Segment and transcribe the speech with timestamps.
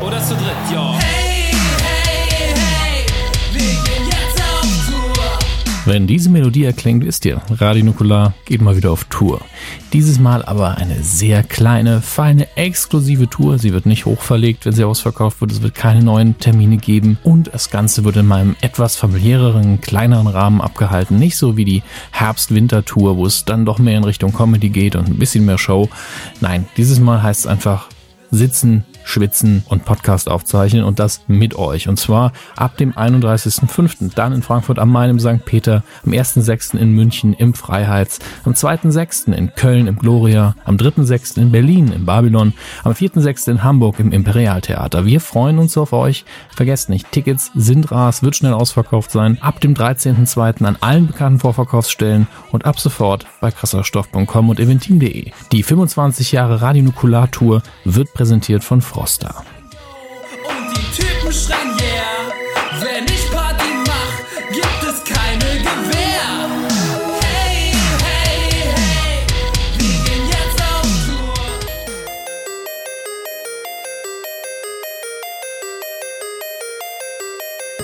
[0.00, 0.98] Oder zu dritt, ja.
[0.98, 1.52] Hey,
[1.82, 3.06] hey, hey,
[3.52, 5.38] wir gehen jetzt auf Tour.
[5.86, 9.40] Wenn diese Melodie erklingt, wisst ihr, Radio Nukular geht mal wieder auf Tour.
[9.92, 13.58] Dieses Mal aber eine sehr kleine, feine, exklusive Tour.
[13.58, 15.52] Sie wird nicht hochverlegt, wenn sie ausverkauft wird.
[15.52, 17.18] Es wird keine neuen Termine geben.
[17.22, 21.18] Und das Ganze wird in meinem etwas familiäreren, kleineren Rahmen abgehalten.
[21.18, 25.08] Nicht so wie die Herbst-Winter-Tour, wo es dann doch mehr in Richtung Comedy geht und
[25.08, 25.88] ein bisschen mehr Show.
[26.40, 27.88] Nein, dieses Mal heißt es einfach
[28.30, 31.88] sitzen, schwitzen und Podcast aufzeichnen und das mit euch.
[31.88, 34.14] Und zwar ab dem 31.05.
[34.14, 35.44] Dann in Frankfurt am Main im St.
[35.44, 36.76] Peter, am 1.06.
[36.76, 39.32] in München im Freiheits, am 2.06.
[39.32, 41.40] in Köln im Gloria, am 3.06.
[41.40, 43.50] in Berlin im Babylon, am 4.06.
[43.50, 45.06] in Hamburg im Imperialtheater.
[45.06, 46.24] Wir freuen uns auf euch.
[46.54, 49.38] Vergesst nicht, Tickets sind ras, wird schnell ausverkauft sein.
[49.40, 50.64] Ab dem 13.02.
[50.64, 55.30] an allen bekannten Vorverkaufsstellen und ab sofort bei krasserstoff.com und eventim.de.
[55.52, 59.44] Die 25 Jahre Radionukular-Tour wird präsentiert von Froster.
[60.48, 62.32] Und die Typen schreien yeah.
[62.80, 64.14] Wenn ich Party mach,
[64.48, 66.48] gibt es keine Gewehr.
[67.20, 67.74] Hey,
[68.06, 69.26] hey, hey,
[69.76, 70.88] wir gehen jetzt auf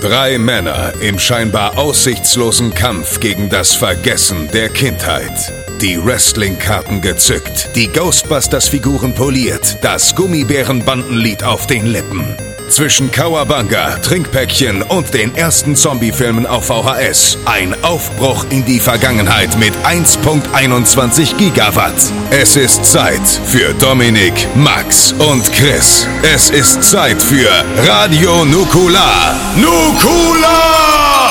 [0.00, 0.08] Tour.
[0.08, 5.52] Drei Männer im scheinbar aussichtslosen Kampf gegen das Vergessen der Kindheit.
[5.82, 12.36] Die Wrestling-Karten gezückt, die Ghostbusters-Figuren poliert, das Gummibärenbandenlied auf den Lippen.
[12.68, 17.36] Zwischen Kawabanga, Trinkpäckchen und den ersten Zombie-Filmen auf VHS.
[17.46, 22.00] Ein Aufbruch in die Vergangenheit mit 1.21 Gigawatt.
[22.30, 26.06] Es ist Zeit für Dominik, Max und Chris.
[26.22, 27.50] Es ist Zeit für
[27.84, 29.34] Radio Nukular.
[29.56, 31.21] Nukular!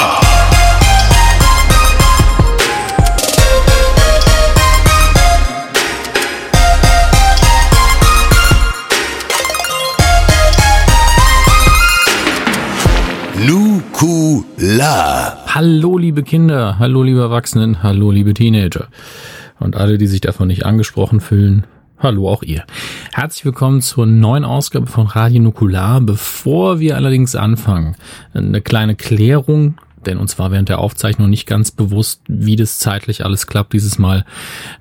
[13.47, 15.38] Nukular.
[15.47, 18.88] Hallo liebe Kinder, hallo liebe Erwachsenen, hallo liebe Teenager
[19.60, 21.65] und alle, die sich davon nicht angesprochen fühlen.
[21.98, 22.64] Hallo auch ihr.
[23.14, 26.02] Herzlich willkommen zur neuen Ausgabe von Radio Nukular.
[26.02, 27.95] Bevor wir allerdings anfangen,
[28.36, 33.26] eine kleine Klärung, denn uns war während der Aufzeichnung nicht ganz bewusst, wie das zeitlich
[33.26, 34.23] alles klappt dieses Mal.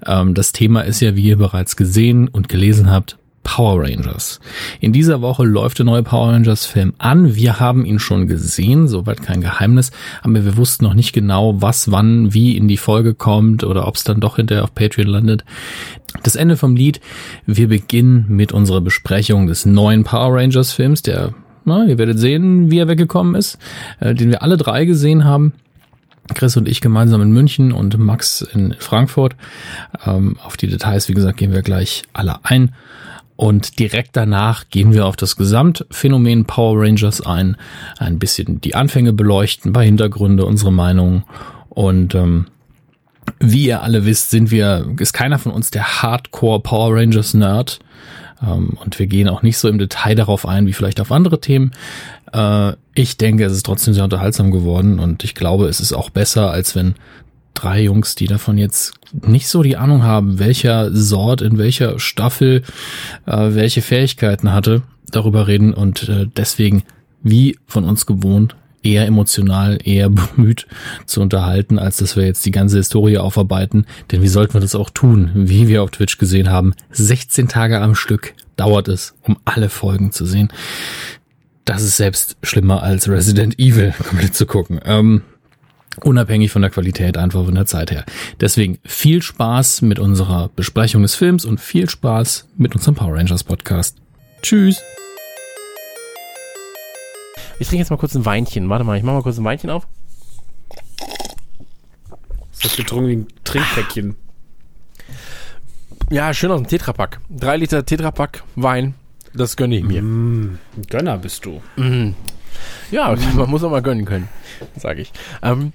[0.06, 4.40] Ähm, das Thema ist ja, wie ihr bereits gesehen und gelesen habt, Power Rangers.
[4.80, 7.34] In dieser Woche läuft der neue Power Rangers Film an.
[7.34, 9.90] Wir haben ihn schon gesehen, soweit kein Geheimnis,
[10.22, 13.96] aber wir wussten noch nicht genau, was, wann, wie in die Folge kommt oder ob
[13.96, 15.44] es dann doch hinterher auf Patreon landet.
[16.22, 17.00] Das Ende vom Lied.
[17.46, 21.34] Wir beginnen mit unserer Besprechung des neuen Power Rangers Films, der,
[21.64, 23.58] na, ihr werdet sehen, wie er weggekommen ist,
[24.00, 25.52] äh, den wir alle drei gesehen haben.
[26.34, 29.34] Chris und ich gemeinsam in München und Max in Frankfurt.
[30.06, 32.72] Ähm, auf die Details, wie gesagt, gehen wir gleich alle ein.
[33.40, 37.56] Und direkt danach gehen wir auf das Gesamtphänomen Power Rangers ein,
[37.96, 41.22] ein bisschen die Anfänge beleuchten, bei Hintergründe, unsere Meinung.
[41.70, 42.48] Und ähm,
[43.38, 47.78] wie ihr alle wisst, sind wir, ist keiner von uns der Hardcore Power Rangers Nerd.
[48.46, 51.40] Ähm, und wir gehen auch nicht so im Detail darauf ein, wie vielleicht auf andere
[51.40, 51.70] Themen.
[52.34, 56.10] Äh, ich denke, es ist trotzdem sehr unterhaltsam geworden und ich glaube, es ist auch
[56.10, 56.94] besser, als wenn
[57.54, 62.62] drei Jungs, die davon jetzt nicht so die Ahnung haben, welcher Sort in welcher Staffel
[63.26, 66.84] äh, welche Fähigkeiten hatte, darüber reden und äh, deswegen,
[67.22, 70.66] wie von uns gewohnt, eher emotional, eher bemüht
[71.06, 73.86] zu unterhalten, als dass wir jetzt die ganze Historie aufarbeiten.
[74.10, 75.30] Denn wie sollten wir das auch tun?
[75.34, 80.12] Wie wir auf Twitch gesehen haben, 16 Tage am Stück dauert es, um alle Folgen
[80.12, 80.52] zu sehen.
[81.64, 84.80] Das ist selbst schlimmer als Resident Evil komplett zu gucken.
[84.84, 85.22] Ähm,
[86.02, 88.04] Unabhängig von der Qualität, einfach von der Zeit her.
[88.40, 93.44] Deswegen viel Spaß mit unserer Besprechung des Films und viel Spaß mit unserem Power Rangers
[93.44, 93.96] Podcast.
[94.42, 94.80] Tschüss.
[97.58, 98.68] Ich trinke jetzt mal kurz ein Weinchen.
[98.68, 99.86] Warte mal, ich mache mal kurz ein Weinchen auf.
[102.52, 104.16] Das hat getrunken wie ein Trinkpäckchen.
[106.10, 107.20] Ja, schön aus dem Tetrapack.
[107.28, 108.94] Drei Liter Tetrapack Wein.
[109.34, 110.02] Das gönne ich mir.
[110.02, 111.60] Mm, ein Gönner bist du.
[112.90, 114.28] Ja, man muss auch mal gönnen können,
[114.76, 115.12] sage ich.
[115.42, 115.72] Ähm,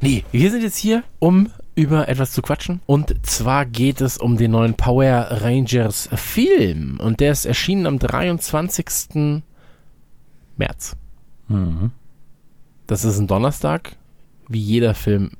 [0.00, 2.80] nee, wir sind jetzt hier, um über etwas zu quatschen.
[2.86, 6.98] Und zwar geht es um den neuen Power Rangers Film.
[7.00, 9.42] Und der ist erschienen am 23.
[10.56, 10.96] März.
[12.86, 13.96] Das ist ein Donnerstag,
[14.48, 15.30] wie jeder Film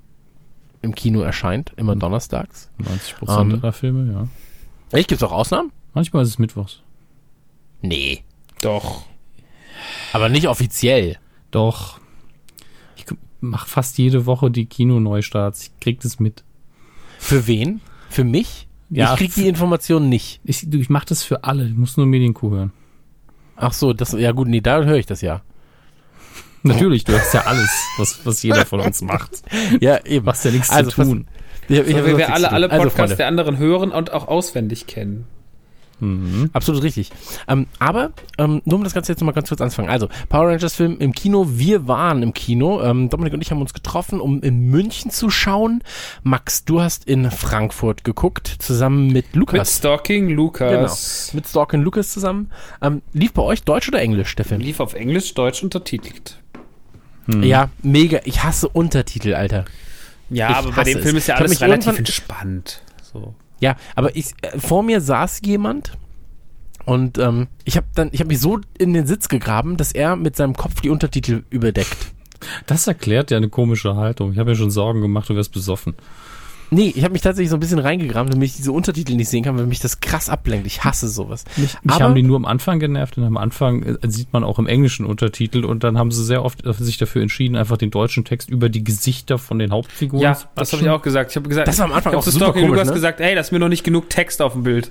[0.80, 2.70] im Kino erscheint, immer donnerstags.
[2.78, 3.60] 90 Prozent Ähm.
[3.62, 4.28] aller Filme, ja.
[4.98, 5.70] Echt, gibt's auch Ausnahmen?
[5.94, 6.80] Manchmal ist es Mittwochs.
[7.82, 8.24] Nee.
[8.62, 9.04] Doch.
[10.12, 11.18] Aber nicht offiziell.
[11.50, 11.98] Doch.
[12.96, 13.04] Ich
[13.40, 15.62] mache fast jede Woche die Kino-Neustarts.
[15.64, 16.44] Ich krieg das mit.
[17.18, 17.80] Für wen?
[18.08, 18.68] Für mich?
[18.90, 20.40] Ja, ich krieg die Informationen nicht.
[20.44, 21.66] Ich, ich mache das für alle.
[21.66, 22.72] Ich muss nur Medienkuh hören.
[23.56, 25.42] Ach so, das, ja gut, nee, da höre ich das ja.
[26.62, 29.42] Natürlich, du hast ja alles, was, was jeder von uns macht.
[29.80, 30.26] Ja, eben.
[30.26, 31.26] Machst ja nichts Also, zu tun.
[31.68, 32.70] Ich, hab- ich hab Weil sonst wir alle, alle.
[32.70, 35.26] Also, Podcasts Freunde, der anderen hören und auch auswendig kennen.
[36.52, 37.10] Absolut richtig.
[37.48, 39.90] Ähm, aber ähm, nur um das Ganze jetzt nochmal ganz kurz anzufangen.
[39.90, 41.46] Also, Power Rangers Film im Kino.
[41.48, 42.82] Wir waren im Kino.
[42.82, 45.82] Ähm, Dominik und ich haben uns getroffen, um in München zu schauen.
[46.22, 49.78] Max, du hast in Frankfurt geguckt, zusammen mit Mit Lukas.
[49.78, 50.42] Stalking genau.
[50.42, 51.32] Lukas.
[51.34, 52.50] Mit Stork und Lukas zusammen.
[52.80, 54.60] Ähm, lief bei euch Deutsch oder Englisch, der Film?
[54.60, 56.38] Lief auf Englisch, Deutsch untertitelt.
[57.28, 58.20] Ja, mega.
[58.24, 59.64] Ich hasse Untertitel, Alter.
[60.28, 61.04] Ja, Ich aber bei dem es.
[61.04, 62.82] Film ist ja alles relativ entspannt.
[63.12, 63.34] So.
[63.62, 65.92] Ja, aber ich, äh, vor mir saß jemand
[66.84, 70.16] und ähm, ich habe dann, ich habe mich so in den Sitz gegraben, dass er
[70.16, 72.12] mit seinem Kopf die Untertitel überdeckt.
[72.66, 74.32] Das erklärt ja eine komische Haltung.
[74.32, 75.94] Ich habe mir schon Sorgen gemacht, du wirst besoffen.
[76.74, 79.44] Nee, ich habe mich tatsächlich so ein bisschen reingegraben, damit ich diese Untertitel nicht sehen
[79.44, 80.66] kann, weil mich das krass ablenkt.
[80.66, 81.44] Ich hasse sowas.
[81.58, 84.42] Mich, mich Aber- haben die nur am Anfang genervt und am Anfang äh, sieht man
[84.42, 87.76] auch im Englischen Untertitel und dann haben sie sehr oft äh, sich dafür entschieden, einfach
[87.76, 91.02] den deutschen Text über die Gesichter von den Hauptfiguren Ja, zu das habe ich auch
[91.02, 91.30] gesagt.
[91.32, 92.94] Ich habe gesagt, Das war am Anfang auch zu super Stalking komisch, Lukas ne?
[92.94, 94.90] gesagt, ey, das ist mir noch nicht genug Text auf dem Bild.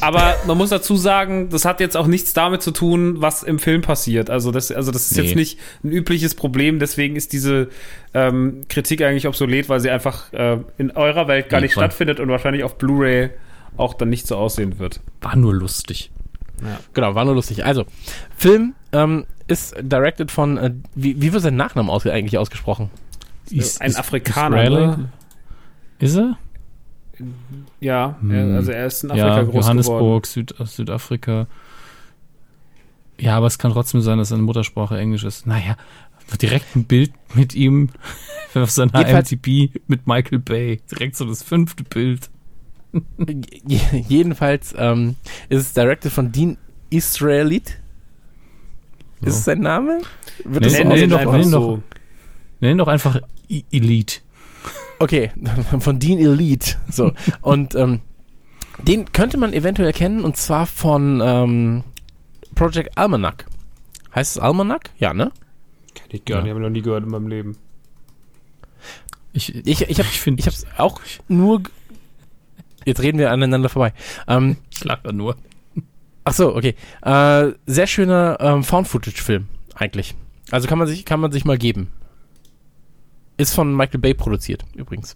[0.00, 3.58] Aber man muss dazu sagen, das hat jetzt auch nichts damit zu tun, was im
[3.58, 4.30] Film passiert.
[4.30, 5.24] Also das, also das ist Nee.
[5.24, 6.78] jetzt nicht ein übliches Problem.
[6.78, 7.68] Deswegen ist diese
[8.14, 12.28] ähm, Kritik eigentlich obsolet, weil sie einfach äh, in eurer Welt gar nicht stattfindet und
[12.28, 13.30] wahrscheinlich auf Blu-ray
[13.76, 15.00] auch dann nicht so aussehen wird.
[15.20, 16.10] War nur lustig.
[16.94, 17.64] Genau, war nur lustig.
[17.64, 17.84] Also,
[18.36, 22.90] Film ähm, ist directed von, äh, wie, wie wird sein Nachname aus, eigentlich ausgesprochen?
[23.50, 24.86] Ist, Ein ist- Afrikaner, Israeli?
[24.86, 25.08] ne?
[25.98, 26.38] Ist er?
[27.84, 28.30] Ja, Hm.
[28.30, 29.54] er, also er ist in Afrika ja, groß.
[29.54, 31.46] Johannesburg, Süd, Südafrika.
[33.20, 35.46] Ja, aber es kann trotzdem sein, dass seine Muttersprache Englisch ist.
[35.46, 35.76] Naja,
[36.40, 37.90] direkt ein Bild mit ihm
[38.54, 40.80] auf seiner IMDb mit Michael Bay.
[40.90, 42.30] Direkt so das fünfte Bild.
[43.66, 45.16] Je- Jedenfalls ähm,
[45.48, 46.56] ist es directed von Dean
[46.90, 47.78] Israelit.
[49.20, 50.00] Ist es sein Name?
[50.44, 51.82] Wird Nee, das so Nenn nee, ihn doch, einfach nenn so.
[52.60, 53.20] Nenn ihn doch einfach
[53.70, 54.20] Elite.
[54.98, 55.30] Okay,
[55.80, 56.76] von Dean Elite.
[56.90, 57.12] So.
[57.42, 58.00] und ähm,
[58.82, 61.84] den könnte man eventuell kennen und zwar von ähm,
[62.54, 63.46] Project Almanac.
[64.14, 64.90] Heißt es Almanac?
[64.98, 65.32] Ja, ne?
[65.94, 67.56] Kenn ich gar nicht, habe ich noch nie gehört in meinem Leben.
[69.32, 71.62] Ich, Ich, ich habe ich ich hab's auch nur.
[72.84, 73.92] Jetzt reden wir aneinander vorbei.
[74.28, 75.36] Ähm, ich lache nur.
[76.24, 76.74] ach so, okay.
[77.02, 80.14] Äh, sehr schöner ähm, Found-Footage-Film, eigentlich.
[80.50, 81.90] Also kann man sich, kann man sich mal geben.
[83.36, 85.14] Ist von Michael Bay produziert, übrigens.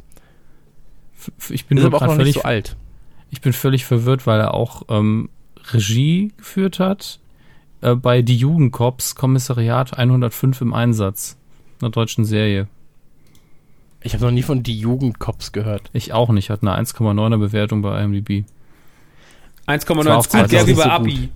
[1.50, 2.76] Ich bin Ist aber auch noch völlig, nicht so alt.
[3.30, 5.28] ich bin völlig verwirrt, weil er auch ähm,
[5.72, 7.20] Regie geführt hat
[7.80, 11.36] äh, bei Die Jugendcops Kommissariat 105 im Einsatz,
[11.80, 12.68] einer deutschen Serie.
[14.00, 15.90] Ich habe noch nie von Die Jugendcops gehört.
[15.92, 18.44] Ich auch nicht, hat eine 1,9er Bewertung bei IMDb.
[19.66, 21.28] 1,9 war ist gut, der wie 2000 bei so Abi.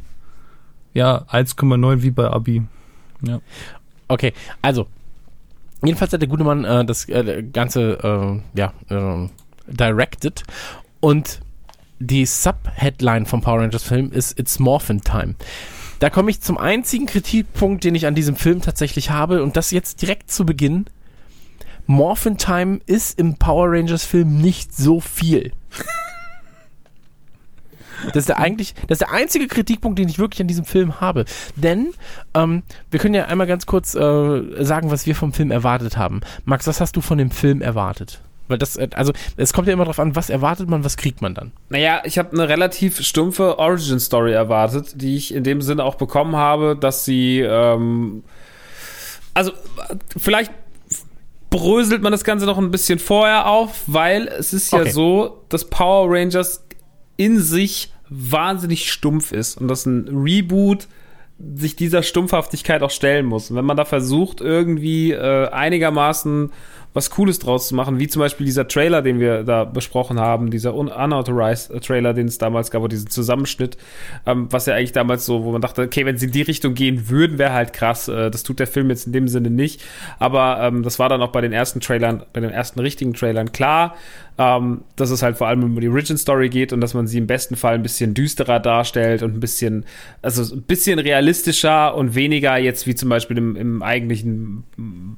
[0.94, 2.62] Ja, 1,9 wie bei Abi.
[4.08, 4.32] Okay,
[4.62, 4.86] also.
[5.84, 9.28] Jedenfalls hat der gute Mann äh, das äh, Ganze, äh, ja, äh,
[9.66, 10.44] directed.
[11.00, 11.40] Und
[11.98, 15.34] die Subheadline vom Power Rangers Film ist It's Morphin Time.
[15.98, 19.42] Da komme ich zum einzigen Kritikpunkt, den ich an diesem Film tatsächlich habe.
[19.42, 20.86] Und das jetzt direkt zu Beginn.
[21.86, 25.52] Morphin Time ist im Power Rangers Film nicht so viel.
[28.08, 31.00] Das ist der eigentlich, das ist der einzige Kritikpunkt, den ich wirklich an diesem Film
[31.00, 31.24] habe.
[31.56, 31.92] Denn
[32.34, 36.20] ähm, wir können ja einmal ganz kurz äh, sagen, was wir vom Film erwartet haben.
[36.44, 38.20] Max, was hast du von dem Film erwartet?
[38.48, 41.22] Weil das, äh, also es kommt ja immer darauf an, was erwartet man, was kriegt
[41.22, 41.52] man dann.
[41.68, 46.36] Naja, ich habe eine relativ stumpfe Origin-Story erwartet, die ich in dem Sinne auch bekommen
[46.36, 48.24] habe, dass sie, ähm,
[49.34, 49.52] also
[50.16, 50.52] vielleicht
[51.50, 54.90] bröselt man das Ganze noch ein bisschen vorher auf, weil es ist ja Okay.
[54.90, 56.64] so, dass Power Rangers
[57.16, 60.86] in sich wahnsinnig stumpf ist und dass ein Reboot
[61.56, 63.50] sich dieser Stumpfhaftigkeit auch stellen muss.
[63.50, 66.50] Und wenn man da versucht, irgendwie äh, einigermaßen
[66.94, 70.50] was Cooles draus zu machen, wie zum Beispiel dieser Trailer, den wir da besprochen haben,
[70.50, 73.78] dieser un unauthorized äh, Trailer, den es damals gab, oder diesen Zusammenschnitt,
[74.26, 76.74] ähm, was ja eigentlich damals so, wo man dachte, okay, wenn sie in die Richtung
[76.74, 78.08] gehen würden, wäre halt krass.
[78.08, 79.82] Äh, das tut der Film jetzt in dem Sinne nicht.
[80.18, 83.52] Aber ähm, das war dann auch bei den ersten Trailern, bei den ersten richtigen Trailern
[83.52, 83.94] klar,
[84.38, 87.18] ähm, dass es halt vor allem um die Origin Story geht und dass man sie
[87.18, 89.84] im besten Fall ein bisschen düsterer darstellt und ein bisschen,
[90.22, 94.64] also ein bisschen realistischer und weniger jetzt wie zum Beispiel im, im eigentlichen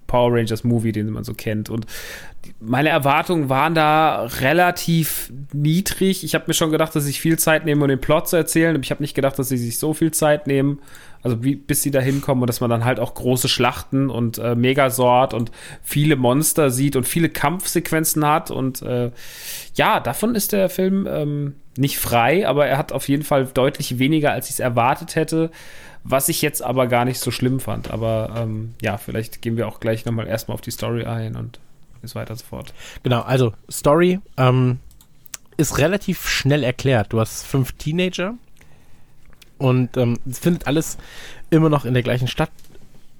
[0.06, 1.70] Power Rangers Movie, den man so kennt.
[1.70, 1.86] Und
[2.60, 6.24] meine Erwartungen waren da relativ niedrig.
[6.24, 8.74] Ich habe mir schon gedacht, dass ich viel Zeit nehme, um den Plot zu erzählen.
[8.74, 10.80] Aber ich habe nicht gedacht, dass sie sich so viel Zeit nehmen.
[11.24, 14.38] Also wie, bis sie da hinkommen und dass man dann halt auch große Schlachten und
[14.38, 15.50] äh, Megasort und
[15.82, 18.50] viele Monster sieht und viele Kampfsequenzen hat.
[18.50, 19.10] Und äh,
[19.74, 23.98] ja, davon ist der Film ähm, nicht frei, aber er hat auf jeden Fall deutlich
[23.98, 25.50] weniger, als ich es erwartet hätte,
[26.04, 27.90] was ich jetzt aber gar nicht so schlimm fand.
[27.90, 31.58] Aber ähm, ja, vielleicht gehen wir auch gleich nochmal erstmal auf die Story ein und
[32.02, 32.74] so weiter so fort.
[33.02, 34.78] Genau, also Story ähm,
[35.56, 37.12] ist relativ schnell erklärt.
[37.12, 38.34] Du hast fünf Teenager
[39.58, 40.98] und ähm, es findet alles
[41.50, 42.50] immer noch in der gleichen Stadt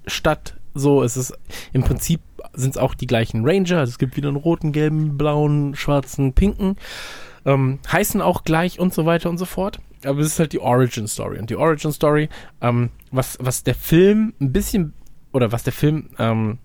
[0.07, 0.55] statt.
[0.73, 1.33] So, es ist
[1.71, 2.21] im Prinzip
[2.53, 3.79] sind es auch die gleichen Ranger.
[3.79, 6.77] Also es gibt wieder einen roten, gelben, blauen, schwarzen, pinken.
[7.45, 9.79] Ähm, heißen auch gleich und so weiter und so fort.
[10.03, 11.39] Aber es ist halt die Origin Story.
[11.39, 12.29] Und die Origin Story,
[12.61, 14.93] ähm, was, was der Film ein bisschen,
[15.31, 16.57] oder was der Film ähm,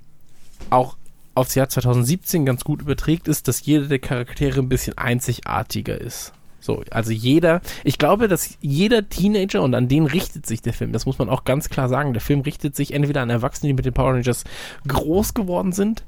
[0.71, 0.97] auch
[1.35, 6.33] aufs Jahr 2017 ganz gut überträgt, ist, dass jeder der Charaktere ein bisschen einzigartiger ist.
[6.61, 10.93] So, also jeder, ich glaube, dass jeder Teenager, und an den richtet sich der Film,
[10.93, 13.75] das muss man auch ganz klar sagen, der Film richtet sich entweder an Erwachsene, die
[13.75, 14.45] mit den Power Rangers
[14.87, 16.05] groß geworden sind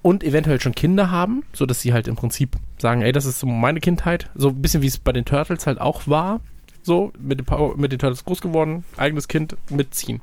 [0.00, 3.40] und eventuell schon Kinder haben, so dass sie halt im Prinzip sagen, ey, das ist
[3.40, 6.40] so meine Kindheit, so ein bisschen wie es bei den Turtles halt auch war,
[6.82, 10.20] so mit den, Power, mit den Turtles groß geworden, eigenes Kind mitziehen.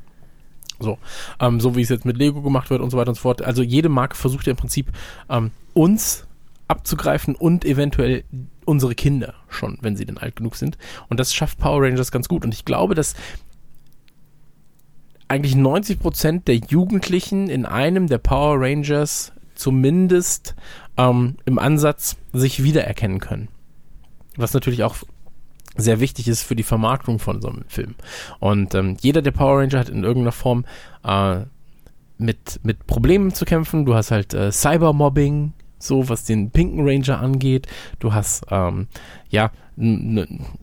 [0.80, 0.98] So,
[1.39, 3.44] ähm, so wie es jetzt mit Lego gemacht wird und so weiter und so fort.
[3.44, 4.88] Also jede Marke versucht ja im Prinzip
[5.30, 6.25] ähm, uns
[6.68, 8.24] abzugreifen und eventuell
[8.65, 10.77] unsere Kinder schon, wenn sie denn alt genug sind.
[11.10, 12.43] Und das schafft Power Rangers ganz gut.
[12.43, 13.15] Und ich glaube, dass
[15.27, 20.55] eigentlich 90 Prozent der Jugendlichen in einem der Power Rangers zumindest
[20.98, 23.48] ähm, im Ansatz sich wiedererkennen können.
[24.36, 24.98] Was natürlich auch
[25.77, 27.96] sehr wichtig ist für die Vermarktung von so einem Film.
[28.39, 30.65] Und ähm, jeder der Power Ranger hat in irgendeiner Form
[31.03, 31.41] äh,
[32.17, 33.86] mit, mit Problemen zu kämpfen.
[33.86, 37.68] Du hast halt äh, Cybermobbing, so was den pinken Ranger angeht.
[38.00, 38.88] Du hast, ähm,
[39.30, 39.52] ja,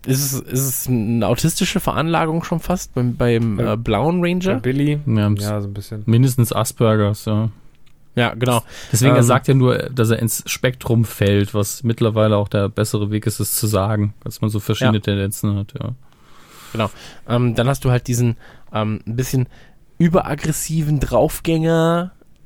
[0.07, 4.55] ist es, ist es eine autistische Veranlagung schon fast beim, beim äh, blauen Ranger?
[4.55, 5.01] Bei Billy?
[5.07, 6.03] Ja, Ja, so ein bisschen.
[6.07, 7.51] mindestens Aspergers, ja.
[8.15, 8.63] Ja, genau.
[8.93, 12.69] Deswegen, er Ähm, sagt ja nur, dass er ins Spektrum fällt, was mittlerweile auch der
[12.69, 15.03] bessere Weg ist, es zu sagen, dass man so verschiedene Ja.
[15.03, 15.91] Tendenzen hat, ja.
[16.73, 16.91] Genau.
[17.29, 18.37] Ähm, dann hast du halt diesen
[18.73, 19.47] ähm, ein bisschen
[19.99, 21.01] überaggressiven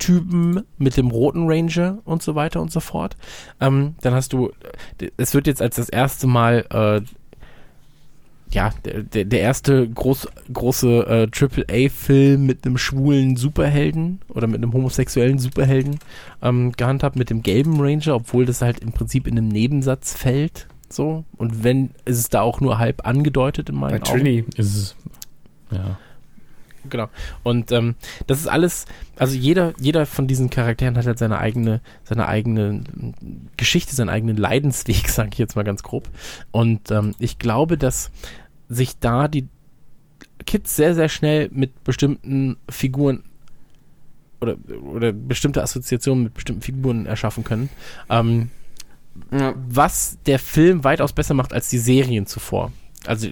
[0.02, 3.16] Draufgänger-Typen mit dem roten Ranger und so weiter und so fort.
[3.60, 4.50] Ähm, dann hast du,
[5.16, 7.00] es wird jetzt als das erste Mal, äh,
[8.54, 14.74] ja, der, der, erste groß, große äh, Triple-A-Film mit einem schwulen Superhelden oder mit einem
[14.74, 15.98] homosexuellen Superhelden
[16.42, 20.66] ähm, gehandhabt, mit dem gelben Ranger, obwohl das halt im Prinzip in einem Nebensatz fällt.
[20.90, 21.24] So.
[21.38, 24.20] Und wenn, ist es da auch nur halb angedeutet in meinen Bei Augen.
[24.20, 24.44] Trini.
[24.56, 24.96] Ist es,
[25.70, 25.96] ja.
[26.90, 27.08] Genau.
[27.42, 27.94] Und ähm,
[28.26, 28.86] das ist alles,
[29.16, 32.82] also jeder, jeder von diesen Charakteren hat halt seine eigene, seine eigene
[33.56, 36.08] Geschichte, seinen eigenen Leidensweg, sage ich jetzt mal ganz grob.
[36.50, 38.10] Und ähm, ich glaube, dass
[38.68, 39.46] sich da die
[40.46, 43.22] Kids sehr, sehr schnell mit bestimmten Figuren
[44.40, 47.68] oder, oder bestimmte Assoziationen mit bestimmten Figuren erschaffen können.
[48.10, 48.50] Ähm,
[49.30, 49.54] Ja.
[49.68, 52.72] was der Film weitaus besser macht als die Serien zuvor.
[53.06, 53.28] Also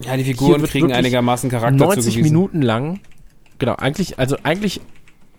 [0.00, 2.22] Ja, die Figuren kriegen einigermaßen Charakter 90 zugewiesen.
[2.22, 3.00] Minuten lang,
[3.58, 4.80] genau, eigentlich, also eigentlich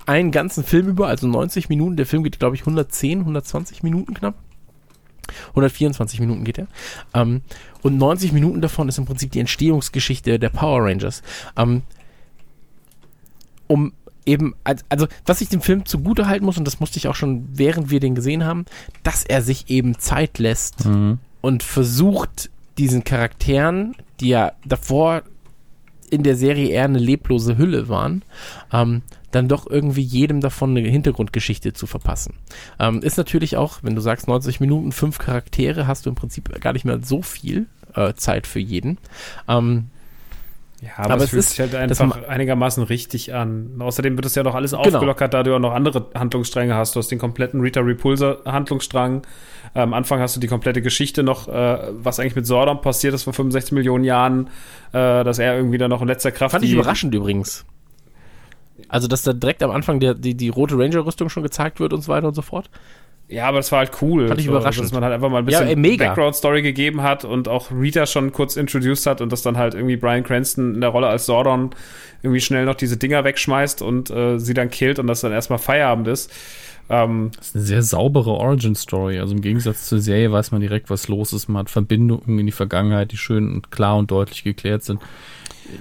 [0.06, 4.14] einen ganzen Film über, also 90 Minuten, der Film geht, glaube ich, 110, 120 Minuten
[4.14, 4.36] knapp.
[5.50, 6.68] 124 Minuten geht er.
[7.14, 7.42] Ähm,
[7.82, 11.24] und 90 Minuten davon ist im Prinzip die Entstehungsgeschichte der Power Rangers.
[11.58, 11.82] Ähm,
[13.68, 13.94] um
[14.26, 17.16] eben, als- also was ich dem Film zugute halten muss, und das musste ich auch
[17.16, 18.66] schon, während wir den gesehen haben,
[19.04, 21.20] dass er sich eben Zeit lässt Mhm.
[21.42, 25.24] und versucht, diesen Charakteren, die ja davor
[26.10, 28.24] in der Serie eher eine leblose Hülle waren,
[28.72, 32.36] ähm, dann doch irgendwie jedem davon eine Hintergrundgeschichte zu verpassen.
[32.80, 36.50] Ähm, ist natürlich auch, wenn du sagst 90 Minuten, fünf Charaktere, hast du im Prinzip
[36.62, 38.98] gar nicht mehr so viel äh, Zeit für jeden.
[39.48, 39.88] Ähm,
[40.82, 43.72] Ja, aber, Aber es es fühlt ist- sich halt einfach einigermaßen richtig an.
[43.76, 44.84] Und außerdem wird es ja noch alles Genau.
[44.84, 46.96] aufgelockert, da du auch noch andere Handlungsstränge hast.
[46.96, 49.24] Du hast den kompletten Rita Repulsor Handlungsstrang.
[49.76, 53.24] Am Anfang hast du die komplette Geschichte noch, äh, was eigentlich mit Sordon passiert ist
[53.24, 54.48] vor 65 Millionen Jahren,
[54.94, 57.66] äh, dass er irgendwie dann noch in letzter Kraft fand ich überraschend übrigens.
[58.90, 62.02] Also, dass da direkt am Anfang der, die, die rote Ranger-Rüstung schon gezeigt wird und
[62.02, 62.70] so weiter und so fort.
[63.28, 64.28] Ja, aber das war halt cool.
[64.28, 64.86] Fand ich So, überraschend.
[64.86, 66.08] Dass man halt einfach mal ein Ja, bisschen mega.
[66.08, 69.96] Background-Story gegeben hat und auch Rita schon kurz introduced hat und dass dann halt irgendwie
[69.98, 71.72] Brian Cranston in der Rolle als Sordon
[72.22, 75.58] irgendwie schnell noch diese Dinger wegschmeißt und äh, sie dann killt und das dann erstmal
[75.58, 76.32] Feierabend ist.
[76.90, 79.20] Ähm, Das ist eine sehr saubere Origin-Story.
[79.20, 81.48] Also im Gegensatz zur Serie weiß man direkt, was los ist.
[81.48, 85.02] Man hat Verbindungen in die Vergangenheit, die schön und klar und deutlich geklärt sind.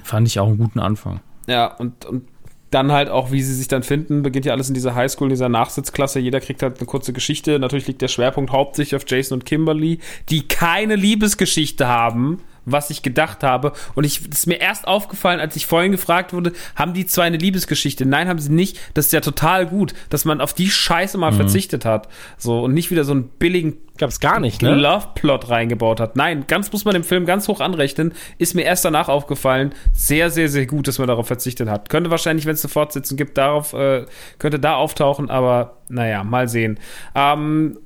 [0.03, 1.21] Fand ich auch einen guten Anfang.
[1.47, 2.25] ja, und, und
[2.71, 5.35] dann halt auch, wie sie sich dann finden, beginnt ja alles in dieser Highschool, in
[5.35, 6.19] dieser Nachsitzklasse.
[6.19, 7.61] Jeder kriegt halt eine kurze Geschichte.
[7.61, 13.03] Natürlich liegt der Schwerpunkt hauptsächlich auf Jason und Kimberly, die keine Liebesgeschichte haben, was ich
[13.03, 13.73] gedacht habe.
[13.95, 17.25] Und ich das ist mir erst aufgefallen, als ich vorhin gefragt wurde, haben die zwei
[17.25, 18.07] eine Liebesgeschichte?
[18.07, 18.79] Nein, haben sie nicht.
[18.95, 22.09] Das ist ja total gut, dass man auf die Scheiße mal verzichtet hat.
[22.39, 24.75] So und nicht wieder so einen billigen Gab's gar nicht, ne?
[24.75, 26.17] Love-Plot reingebaut hat.
[26.17, 28.13] Nein, ganz muss man dem Film ganz hoch anrechnen.
[28.39, 29.73] Ist mir erst danach aufgefallen.
[29.93, 31.91] Sehr, sehr, sehr gut, dass man darauf verzichtet hat.
[31.91, 34.05] Könnte wahrscheinlich, wenn es eine Fortsetzung gibt, darauf, äh,
[34.41, 36.81] könnte da auftauchen, aber naja, mal sehen.
[37.15, 37.79] Ähm,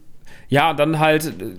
[0.49, 1.57] ja, dann halt äh,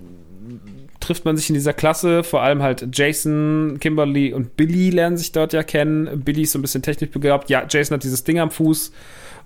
[1.10, 5.32] trifft man sich in dieser Klasse, vor allem halt Jason, Kimberly und Billy lernen sich
[5.32, 6.22] dort ja kennen.
[6.24, 7.50] Billy ist so ein bisschen technisch begabt.
[7.50, 8.92] Ja, Jason hat dieses Ding am Fuß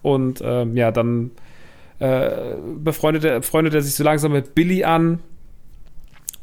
[0.02, 1.32] und ähm, ja, dann
[2.00, 5.20] äh, befreundet er, freundet er sich so langsam mit Billy an.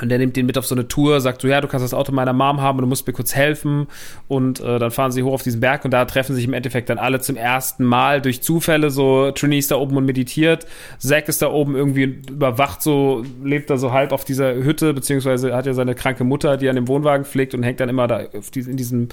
[0.02, 1.94] Und der nimmt den mit auf so eine Tour, sagt so, ja, du kannst das
[1.94, 3.86] Auto meiner Mom haben und du musst mir kurz helfen.
[4.28, 6.88] Und äh, dann fahren sie hoch auf diesen Berg und da treffen sich im Endeffekt
[6.88, 8.90] dann alle zum ersten Mal durch Zufälle.
[8.90, 10.66] So, Trini ist da oben und meditiert.
[10.98, 15.54] Zack ist da oben irgendwie überwacht, so, lebt da so halb auf dieser Hütte, beziehungsweise
[15.54, 18.22] hat ja seine kranke Mutter, die an dem Wohnwagen pflegt und hängt dann immer da
[18.36, 19.08] auf dies, in diesem,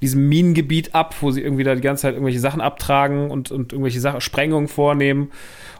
[0.00, 3.72] diesem Minengebiet ab, wo sie irgendwie da die ganze Zeit irgendwelche Sachen abtragen und, und
[3.72, 5.30] irgendwelche Sachen, Sprengungen vornehmen.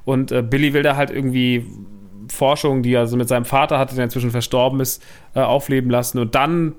[0.05, 1.67] Und äh, Billy will da halt irgendwie
[2.29, 5.03] Forschung, die er so mit seinem Vater hatte, der inzwischen verstorben ist,
[5.35, 6.19] äh, aufleben lassen.
[6.19, 6.75] Und dann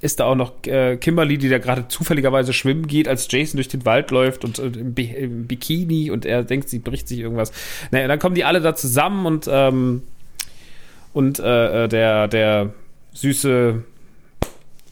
[0.00, 3.68] ist da auch noch äh, Kimberly, die da gerade zufälligerweise schwimmen geht, als Jason durch
[3.68, 7.20] den Wald läuft und äh, im, Bi im Bikini und er denkt, sie bricht sich
[7.20, 7.52] irgendwas.
[7.90, 10.02] Naja, dann kommen die alle da zusammen und, ähm,
[11.14, 12.74] und äh, äh der, der
[13.14, 13.82] süße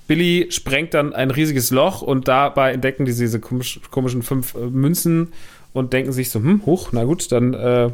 [0.07, 4.59] Billy sprengt dann ein riesiges Loch und dabei entdecken die diese komisch, komischen fünf äh,
[4.59, 5.29] Münzen
[5.73, 7.91] und denken sich so, hm, hoch, na gut, dann äh,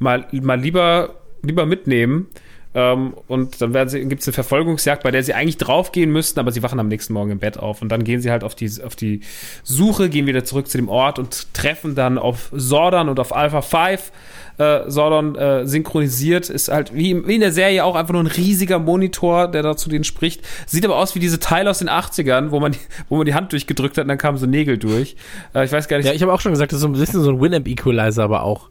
[0.00, 2.26] mal, mal lieber, lieber mitnehmen.
[2.72, 6.62] Ähm, und dann gibt es eine Verfolgungsjagd, bei der sie eigentlich draufgehen müssten, aber sie
[6.62, 7.82] wachen am nächsten Morgen im Bett auf.
[7.82, 9.20] Und dann gehen sie halt auf die, auf die
[9.64, 13.62] Suche, gehen wieder zurück zu dem Ort und treffen dann auf Sordan und auf Alpha
[13.62, 14.12] 5.
[14.60, 18.26] Äh, Sordon äh, synchronisiert, ist halt wie, wie in der Serie auch einfach nur ein
[18.26, 20.42] riesiger Monitor, der da zu denen spricht.
[20.66, 22.76] Sieht aber aus wie diese Teile aus den 80ern, wo man,
[23.08, 25.16] wo man die Hand durchgedrückt hat und dann kamen so Nägel durch.
[25.54, 26.04] Äh, ich weiß gar nicht.
[26.04, 28.42] Ja, ich habe auch schon gesagt, das ist so ein bisschen so ein Winamp-Equalizer, aber
[28.42, 28.68] auch.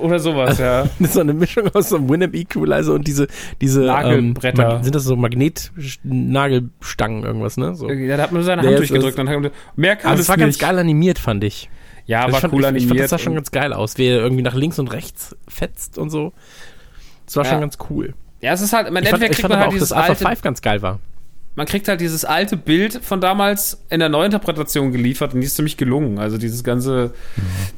[0.00, 0.86] Oder sowas, ja.
[1.00, 3.26] so eine Mischung aus so einem Winamp Equalizer und diese,
[3.60, 4.76] diese Nagelbretter.
[4.76, 7.74] Ähm, sind das so Magnet-Nagelstangen irgendwas, ne?
[7.74, 7.90] So.
[7.90, 10.28] Ja, da hat man seine Hand Der durchgedrückt und dann mehr kann Aber es das
[10.28, 10.44] war nicht.
[10.44, 11.68] ganz geil animiert, fand ich.
[12.06, 12.82] Ja, ich war fand, cool animiert.
[12.82, 15.36] ich fand, das sah schon ganz geil aus, wie er irgendwie nach links und rechts
[15.48, 16.32] fetzt und so.
[17.26, 17.50] Das war Ja.
[17.52, 18.14] schon ganz cool.
[18.40, 19.98] ja, es ist halt, im fand, Endeffekt ich kriegt fand man halt auch, dieses dass
[19.98, 20.98] Alpha alte 5 ganz geil war.
[21.54, 25.54] man kriegt halt dieses alte Bild von damals in der Neuinterpretation geliefert und die ist
[25.56, 26.18] ziemlich gelungen.
[26.18, 27.12] Also dieses ganze,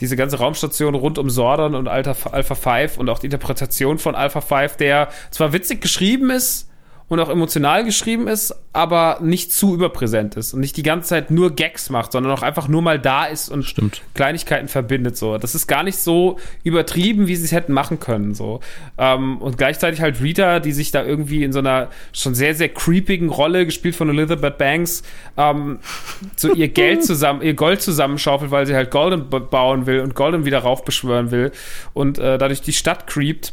[0.00, 4.14] diese ganze Raumstation rund um Sordon und Alpha, Alpha 5 und auch die Interpretation von
[4.14, 6.68] Alpha 5, der zwar witzig geschrieben ist
[7.08, 11.30] und auch emotional geschrieben ist, aber nicht zu überpräsent ist und nicht die ganze Zeit
[11.30, 14.02] nur Gags macht, sondern auch einfach nur mal da ist und Stimmt.
[14.14, 15.16] Kleinigkeiten verbindet.
[15.16, 18.34] So, das ist gar nicht so übertrieben, wie sie es hätten machen können.
[18.34, 18.60] So
[18.96, 22.70] ähm, und gleichzeitig halt Rita, die sich da irgendwie in so einer schon sehr sehr
[22.70, 25.02] creepigen Rolle gespielt von Elizabeth Banks,
[25.36, 25.80] ähm,
[26.36, 30.46] so ihr Geld zusammen, ihr Gold zusammenschaufelt, weil sie halt Golden bauen will und Golden
[30.46, 31.52] wieder raufbeschwören will
[31.92, 33.52] und äh, dadurch die Stadt creept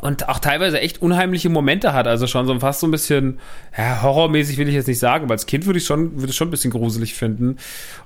[0.00, 2.06] und auch teilweise echt unheimliche Momente hat.
[2.06, 3.38] Also schon so fast so ein bisschen,
[3.76, 6.36] ja, horrormäßig will ich jetzt nicht sagen, aber als Kind würde ich schon, würde ich
[6.36, 7.56] schon ein bisschen gruselig finden.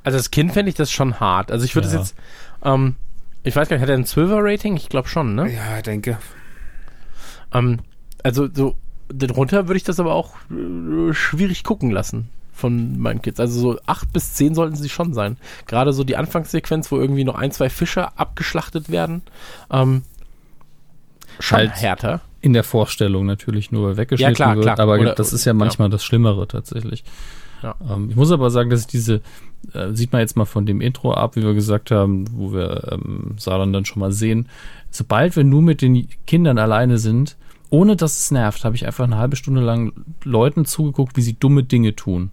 [0.04, 1.50] Also als Kind fände ich das schon hart.
[1.52, 1.94] Also ich würde Ja.
[1.94, 2.14] es jetzt,
[2.64, 2.96] ähm,
[3.44, 4.76] ich weiß gar nicht, hat er ein 12er-Rating?
[4.76, 5.52] Ich glaube schon, ne?
[5.52, 6.18] Ja, ich denke.
[7.52, 7.80] Ähm,
[8.22, 8.76] also so
[9.08, 13.40] darunter würde ich das aber auch äh, schwierig gucken lassen von meinen Kids.
[13.40, 15.36] Also so acht bis zehn sollten sie schon sein.
[15.66, 19.22] Gerade so die Anfangssequenz, wo irgendwie noch ein, zwei Fische abgeschlachtet werden.
[19.70, 20.02] Ähm,
[21.38, 22.20] schon Halt härter.
[22.40, 24.80] In der Vorstellung natürlich nur weggeschnitten Ja, klar, wird, klar.
[24.80, 27.04] aber Oder- das ist ja manchmal das Schlimmere tatsächlich.
[27.62, 27.76] Ja.
[27.88, 29.20] Ähm, ich muss aber sagen, dass ich diese,
[29.72, 32.88] äh, sieht man jetzt mal von dem Intro ab, wie wir gesagt haben, wo wir
[32.92, 34.48] ähm, Salon dann schon mal sehen,
[34.90, 37.36] sobald wir nur mit den Kindern alleine sind,
[37.70, 39.92] ohne dass es nervt, habe ich einfach eine halbe Stunde lang
[40.24, 42.30] Leuten zugeguckt, wie sie dumme Dinge tun.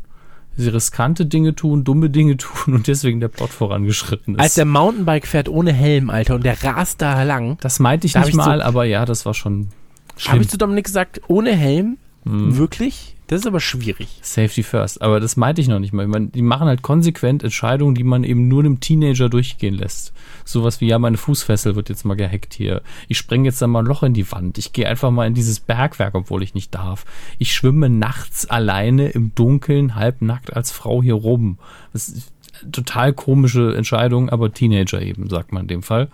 [0.61, 4.41] Sie riskante Dinge tun, dumme Dinge tun und deswegen der Plot vorangeschritten ist.
[4.41, 8.13] Als der Mountainbike fährt ohne Helm, Alter, und der rast da lang, das meinte ich
[8.13, 9.67] Da nicht ich so- mal, aber ja, das war schon
[10.09, 10.41] habe schlimm.
[10.41, 11.97] ich zu Dominik gesagt, ohne Helm?
[12.25, 12.57] Mhm.
[12.57, 13.15] Wirklich?
[13.29, 14.07] Das ist aber schwierig.
[14.23, 15.03] Safety first.
[15.03, 16.01] Aber das meinte ich noch nicht mal.
[16.01, 20.13] Ich meine, die machen halt konsequent Entscheidungen, die man eben nur einem Teenager durchgehen lässt.
[20.45, 22.81] Sowas wie, ja, meine Fußfessel wird jetzt mal gehackt hier.
[23.07, 24.57] Ich spreng jetzt dann mal ein Loch in die Wand.
[24.57, 27.05] Ich gehe einfach mal in dieses Bergwerk, obwohl ich nicht darf.
[27.37, 31.59] Ich schwimme nachts alleine im Dunkeln, halbnackt als Frau hier rum.
[31.93, 32.33] Das ist
[32.71, 36.07] total komische Entscheidung, aber Teenager eben, sagt man in dem Fall.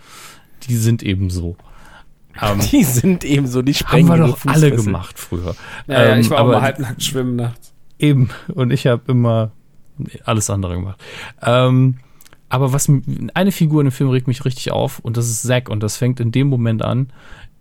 [0.67, 1.55] Die sind eben so.
[2.41, 5.55] Ähm, Die sind eben so, die haben sprengen wir ihre doch alle gemacht früher.
[5.87, 7.73] Ja, ja, Ähm, ich war auch aber- mal halbnackt schwimmen nachts.
[7.99, 8.29] Eben.
[8.53, 9.51] Und ich habe immer
[10.25, 10.99] alles andere gemacht.
[11.41, 11.95] Ähm,
[12.47, 12.89] Aber was
[13.33, 15.97] eine Figur in dem Film regt mich richtig auf und das ist Zack und das
[15.97, 17.07] fängt in dem Moment an,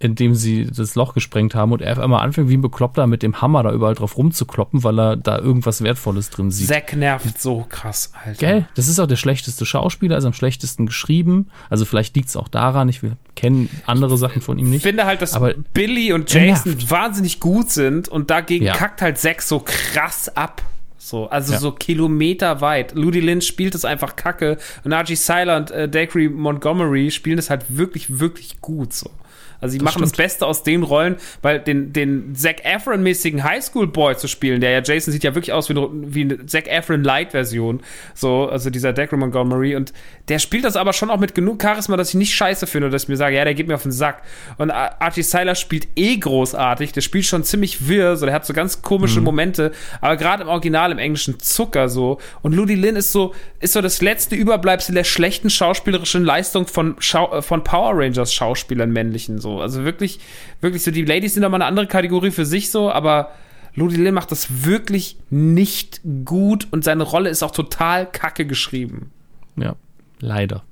[0.00, 3.06] in dem sie das Loch gesprengt haben und er auf einmal anfängt wie ein Bekloppter
[3.06, 6.68] mit dem Hammer da überall drauf rumzukloppen, weil er da irgendwas Wertvolles drin sieht.
[6.68, 8.38] Zack nervt so krass, Alter.
[8.38, 8.68] Gell?
[8.74, 11.48] Das ist auch der schlechteste Schauspieler, also am schlechtesten geschrieben.
[11.70, 13.00] Also vielleicht liegt es auch daran, ich
[13.36, 14.82] kenne andere Sachen von ihm Ich nicht.
[14.82, 16.90] finde halt, dass Aber Billy und Jason nervt.
[16.90, 18.74] wahnsinnig gut sind und dagegen Ja.
[18.74, 20.60] kackt halt Zack so krass ab.
[20.98, 21.58] So, also Ja.
[21.60, 22.94] so kilometerweit.
[22.94, 27.50] Ludi Lynch spielt es einfach kacke und Archie Seiler und äh, Dacre Montgomery spielen es
[27.50, 29.10] halt wirklich, wirklich gut so.
[29.60, 30.16] Also sie machen das stimmt.
[30.24, 35.12] Beste aus den Rollen, weil den, den Zac Efron-mäßigen Highschool-Boy zu spielen, der ja Jason
[35.12, 37.80] sieht ja wirklich aus wie, eine- wie eine Zac Efron-Light-Version.
[38.14, 39.76] So, also dieser Dacre Montgomery.
[39.76, 39.92] Und
[40.28, 43.04] der spielt das aber schon auch mit genug Charisma, dass ich nicht scheiße finde, dass
[43.04, 44.22] ich mir sage, ja, der geht mir auf den Sack.
[44.58, 46.92] Und Ar- Archie Seiler spielt eh großartig.
[46.92, 49.72] Der spielt schon ziemlich wirr, so, der hat so ganz komische Momente.
[50.00, 52.18] Aber gerade im Original, im Englischen Zucker so.
[52.42, 56.96] Und Ludi Lin ist so, ist so das letzte Überbleibsel der schlechten schauspielerischen Leistung von,
[56.98, 59.60] Schau äh, von Power Rangers Schauspielern männlichen so.
[59.60, 60.18] Also wirklich,
[60.60, 63.30] wirklich so, die Ladies sind nochmal eine andere Kategorie für sich so, aber
[63.76, 69.12] Ludi Lin macht das wirklich nicht gut und seine Rolle ist auch total kacke geschrieben.
[69.56, 69.76] Ja,
[70.18, 70.64] leider.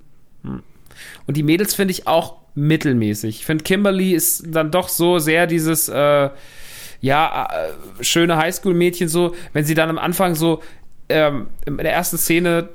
[0.42, 3.40] Und die Mädels finde ich auch mittelmäßig.
[3.40, 6.30] Ich finde, Kimberly ist dann doch so sehr dieses, äh,
[7.00, 10.62] ja, äh, schöne Highschool-Mädchen so, wenn sie dann am Anfang so,
[11.08, 12.68] ähm, in der ersten Szene,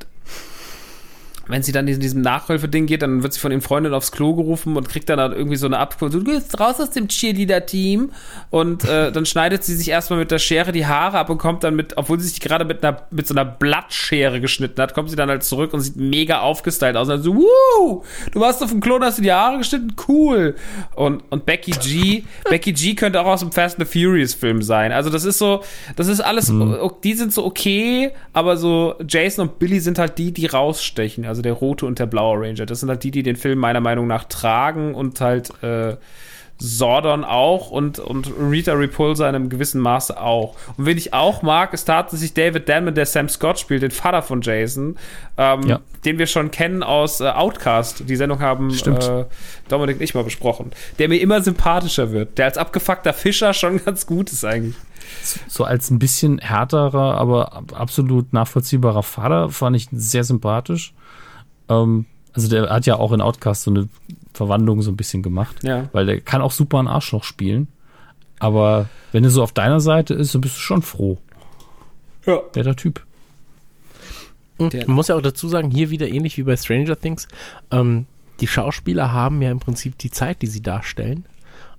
[1.48, 4.34] wenn sie dann in diesem Nachhilfeding geht, dann wird sie von ihren Freundinnen aufs Klo
[4.36, 8.12] gerufen und kriegt dann, halt irgendwie so eine so, du gehst raus aus dem Cheerleader-Team
[8.50, 11.64] und äh, dann schneidet sie sich erstmal mit der Schere die Haare ab und kommt
[11.64, 15.10] dann mit, obwohl sie sich gerade mit einer mit so einer Blattschere geschnitten hat, kommt
[15.10, 18.62] sie dann halt zurück und sieht mega aufgestylt aus und dann so, wuh, du warst
[18.64, 20.56] auf dem Klo und hast dir die Haare geschnitten, cool.
[20.96, 24.62] Und, und Becky G, Becky G könnte auch aus dem Fast and the Furious Film
[24.62, 24.92] sein.
[24.92, 25.64] Also das ist so,
[25.96, 30.18] das ist alles, o- die sind so okay, aber so Jason und Billy sind halt
[30.18, 31.26] die, die rausstechen.
[31.26, 32.66] Also der rote und der blaue Ranger.
[32.66, 35.96] Das sind halt die, die den Film meiner Meinung nach tragen und halt äh,
[36.60, 40.56] Sordon auch und, und Rita Repulsa in einem gewissen Maße auch.
[40.76, 44.24] Und wen ich auch mag, ist tatsächlich David Damon, der Sam Scott spielt, den Vater
[44.24, 44.98] von Jason,
[45.38, 45.80] ähm, Ja.
[46.04, 48.10] den wir schon kennen aus äh, Outcast.
[48.10, 49.26] Die Sendung haben äh,
[49.70, 50.72] Dominik und ich mal besprochen.
[50.98, 52.40] Der mir immer sympathischer wird.
[52.40, 54.76] Der als abgefuckter Fischer schon ganz gut ist eigentlich.
[55.48, 60.94] So als ein bisschen härterer, aber ab- absolut nachvollziehbarer Vater fand ich sehr sympathisch.
[61.70, 63.90] Ähm, also der hat ja auch in Outcast so eine
[64.34, 65.64] Verwandlung so ein bisschen gemacht.
[65.64, 65.90] Ja.
[65.92, 67.68] Weil der kann auch super ein Arschloch spielen.
[68.40, 71.18] Aber wenn er so auf deiner Seite ist, dann bist du schon froh.
[72.26, 72.40] Ja.
[72.54, 73.04] Der der Typ.
[74.58, 77.28] Und man muss ja auch dazu sagen, hier wieder ähnlich wie bei Stranger Things,
[77.72, 78.06] ähm,
[78.40, 81.26] die Schauspieler haben ja im Prinzip die Zeit, die sie darstellen.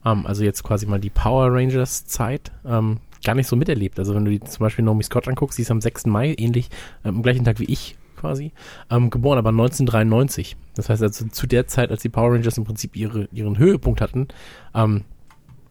[0.05, 2.51] Ähm, also jetzt quasi mal die Power Rangers Zeit.
[2.64, 3.98] Ähm, gar nicht so miterlebt.
[3.98, 6.07] Also wenn du die zum Beispiel Naomi Scott anguckst, die ist am 6.
[6.07, 6.68] Mai, ähnlich
[7.05, 8.52] ähm, am gleichen Tag wie ich quasi,
[8.90, 10.57] ähm, geboren, aber 1993.
[10.74, 14.00] Das heißt also zu der Zeit, als die Power Rangers im Prinzip ihre, ihren Höhepunkt
[14.00, 14.28] hatten,
[14.74, 15.04] ähm,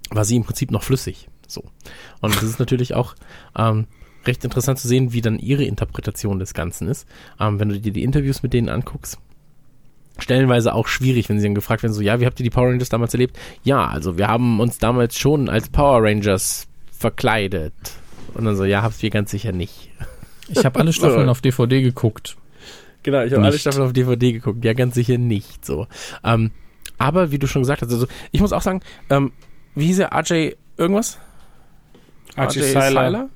[0.09, 1.29] war sie im Prinzip noch flüssig.
[1.47, 1.63] So.
[2.21, 3.15] Und das ist natürlich auch
[3.57, 3.87] ähm,
[4.25, 7.07] recht interessant zu sehen, wie dann ihre Interpretation des Ganzen ist.
[7.39, 9.17] Ähm, wenn du dir die Interviews mit denen anguckst,
[10.19, 12.69] stellenweise auch schwierig, wenn sie dann gefragt werden, so, ja, wie habt ihr die Power
[12.69, 13.37] Rangers damals erlebt?
[13.63, 17.73] Ja, also wir haben uns damals schon als Power Rangers verkleidet.
[18.33, 19.89] Und dann so, ja, habt ihr ganz sicher nicht.
[20.49, 21.31] Ich habe alle Staffeln So.
[21.31, 22.37] auf DVD geguckt.
[23.03, 23.57] Genau, ich habe alle.
[23.57, 24.63] Staffeln auf DVD geguckt.
[24.63, 25.87] Ja, ganz sicher nicht so.
[26.23, 26.51] Ähm,
[26.97, 29.31] aber wie du schon gesagt hast, also ich muss auch sagen, ähm,
[29.75, 30.11] wie hieß er?
[30.13, 31.19] RJ irgendwas?
[32.37, 33.29] RJ Seiler.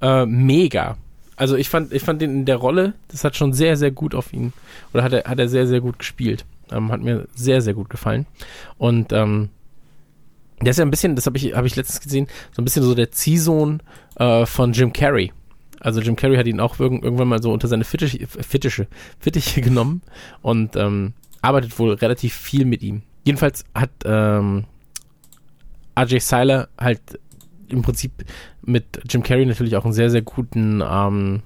[0.00, 0.96] Äh, mega.
[1.36, 4.14] Also ich fand, ich fand den in der Rolle, das hat schon sehr, sehr gut
[4.14, 4.52] auf ihn,
[4.92, 6.44] oder hat er, hat er sehr, sehr gut gespielt.
[6.70, 8.26] Ähm, hat mir sehr, sehr gut gefallen.
[8.78, 9.48] Und ähm,
[10.60, 12.82] der ist ja ein bisschen, das habe ich, hab ich letztens gesehen, so ein bisschen
[12.82, 13.82] so der Ziehsohn
[14.16, 15.32] äh, von Jim Carrey.
[15.80, 18.86] Also Jim Carrey hat ihn auch irgend, irgendwann mal so unter seine Fittiche, Fittiche,
[19.18, 20.02] Fittiche genommen
[20.42, 23.02] und ähm, arbeitet wohl relativ viel mit ihm.
[23.24, 24.64] Jedenfalls hat ähm,
[25.98, 27.00] RJ Seiler halt
[27.68, 28.12] im Prinzip
[28.62, 31.42] mit Jim Carrey natürlich auch einen sehr, sehr guten, ähm,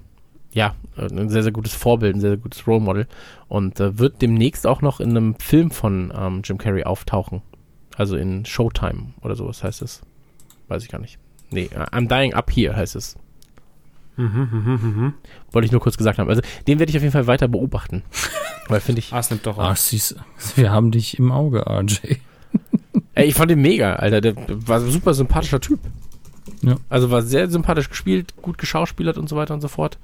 [0.53, 3.07] ja, ein sehr, sehr gutes Vorbild, ein sehr, sehr gutes Role Model
[3.49, 7.43] und äh, wird demnächst auch noch in einem Film von ähm, Jim Carrey auftauchen.
[7.97, 10.03] Also in Showtime oder sowas heißt es.
[10.69, 11.19] Weiß ich gar nicht.
[11.51, 13.17] Nee, äh, I'm Dying Up Here heißt es.
[14.17, 16.29] Wollte ich nur kurz gesagt haben.
[16.29, 18.03] Also den werde ich auf jeden Fall weiter beobachten.
[18.69, 20.17] Weil finde ich, Ah, es nimmt doch Ach, siehst,
[20.57, 22.17] wir haben dich im Auge, RJ.
[23.15, 24.21] ey, ich fand den mega, Alter.
[24.21, 25.81] Der war ein super sympathischer Typ.
[26.63, 26.77] Ja.
[26.89, 29.99] Also war sehr sympathisch gespielt, gut geschauspielert und so weiter und so fort.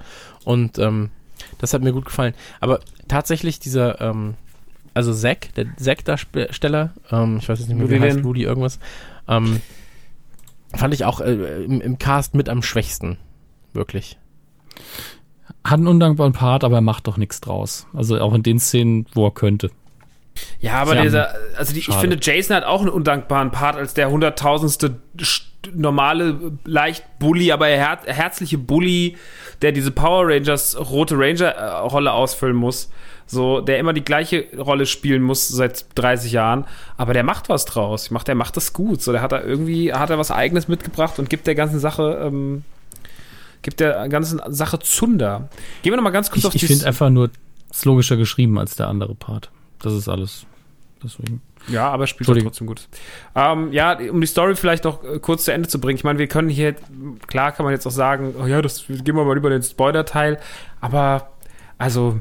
[0.45, 1.11] Und ähm,
[1.59, 2.35] das hat mir gut gefallen.
[2.61, 4.35] Aber tatsächlich dieser, ähm,
[4.93, 8.25] also Zack, der Zack-Darsteller, ähm, ich weiß jetzt nicht mehr, wie Rudy er heißt.
[8.25, 8.79] Rudy irgendwas,
[9.29, 9.61] ähm,
[10.75, 13.17] fand ich auch äh, im, im Cast mit am schwächsten.
[13.73, 14.19] Wirklich.
[15.65, 17.87] hat einen undankbaren Part, aber er macht doch nichts draus.
[17.95, 19.71] Also auch in den Szenen, wo er könnte.
[20.61, 23.95] Ja, aber Ja, dieser, also die, ich finde, Jason hat auch einen undankbaren Part als
[23.95, 25.43] der hunderttausendste st-
[25.75, 29.17] normale, leicht Bully, aber her herzliche Bully,
[29.61, 32.91] der diese Power Rangers rote Ranger-Rolle ausfüllen muss.
[33.27, 36.65] So, der immer die gleiche Rolle spielen muss seit 30 Jahren,
[36.97, 38.07] aber der macht was draus.
[38.07, 39.03] Ich mach, der macht das gut.
[39.03, 42.19] So, der hat da irgendwie, hat er was Eigenes mitgebracht und gibt der ganzen Sache,
[42.25, 42.65] ähm,
[43.63, 45.49] gibt der ganzen Sache Zunder.
[45.83, 47.31] Gehen wir noch mal ganz kurz Ich, auf ich die finde einfach nur
[47.71, 49.51] es logischer geschrieben als der andere Part.
[49.81, 50.47] Das ist alles.
[51.03, 51.41] Deswegen.
[51.69, 52.89] Ja, aber er spielt trotzdem gut.
[53.35, 55.97] Ähm, ja, um die Story vielleicht noch äh, kurz zu Ende zu bringen.
[55.97, 56.75] Ich meine, wir können hier,
[57.27, 60.39] klar kann man jetzt auch sagen, oh ja, das gehen wir mal über den Spoiler-Teil,
[60.81, 61.31] aber
[61.79, 62.21] also.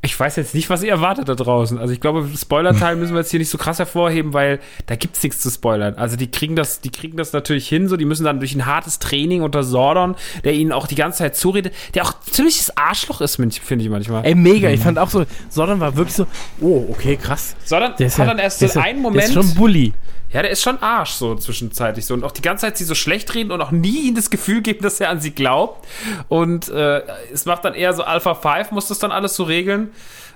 [0.00, 1.76] Ich weiß jetzt nicht, was ihr erwartet da draußen.
[1.76, 5.20] Also ich glaube, Spoiler-Teil müssen wir jetzt hier nicht so krass hervorheben, weil da gibt's
[5.24, 5.94] nichts zu spoilern.
[5.96, 8.64] Also die kriegen das, die kriegen das natürlich hin, so die müssen dann durch ein
[8.64, 13.20] hartes Training unter Sordon, der ihnen auch die ganze Zeit zuredet, der auch ziemliches Arschloch
[13.20, 14.24] ist, finde ich manchmal.
[14.24, 14.68] Ey, mega.
[14.70, 16.26] Ich fand auch so, Sordon war wirklich so,
[16.60, 17.56] oh, okay, krass.
[17.64, 19.26] Sordon Der ist hat ja, dann erst der so ja- einen Der Moment.
[19.28, 19.92] ist schon Bully.
[20.30, 22.94] Ja, der ist schon Arsch so zwischenzeitlich so und auch die ganze Zeit sie so
[22.94, 25.88] schlecht reden und auch nie ihnen das Gefühl geben, dass er an sie glaubt.
[26.28, 27.00] Und äh,
[27.32, 29.87] es macht dann eher so Alpha 5, muss das dann alles so regeln.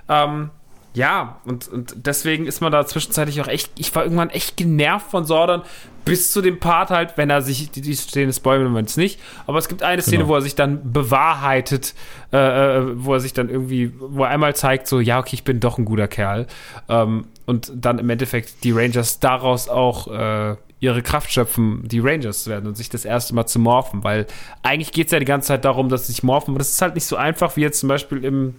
[0.09, 0.51] Ähm,
[0.95, 5.11] ja, und, und deswegen ist man da zwischenzeitlich auch echt, ich war irgendwann echt genervt
[5.11, 5.63] von Sordon,
[6.05, 9.19] bis zu dem Part halt, wenn er sich, die, die Szene spoilern wir jetzt nicht,
[9.47, 10.29] aber es gibt eine Szene, Genau.
[10.29, 11.95] wo er sich dann bewahrheitet,
[12.33, 12.37] äh,
[12.77, 15.61] äh, wo er sich dann irgendwie, wo er einmal zeigt, so, ja, okay, ich bin
[15.61, 16.47] doch ein guter Kerl.
[16.91, 22.45] Ähm, und dann im Endeffekt die Rangers daraus auch äh, ihre Kraft schöpfen, die Rangers
[22.45, 24.27] zu werden und sich das erste Mal zu morphen, weil
[24.63, 26.83] eigentlich geht es ja die ganze Zeit darum, dass sie sich morphen, aber das ist
[26.83, 28.57] halt nicht so einfach wie jetzt zum Beispiel im,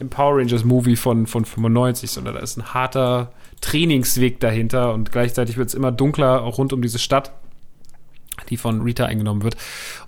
[0.00, 5.12] im Power Rangers Movie von, von 95, sondern da ist ein harter Trainingsweg dahinter und
[5.12, 7.32] gleichzeitig wird es immer dunkler, auch rund um diese Stadt
[8.48, 9.56] die von Rita eingenommen wird.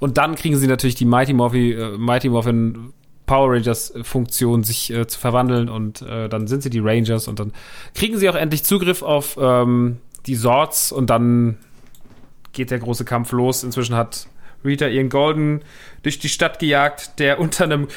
[0.00, 2.92] Und dann kriegen sie natürlich die Mighty Morphin, äh, Mighty Morphin
[3.26, 7.38] Power Rangers Funktion, sich äh, zu verwandeln und äh, dann sind sie die Rangers und
[7.38, 7.52] dann
[7.94, 11.56] kriegen sie auch endlich Zugriff auf ähm, die Swords und dann
[12.52, 13.64] geht der große Kampf los.
[13.64, 14.26] Inzwischen hat
[14.64, 15.62] Rita ihren Golden
[16.02, 17.88] durch die Stadt gejagt, der unter einem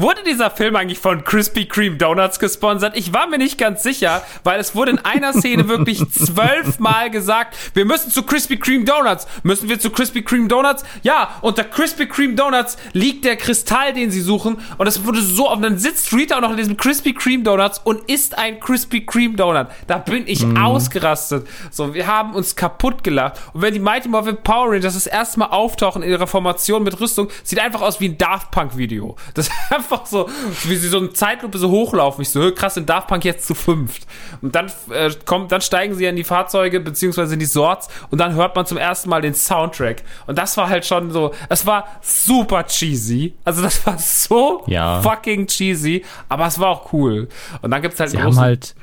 [0.00, 2.96] Wurde dieser Film eigentlich von Krispy Kreme Donuts gesponsert?
[2.96, 7.54] Ich war mir nicht ganz sicher, weil es wurde in einer Szene wirklich zwölfmal gesagt,
[7.74, 9.26] wir müssen zu Krispy Kreme Donuts.
[9.42, 10.84] Müssen wir zu Krispy Kreme Donuts?
[11.02, 14.62] Ja, unter Krispy Kreme Donuts liegt der Kristall, den sie suchen.
[14.78, 17.82] Und es wurde so, und dann sitzt Rita auch noch in diesem Krispy Kreme Donuts
[17.84, 19.66] und isst ein Krispy Kreme Donut.
[19.86, 21.46] Da bin ich ausgerastet.
[21.70, 23.38] So, wir haben uns kaputt gelacht.
[23.52, 26.98] Und wenn die Mighty Morphin Power Rangers das erste Mal auftauchen in ihrer Formation mit
[27.00, 29.16] Rüstung, sieht einfach aus wie ein Daft Punk Video.
[29.34, 29.50] Das
[29.90, 30.28] einfach so,
[30.64, 32.22] wie sie so eine Zeitlupe so hochlaufen.
[32.22, 34.06] Ich so, "Hö, krass, sind Daft Punk jetzt zu fünft.
[34.42, 38.18] Und dann äh, kommt, dann steigen sie in die Fahrzeuge, beziehungsweise in die Sorts und
[38.18, 40.02] dann hört man zum ersten Mal den Soundtrack.
[40.26, 43.34] Und das war halt schon so, es war super cheesy.
[43.44, 45.00] Also das war so Ja.
[45.02, 47.28] fucking cheesy, aber es war auch cool.
[47.62, 48.74] Und dann gibt's halt Sie einen haben großen- halt,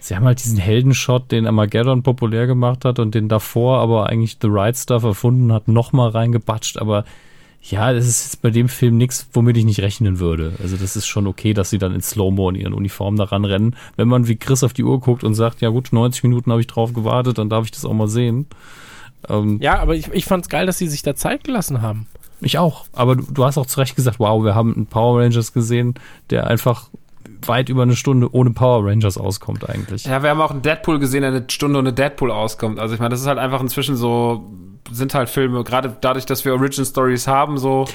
[0.00, 4.38] sie haben halt diesen Heldenshot, den Armageddon populär gemacht hat und den davor aber eigentlich
[4.40, 6.78] The Right Stuff erfunden hat, nochmal reingebatscht.
[6.78, 7.04] Aber
[7.62, 10.54] ja, das ist jetzt bei dem Film nichts, womit ich nicht rechnen würde.
[10.60, 13.76] Also das ist schon okay, dass sie dann in Slow-Mo in ihren Uniformen da ranrennen.
[13.96, 16.60] Wenn man wie Chris auf die Uhr guckt und sagt, ja gut, 90 Minuten habe
[16.60, 18.46] ich drauf gewartet, dann darf ich das auch mal sehen.
[19.28, 22.08] Ähm, Ja, aber ich, ich fand's geil, dass sie sich da Zeit gelassen haben.
[22.40, 22.86] Ich auch.
[22.92, 25.94] Aber du, du hast auch zu Recht gesagt, wow, wir haben einen Power Rangers gesehen,
[26.30, 26.90] der einfach
[27.48, 30.04] weit über eine Stunde ohne Power Rangers auskommt eigentlich.
[30.04, 32.78] Ja, wir haben auch einen Deadpool gesehen, der eine Stunde ohne Deadpool auskommt.
[32.78, 34.50] Also ich meine, das ist halt einfach inzwischen so,
[34.90, 37.86] sind halt Filme, gerade dadurch, dass wir Origin Stories haben, so.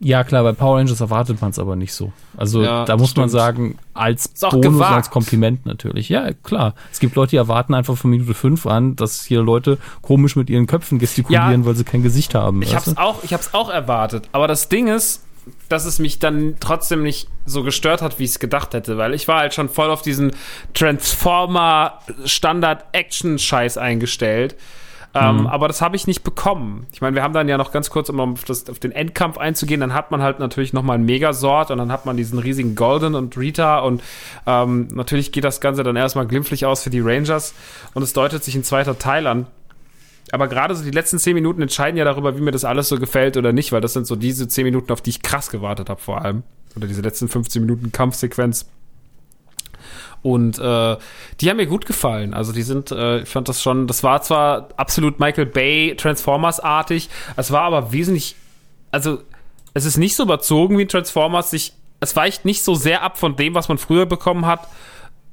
[0.00, 2.12] Ja, klar, bei Power Rangers erwartet man es aber nicht so.
[2.36, 3.30] Also Ja, da muss man stimmt.
[3.30, 4.92] sagen, als Bonus, gewagt.
[4.92, 6.08] als Kompliment natürlich.
[6.08, 6.74] Ja, klar.
[6.92, 10.50] Es gibt Leute, die erwarten einfach von Minute 5 an, dass hier Leute komisch mit
[10.50, 11.66] ihren Köpfen gestikulieren, Ja.
[11.66, 12.60] weil sie kein Gesicht haben.
[12.60, 13.00] Ich hab's du?
[13.00, 14.28] auch, ich hab's auch erwartet.
[14.32, 15.23] Aber das Ding ist,
[15.68, 19.14] dass es mich dann trotzdem nicht so gestört hat, wie ich es gedacht hätte, weil
[19.14, 20.32] ich war halt schon voll auf diesen
[20.72, 24.56] Transformer Standard Action Scheiß eingestellt.
[25.16, 26.88] Ähm, aber das habe ich nicht bekommen.
[26.92, 29.38] Ich meine, wir haben dann ja noch ganz kurz, um auf, das, auf den Endkampf
[29.38, 32.40] einzugehen, dann hat man halt natürlich noch mal einen Megasort und dann hat man diesen
[32.40, 34.02] riesigen Golden und Rita und
[34.44, 37.54] ähm, natürlich geht das Ganze dann erstmal glimpflich aus für die Rangers
[37.94, 39.46] und es deutet sich ein zweiter Teil an.
[40.34, 42.98] Aber gerade so die letzten zehn Minuten entscheiden ja darüber, wie mir das alles so
[42.98, 45.88] gefällt oder nicht, weil das sind so diese zehn Minuten, auf die ich krass gewartet
[45.88, 46.42] habe vor allem.
[46.74, 48.68] Oder diese letzten 15 Minuten Kampfsequenz.
[50.22, 50.96] Und äh,
[51.40, 52.34] die haben mir gut gefallen.
[52.34, 57.10] Also die sind, äh, ich fand das schon, das war zwar absolut Michael Bay Transformers-artig,
[57.36, 58.34] es war aber wesentlich,
[58.90, 59.20] also
[59.72, 63.36] es ist nicht so überzogen wie Transformers, sich, es weicht nicht so sehr ab von
[63.36, 64.66] dem, was man früher bekommen hat,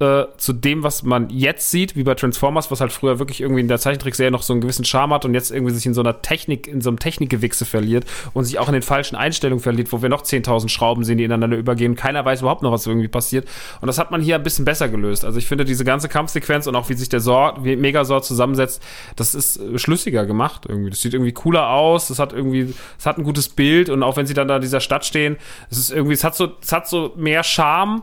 [0.02, 3.60] äh, zu dem, was man jetzt sieht, wie bei Transformers, was halt früher wirklich irgendwie
[3.60, 6.00] in der Zeichentrickserie noch so einen gewissen Charme hat und jetzt irgendwie sich in so
[6.00, 9.92] einer Technik, in so einem Technikgewichse verliert und sich auch in den falschen Einstellungen verliert,
[9.92, 11.94] wo wir noch 10.000 Schrauben sehen, die ineinander übergehen.
[11.94, 13.46] Keiner weiß überhaupt noch, was irgendwie passiert.
[13.80, 15.24] Und das hat man hier ein bisschen besser gelöst.
[15.24, 17.20] Also ich finde diese ganze Kampfsequenz und auch wie sich der
[17.60, 18.82] Megasort zusammensetzt,
[19.14, 20.90] das ist äh, schlüssiger gemacht irgendwie.
[20.90, 24.16] Das sieht irgendwie cooler aus, das hat irgendwie, es hat ein gutes Bild und auch
[24.16, 25.36] wenn sie dann da in dieser Stadt stehen,
[25.70, 28.02] es ist irgendwie, es hat so, es hat so mehr Charme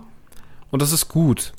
[0.71, 1.51] und das ist gut.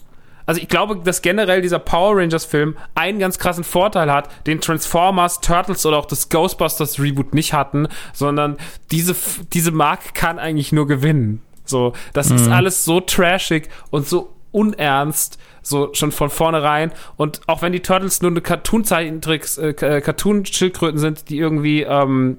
[0.51, 4.61] Also ich glaube, dass generell dieser Power Rangers Film einen ganz krassen Vorteil hat, den
[4.61, 8.57] Transformers, Turtles oder auch das Ghostbusters Reboot nicht hatten, sondern
[8.91, 9.15] diese,
[9.53, 11.41] diese Marke kann eigentlich nur gewinnen.
[11.65, 16.91] So, das ist alles so trashig und so unernst, so schon von vornherein.
[17.17, 22.39] Und auch wenn die Turtles nur eine Cartoon-Zeichentricks, äh, äh, Cartoon-Schildkröten sind, die irgendwie ähm,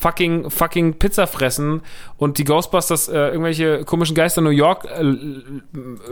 [0.00, 1.82] fucking, fucking Pizza fressen
[2.16, 5.14] und die Ghostbusters äh, irgendwelche komischen Geister New York äh,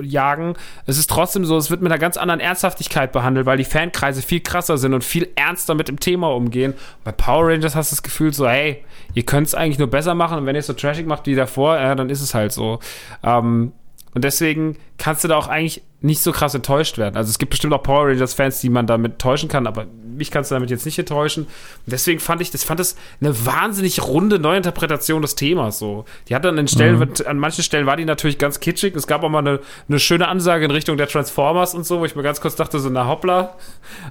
[0.02, 3.64] jagen, es ist trotzdem so, es wird mit einer ganz anderen Ernsthaftigkeit behandelt, weil die
[3.64, 6.74] Fankreise viel krasser sind und viel ernster mit dem Thema umgehen.
[7.02, 10.14] Bei Power Rangers hast du das Gefühl so, hey, ihr könnt es eigentlich nur besser
[10.14, 12.52] machen und wenn ihr es so trashig macht wie davor, ja, dann ist es halt
[12.52, 12.80] so.
[13.22, 13.72] Ähm,
[14.14, 17.16] und deswegen kannst du da auch eigentlich nicht so krass enttäuscht werden.
[17.16, 19.86] Also es gibt bestimmt auch Power Rangers Fans, die man damit täuschen kann, aber
[20.18, 21.44] mich kannst du damit jetzt nicht enttäuschen.
[21.44, 21.50] Und
[21.86, 25.78] deswegen fand ich, das fand es eine wahnsinnig runde Neuinterpretation des Themas.
[25.78, 28.94] So, die hat dann an Stellen, an manchen Stellen war die natürlich ganz kitschig.
[28.94, 32.04] Es gab auch mal eine, eine schöne Ansage in Richtung der Transformers und so, wo
[32.04, 33.56] ich mir ganz kurz dachte so, na hoppla.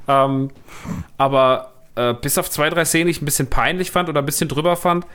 [0.08, 0.52] Ähm,
[1.18, 4.26] aber äh, bis auf zwei drei Szenen, die ich ein bisschen peinlich fand oder ein
[4.26, 5.06] bisschen drüber fand,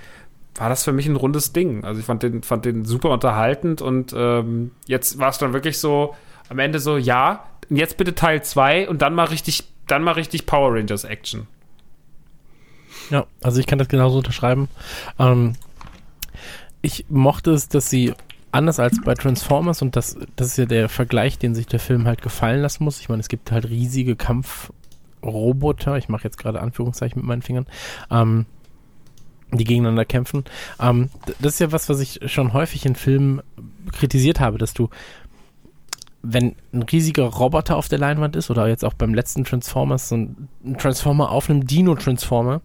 [0.55, 1.85] war das für mich ein rundes Ding.
[1.85, 5.79] Also ich fand den, fand den super unterhaltend und ähm, jetzt war es dann wirklich
[5.79, 6.15] so
[6.49, 10.47] am Ende so, ja, jetzt bitte Teil 2 und dann mal richtig, dann mal richtig
[10.47, 11.47] Power Rangers Action.
[13.11, 14.69] Ja, also ich kann das genauso unterschreiben.
[15.19, 15.55] Ähm,
[16.83, 18.15] ich mochte es, dass sie
[18.51, 22.07] anders als bei Transformers und das, das ist ja der Vergleich, den sich der Film
[22.07, 23.01] halt gefallen lassen muss.
[23.01, 25.97] Ich meine, es gibt halt riesige Kampfroboter.
[25.97, 27.67] Ich mache jetzt gerade Anführungszeichen mit meinen Fingern.
[28.11, 28.47] Ähm,
[29.59, 30.45] die gegeneinander kämpfen.
[30.81, 31.11] Ähm,
[31.41, 33.43] das ist ja was, was ich schon häufig in Filmen
[33.93, 34.89] kritisiert habe, dass du,
[36.23, 40.17] wenn ein riesiger Roboter auf der Leinwand ist oder jetzt auch beim letzten Transformers so
[40.17, 42.63] ein Transformer auf einem Dino-Transformer,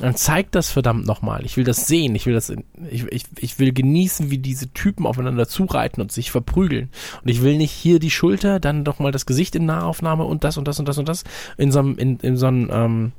[0.00, 1.46] dann zeigt das verdammt nochmal.
[1.46, 2.14] Ich will das sehen.
[2.14, 2.52] Ich will das,
[2.90, 6.90] ich, ich, ich will genießen, wie diese Typen aufeinander zureiten und sich verprügeln.
[7.22, 10.44] Und ich will nicht hier die Schulter, dann doch mal das Gesicht in Nahaufnahme und
[10.44, 11.24] das und das und das und das
[11.56, 13.12] in so einem, in, in so einem ähm,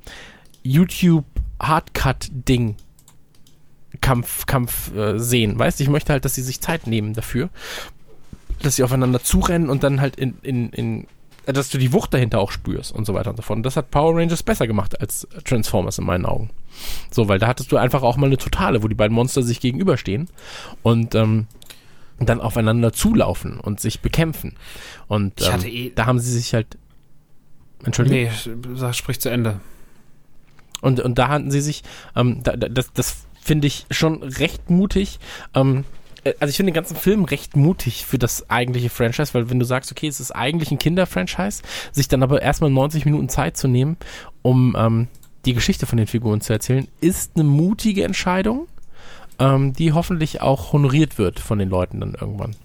[0.61, 1.25] YouTube
[1.59, 2.75] Hardcut-Ding
[4.01, 5.57] Kampf, Kampf äh, sehen.
[5.57, 7.49] Weißt ich möchte halt, dass sie sich Zeit nehmen dafür,
[8.61, 11.07] dass sie aufeinander zurennen und dann halt in, in, in
[11.45, 13.57] äh, dass du die Wucht dahinter auch spürst und so weiter und so fort.
[13.57, 16.49] Und das hat Power Rangers besser gemacht als Transformers in meinen Augen.
[17.09, 19.59] So, weil da hattest du einfach auch mal eine Totale, wo die beiden Monster sich
[19.59, 20.29] gegenüberstehen
[20.83, 21.47] und ähm,
[22.19, 24.55] dann aufeinander zulaufen und sich bekämpfen.
[25.07, 26.77] Und Ich ähm, hatte eh- da haben sie sich halt.
[27.83, 28.31] Entschuldigung.
[28.55, 29.59] Nee, sag, sprich zu Ende.
[30.81, 31.83] Und, und da hatten sie sich,
[32.15, 35.19] ähm, da, da, das, das finde ich schon recht mutig.
[35.55, 35.85] Ähm,
[36.23, 39.59] äh, also ich finde den ganzen Film recht mutig für das eigentliche Franchise, weil wenn
[39.59, 43.57] du sagst, okay, es ist eigentlich ein Kinderfranchise, sich dann aber erstmal 90 Minuten Zeit
[43.57, 43.97] zu nehmen,
[44.41, 45.07] um ähm,
[45.45, 48.67] die Geschichte von den Figuren zu erzählen, ist eine mutige Entscheidung,
[49.39, 52.55] ähm, die hoffentlich auch honoriert wird von den Leuten dann irgendwann.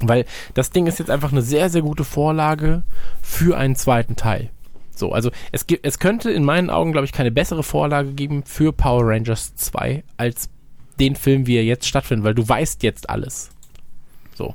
[0.00, 2.82] Weil das Ding ist jetzt einfach eine sehr, sehr gute Vorlage
[3.22, 4.50] für einen zweiten Teil.
[4.98, 8.44] So, also es, gibt, es könnte in meinen Augen, glaube ich, keine bessere Vorlage geben
[8.44, 10.48] für Power Rangers 2 als
[11.00, 13.50] den Film, wie er jetzt stattfindet, weil du weißt jetzt alles.
[14.34, 14.54] So.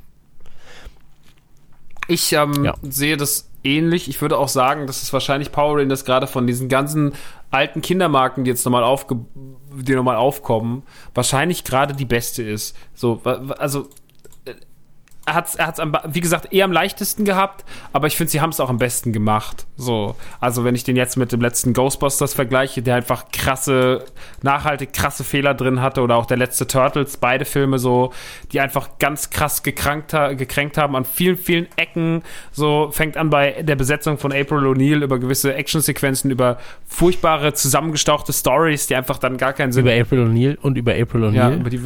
[2.08, 2.76] Ich ähm, Ja.
[2.82, 4.08] sehe das ähnlich.
[4.10, 7.14] Ich würde auch sagen, dass es wahrscheinlich Power Rangers gerade von diesen ganzen
[7.52, 9.18] alten Kindermarken, die jetzt nochmal aufge
[9.72, 12.76] die nochmal aufkommen, wahrscheinlich gerade die beste ist.
[12.96, 13.88] So, also
[15.30, 17.64] er hat's, er hat's am, wie gesagt, eher am leichtesten gehabt,
[17.94, 19.68] aber ich finde, sie haben es auch am besten gemacht.
[19.78, 24.06] So, also wenn ich den jetzt mit dem letzten Ghostbusters vergleiche, der einfach krasse,
[24.42, 28.12] nachhaltig krasse Fehler drin hatte, oder auch der letzte Turtles, beide Filme so,
[28.52, 32.24] die einfach ganz krass gekrankt, gekränkt haben an vielen, vielen Ecken.
[32.52, 38.34] So fängt an bei der Besetzung von April O'Neil über gewisse Actionsequenzen, über furchtbare zusammengestauchte
[38.34, 41.60] Stories, die einfach dann gar keinen Sinn Über April O'Neil und über April ja, O'Neil.
[41.60, 41.82] über die,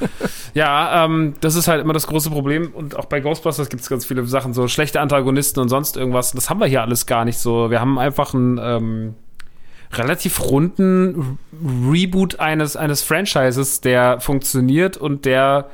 [0.54, 2.72] ja ähm, das ist halt immer das große Problem.
[2.72, 6.32] Und auch bei Ghostbusters gibt es ganz viele Sachen, so schlechte Antagonisten und sonst irgendwas.
[6.32, 7.70] Das haben wir hier alles gar nicht so.
[7.70, 9.14] Wir haben einfach einen ähm,
[9.92, 15.66] relativ runden Re- Reboot eines, eines Franchises, der funktioniert und der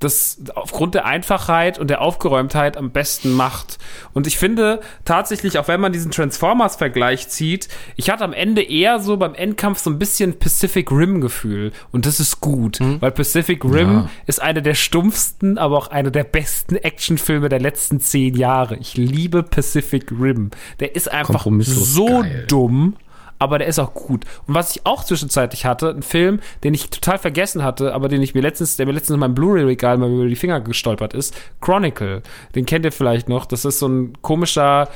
[0.00, 3.78] das aufgrund der Einfachheit und der Aufgeräumtheit am besten macht.
[4.12, 9.00] Und ich finde tatsächlich, auch wenn man diesen Transformers-Vergleich zieht, ich hatte am Ende eher
[9.00, 11.72] so beim Endkampf so ein bisschen Pacific Rim-Gefühl.
[11.92, 14.10] Und das ist gut, weil Pacific Rim Ja.
[14.26, 18.76] ist einer der stumpfsten, aber auch einer der besten Actionfilme der letzten zehn Jahre.
[18.76, 20.50] Ich liebe Pacific Rim.
[20.80, 22.44] Der ist einfach so geil.
[22.48, 22.96] dumm,
[23.38, 24.24] aber der ist auch gut.
[24.46, 28.22] Und was ich auch zwischenzeitlich hatte, ein Film, den ich total vergessen hatte, aber den
[28.22, 31.36] ich mir letztens, der mir letztens in meinem Blu-ray-Regal mal über die Finger gestolpert ist,
[31.60, 32.22] Chronicle.
[32.54, 33.46] Den kennt ihr vielleicht noch.
[33.46, 34.88] Das ist so ein komischer,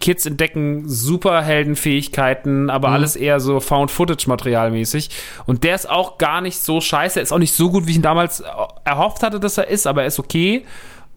[0.00, 5.10] Kids entdecken Superheldenfähigkeiten, aber alles eher so Found-Footage-Material mäßig.
[5.46, 7.20] Und der ist auch gar nicht so scheiße.
[7.20, 8.42] Er ist auch nicht so gut, wie ich ihn damals
[8.84, 10.64] erhofft hatte, dass er ist, aber er ist okay.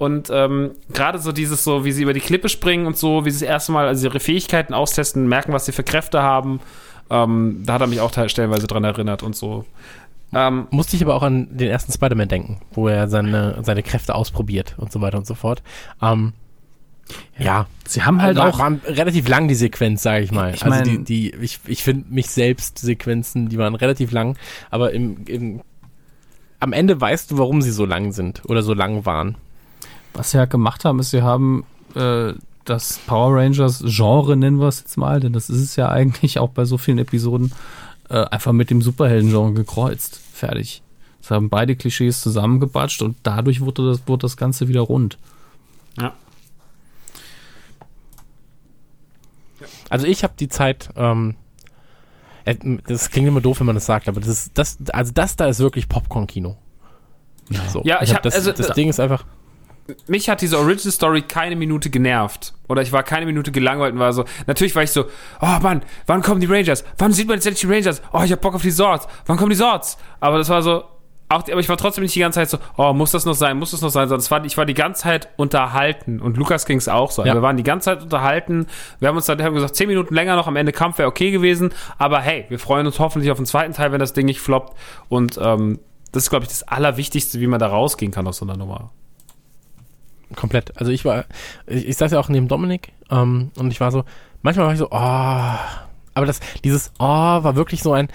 [0.01, 3.29] Und ähm, gerade so dieses so, wie sie über die Klippe springen und so, wie
[3.29, 6.59] sie das erste Mal also ihre Fähigkeiten austesten, merken, was sie für Kräfte haben,
[7.11, 9.63] ähm, da hat er mich auch stellenweise dran erinnert und so.
[10.33, 14.15] Ähm, Musste ich aber auch an den ersten Spider-Man denken, wo er seine, seine Kräfte
[14.15, 15.61] ausprobiert und so weiter und so fort.
[16.01, 16.33] Ähm,
[17.37, 18.57] ja, Sie haben halt war, auch.
[18.57, 20.55] war relativ lang die Sequenz, sage ich mal.
[20.55, 24.35] Ich also mein- die, die, ich, ich finde mich selbst Sequenzen, die waren relativ lang,
[24.71, 25.61] aber im, im,
[26.59, 29.35] am Ende weißt du, warum sie so lang sind oder so lang waren.
[30.13, 31.63] Was sie halt gemacht haben, ist, sie haben
[31.95, 32.33] äh,
[32.65, 36.37] das Power Rangers Genre, nennen wir es jetzt mal, denn das ist es ja eigentlich
[36.39, 37.53] auch bei so vielen Episoden,
[38.09, 40.19] äh, einfach mit dem Superhelden-Genre gekreuzt.
[40.33, 40.81] Fertig.
[41.21, 45.17] Sie haben beide Klischees zusammengebatscht und dadurch wurde das, wurde das Ganze wieder rund.
[45.99, 46.13] ja.
[49.89, 51.35] Also ich habe die Zeit, ähm,
[52.45, 52.55] äh,
[52.87, 55.45] das klingt immer doof, wenn man das sagt, aber das ist, das, also das da
[55.45, 56.57] ist wirklich Popcorn-Kino.
[57.71, 59.25] So, Ja, ich hab hab- das, also, das äh, Ding ist einfach,
[60.07, 62.53] mich hat diese Original Story keine Minute genervt.
[62.67, 65.05] Oder ich war keine Minute gelangweilt und war so, natürlich war ich so,
[65.41, 66.83] oh Mann, wann kommen die Rangers?
[66.97, 68.01] Wann sieht man jetzt endlich die Rangers?
[68.13, 69.07] Oh, ich hab Bock auf die Swords.
[69.25, 69.97] Wann kommen die Swords?
[70.19, 70.83] Aber das war so,
[71.31, 73.57] auch, aber ich war trotzdem nicht die ganze Zeit so, oh, muss das noch sein,
[73.57, 76.19] muss das noch sein, sondern war, ich war die ganze Zeit unterhalten.
[76.19, 77.25] Und Lukas ging es auch so.
[77.25, 77.33] Ja.
[77.33, 78.67] Wir waren die ganze Zeit unterhalten.
[78.99, 81.31] Wir haben uns dann haben gesagt, zehn Minuten länger noch am Ende Kampf wäre okay
[81.31, 81.73] gewesen.
[81.97, 84.77] Aber hey, wir freuen uns hoffentlich auf den zweiten Teil, wenn das Ding nicht floppt.
[85.09, 85.79] Und ähm,
[86.11, 88.91] das ist, glaube ich, das Allerwichtigste, wie man da rausgehen kann aus so einer Nummer.
[90.35, 90.77] Komplett.
[90.77, 91.25] Also ich war,
[91.67, 94.03] ich, ich saß ja auch neben Dominik ähm, und ich war so,
[94.41, 95.55] manchmal war ich so, oh,
[96.13, 98.09] aber das, dieses oh war wirklich so ein,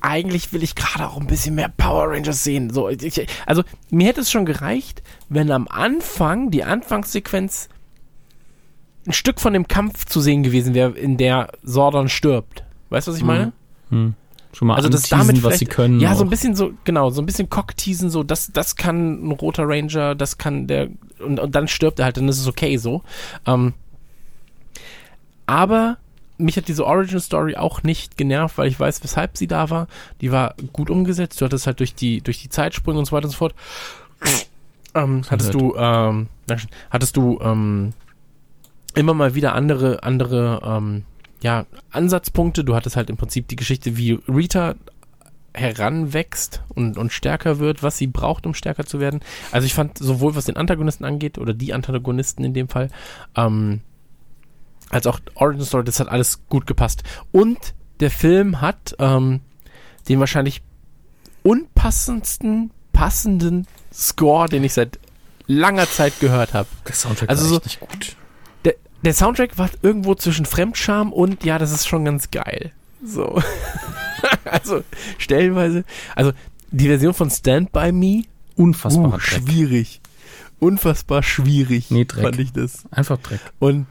[0.00, 2.70] eigentlich will ich gerade auch ein bisschen mehr Power Rangers sehen.
[2.70, 7.68] So, ich, also mir hätte es schon gereicht, wenn am Anfang, die Anfangssequenz,
[9.06, 12.62] ein Stück von dem Kampf zu sehen gewesen wäre, in der Sordon stirbt.
[12.90, 13.52] Weißt du, was ich meine?
[14.52, 16.00] Schon mal Also das damit was sie können.
[16.00, 16.26] Ja, so auch.
[16.26, 20.14] ein bisschen so, genau, so ein bisschen cockteasen, so, das, das kann ein roter Ranger,
[20.14, 20.88] das kann der,
[21.20, 23.02] und, und dann stirbt er halt, dann ist es okay so.
[23.46, 23.74] Ähm,
[25.46, 25.98] aber
[26.36, 29.88] mich hat diese Origin Story auch nicht genervt, weil ich weiß, weshalb sie da war.
[30.20, 31.40] Die war gut umgesetzt.
[31.40, 33.54] Du hattest halt durch die, durch die Zeitsprünge und so weiter und so fort.
[34.94, 36.28] Ähm, hattest du, ähm,
[36.90, 37.92] hattest du, ähm,
[38.94, 41.04] immer mal wieder andere, andere, ähm,
[41.42, 42.64] ja, Ansatzpunkte.
[42.64, 44.74] Du hattest halt im Prinzip die Geschichte, wie Rita
[45.54, 49.20] heranwächst und, und stärker wird, was sie braucht, um stärker zu werden.
[49.50, 52.90] Also ich fand sowohl was den Antagonisten angeht oder die Antagonisten in dem Fall,
[53.36, 53.80] ähm,
[54.90, 57.02] als auch Origin Story, das hat alles gut gepasst.
[57.32, 57.58] Und
[58.00, 59.40] der Film hat ähm,
[60.08, 60.62] den wahrscheinlich
[61.42, 64.98] unpassendsten, passenden Score, den ich seit
[65.46, 66.68] langer Zeit gehört habe.
[66.86, 68.16] Der Soundtrack Also war so- nicht gut.
[68.64, 72.72] Der, der Soundtrack war irgendwo zwischen Fremdscham und ja, das ist schon ganz geil.
[73.04, 73.40] So.
[74.44, 74.82] also,
[75.18, 75.84] stellenweise.
[76.14, 76.32] Also,
[76.70, 78.24] die Version von Stand By Me,
[78.56, 80.00] Unfassbarer uh, schwierig.
[80.58, 82.24] Unfassbar schwierig, Nee, Dreck.
[82.24, 82.84] fand ich das.
[82.90, 83.40] Einfach Dreck.
[83.58, 83.86] Und,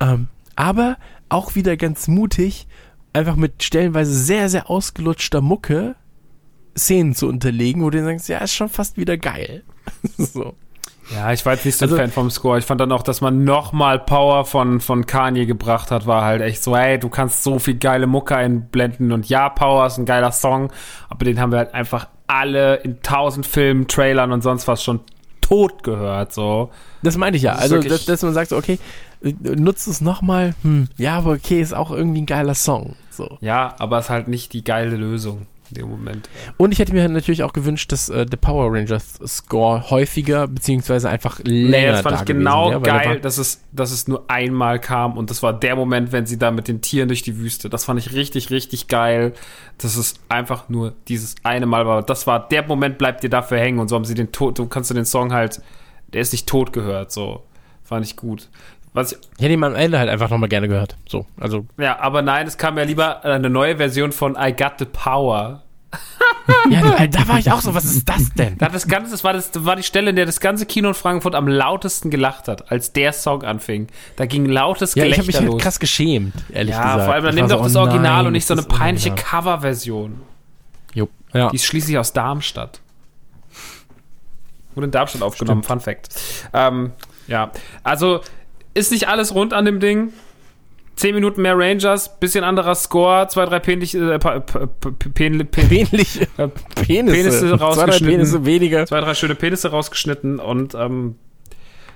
[0.00, 0.96] ähm, aber
[1.28, 2.66] auch wieder ganz mutig,
[3.12, 5.96] einfach mit stellenweise sehr, sehr ausgelutschter Mucke
[6.76, 9.62] Szenen zu unterlegen, wo du dann sagst, ja, ist schon fast wieder geil.
[10.16, 10.54] so.
[11.14, 12.58] Ja, ich war jetzt nicht so Also- ein Fan vom Score.
[12.58, 16.42] Ich fand dann auch, dass man nochmal Power von, von Kanye gebracht hat, war halt
[16.42, 20.04] echt so, ey, du kannst so viel geile Mucke einblenden und ja, Power ist ein
[20.06, 20.72] geiler Song,
[21.08, 25.00] aber den haben wir halt einfach alle in tausend Filmen, Trailern und sonst was schon
[25.40, 26.70] tot gehört, so.
[27.02, 27.54] Das meinte ich ja.
[27.54, 28.78] Das Also, dass, dass man sagt, so, okay,
[29.40, 32.94] nutzt es nochmal, hm, ja, aber okay, ist auch irgendwie ein geiler Song.
[33.10, 33.36] So.
[33.40, 36.28] Ja, aber ist halt nicht die geile Lösung in dem Moment.
[36.56, 41.08] Und ich hätte mir natürlich auch gewünscht, dass äh, der Power Rangers Score häufiger, beziehungsweise
[41.08, 44.08] einfach länger Nee, das fand da ich genau wäre, geil, der dass es, dass es
[44.08, 47.22] nur einmal kam und das war der Moment, wenn sie da mit den Tieren durch
[47.22, 47.70] die Wüste.
[47.70, 49.32] Das fand ich richtig, richtig geil,
[49.78, 52.02] dass es einfach nur dieses eine Mal war.
[52.02, 54.66] Das war der Moment, bleibt dir dafür hängen und so haben sie den Tod, du
[54.66, 55.62] kannst du den Song halt,
[56.12, 57.44] der ist nicht tot gehört, so.
[57.82, 58.48] Fand ich gut.
[58.92, 60.96] Was ich, ich hätte ihn am Ende halt einfach nochmal gerne gehört.
[61.08, 64.74] So, also, ja, aber nein, es kam ja lieber eine neue Version von I Got
[64.78, 65.62] the Power.
[66.70, 68.58] ja, da war ich auch so, was ist das denn?
[68.58, 70.94] Das Ganze, das war, das, das war die Stelle, in der das ganze Kino in
[70.94, 73.88] Frankfurt am lautesten gelacht hat, als der Song anfing.
[74.16, 77.04] Da ging lautes Ja, ich Gelächter habe mich halt krass geschämt, ehrlich ja, gesagt.
[77.04, 78.62] vor allem, dann Ich nimm doch so, das oh Original nein, und nicht so eine
[78.62, 79.14] das peinliche.
[79.14, 80.20] Coverversion.
[80.94, 81.10] Jupp.
[81.32, 81.50] Ja.
[81.50, 82.80] Die ist schließlich aus Darmstadt.
[84.74, 86.08] Wurde in Darmstadt aufgenommen, Fun Fact.
[86.52, 86.92] Ähm,
[87.26, 87.50] ja,
[87.82, 88.20] also
[88.74, 90.12] ist nicht alles rund an dem Ding.
[90.96, 96.28] Zehn Minuten mehr Rangers, bisschen anderer Score, zwei, drei Penlich, äh, äh, Penisse.
[96.74, 98.06] Penisse Zwei, drei rausgeschnitten.
[98.06, 98.86] Penisse weniger.
[98.86, 101.16] zwei, drei schöne Penisse rausgeschnitten und ähm,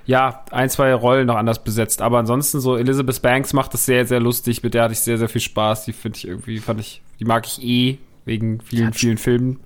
[0.07, 2.01] ja, ein, zwei Rollen noch anders besetzt.
[2.01, 4.63] Aber ansonsten so, Elizabeth Banks macht das sehr, sehr lustig.
[4.63, 5.85] Mit der hatte ich sehr, sehr viel Spaß.
[5.85, 9.59] Die finde ich irgendwie, fand ich, die mag ich eh, wegen vielen, vielen Filmen.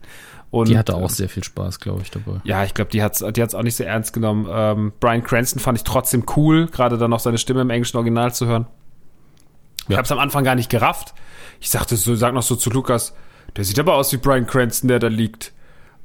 [0.51, 2.41] Und, Die hatte auch sehr viel Spaß, glaube ich, dabei.
[2.43, 4.47] ja, ich glaube, die hat's, die hat's auch nicht so ernst genommen.
[4.49, 8.33] Ähm, Brian Cranston fand ich trotzdem cool, gerade dann noch seine Stimme im englischen Original
[8.33, 8.65] zu hören.
[9.83, 9.97] Ich Ja.
[9.97, 11.13] hab's am Anfang gar nicht gerafft.
[11.59, 13.13] Ich sagte so, sag noch so zu Lukas,
[13.57, 15.51] der sieht aber aus wie Brian Cranston, der da liegt.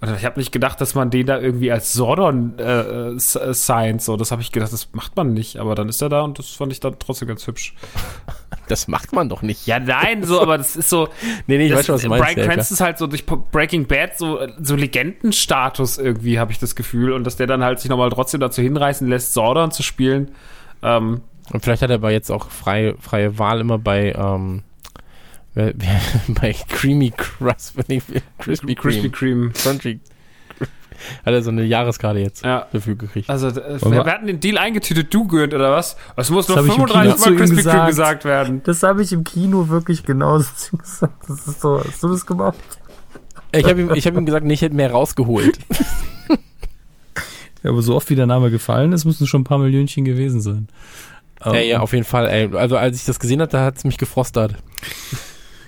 [0.08, 4.02] Und ich habe nicht gedacht, dass man den da irgendwie als Sordon äh, äh, signed.
[4.02, 5.58] So, das habe ich gedacht, das macht man nicht.
[5.58, 7.74] Aber dann ist er da und das fand ich dann trotzdem ganz hübsch.
[8.66, 9.66] Das macht man doch nicht.
[9.66, 11.08] Ja, nein, so, aber das ist so.
[11.46, 12.34] Nee, nee, ich das, weiß schon, was du meinst.
[12.34, 12.48] Brian.
[12.48, 17.12] Cranston ist halt so durch Breaking Bad so, so Legendenstatus irgendwie, habe ich das Gefühl.
[17.12, 20.30] Und dass der dann halt sich nochmal trotzdem dazu hinreißen lässt, Sordon zu spielen.
[20.82, 21.20] Ähm,
[21.52, 24.62] Und vielleicht hat er aber jetzt auch freie, freie Wahl immer bei, ähm,
[26.28, 28.02] bei Creamy Crust, wenn ich,
[28.38, 28.92] Crispy Cream.
[28.92, 29.50] Krispy Kreme.
[29.50, 30.00] Crunchy.
[31.26, 32.66] Hat er so eine Jahreskarte jetzt Ja.
[32.72, 33.28] dafür gekriegt.
[33.28, 35.96] Also, äh, wir, wir- wir hatten den Deal eingetütet, du gehört, oder was?
[36.16, 38.24] Es muss noch hab ich im 35 Kino zu Mal Krispy Kreme gesagt.
[38.24, 38.62] werden.
[38.64, 41.24] Das habe ich im Kino wirklich genauso gesagt.
[41.28, 42.56] Das ist so, hast du das gemacht?
[43.52, 45.58] Ich habe ihm, ich hab ihm gesagt, nee, ich hätte mehr rausgeholt.
[47.62, 50.42] Ja, aber so oft wie der Name gefallen ist, müssen schon ein paar Millionchen gewesen
[50.42, 50.68] sein.
[51.46, 52.26] ja, ja, auf jeden Fall.
[52.28, 52.54] Ey.
[52.54, 54.54] Also als ich das gesehen habe, da hat es mich gefrostet.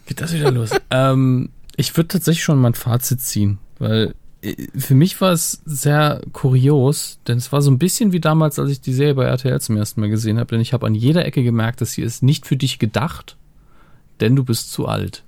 [0.07, 0.71] Geht das wieder los?
[0.91, 6.23] ähm, ich würde tatsächlich schon mein Fazit ziehen, weil äh, für mich war es sehr
[6.33, 9.61] kurios, denn es war so ein bisschen wie damals, als ich die Serie bei RTL
[9.61, 12.23] zum ersten Mal gesehen habe, denn ich habe an jeder Ecke gemerkt, dass sie ist
[12.23, 13.37] nicht für dich gedacht,
[14.21, 15.25] denn du bist zu alt.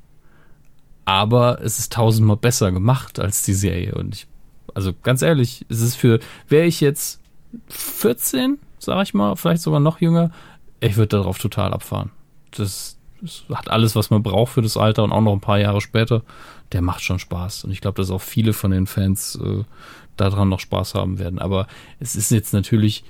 [1.05, 4.27] Aber es ist tausendmal besser gemacht als die Serie und ich,
[4.75, 7.21] also ganz ehrlich, es ist für, wäre ich jetzt
[7.69, 10.31] 14, sag ich mal, vielleicht sogar noch jünger,
[10.81, 12.11] ich würde darauf total abfahren.
[12.51, 12.98] Das,
[13.53, 16.23] hat alles, was man braucht für das Alter und auch noch ein paar Jahre später.
[16.73, 17.65] Der macht schon Spaß.
[17.65, 19.65] Und ich glaube, dass auch viele von den Fans äh,
[20.17, 21.39] daran noch Spaß haben werden.
[21.39, 21.67] Aber
[21.99, 23.05] es ist jetzt natürlich,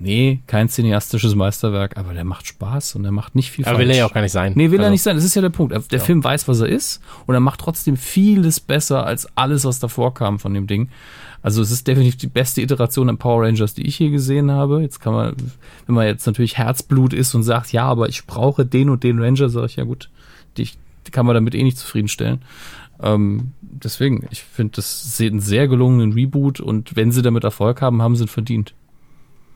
[0.00, 3.90] nee, kein cineastisches Meisterwerk, aber der macht Spaß und der macht nicht viel Aber will
[3.90, 4.52] er ja auch gar nicht sein.
[4.56, 5.16] Nee, will er Also, nicht sein.
[5.16, 5.72] Das ist ja der Punkt.
[5.72, 6.04] Der Ja.
[6.04, 10.14] Film weiß, was er ist und er macht trotzdem vieles besser als alles, was davor
[10.14, 10.88] kam von dem Ding.
[11.42, 14.80] Also es ist definitiv die beste Iteration an Power Rangers, die ich hier gesehen habe.
[14.80, 15.34] Jetzt kann man,
[15.86, 19.18] wenn man jetzt natürlich Herzblut ist und sagt, ja, aber ich brauche den und den
[19.20, 20.08] Ranger, sage ich, ja gut,
[20.56, 20.68] die,
[21.06, 22.40] die kann man damit eh nicht zufriedenstellen.
[23.02, 27.82] Ähm, deswegen, ich finde, das ist ein sehr gelungenen Reboot und wenn sie damit Erfolg
[27.82, 28.72] haben, haben sie ihn verdient.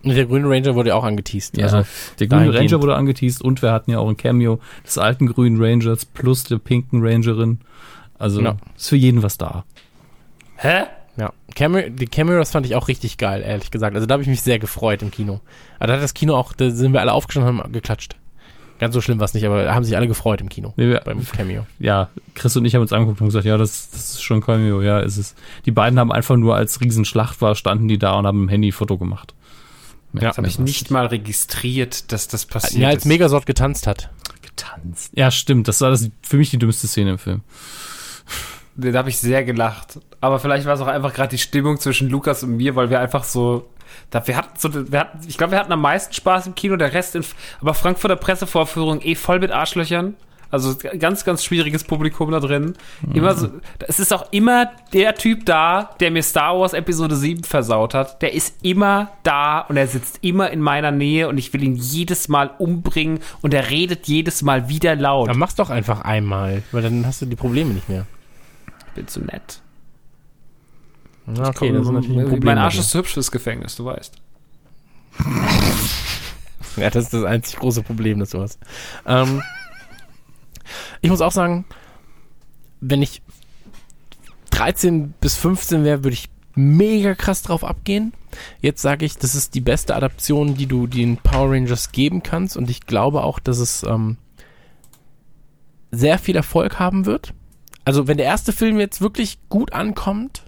[0.04, 1.56] Und der grüne Ranger wurde ja auch angeteased.
[1.58, 1.82] Ja, Also,
[2.20, 2.54] der grüne.
[2.54, 6.44] Ranger wurde angeteased und wir hatten ja auch ein Cameo des alten grünen Rangers plus
[6.44, 7.60] der pinken Rangerin.
[8.18, 8.56] Also Ja.
[8.76, 9.64] ist für jeden was da.
[10.56, 10.84] Hä?
[11.16, 13.96] Ja, Cameo, die Cameras fand ich auch richtig geil, ehrlich gesagt.
[13.96, 15.40] Also da habe ich mich sehr gefreut im Kino.
[15.78, 18.14] Aber da hat das Kino auch, da sind wir alle aufgestanden und haben geklatscht.
[18.78, 20.72] Ganz so schlimm war es nicht, aber da haben sich alle gefreut im Kino.
[20.76, 21.66] Nee, wir, Beim Cameo.
[21.80, 24.80] ja, Chris und ich haben uns angeguckt und gesagt, ja, das, das ist schon Cameo,
[24.80, 25.34] ja, ist es.
[25.66, 28.68] Die beiden haben einfach nur als Riesenschlacht war, standen die da und haben im Handy
[28.68, 29.34] ein Foto gemacht.
[30.18, 33.04] Mehr- Ja, Das habe ich nicht mal registriert, dass das passiert Ja, als ist.
[33.06, 34.10] Megasort getanzt hat.
[34.42, 35.12] getanzt.
[35.14, 37.42] Ja, stimmt, das war das für mich die dümmste Szene im Film.
[38.76, 39.98] Da habe ich sehr gelacht.
[40.20, 43.00] Aber vielleicht war es auch einfach gerade die Stimmung zwischen Lukas und mir, weil wir
[43.00, 43.68] einfach so.
[44.10, 46.76] Da, wir hatten so, wir hatten, ich glaube, wir hatten am meisten Spaß im Kino,
[46.76, 47.24] der Rest in,
[47.60, 50.14] aber Frankfurter Pressevorführung eh voll mit Arschlöchern.
[50.50, 52.74] Also ganz, ganz schwieriges Publikum da drin.
[53.12, 53.50] Immer so,
[53.86, 58.22] es ist auch immer der Typ da, der mir Star Wars Episode 7 versaut hat.
[58.22, 61.76] Der ist immer da und er sitzt immer in meiner Nähe und ich will ihn
[61.76, 65.28] jedes Mal umbringen und er redet jedes Mal wieder laut.
[65.28, 68.06] Dann mach's doch einfach einmal, weil dann hast du die Probleme nicht mehr.
[68.88, 69.60] Ich bin zu nett.
[71.26, 72.44] Ja, okay, das ist natürlich ein Problem.
[72.44, 74.14] mein Arsch ist zu hübsch fürs Gefängnis, du weißt.
[76.78, 78.58] Ja, das ist das einzig große Problem, das du hast.
[79.06, 79.42] Ähm,
[81.00, 81.64] ich muss auch sagen,
[82.80, 83.22] wenn ich
[84.50, 88.12] 13 bis 15 wäre, würde ich mega krass drauf abgehen.
[88.60, 92.56] Jetzt sage ich, das ist die beste Adaption, die du den Power Rangers geben kannst
[92.56, 94.16] und ich glaube auch, dass es ähm,
[95.90, 97.34] sehr viel Erfolg haben wird.
[97.84, 100.42] Also wenn der erste Film jetzt wirklich gut ankommt,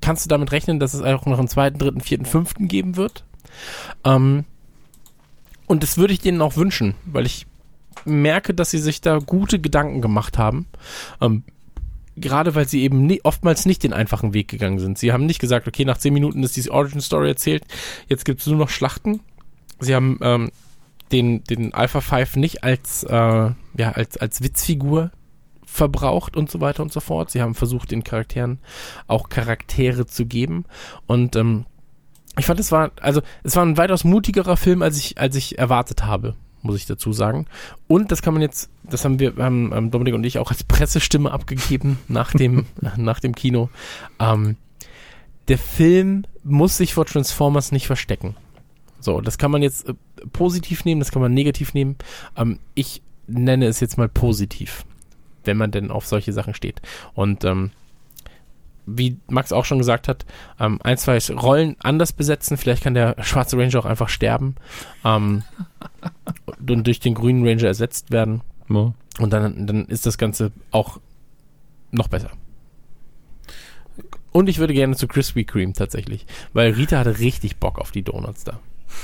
[0.00, 3.24] kannst du damit rechnen, dass es auch noch einen zweiten, dritten, vierten, fünften geben wird.
[4.04, 4.44] Ähm,
[5.66, 7.46] und das würde ich denen auch wünschen, weil ich
[8.04, 10.66] merke, dass sie sich da gute Gedanken gemacht haben.
[11.20, 11.44] Ähm,
[12.16, 14.98] gerade weil sie eben nie, oftmals nicht den einfachen Weg gegangen sind.
[14.98, 17.64] Sie haben nicht gesagt, okay, nach zehn Minuten ist diese Origin Story erzählt,
[18.08, 19.20] jetzt gibt es nur noch Schlachten.
[19.80, 20.50] Sie haben ähm,
[21.10, 25.10] den, den Alpha 5 nicht als, äh, ja, als, als Witzfigur
[25.64, 27.30] verbraucht und so weiter und so fort.
[27.30, 28.58] Sie haben versucht, den Charakteren
[29.06, 30.64] auch Charaktere zu geben.
[31.06, 31.64] Und ähm,
[32.38, 35.58] ich fand, es war, also es war ein weitaus mutigerer Film, als ich, als ich
[35.58, 37.46] erwartet habe, muss ich dazu sagen.
[37.88, 41.30] Und das kann man jetzt, das haben wir, haben Dominik und ich auch als Pressestimme
[41.30, 43.68] abgegeben nach dem, nach dem Kino.
[44.18, 44.56] Ähm,
[45.48, 48.36] der Film muss sich vor Transformers nicht verstecken.
[49.00, 49.94] So, das kann man jetzt äh,
[50.32, 51.96] positiv nehmen, das kann man negativ nehmen.
[52.36, 54.84] Ähm, ich nenne es jetzt mal positiv,
[55.44, 56.80] wenn man denn auf solche Sachen steht.
[57.14, 57.72] Und ähm,
[58.86, 60.24] wie Max auch schon gesagt hat,
[60.58, 62.56] ähm, ein, zwei Rollen anders besetzen.
[62.56, 64.56] Vielleicht kann der schwarze Ranger auch einfach sterben
[65.04, 65.42] ähm,
[66.68, 68.42] und durch den grünen Ranger ersetzt werden.
[68.68, 68.92] Ja.
[69.18, 70.98] Und dann, dann ist das Ganze auch
[71.90, 72.30] noch besser.
[74.32, 78.02] Und ich würde gerne zu Krispy Kreme tatsächlich, weil Rita hatte richtig Bock auf die
[78.02, 78.58] Donuts da.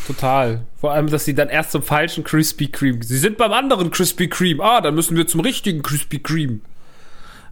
[0.07, 0.63] Total.
[0.77, 3.03] Vor allem, dass sie dann erst zum falschen Krispy Kreme.
[3.03, 4.63] Sie sind beim anderen Krispy Kreme.
[4.63, 6.61] Ah, dann müssen wir zum richtigen Krispy Kreme.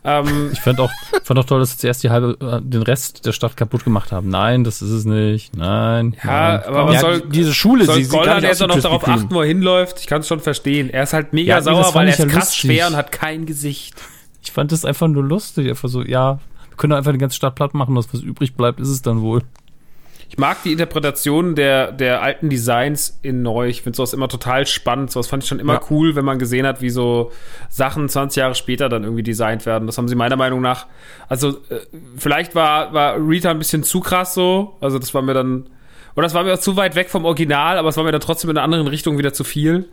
[0.06, 0.90] Ähm, Ich fand auch,
[1.24, 4.12] fand auch toll, dass sie zuerst die halbe, äh, den Rest der Stadt kaputt gemacht
[4.12, 4.28] haben.
[4.28, 5.56] Nein, das ist es nicht.
[5.56, 6.16] Nein.
[6.22, 6.62] ja, nein.
[6.64, 9.48] aber was Ja, soll, diese Schule, soll sie- nicht jetzt noch darauf achten, wo er
[9.48, 9.98] hinläuft?
[10.00, 10.90] Ich kann es schon verstehen.
[10.90, 12.60] Er ist halt mega Ja, sauer, weil er ist ja krass lustig.
[12.60, 13.94] schwer und hat kein Gesicht.
[14.42, 15.68] Ich fand das einfach nur lustig.
[15.68, 16.38] Einfach so, ja,
[16.70, 17.96] wir können doch einfach die ganze Stadt platt machen.
[17.96, 19.42] Was übrig bleibt, ist es dann wohl.
[20.28, 23.68] Ich mag die Interpretation der, der alten Designs in neu.
[23.68, 25.10] Ich finde sowas immer total spannend.
[25.12, 25.80] Sowas fand ich schon immer Ja.
[25.90, 27.30] cool, wenn man gesehen hat, wie so
[27.68, 29.86] Sachen 20 Jahre später dann irgendwie designt werden.
[29.86, 30.86] Das haben sie meiner Meinung nach.
[31.28, 31.80] Also, äh,
[32.16, 34.76] vielleicht war, war Rita ein bisschen zu krass so.
[34.80, 35.66] Also, das war mir dann.
[36.16, 38.22] Oder das war mir auch zu weit weg vom Original, aber es war mir dann
[38.22, 39.88] trotzdem in einer anderen Richtung wieder zu viel.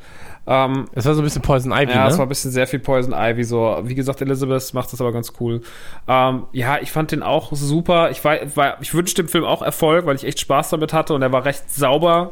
[0.45, 2.23] Ähm, Es war so ein bisschen Poison Ivy, ja, es war ne?
[2.23, 3.43] ein bisschen sehr viel Poison Ivy.
[3.43, 5.61] So, wie gesagt, Elizabeth macht das aber ganz cool.
[6.07, 8.11] Ähm, ja, ich fand den auch super.
[8.11, 11.13] Ich, war, war, ich wünschte dem Film auch Erfolg, weil ich echt Spaß damit hatte
[11.13, 12.31] und er war recht sauber.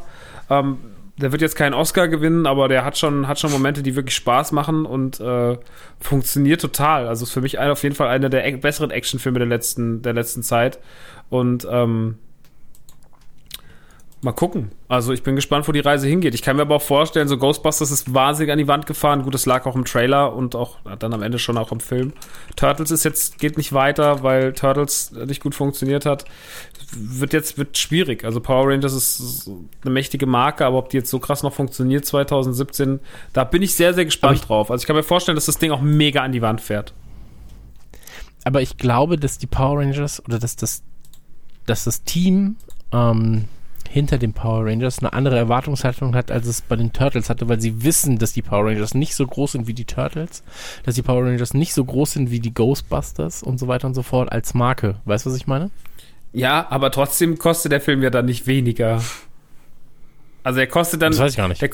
[0.49, 0.78] Ähm,
[1.18, 4.16] der wird jetzt keinen Oscar gewinnen, aber der hat schon, hat schon Momente, die wirklich
[4.16, 5.57] Spaß machen und äh,
[5.99, 7.07] funktioniert total.
[7.07, 10.14] Also ist für mich ein, auf jeden Fall einer der besseren Actionfilme der letzten, der
[10.14, 10.80] letzten Zeit.
[11.30, 12.18] Und ähm,
[14.24, 14.69] Mal gucken.
[14.88, 16.36] Also ich bin gespannt, wo die Reise hingeht.
[16.36, 19.24] Ich kann mir aber auch vorstellen, so Ghostbusters ist wahnsinnig an die Wand gefahren.
[19.24, 22.13] Gut, das lag auch im Trailer und auch dann am Ende schon auch im Film.
[22.55, 26.26] Turtles ist jetzt, geht nicht weiter, weil Turtles nicht gut funktioniert hat.
[26.95, 28.24] Wird jetzt, wird schwierig.
[28.24, 29.49] Also Power Rangers ist
[29.82, 32.99] eine mächtige Marke, aber ob die jetzt so krass noch funktioniert 2017,
[33.34, 34.69] da bin ich sehr, sehr gespannt drauf.
[34.69, 36.93] Also ich kann mir vorstellen, dass das Ding auch mega an die Wand fährt.
[38.43, 40.84] Aber ich glaube, dass die Power Rangers oder dass das,
[41.65, 42.57] dass das Team
[42.91, 43.45] ähm,
[43.91, 47.59] hinter den Power Rangers eine andere Erwartungshaltung hat, als es bei den Turtles hatte, weil
[47.59, 50.43] sie wissen, dass die Power Rangers nicht so groß sind wie die Turtles,
[50.83, 53.93] dass die Power Rangers nicht so groß sind wie die Ghostbusters und so weiter und
[53.93, 54.95] so fort als Marke.
[55.05, 55.69] Weißt du, was ich meine?
[56.33, 59.01] Ja, aber trotzdem kostet der Film ja dann nicht weniger.
[60.43, 61.11] Also er kostet dann.
[61.11, 61.61] Das weiß ich gar nicht.
[61.61, 61.69] Der?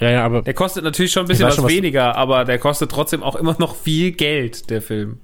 [0.00, 2.58] Ja, ja, aber Der kostet natürlich schon ein bisschen was, schon, was- weniger, aber der
[2.58, 5.18] kostet trotzdem auch immer noch viel Geld, der Film.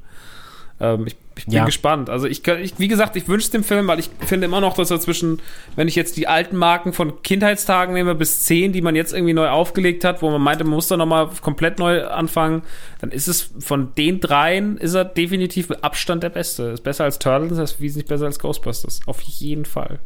[0.80, 1.64] Ähm, ich, ich bin Ja.
[1.66, 2.08] gespannt.
[2.08, 4.90] Also ich, ich wie gesagt, ich wünsche dem Film, weil ich finde immer noch, dass
[4.90, 5.40] er zwischen,
[5.76, 9.34] wenn ich jetzt die alten Marken von Kindheitstagen nehme, bis 10, die man jetzt irgendwie
[9.34, 12.62] neu aufgelegt hat, wo man meinte, man muss da nochmal komplett neu anfangen,
[13.00, 16.64] dann ist es von den dreien, ist er definitiv mit Abstand der Beste.
[16.64, 19.00] Ist besser als Turtles, ist wesentlich besser als Ghostbusters.
[19.06, 19.98] Auf jeden Fall.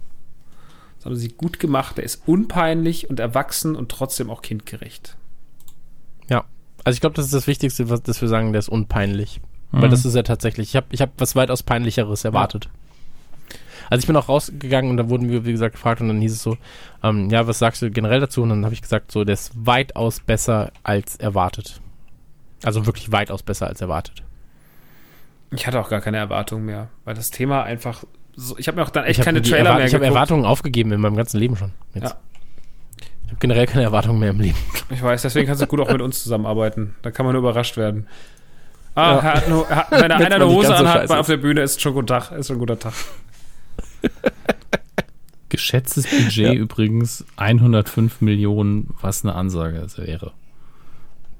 [0.97, 1.99] Das haben sie gut gemacht.
[1.99, 5.16] Er ist unpeinlich und erwachsen und trotzdem auch kindgerecht.
[6.29, 6.45] ja.
[6.87, 9.41] Also ich glaube, das ist das Wichtigste, was dass wir sagen, der ist unpeinlich.
[9.81, 12.68] Weil das ist ja tatsächlich, ich habe ich hab was weitaus peinlicheres erwartet.
[13.91, 16.33] Also ich bin auch rausgegangen und da wurden wir, wie gesagt, gefragt und dann hieß
[16.33, 16.57] es so,
[17.03, 18.43] ähm, ja, was sagst du generell dazu?
[18.43, 21.81] Und dann habe ich gesagt, so, der ist weitaus besser als erwartet.
[22.62, 24.22] Also wirklich weitaus besser als erwartet.
[25.51, 28.05] Ich hatte auch gar keine Erwartungen mehr, weil das Thema einfach
[28.35, 28.57] so.
[28.59, 30.07] Ich habe mir auch dann echt keine Trailer Erwart- mehr Ich habe.
[30.07, 31.72] Erwartungen aufgegeben in meinem ganzen Leben schon.
[31.95, 32.11] Jetzt.
[32.11, 32.16] Ja.
[33.27, 34.57] Ich habe generell keine Erwartungen mehr im Leben.
[34.91, 36.95] Ich weiß, deswegen kannst du gut auch mit uns zusammenarbeiten.
[37.03, 38.07] Da kann man nur überrascht werden.
[38.95, 39.19] Ah, Ja.
[39.19, 41.37] er hat nur, er hat, wenn er einer eine Hose so anhat scheiße auf der
[41.39, 42.39] Bühne, ist schon ein guter Tag.
[42.39, 42.93] Ist schon ein guter Tag.
[45.49, 46.53] Geschätztes Budget Ja.
[46.53, 50.33] übrigens 105 Millionen, was eine Ansage wäre.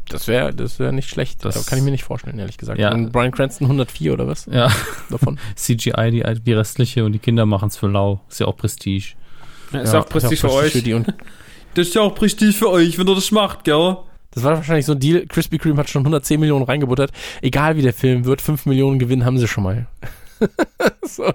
[0.09, 1.45] Das wäre das wär nicht schlecht.
[1.45, 2.79] Das- Das kann ich mir nicht vorstellen, ehrlich gesagt.
[2.79, 2.93] Ja.
[2.93, 4.71] Und Brian Cranston 104 oder was Ja,
[5.11, 5.39] davon?
[5.57, 8.21] CGI, die, die restliche und die Kinder machen es für lau.
[8.29, 9.15] Ist ja auch Prestige.
[9.73, 10.73] Ja, ist ja auch Prestige für euch.
[10.83, 11.07] die und
[11.75, 13.97] das ist ja auch Prestige für euch, wenn ihr das macht, gell?
[14.35, 15.27] Das war wahrscheinlich so ein Deal.
[15.27, 17.13] Krispy Kreme hat schon 110 Millionen reingebuttert.
[17.41, 19.87] Egal wie der Film wird, 5 Millionen Gewinn haben sie schon mal.
[21.03, 21.33] so.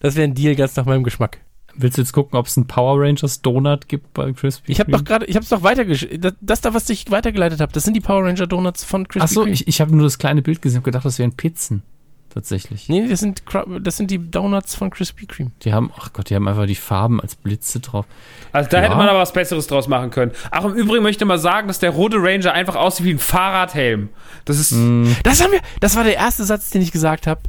[0.00, 1.38] Das wäre ein Deal ganz nach meinem Geschmack.
[1.74, 4.90] Willst du jetzt gucken, ob es einen Power Rangers Donut gibt bei Krispy Ich habe
[4.90, 5.02] Kreme?
[5.02, 6.22] doch gerade, ich habe es doch weitergeleitet.
[6.22, 9.24] Das, das da, was ich weitergeleitet habe, das sind die Power Ranger Donuts von Krispy
[9.24, 9.54] Achso, Kreme.
[9.54, 11.82] ich, ich habe nur das kleine Bild gesehen und gedacht, das wären Pizzen.
[12.34, 12.88] Tatsächlich.
[12.88, 13.42] Nee, das sind,
[13.80, 15.50] das sind die Donuts von Krispy Kreme.
[15.62, 18.06] Die haben, ach Gott, die haben einfach die Farben als Blitze drauf.
[18.52, 18.84] Also da Ja.
[18.84, 20.32] hätte man aber was Besseres draus machen können.
[20.50, 23.18] Ach, im Übrigen möchte ich mal sagen, dass der rote Ranger einfach aussieht wie ein
[23.18, 24.08] Fahrradhelm.
[24.44, 24.72] Das ist.
[25.22, 27.40] Das haben wir, das war der erste Satz, den ich gesagt habe.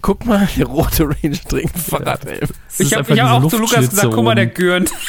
[0.00, 2.48] Guck mal, der rote Ranger trägt ein Fahrradhelm.
[2.68, 4.90] Es Ich habe hab auch zu Lukas gesagt, guck mal, der gürnt.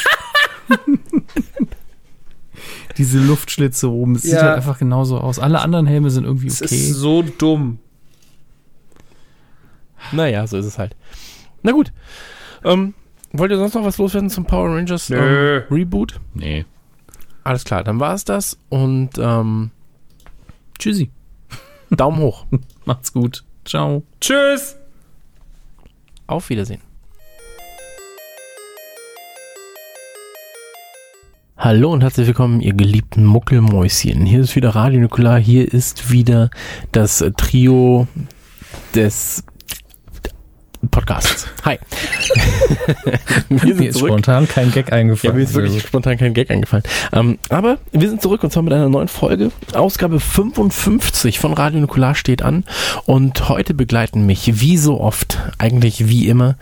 [2.98, 4.16] Diese Luftschlitze oben.
[4.16, 4.42] Es sieht Ja.
[4.42, 5.38] halt einfach genauso aus.
[5.38, 6.74] Alle anderen Helme sind irgendwie Das okay.
[6.74, 7.78] ist so dumm.
[10.12, 10.96] Naja, so ist es halt.
[11.62, 11.92] Na gut.
[12.64, 12.94] Ähm,
[13.32, 16.20] wollt ihr sonst noch was loswerden zum Power Rangers ähm, Reboot?
[16.34, 16.64] nee.
[17.42, 19.70] Alles klar, dann war es das und ähm,
[20.78, 21.10] Tschüssi.
[21.90, 22.46] Daumen hoch.
[22.84, 23.44] Macht's gut.
[23.64, 24.02] Ciao.
[24.20, 24.76] Tschüss.
[26.26, 26.82] Auf Wiedersehen.
[31.56, 34.24] Hallo und herzlich willkommen, ihr geliebten Muckelmäuschen.
[34.24, 35.38] Hier ist wieder Radio Nukular.
[35.38, 36.50] Hier ist wieder
[36.92, 38.06] das Trio
[38.94, 39.44] des
[40.90, 41.46] Podcasts.
[41.64, 41.78] Hi.
[43.50, 45.36] wir Mir ist spontan kein Gag Ja, eingefallen.
[45.36, 46.84] mir ist wirklich spontan kein Gag eingefallen.
[47.12, 49.50] Ähm, aber wir sind zurück und zwar mit einer neuen Folge.
[49.74, 52.64] Ausgabe 55 von Radio Nukular steht an.
[53.04, 56.56] Und heute begleiten mich, wie so oft, eigentlich wie immer,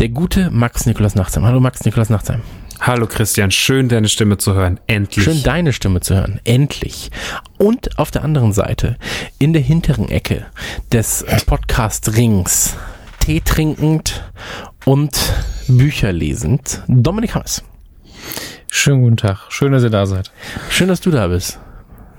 [0.00, 1.44] der gute Max Nikolas Nachtsheim.
[1.44, 2.42] Hallo Max Nikolas Nachtsheim.
[2.80, 4.80] Hallo Christian, schön deine Stimme zu hören.
[4.88, 5.24] Endlich.
[5.24, 6.40] Schön deine Stimme zu hören.
[6.44, 7.10] Endlich.
[7.56, 8.96] Und auf der anderen Seite,
[9.38, 10.46] in der hinteren Ecke
[10.92, 12.76] des Podcast-Rings,
[13.24, 14.22] Tee trinkend
[14.84, 15.16] und
[15.66, 17.62] Bücher lesend, Dominik Hammes.
[18.68, 19.38] Schönen guten Tag.
[19.48, 20.30] Schön, dass ihr da seid.
[20.68, 21.58] Schön, dass du da bist.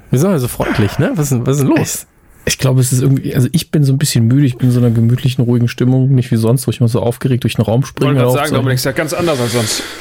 [0.09, 1.11] Wir sind also freundlich, ne?
[1.13, 2.07] Was ist, denn- was ist denn los?
[2.47, 4.73] Ich glaube, es ist irgendwie, also ich bin so ein bisschen müde, ich bin in
[4.73, 7.65] so einer gemütlichen, ruhigen Stimmung, nicht wie sonst, wo ich mal so aufgeregt durch den
[7.65, 8.15] Raum Ich springe.
[8.15, 8.55] wollte gerade sagen.
[8.55, 9.83] Dominik ist ja ganz anders als sonst.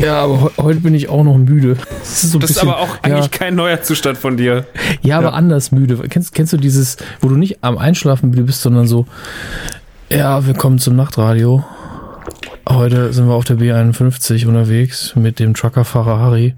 [0.00, 1.76] Ja, aber he- heute bin ich auch noch müde.
[2.00, 4.66] Das ist, so ein Das ist bisschen, aber auch eigentlich kein neuer Zustand von dir.
[5.02, 5.96] ja, ja, aber anders müde.
[6.08, 9.06] Kennst, kennst du dieses, wo du nicht am Einschlafen müde bist, sondern so,
[10.16, 11.64] ja, wir kommen zum Nachtradio.
[12.68, 16.54] Heute sind wir auf der B51 unterwegs mit dem Truckerfahrer Harry.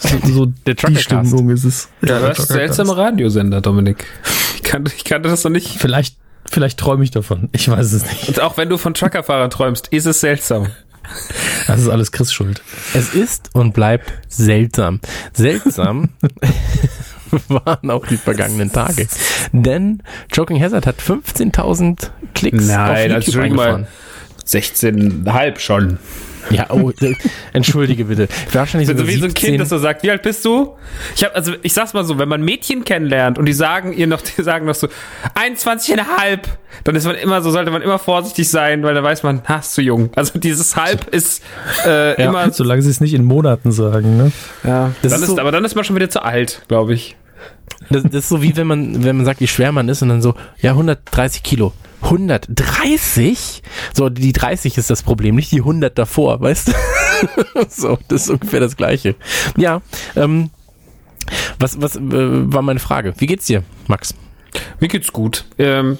[0.00, 0.96] So, so Der die.
[0.96, 1.88] Stimmung ist es.
[2.02, 2.76] Ja, der das ist Truckercast.
[2.76, 4.06] seltsame Radiosender, Dominik.
[4.56, 5.78] Ich kannte, ich kannte das noch nicht.
[5.78, 6.16] Vielleicht,
[6.48, 7.48] vielleicht träume ich davon.
[7.52, 8.28] Ich weiß es nicht.
[8.28, 10.66] Und auch wenn du von Truckerfahrern träumst, ist es seltsam.
[11.66, 12.60] Das ist alles Chris Schuld.
[12.92, 15.00] Es ist und bleibt seltsam.
[15.32, 16.10] Seltsam
[17.48, 19.06] waren auch die vergangenen Tage.
[19.52, 20.02] Denn
[20.32, 23.74] Joking Hazard hat 15.000 Klicks Nein, auf YouTube Entschuldigung mal.
[23.74, 23.86] eingefahren.
[24.46, 25.98] 16,5 schon.
[26.50, 27.14] Ja, oh, äh,
[27.52, 28.28] entschuldige bitte.
[28.52, 29.34] Wahrscheinlich So wie so ein 17.
[29.34, 30.74] Kind, das so sagt, wie alt bist du?
[31.14, 34.06] Ich hab, also ich sag's mal so, wenn man Mädchen kennenlernt und die sagen ihr
[34.06, 34.88] noch, die sagen noch so
[35.34, 36.38] 21,5,
[36.84, 39.56] dann ist man immer so, sollte man immer vorsichtig sein, weil da weiß man, ha,
[39.56, 40.10] ist zu jung.
[40.16, 41.42] Also dieses halb ist
[41.86, 44.32] äh, Ja, immer, solange sie es nicht in Monaten sagen, ne?
[44.64, 46.94] ja, Das dann ist ist, so- aber dann ist man schon wieder zu alt, glaube
[46.94, 47.16] ich.
[47.90, 50.08] Das, das ist so wie wenn man, wenn man sagt, wie schwer man ist und
[50.08, 51.72] dann so, ja, 130 Kilo.
[52.02, 53.62] 130?
[53.94, 56.72] So, die 30 ist das Problem, nicht die 100 davor, weißt du?
[57.68, 59.14] so, das ist ungefähr das Gleiche.
[59.56, 59.82] Ja,
[60.16, 60.50] ähm,
[61.58, 63.14] was, was äh, war meine Frage?
[63.18, 64.14] Wie geht's dir, Max?
[64.80, 65.44] Mir geht's gut.
[65.58, 65.98] Ähm,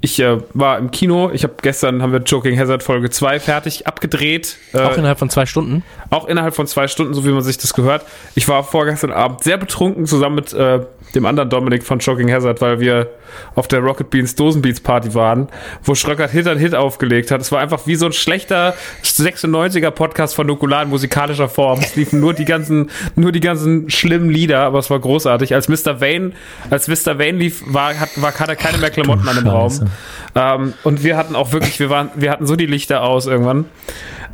[0.00, 1.30] ich äh, war im Kino.
[1.32, 4.56] Ich habe gestern haben wir Joking Hazard Folge 2 fertig abgedreht.
[4.72, 5.82] Äh, Auch innerhalb von zwei Stunden?
[6.10, 8.02] auch innerhalb von zwei Stunden, so wie man sich das gehört.
[8.34, 10.80] Ich war vorgestern Abend sehr betrunken zusammen mit äh,
[11.14, 13.10] dem anderen Dominik von Joking Hazard, weil wir
[13.54, 15.48] auf der Rocket Beans Dosenbeats Party waren,
[15.82, 17.40] wo Schröckert Hit an Hit aufgelegt hat.
[17.40, 21.80] Es war einfach wie so ein schlechter 96er Podcast von Nukular in musikalischer Form.
[21.80, 25.54] Es liefen nur die ganzen, nur die ganzen schlimmen Lieder, aber es war großartig.
[25.54, 26.00] Als Mr.
[26.00, 26.32] Vane,
[26.70, 27.18] als Mr.
[27.18, 29.46] Vane lief, war, hat, war, hatte keine mehr Klamotten an dem.
[29.48, 29.87] Raum.
[30.34, 33.66] Ähm, und wir hatten auch wirklich, wir waren, wir hatten so die Lichter aus irgendwann.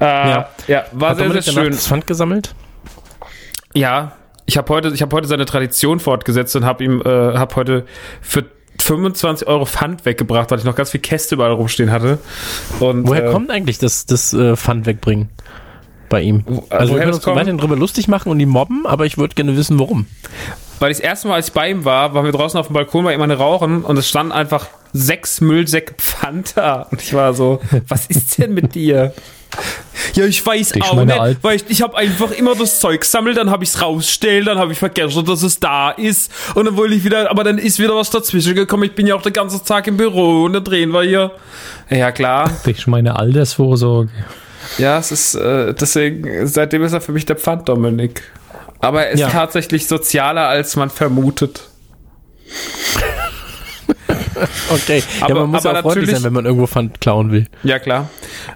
[0.00, 0.48] Äh, ja.
[0.66, 0.84] Ja.
[0.92, 1.70] war Hat sehr, sehr schön.
[1.72, 2.54] das Pfand gesammelt?
[3.74, 4.12] Ja,
[4.46, 7.86] ich habe heute, ich habe heute seine Tradition fortgesetzt und habe ihm, äh, habe heute
[8.20, 8.44] für
[8.80, 12.18] 25 Euro Pfand weggebracht, weil ich noch ganz viel Käste überall rumstehen hatte.
[12.80, 15.30] Und, Woher äh, kommt eigentlich das, das äh, Pfand wegbringen
[16.10, 16.42] bei ihm?
[16.46, 17.36] Wo- Also wir können uns kommt?
[17.36, 20.06] weiterhin drüber lustig machen und ihn mobben, aber ich würde gerne wissen, warum.
[20.80, 22.74] Weil ich das erste Mal, als ich bei ihm war, waren wir draußen auf dem
[22.74, 26.86] Balkon bei ihm eine rauchen und es standen einfach sechs Müllsäcke Pfand da.
[26.90, 29.12] Und ich war so, was ist denn mit dir?
[30.14, 33.02] Ja, ich weiß Ich auch nicht, Alt- weil ich, ich habe einfach immer das Zeug
[33.02, 36.64] gesammelt, dann habe ich es rausgestellt, dann habe ich vergessen, dass es da ist und
[36.64, 38.82] dann wollte ich wieder, aber dann ist wieder was dazwischen gekommen.
[38.82, 41.30] Ich bin ja auch den ganzen Tag im Büro und dann drehen wir hier.
[41.88, 42.50] Ja, klar.
[42.66, 44.10] Ich meine Altersvorsorge.
[44.78, 48.22] Ja, es ist, äh, deswegen, seitdem ist er für mich der Pfand, Dominik.
[48.84, 49.28] Aber er ist Ja.
[49.30, 51.68] tatsächlich sozialer, als man vermutet.
[54.70, 57.46] Okay, ja, Aber- man muss aber auch freundlich sein, wenn man irgendwo Pfand klauen will.
[57.62, 58.08] Ja, klar.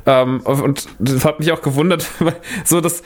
[0.06, 3.02] Ähm, und das hat mich auch gewundert, weil so das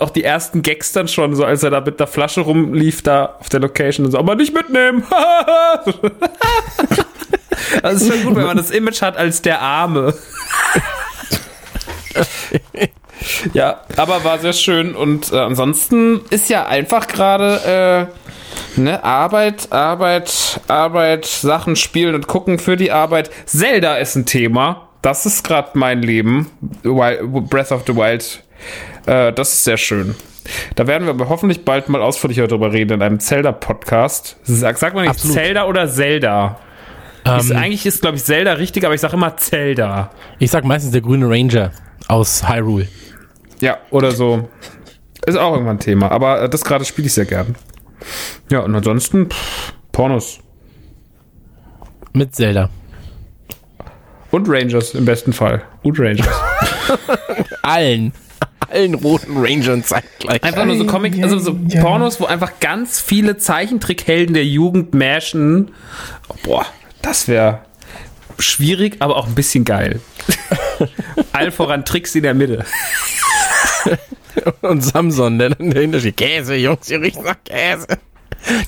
[0.00, 3.36] auch die ersten Gags dann schon, so als er da mit der Flasche rumlief, da
[3.40, 5.04] auf der Location und so, aber nicht mitnehmen.
[7.82, 10.14] Also es ist schon gut, wenn man das Image hat als der Arme.
[13.52, 18.08] ja, aber war sehr schön und äh, ansonsten ist ja einfach gerade
[18.76, 23.30] äh, ne, Arbeit, Arbeit, Arbeit, Sachen spielen und gucken für die Arbeit.
[23.46, 24.88] Zelda ist ein Thema.
[25.02, 26.50] Das ist gerade mein Leben.
[26.82, 28.42] Wild, Breath of the Wild.
[29.06, 30.14] Äh, das ist sehr schön.
[30.76, 34.36] Da werden wir aber hoffentlich bald mal ausführlicher darüber reden in einem Zelda-Podcast.
[34.44, 35.36] Sag, sag mal nicht Absolut.
[35.36, 36.58] Zelda oder Zelda.
[37.38, 40.10] ist, Ähm, eigentlich ist, glaube ich, Zelda richtig, aber ich sage immer Zelda.
[40.38, 41.70] ich sag meistens der grüne Ranger
[42.08, 42.88] aus Hyrule.
[43.64, 44.50] Ja, oder so.
[45.24, 46.10] Ist auch irgendwann ein Thema.
[46.10, 47.54] Aber äh, das gerade spiele ich sehr gern.
[48.50, 50.40] Ja, und ansonsten pff, Pornos.
[52.12, 52.68] Mit Zelda.
[54.30, 55.62] Und Rangers im besten Fall.
[55.82, 56.28] Und Rangers.
[57.62, 58.12] Allen.
[58.68, 60.42] Allen roten Rangern zeitgleich.
[60.42, 65.70] Einfach nur so Comic, also so Pornos, wo einfach ganz viele Zeichentrickhelden der Jugend mashen.
[66.42, 66.66] Boah,
[67.00, 67.60] das wäre
[68.38, 70.00] schwierig, aber auch ein bisschen geil.
[71.32, 72.66] All voran Tricks in der Mitte.
[74.62, 76.16] Und Samson, der dann dahinter steht.
[76.16, 77.86] Käse, Jungs, ihr riecht nach Käse.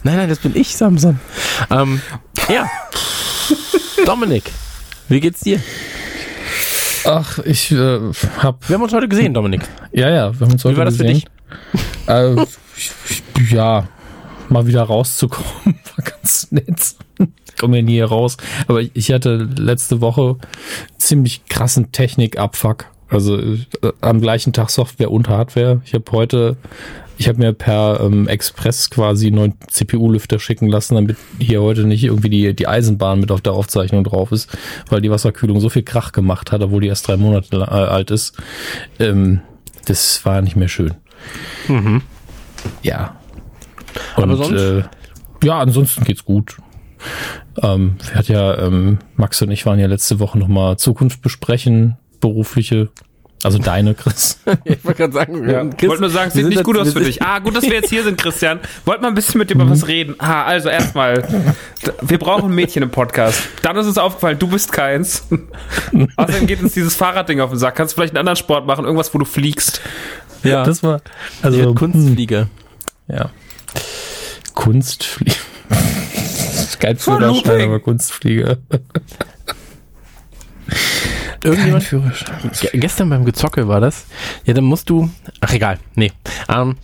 [0.04, 1.18] Nein, nein, das bin ich, Samson.
[1.70, 2.00] Ähm,
[2.48, 2.70] ja.
[4.04, 4.44] Dominik,
[5.08, 5.60] wie geht's dir?
[7.04, 8.00] Ach, ich äh,
[8.38, 8.68] hab.
[8.68, 9.62] Wir haben uns heute gesehen, Dominik.
[9.92, 11.22] Ja, ja, wir haben uns heute Wie war das für gesehen.
[11.22, 12.08] dich?
[12.08, 12.34] Äh,
[12.76, 13.86] ich- ja,
[14.48, 15.48] mal wieder rauszukommen,
[15.96, 16.94] war ganz nett.
[17.18, 18.36] Ich komme ja nie hier raus.
[18.66, 20.36] Aber ich hatte letzte Woche
[20.98, 22.86] ziemlich krassen Technik-Abfuck.
[23.08, 23.58] Also äh,
[24.00, 25.80] am gleichen Tag Software und Hardware.
[25.84, 26.56] Ich habe heute,
[27.18, 31.84] ich habe mir per ähm, Express quasi einen neuen CPU-Lüfter schicken lassen, damit hier heute
[31.84, 34.56] nicht irgendwie die, die Eisenbahn mit auf der Aufzeichnung drauf ist,
[34.90, 38.10] weil die Wasserkühlung so viel Krach gemacht hat, obwohl die erst drei Monate äh, alt
[38.10, 38.36] ist.
[38.98, 39.40] Ähm,
[39.84, 40.94] das war nicht mehr schön.
[42.82, 43.16] Ja.
[44.16, 44.60] Und, Aber sonst?
[44.60, 44.82] Äh,
[45.44, 46.56] ja, ansonsten geht's gut.
[47.62, 51.96] Ähm, wir hat ja, ähm, Max und ich waren ja letzte Woche nochmal Zukunft besprechen,
[52.28, 52.88] berufliche,
[53.42, 54.40] also deine, Chris.
[54.64, 55.64] Ich wollte gerade sagen, Ja.
[55.64, 57.22] Chris, Wollte nur sagen, es sieht nicht gut aus für dich.
[57.22, 58.60] Ah, gut, dass wir jetzt hier sind, Christian.
[58.84, 60.14] Wollt mal ein bisschen mit dir über was reden.
[60.18, 61.22] Ah, also erstmal,
[62.02, 63.40] wir brauchen ein Mädchen im Podcast.
[63.62, 65.26] Dann ist uns aufgefallen, du bist keins.
[66.16, 67.76] Außerdem geht uns dieses Fahrradding auf den Sack.
[67.76, 69.80] Kannst du vielleicht einen anderen Sport machen, irgendwas, wo du fliegst.
[70.42, 71.00] Ja, Das war,
[71.42, 72.48] also hm, Kunstflieger.
[73.08, 73.30] ja.
[74.54, 75.34] Kunstflieger.
[76.80, 77.62] Geilste Looping.
[77.62, 78.56] aber Kunstflieger.
[81.42, 82.50] Irgendjemand, Führerschein.
[82.60, 84.06] Ge gestern beim Gezocke war das.
[84.44, 85.10] Ja, dann musst du.
[85.40, 86.12] Ach egal, nee.
[86.48, 86.76] Ähm,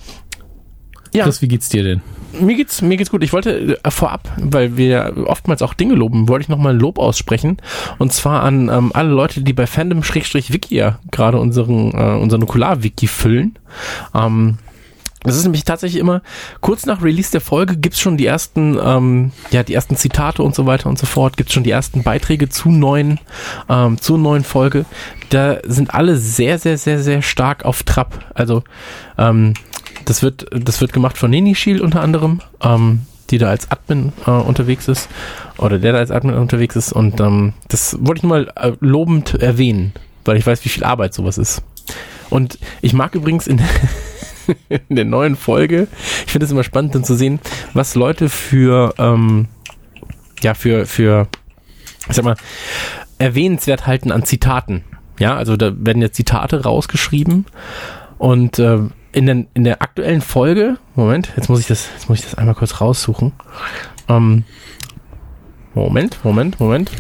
[1.12, 2.02] ja, Chris, wie geht's dir denn?
[2.40, 3.22] mir geht's, mir geht's gut.
[3.22, 6.98] Ich wollte äh, vorab, weil wir oftmals auch Dinge loben, wollte ich nochmal ein Lob
[6.98, 7.58] aussprechen.
[7.98, 13.06] Und zwar an ähm, alle Leute, die bei Fandom-Wiki ja gerade unseren, äh, unseren Nukular-Wiki
[13.06, 13.58] füllen.
[14.14, 14.58] Ähm,
[15.24, 16.22] das ist nämlich tatsächlich immer,
[16.60, 20.54] kurz nach Release der Folge gibt's schon die ersten, ähm, ja, die ersten Zitate und
[20.54, 23.20] so weiter und so fort, gibt's schon die ersten Beiträge zu neuen,
[23.68, 24.84] ähm, zur neuen Folge.
[25.30, 28.32] Da sind alle sehr, sehr, sehr, sehr stark auf Trab.
[28.34, 28.64] Also,
[29.16, 29.54] ähm,
[30.04, 34.12] das wird, das wird gemacht von Nini Shield unter anderem, ähm, die da als Admin
[34.26, 35.08] äh, unterwegs ist,
[35.56, 36.92] oder der da als Admin unterwegs ist.
[36.92, 39.92] Und ähm, das wollte ich nur mal äh, lobend erwähnen,
[40.24, 41.62] weil ich weiß, wie viel Arbeit sowas ist.
[42.30, 43.60] Und ich mag übrigens in,
[44.88, 45.88] in der neuen Folge,
[46.26, 47.40] ich finde es immer spannend, dann zu sehen,
[47.74, 49.48] was Leute für, ähm,
[50.42, 51.28] ja, für, für,
[52.08, 52.36] ich sag mal,
[53.18, 54.84] erwähnenswert halten an Zitaten.
[55.18, 57.46] Ja, also da werden jetzt Zitate rausgeschrieben
[58.18, 58.78] und äh,
[59.12, 62.34] in, den, in der aktuellen Folge, Moment, jetzt muss ich das, jetzt muss ich das
[62.34, 63.32] einmal kurz raussuchen.
[64.08, 64.44] Ähm,
[65.74, 66.90] Moment, Moment, Moment.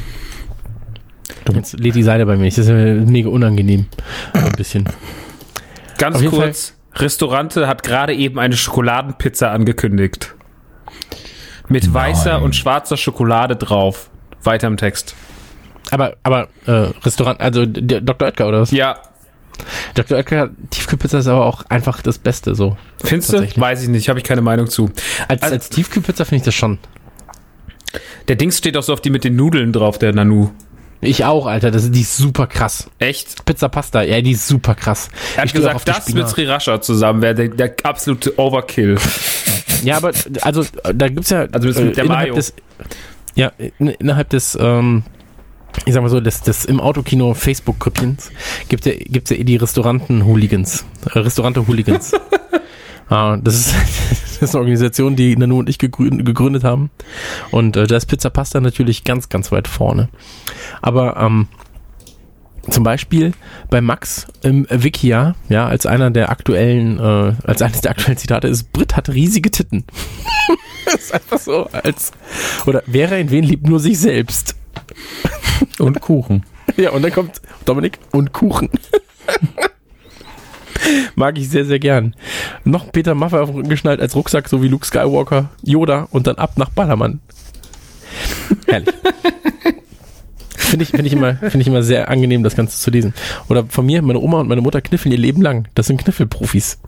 [1.52, 2.56] Jetzt lädt die Seite bei mir nicht.
[2.56, 3.86] Das ist mega unangenehm.
[4.32, 4.88] Ein bisschen.
[5.98, 10.34] Ganz kurz, Restaurante hat gerade eben eine Schokoladenpizza angekündigt.
[11.68, 14.10] Mit weißer und schwarzer Schokolade drauf.
[14.42, 15.14] Weiter im Text.
[15.90, 18.26] Aber, aber, äh, Restaurant, also Dr.
[18.28, 18.70] Oetker oder was?
[18.70, 18.98] Ja,
[19.94, 20.18] Dr.
[20.18, 22.76] Oetker, Tiefkühlpizza ist aber auch einfach das Beste so.
[23.04, 23.60] findest du?
[23.60, 24.90] Weiß ich nicht, habe ich keine Meinung zu.
[25.28, 26.78] Als, Also- als Tiefkühlpizza finde ich das schon.
[28.28, 30.50] Der Dings steht auch so auf die mit den Nudeln drauf, der Nanu.
[31.04, 31.70] Ich auch, Alter.
[31.72, 32.88] Das ist, die ist super krass.
[33.00, 33.44] Echt?
[33.44, 35.08] Pizza Pasta, ja, die ist super krass.
[35.34, 36.28] Er hat Ich gesagt, das mit.
[36.28, 38.96] Sriracha zusammen wäre der, der absolute Overkill.
[39.84, 42.34] Ja, aber also da gibt's ja Also das mit der innerhalb Mayo.
[42.36, 42.54] des
[43.34, 45.02] ja in, innerhalb des ähm,
[45.86, 48.30] ich sag mal so des, des im Autokino Facebook Grüppchens
[48.68, 51.66] gibt ja gibt's ja eh die Restauranten Hooligans äh, Restaurante
[53.08, 53.74] Ah, das ist,
[54.20, 56.90] das ist eine Organisation, die Nanu und ich gegründet, haben.
[57.50, 60.08] Und äh, da ist Pizza Pasta natürlich ganz, ganz weit vorne.
[60.80, 61.48] Aber ähm,
[62.70, 63.32] zum Beispiel
[63.70, 68.48] bei Max im Wikia, ja, als einer der aktuellen, äh, als eines der aktuellen Zitate
[68.48, 69.84] ist, Brit hat riesige Titten.
[70.84, 72.12] das ist einfach so, als,
[72.66, 74.56] oder wer in wen liebt nur sich selbst.
[75.78, 76.44] Und Kuchen.
[76.76, 78.70] Ja, und dann kommt Dominik und Kuchen.
[81.14, 82.14] Mag ich sehr, sehr gern.
[82.64, 86.26] Noch Peter Maffay auf den Rücken geschnallt als Rucksack, so wie Luke Skywalker, Yoda und
[86.26, 87.20] dann ab nach Ballermann.
[88.66, 88.94] Herrlich.
[90.54, 93.12] Finde ich, finde ich, immer, finde ich immer sehr angenehm, das Ganze zu lesen.
[93.50, 95.68] Oder von mir, meine Oma und meine Mutter kniffeln ihr Leben lang.
[95.74, 96.78] Das sind Kniffelprofis.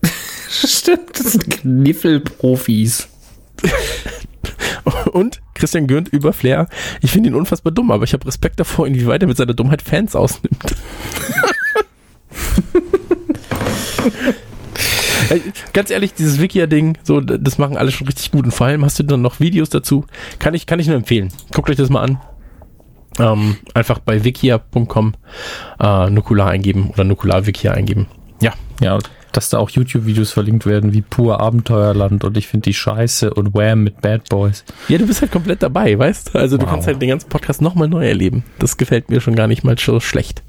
[0.48, 3.08] Stimmt, das sind Kniffelprofis.
[5.12, 6.66] Und Christian Gürnt über Flair.
[7.02, 9.82] Ich finde ihn unfassbar dumm, aber ich habe Respekt davor, inwieweit er mit seiner Dummheit
[9.82, 10.74] Fans ausnimmt.
[15.72, 18.44] Ganz ehrlich, dieses Wikia-Ding, so, das machen alle schon richtig gut.
[18.44, 20.04] Und vor allem hast du dann noch Videos dazu.
[20.38, 21.28] Kann ich, kann ich nur empfehlen.
[21.54, 22.18] Guckt euch das mal an.
[23.18, 25.14] Ähm, einfach bei wikia.com
[25.80, 28.06] äh, Nukular eingeben oder Nukular Wikia eingeben.
[28.40, 28.98] Ja, Ja,
[29.32, 33.54] dass da auch YouTube-Videos verlinkt werden wie Pur Abenteuerland und ich finde die scheiße und
[33.54, 34.64] Wham mit Bad Boys.
[34.88, 36.38] Ja, du bist halt komplett dabei, weißt du?
[36.38, 36.70] Also du Wow.
[36.72, 38.44] kannst halt den ganzen Podcast nochmal neu erleben.
[38.58, 40.42] Das gefällt mir schon gar nicht mal so schlecht.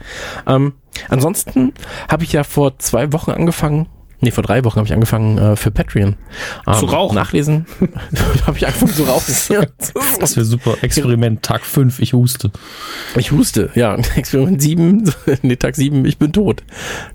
[0.47, 0.73] Ähm,
[1.09, 1.73] ansonsten
[2.09, 3.87] habe ich ja vor zwei Wochen angefangen,
[4.21, 6.15] nee, vor drei Wochen habe ich angefangen äh, für Patreon.
[6.65, 7.15] Ähm, Zu rauchen?
[7.15, 7.65] Nachlesen.
[8.47, 9.33] habe ich angefangen zu rauchen.
[10.19, 10.77] Das wäre super.
[10.81, 12.51] Experiment Tag 5, ich huste.
[13.17, 13.95] Ich huste, ja.
[14.15, 16.63] Experiment 7, nee, Tag 7, ich bin tot.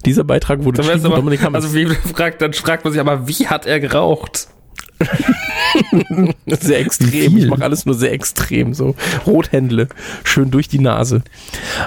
[0.04, 3.66] Dieser Beitrag wurde Dann, aber, also wie fragt, dann fragt man sich aber, wie hat
[3.66, 4.48] er geraucht?
[6.46, 7.36] sehr extrem.
[7.36, 8.74] Ich mache alles nur sehr extrem.
[8.74, 8.94] So
[9.26, 9.88] Rothändle,
[10.24, 11.22] schön durch die Nase.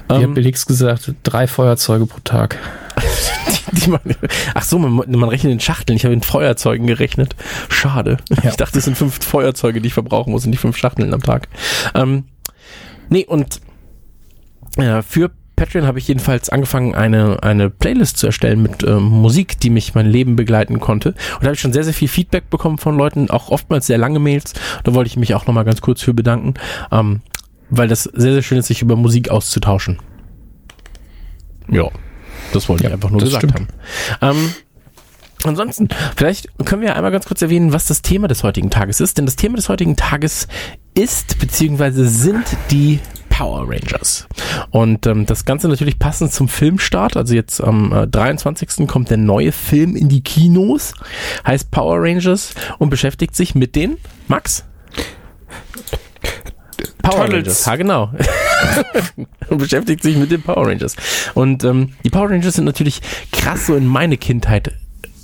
[0.09, 2.57] Ich Ähm, habe Felix gesagt, drei Feuerzeuge pro Tag.
[3.71, 4.01] Die man,
[4.53, 5.95] ach so, man, man rechnet in Schachteln.
[5.95, 7.35] Ich habe in Feuerzeugen gerechnet.
[7.69, 8.17] Schade.
[8.43, 11.23] Ich dachte, es sind fünf Feuerzeuge, die ich verbrauchen muss und nicht fünf Schachteln am
[11.23, 11.47] Tag.
[11.95, 12.25] Ähm,
[13.09, 13.61] nee, und
[14.77, 15.31] äh, für
[15.61, 19.93] Patreon habe ich jedenfalls angefangen, eine, eine Playlist zu erstellen mit ähm, Musik, die mich
[19.93, 21.09] mein Leben begleiten konnte.
[21.09, 23.99] Und da habe ich schon sehr, sehr viel Feedback bekommen von Leuten, auch oftmals sehr
[23.99, 24.53] lange Mails.
[24.83, 26.55] Da wollte ich mich auch nochmal ganz kurz für bedanken,
[26.91, 27.21] ähm,
[27.69, 29.99] weil das sehr, sehr schön ist, sich über Musik auszutauschen.
[31.69, 31.89] Ja,
[32.53, 33.69] das wollte ich Ja, einfach nur gesagt stimmt.
[34.19, 34.37] haben.
[34.39, 34.55] Ähm,
[35.43, 39.19] ansonsten, vielleicht können wir einmal ganz kurz erwähnen, was das Thema des heutigen Tages ist.
[39.19, 40.47] Denn das Thema des heutigen Tages
[40.95, 42.99] ist beziehungsweise sind die
[43.41, 44.27] Power Rangers.
[44.69, 47.17] Und ähm, das Ganze natürlich passend zum Filmstart.
[47.17, 48.87] Also jetzt am äh, 23.
[48.87, 50.93] kommt der neue Film in die Kinos,
[51.43, 54.63] heißt Power Rangers und beschäftigt sich mit den Max.
[57.01, 57.31] Power.
[57.31, 58.11] Rangers, ja genau.
[59.49, 60.95] und beschäftigt sich mit den Power Rangers.
[61.33, 64.71] Und ähm, die Power Rangers sind natürlich krass so in meine Kindheit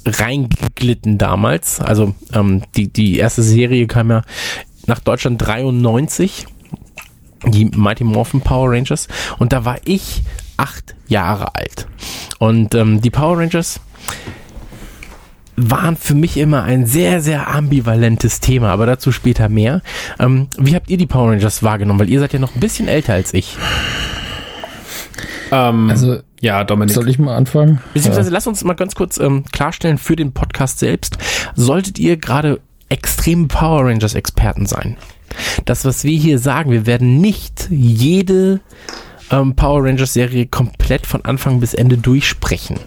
[0.07, 1.80] reingeglitten damals.
[1.80, 4.24] Also ähm, die, die erste Serie kam ja
[4.88, 6.47] nach Deutschland 93,
[7.45, 9.07] die Mighty Morphin Power Rangers.
[9.38, 10.23] Und da war ich
[10.57, 11.88] acht Jahre alt.
[12.39, 13.79] Und ähm, die Power Rangers
[15.55, 19.81] waren für mich immer ein sehr, sehr ambivalentes Thema, aber dazu später mehr.
[20.19, 21.99] Ähm, wie habt ihr die Power Rangers wahrgenommen?
[21.99, 23.57] Weil ihr seid ja noch ein bisschen älter als ich.
[25.51, 26.93] Ähm, Also, ja, Dominik.
[26.93, 27.79] soll ich mal anfangen?
[27.93, 31.17] Beziehungsweise lasst uns mal ganz kurz ähm, klarstellen für den Podcast selbst.
[31.55, 32.59] Solltet ihr gerade
[32.89, 34.97] extreme Power Rangers Experten sein.
[35.65, 38.61] Das, was wir hier sagen, wir werden nicht jede
[39.31, 42.79] ähm, Power Rangers Serie komplett von Anfang bis Ende durchsprechen.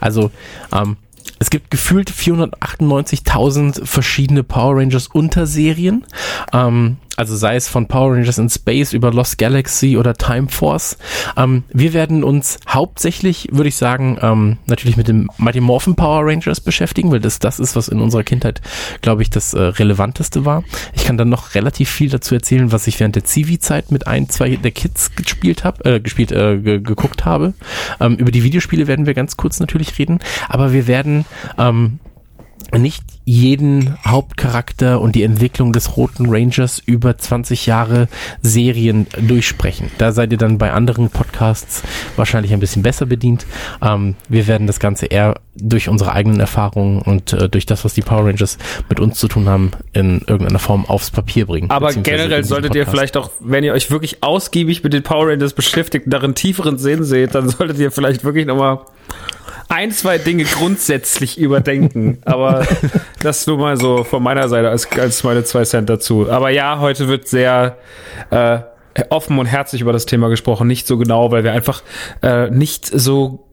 [0.00, 0.30] Also,
[0.72, 0.96] ähm,
[1.38, 6.04] es gibt gefühlt 498.000 verschiedene Power Rangers Unterserien.
[6.52, 10.96] Ähm, also sei es von Power Rangers in Space über Lost Galaxy oder Time Force.
[11.36, 16.26] Ähm, wir werden uns hauptsächlich, würde ich sagen, ähm, natürlich mit dem Mighty Morphin Power
[16.26, 18.60] Rangers beschäftigen, weil das das ist, was in unserer Kindheit,
[19.00, 20.64] glaube ich, das äh, relevanteste war.
[20.94, 24.28] Ich kann dann noch relativ viel dazu erzählen, was ich während der Zivi-Zeit mit ein,
[24.28, 27.54] zwei der Kids gespielt habe, äh, gespielt, äh, ge geguckt habe.
[28.00, 31.24] Ähm, über die Videospiele werden wir ganz kurz natürlich reden, aber wir werden
[31.58, 31.98] ähm,
[32.72, 38.08] nicht jeden Hauptcharakter und die Entwicklung des Roten Rangers über 20 Jahre
[38.42, 39.90] Serien durchsprechen.
[39.98, 41.82] Da seid ihr dann bei anderen Podcasts
[42.16, 43.46] wahrscheinlich ein bisschen besser bedient.
[43.82, 47.94] Ähm, wir werden das Ganze eher durch unsere eigenen Erfahrungen und äh, durch das, was
[47.94, 48.58] die Power Rangers
[48.88, 51.70] mit uns zu tun haben, in irgendeiner Form aufs Papier bringen.
[51.70, 52.90] Aber generell solltet ihr Podcast.
[52.90, 57.04] vielleicht auch, wenn ihr euch wirklich ausgiebig mit den Power Rangers beschäftigt darin tieferen Sinn
[57.04, 58.80] seht, dann solltet ihr vielleicht wirklich nochmal
[59.68, 62.18] ein, zwei Dinge grundsätzlich überdenken.
[62.24, 62.66] Aber
[63.20, 66.30] das nur mal so von meiner Seite als, als meine zwei Cent dazu.
[66.30, 67.78] Aber ja, heute wird sehr
[68.30, 68.58] äh,
[69.10, 70.66] offen und herzlich über das Thema gesprochen.
[70.66, 71.82] Nicht so genau, weil wir einfach
[72.22, 73.48] äh, nicht so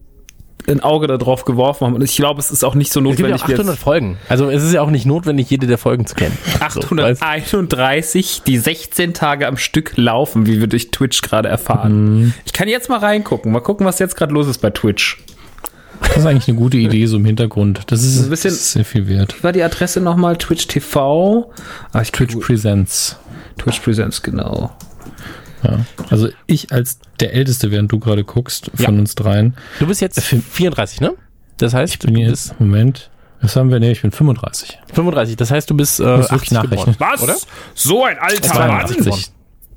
[0.68, 1.94] ein Auge darauf geworfen haben.
[1.96, 3.74] Und ich glaube, es ist auch nicht so Es gibt ja notwendig auch wie 800
[3.74, 4.18] jetzt Folgen.
[4.28, 6.38] Also es ist ja auch nicht notwendig, jede der Folgen zu kennen.
[6.70, 12.32] So, weißt- 831, die 16 Tage am Stück laufen, wie wir durch Twitch gerade erfahren.
[12.44, 15.18] Ich kann jetzt mal reingucken, mal gucken, was jetzt gerade los ist bei Twitch.
[16.08, 17.82] Das ist eigentlich eine gute Idee, so im Hintergrund.
[17.86, 19.38] Das ist, Ein bisschen- das ist sehr viel wert.
[19.38, 20.36] Wie war die Adresse nochmal?
[20.36, 21.50] Twitch TV?
[21.92, 23.16] Ah, ich Twitch Presents.
[23.58, 24.70] Twitch Presents, genau.
[25.62, 25.78] Ja.
[26.10, 28.86] Also ich als der Älteste, während du gerade guckst, Ja.
[28.86, 31.12] von uns dreien, Du bist jetzt Film- 34, ne?
[31.58, 33.78] Das heißt, ich bin du jetzt, Moment, was haben wir?
[33.78, 34.78] Nee, ich bin 35.
[34.86, 35.36] bist 35.
[35.36, 37.12] Das heißt, du bist äh, Muss wirklich 80 geboren, nachrechnen.
[37.12, 37.22] Was?
[37.22, 37.36] oder?
[37.74, 38.86] So ein alter Mann?
[38.88, 39.30] 82.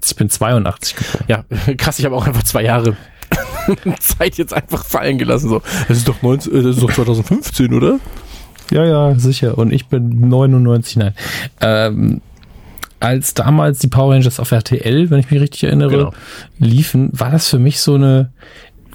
[0.07, 1.23] Ich bin 82 geboren.
[1.27, 1.45] Ja,
[1.77, 2.95] krass, ich habe auch einfach zwei Jahre
[3.99, 5.49] Zeit jetzt einfach fallen gelassen.
[5.49, 7.99] So, das ist doch 19, äh, das ist doch 2015, oder?
[8.71, 9.57] Ja, ja, sicher.
[9.57, 11.13] Und ich bin 99, nein.
[11.61, 12.21] Ähm,
[12.99, 16.13] als damals die Power Rangers auf RTL, wenn ich mich richtig erinnere, Genau.
[16.59, 18.31] liefen, war das für mich so eine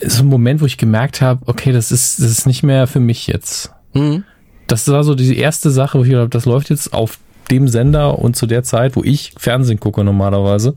[0.02, 3.00] so ein Moment, wo ich gemerkt habe, okay, das ist das ist nicht mehr für
[3.00, 3.70] mich jetzt.
[3.92, 4.24] Mhm.
[4.66, 7.18] Das war so die erste Sache, wo ich gedacht habe, das läuft jetzt auf
[7.50, 10.74] dem Sender und zu der Zeit, wo ich Fernsehen gucke normalerweise.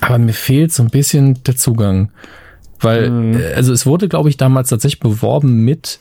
[0.00, 2.10] Aber mir fehlt so ein bisschen der Zugang.
[2.80, 6.00] Weil, äh, also es wurde, glaube ich, damals tatsächlich beworben mit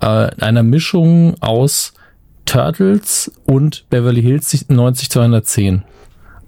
[0.00, 1.94] äh, einer Mischung aus
[2.44, 5.82] Turtles und Beverly Hills 90210.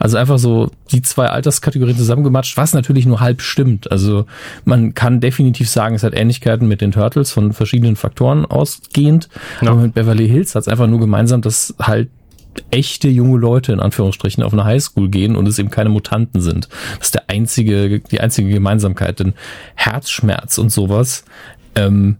[0.01, 3.91] Also einfach so die zwei Alterskategorien zusammengematscht, was natürlich nur halb stimmt.
[3.91, 4.27] Also
[4.65, 9.29] man kann definitiv sagen, es hat Ähnlichkeiten mit den Turtles von verschiedenen Faktoren ausgehend.
[9.61, 9.73] Ja.
[9.73, 12.11] Aber mit Beverly Hills hat es einfach nur gemeinsam, dass halt
[12.71, 16.69] echte junge Leute in Anführungsstrichen auf eine Highschool gehen und es eben keine Mutanten sind.
[16.99, 19.21] Das ist der einzige, die einzige Gemeinsamkeit.
[19.21, 19.35] Denn
[19.75, 21.25] Herzschmerz und sowas
[21.75, 22.17] ähm,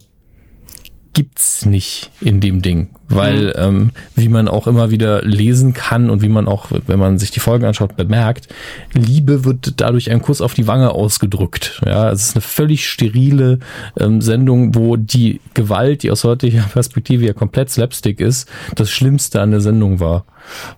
[1.13, 6.23] gibt's nicht in dem Ding, weil ähm, wie man auch immer wieder lesen kann und
[6.23, 8.49] wie man auch, wenn man sich die Folgen anschaut, bemerkt,
[8.93, 11.81] Liebe wird dadurch ein Kuss auf die Wange ausgedrückt.
[11.87, 13.61] Ja, es ist eine völlig sterile
[13.99, 19.41] ähm, Sendung, wo die Gewalt, die aus heutiger Perspektive ja komplett Slapstick ist, das Schlimmste
[19.41, 20.25] an der Sendung war.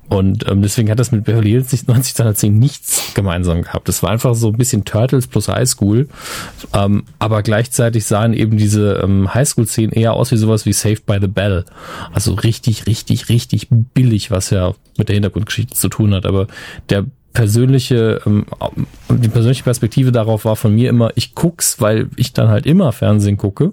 [0.09, 3.89] Und ähm, deswegen hat das mit Beverly Hills 1910 nichts gemeinsam gehabt.
[3.89, 6.09] Es war einfach so ein bisschen Turtles plus Highschool.
[6.75, 11.19] Ähm, aber gleichzeitig sahen eben diese ähm, Highschool-Szenen eher aus wie sowas wie Saved by
[11.21, 11.65] the Bell.
[12.13, 16.27] Also richtig, richtig, richtig billig, was ja mit der Hintergrundgeschichte zu tun hat.
[16.27, 16.47] Aber
[16.89, 18.47] der persönliche, ähm,
[19.09, 22.93] die persönliche Perspektive darauf war von mir immer, ich guck's, weil ich dann halt immer
[22.93, 23.73] Fernsehen gucke.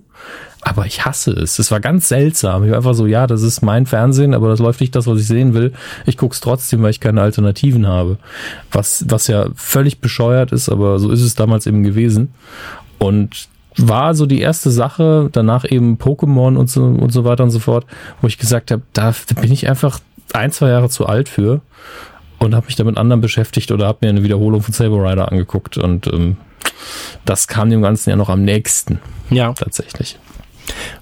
[0.62, 1.60] Aber ich hasse es.
[1.60, 2.64] Es war ganz seltsam.
[2.64, 5.20] Ich war einfach so, ja, das ist mein Fernsehen, aber das läuft nicht das, was
[5.20, 5.72] ich sehen will.
[6.06, 8.18] Ich guck's trotzdem, weil ich keine Alternativen habe.
[8.72, 12.34] Was, was ja völlig bescheuert ist, aber so ist es damals eben gewesen.
[13.00, 13.48] Und
[13.78, 17.60] war so die erste Sache, danach eben Pokémon und so, und so weiter und so
[17.60, 17.86] fort,
[18.22, 20.00] wo ich gesagt habe, da bin ich einfach
[20.34, 21.62] ein, zwei Jahre zu alt für
[22.40, 25.32] und habe mich da mit anderen beschäftigt oder habe mir eine Wiederholung von Saber Rider
[25.32, 26.38] angeguckt und ähm,
[27.26, 29.00] das kam dem Ganzen ja noch am nächsten
[29.30, 29.54] Ja.
[29.54, 30.18] tatsächlich.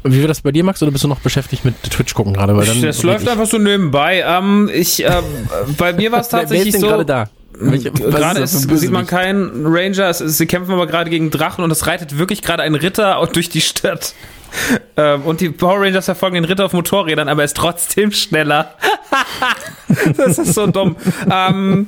[0.04, 2.34] Und wie wird das bei dir, Max, oder bist du noch beschäftigt mit Twitch gucken
[2.34, 2.56] gerade?
[2.56, 3.32] Weil dann Das läuft ich.
[3.32, 4.24] einfach so nebenbei.
[4.26, 5.10] Ähm, ich, äh,
[5.78, 6.88] bei mir war es Wer- Wer ist tatsächlich denn so.
[6.88, 7.30] gerade da?
[7.60, 11.72] Was Gerade ist sieht man keinen Ranger, es sie kämpfen aber gerade gegen Drachen und
[11.72, 14.14] es reitet wirklich gerade ein Ritter auch durch die Stadt.
[14.96, 18.74] Ähm, und die Power Rangers verfolgen den Ritter auf Motorrädern, aber er ist trotzdem schneller.
[20.18, 20.96] das ist so dumm.
[21.30, 21.88] Ähm,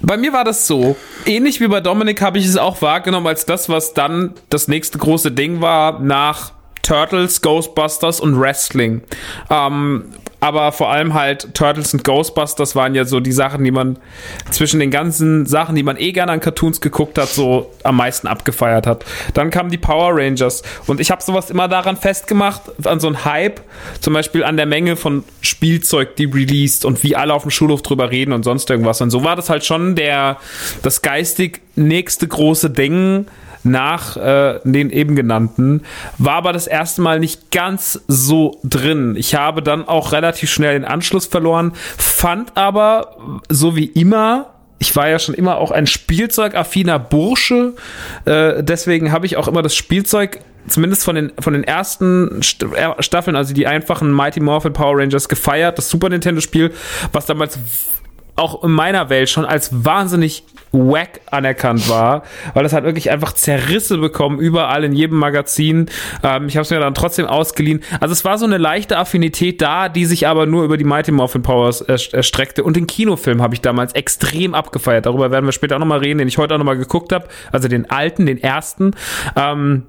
[0.00, 0.96] bei mir war das so.
[1.26, 4.98] Ähnlich wie bei Dominik habe ich es auch wahrgenommen als das, was dann das nächste
[4.98, 6.52] große Ding war nach
[6.82, 9.02] Turtles, Ghostbusters und Wrestling.
[9.50, 10.04] Ähm,
[10.40, 13.98] aber vor allem halt Turtles und Ghostbusters waren ja so die Sachen, die man
[14.50, 18.26] zwischen den ganzen Sachen, die man eh gerne an Cartoons geguckt hat, so am meisten
[18.26, 19.04] abgefeiert hat.
[19.34, 23.24] Dann kamen die Power Rangers und ich habe sowas immer daran festgemacht, an so einem
[23.24, 23.60] Hype,
[24.00, 27.82] zum Beispiel an der Menge von Spielzeug, die released und wie alle auf dem Schulhof
[27.82, 29.00] drüber reden und sonst irgendwas.
[29.00, 30.36] Und so war das halt schon der,
[30.82, 33.26] das geistig nächste große Ding,
[33.66, 35.82] nach äh, den eben genannten,
[36.18, 39.14] war aber das erste Mal nicht ganz so drin.
[39.16, 43.16] Ich habe dann auch relativ schnell den Anschluss verloren, fand aber,
[43.48, 47.74] so wie immer, ich war ja schon immer auch ein spielzeugaffiner Bursche,
[48.24, 52.66] äh, deswegen habe ich auch immer das Spielzeug zumindest von den, von den ersten St
[53.00, 56.72] Staffeln, also die einfachen Mighty Morphin Power Rangers gefeiert, das Super Nintendo Spiel,
[57.12, 57.58] was damals
[58.36, 62.22] auch in meiner Welt schon als wahnsinnig wack anerkannt war,
[62.52, 65.86] weil das hat wirklich einfach Zerrisse bekommen, überall in jedem Magazin.
[66.22, 67.82] Ähm, ich habe es mir dann trotzdem ausgeliehen.
[68.00, 71.12] Also es war so eine leichte Affinität da, die sich aber nur über die Mighty
[71.12, 72.62] Morphin Powers erst- erstreckte.
[72.62, 75.06] Und den Kinofilm habe ich damals extrem abgefeiert.
[75.06, 77.28] Darüber werden wir später auch nochmal reden, den ich heute auch nochmal geguckt habe.
[77.52, 78.90] Also den alten, den ersten.
[79.34, 79.84] Ähm,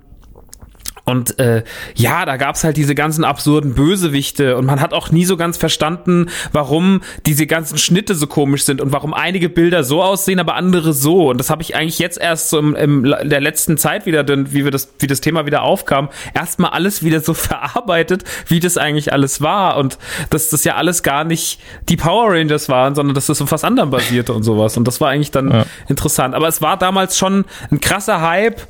[1.08, 1.64] und äh,
[1.96, 5.56] ja, da gab's halt diese ganzen absurden Bösewichte und man hat auch nie so ganz
[5.58, 10.56] verstanden, warum diese ganzen Schnitte so komisch sind und warum einige Bilder so aussehen, aber
[10.56, 11.30] andere so.
[11.30, 14.24] Und das habe ich eigentlich jetzt erst so im, im in der letzten Zeit wieder,
[14.26, 18.60] denn wie wir das, wie das Thema wieder aufkam, erstmal alles wieder so verarbeitet, wie
[18.60, 19.98] das eigentlich alles war und
[20.30, 23.64] dass das ja alles gar nicht die Power Rangers waren, sondern dass das auf was
[23.64, 24.76] anderem basierte und sowas.
[24.76, 25.66] Und das war eigentlich dann Ja.
[25.88, 26.36] interessant.
[26.36, 28.62] Aber es war damals schon ein krasser Hype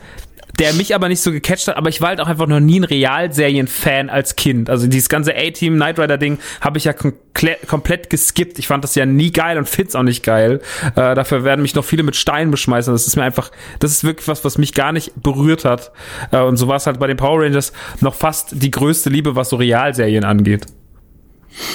[0.59, 2.79] der mich aber nicht so gecatcht hat, aber ich war halt auch einfach noch nie
[2.79, 4.69] ein Realserien-Fan als Kind.
[4.69, 8.57] Also dieses ganze A-Team Knight Rider-Ding habe ich ja komple komplett geskippt.
[8.57, 10.59] Ich fand das ja nie geil und find's auch nicht geil.
[10.95, 12.91] Äh, dafür werden mich noch viele mit Steinen beschmeißen.
[12.91, 15.91] Das ist mir einfach, das ist wirklich was, was mich gar nicht berührt hat.
[16.31, 19.35] Äh, und so war es halt bei den Power Rangers noch fast die größte Liebe,
[19.35, 20.65] was so Realserien angeht.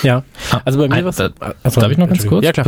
[0.02, 0.24] Ja,
[0.64, 1.16] also bei mir was.
[1.16, 1.30] da-
[1.62, 2.44] Achso, Darf ich noch ganz kurz?
[2.44, 2.66] Ja, klar.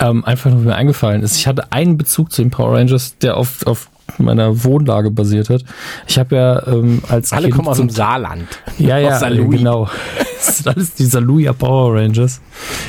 [0.00, 1.36] Ähm, einfach nur mir eingefallen ist.
[1.36, 3.88] Ich hatte einen Bezug zu den Power Rangers, der auf, auf
[4.18, 5.64] meiner Wohnlage basiert hat.
[6.06, 8.46] Ich habe ja ähm, als Alle Kind kommen aus dem Saarland.
[8.78, 9.88] Ja, ja, Aus genau.
[10.44, 12.40] Das sind alles die Saluja Power Rangers.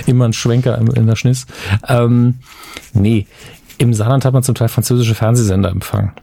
[0.07, 1.45] Immer ein Schwenker im- in der Schniss.
[1.87, 2.39] Ähm,
[2.93, 3.27] nee,
[3.77, 6.13] im Saarland hat man zum Teil französische Fernsehsender empfangen.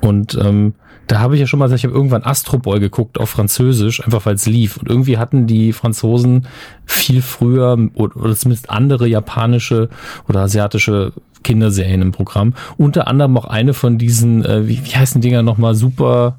[0.00, 0.74] Und ähm,
[1.06, 4.02] da habe ich ja schon mal gesagt, ich habe irgendwann Astro Boy geguckt auf Französisch,
[4.04, 4.76] einfach weil es lief.
[4.78, 6.46] Und irgendwie hatten die Franzosen
[6.84, 9.88] viel früher oder, oder zumindest andere japanische
[10.28, 11.12] oder asiatische
[11.42, 12.54] Kinderserien im Programm.
[12.76, 16.38] Unter anderem auch eine von diesen, äh, wie, wie heißen die Dinger nochmal, super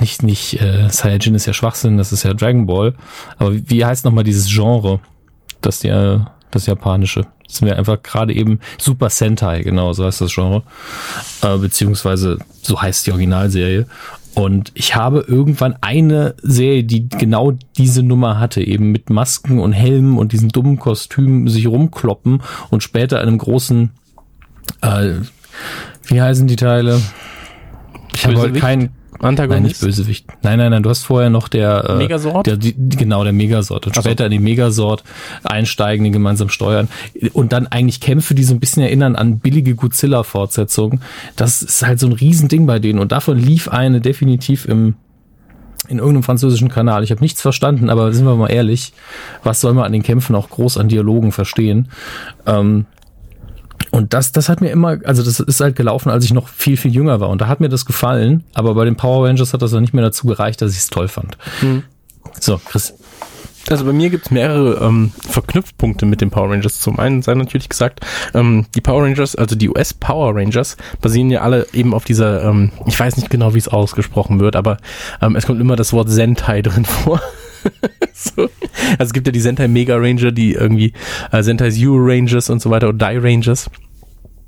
[0.00, 2.94] nicht, nicht, äh, Saiyajin ist ja Schwachsinn, das ist ja Dragon Ball.
[3.38, 5.00] Aber wie, wie heißt nochmal dieses Genre?
[5.60, 6.18] Das, äh,
[6.50, 7.26] das japanische.
[7.46, 10.62] Das sind wir einfach gerade eben Super Sentai, genau, so heißt das Genre.
[11.42, 13.86] Äh, beziehungsweise so heißt die Originalserie.
[14.38, 19.72] Und ich habe irgendwann eine Serie, die genau diese Nummer hatte, eben mit Masken und
[19.72, 22.40] Helmen und diesen dummen Kostümen sich rumkloppen
[22.70, 23.90] und später einem großen,
[24.80, 25.14] äh,
[26.06, 27.00] wie heißen die Teile?
[28.14, 28.90] Ich habe heute Bösewicht?
[29.20, 29.50] Antagonist.
[29.50, 30.26] Nein, nicht Bösewicht.
[30.42, 31.84] Nein, nein, nein, du hast vorher noch der...
[31.88, 32.46] Äh, Megasort?
[32.46, 33.86] Der, die, genau, der Megasort.
[33.86, 34.08] Und Ach so.
[34.08, 35.02] später in den Megasort
[35.42, 36.88] einsteigen, den gemeinsam steuern.
[37.32, 41.00] Und dann eigentlich Kämpfe, die so ein bisschen erinnern an billige Godzilla-Fortsetzungen.
[41.36, 42.98] Das ist halt so ein Riesending bei denen.
[42.98, 44.94] Und davon lief eine definitiv im
[45.86, 47.02] in irgendeinem französischen Kanal.
[47.02, 48.92] Ich habe nichts verstanden, aber sind wir mal ehrlich,
[49.42, 51.88] was soll man an den Kämpfen auch groß an Dialogen verstehen?
[52.46, 52.84] Ähm,
[53.90, 56.76] und das, das hat mir immer, also das ist halt gelaufen, als ich noch viel,
[56.76, 57.28] viel jünger war.
[57.28, 59.94] Und da hat mir das gefallen, aber bei den Power Rangers hat das dann nicht
[59.94, 61.38] mehr dazu gereicht, dass ich es toll fand.
[62.40, 62.94] So, Chris.
[63.70, 66.80] Also bei mir gibt's mehrere ähm, Verknüpfpunkte mit den Power Rangers.
[66.80, 68.00] Zum einen sei natürlich gesagt,
[68.32, 72.44] ähm, die Power Rangers, also die US Power Rangers, basieren ja alle eben auf dieser,
[72.44, 74.78] ähm, ich weiß nicht genau, wie es ausgesprochen wird, aber
[75.20, 77.20] ähm, es kommt immer das Wort Sentai drin vor.
[78.12, 78.42] so.
[78.42, 80.92] Also es gibt ja die Sentai Mega Ranger, die irgendwie
[81.32, 83.70] äh, Sentai Zero Rangers und so weiter und Die Rangers.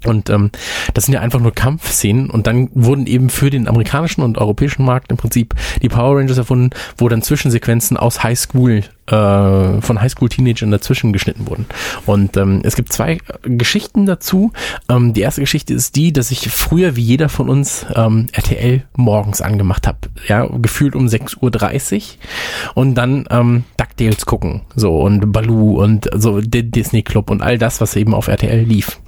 [0.07, 0.51] Und ähm,
[0.95, 4.85] das sind ja einfach nur Kampfszenen und dann wurden eben für den amerikanischen und europäischen
[4.85, 10.71] Markt im Prinzip die Power Rangers erfunden, wo dann Zwischensequenzen aus Highschool, äh, von Highschool-Teenagern
[10.71, 11.67] dazwischen geschnitten wurden.
[12.07, 14.53] Und ähm, es gibt zwei Geschichten dazu.
[14.89, 18.83] Ähm, die erste Geschichte ist die, dass ich früher wie jeder von uns ähm, RTL
[18.97, 19.99] morgens angemacht habe,
[20.29, 26.41] ja, gefühlt um 6.30 Uhr und dann ähm, DuckTales gucken, so und Baloo und so
[26.41, 28.99] der Disney Club und all das, was eben auf RTL lief.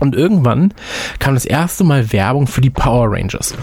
[0.00, 0.74] Und irgendwann
[1.18, 3.54] kam das erste Mal Werbung für die Power Rangers.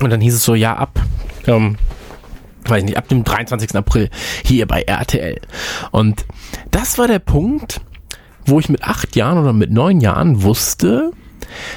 [0.00, 1.00] Und dann hieß es so, ja, ab,
[1.46, 1.76] ähm,
[2.64, 3.76] weiß ich nicht, ab dem 23.
[3.76, 4.10] April
[4.44, 5.40] hier bei RTL.
[5.90, 6.26] Und
[6.70, 7.80] das war der Punkt,
[8.46, 11.12] wo ich mit acht Jahren oder mit neun Jahren wusste,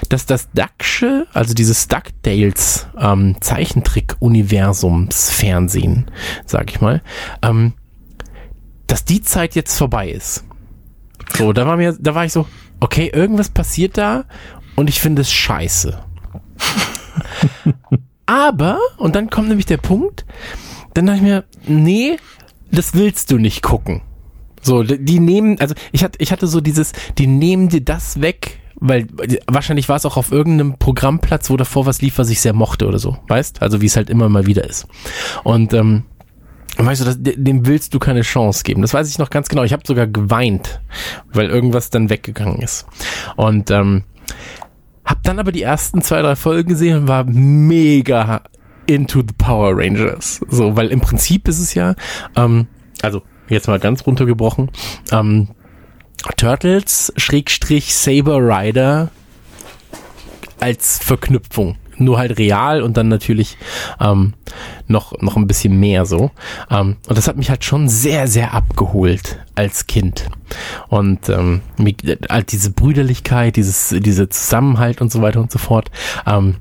[0.10, 6.10] dass das Ducksche, also dieses DuckTales ähm, Zeichentrick-Universums-Fernsehen,
[6.46, 7.04] sag ich mal,
[7.44, 7.74] ähm,
[8.88, 10.44] dass die Zeit jetzt vorbei ist.
[11.36, 12.48] So, da war mir, da war ich so,
[12.80, 14.26] okay, irgendwas passiert da
[14.76, 16.00] und ich finde es scheiße.
[18.26, 20.26] Aber, und dann kommt nämlich der Punkt,
[20.94, 22.18] dann dachte ich mir, nee,
[22.72, 24.02] das willst du nicht gucken.
[24.62, 28.60] So, die nehmen, also ich hatte, ich hatte so dieses, die nehmen dir das weg,
[28.76, 29.08] weil
[29.48, 32.88] wahrscheinlich war es auch auf irgendeinem Programmplatz, wo davor was lief, was ich sehr mochte
[32.88, 33.62] oder so, weißt?
[33.62, 34.88] Also wie es halt immer mal wieder ist.
[35.44, 36.04] Und ähm,
[36.86, 38.82] weißt du, das, de- dem willst du keine Chance geben.
[38.82, 39.64] Das weiß ich noch ganz genau.
[39.64, 40.82] Ich habe sogar geweint,
[41.34, 42.86] weil irgendwas dann weggegangen ist.
[43.36, 44.04] Und ähm,
[45.06, 48.44] hab dann aber die ersten zwei, drei Folgen gesehen und war mega
[48.86, 50.42] into the Power Rangers.
[50.50, 51.96] So, weil im Prinzip ist es ja,
[52.36, 52.68] ähm,
[53.02, 54.70] also jetzt mal ganz runtergebrochen,
[55.12, 55.50] ähm,
[56.36, 59.10] Turtles Schrägstrich Saber Rider
[60.60, 61.78] als Verknüpfung.
[61.98, 63.58] Nur halt real und dann natürlich
[64.00, 64.34] ähm,
[64.88, 66.32] noch, noch ein bisschen mehr so.
[66.70, 70.28] Ähm, und das hat mich halt schon sehr, sehr abgeholt als Kind.
[70.90, 71.96] Und ähm, mir-
[72.30, 75.92] halt diese Brüderlichkeit, dieses, diese Zusammenhalt und so weiter und so fort.
[76.26, 76.58] Ähm,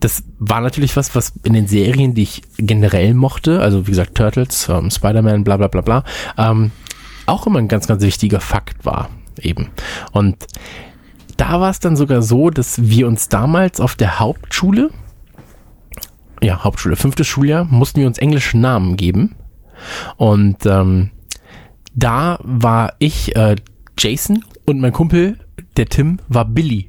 [0.00, 4.16] das war natürlich was, was in den Serien, die ich generell mochte, also wie gesagt
[4.16, 6.04] Turtles, ähm, Spider-Man, bla bla bla bla,
[6.36, 6.72] ähm,
[7.26, 9.10] auch immer ein ganz, ganz wichtiger Fakt war
[9.40, 9.68] eben.
[10.10, 10.36] Und
[11.42, 14.90] da war es dann sogar so, dass wir uns damals auf der Hauptschule,
[16.40, 19.34] ja, Hauptschule, fünftes Schuljahr, mussten wir uns englische Namen geben.
[20.16, 21.10] Und ähm,
[21.94, 23.56] da war ich äh,
[23.98, 25.36] Jason und mein Kumpel,
[25.76, 26.88] der Tim, war Billy.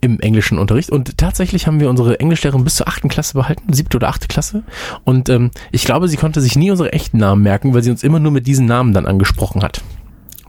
[0.00, 3.96] im englischen Unterricht und tatsächlich haben wir unsere Englischlehrerin bis zur achten Klasse behalten, siebte
[3.96, 4.62] oder achte Klasse
[5.04, 8.02] und ähm, ich glaube, sie konnte sich nie unsere echten Namen merken, weil sie uns
[8.02, 9.80] immer nur mit diesen Namen dann angesprochen hat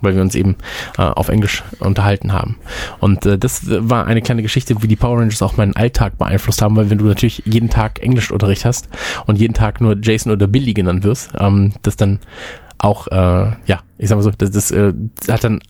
[0.03, 0.55] weil wir uns eben
[0.97, 2.57] äh, auf Englisch unterhalten haben.
[2.99, 6.61] Und äh, das war eine kleine Geschichte, wie die Power Rangers auch meinen Alltag beeinflusst
[6.61, 8.89] haben, weil wenn du natürlich jeden Tag Englischunterricht hast
[9.25, 12.19] und jeden Tag nur Jason oder Billy genannt wirst, ähm, das dann
[12.77, 13.15] auch, äh,
[13.65, 14.93] ja, ich sag mal so, das, das äh,
[15.29, 15.61] hat dann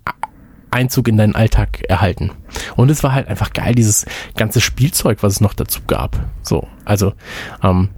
[0.72, 2.32] Einzug in deinen Alltag erhalten.
[2.76, 4.06] Und es war halt einfach geil, dieses
[4.36, 6.20] ganze Spielzeug, was es noch dazu gab.
[6.42, 7.14] So, also,
[7.62, 7.90] ähm,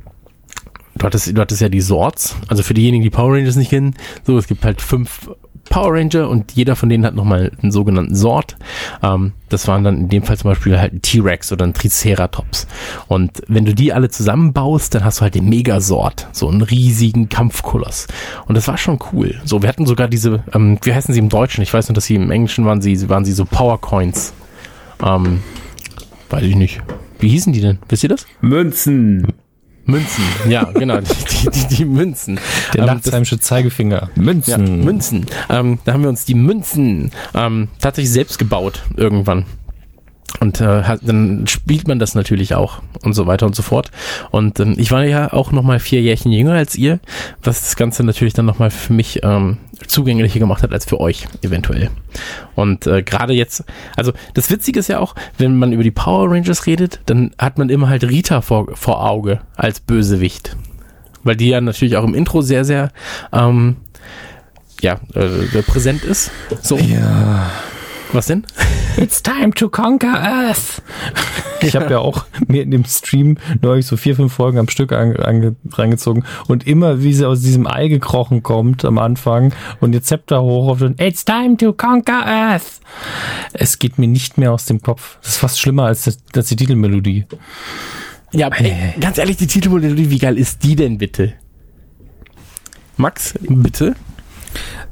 [0.98, 3.96] du hattest, du hattest ja die Sorts, also für diejenigen, die Power Rangers nicht kennen,
[4.24, 5.30] so, es gibt halt fünf
[5.70, 8.56] Power Ranger und jeder von denen hat nochmal einen sogenannten Sort.
[9.02, 12.68] Ähm, das waren dann in dem Fall zum Beispiel halt ein T-Rex oder ein Triceratops.
[13.08, 17.30] Und wenn du die alle zusammenbaust, dann hast du halt den Megasort, so einen riesigen
[17.30, 18.08] Kampfkoloss.
[18.48, 19.36] Und das war schon cool.
[19.44, 21.62] So, wir hatten sogar diese, ähm, wie heißen sie im Deutschen?
[21.62, 24.34] Ich weiß nur, dass sie im Englischen waren, sie waren sie so Power Coins.
[25.04, 25.42] Ähm,
[26.30, 26.82] weiß ich nicht.
[27.20, 27.80] Wie hießen die denn?
[27.90, 28.26] Wisst ihr das?
[28.42, 29.34] Münzen.
[29.86, 32.40] Münzen, ja, genau, die, die, die Münzen.
[32.74, 34.10] Der Ähm, nachtsheimsche Zeigefinger.
[34.16, 34.84] ja, Münzen.
[34.84, 35.26] Münzen.
[35.50, 39.46] Ähm, da haben wir uns die Münzen ähm, tatsächlich selbst gebaut irgendwann.
[40.40, 43.92] Und äh, dann spielt man das natürlich auch und so weiter und so fort.
[44.32, 47.00] Und ähm, ich war ja auch nochmal vier Jährchen jünger als ihr,
[47.44, 49.58] was das Ganze natürlich dann nochmal für mich ähm,
[49.88, 51.90] zugänglicher gemacht hat als für euch eventuell.
[52.56, 53.64] Und äh, gerade jetzt,
[53.96, 57.58] also das Witzige ist ja auch, wenn man über die Power Rangers redet, dann hat
[57.58, 60.56] man immer halt Rita vor, vor Auge als Bösewicht.
[61.24, 62.92] Weil die ja natürlich auch im Intro sehr, sehr
[63.34, 63.78] ähm,
[64.82, 66.32] ja, äh, präsent ist.
[66.62, 66.78] So.
[66.78, 67.50] Ja.
[68.16, 68.46] Was denn?
[68.96, 70.82] It's time to conquer Earth.
[71.60, 74.94] Ich habe ja auch mir in dem Stream neulich so vier, fünf Folgen am Stück
[74.94, 79.52] ange, ange, reingezogen und immer wie sie aus diesem Ei gekrochen kommt am Anfang
[79.82, 82.80] und ihr Zepter hoch auf den It's time to conquer Earth.
[83.52, 85.18] Es geht mir nicht mehr aus dem Kopf.
[85.22, 87.26] Das ist fast schlimmer als, das, als die Titelmelodie.
[88.32, 91.34] Ja, aber ey, ganz ehrlich, die Titelmelodie, wie geil ist die denn bitte?
[92.96, 93.94] Max, bitte?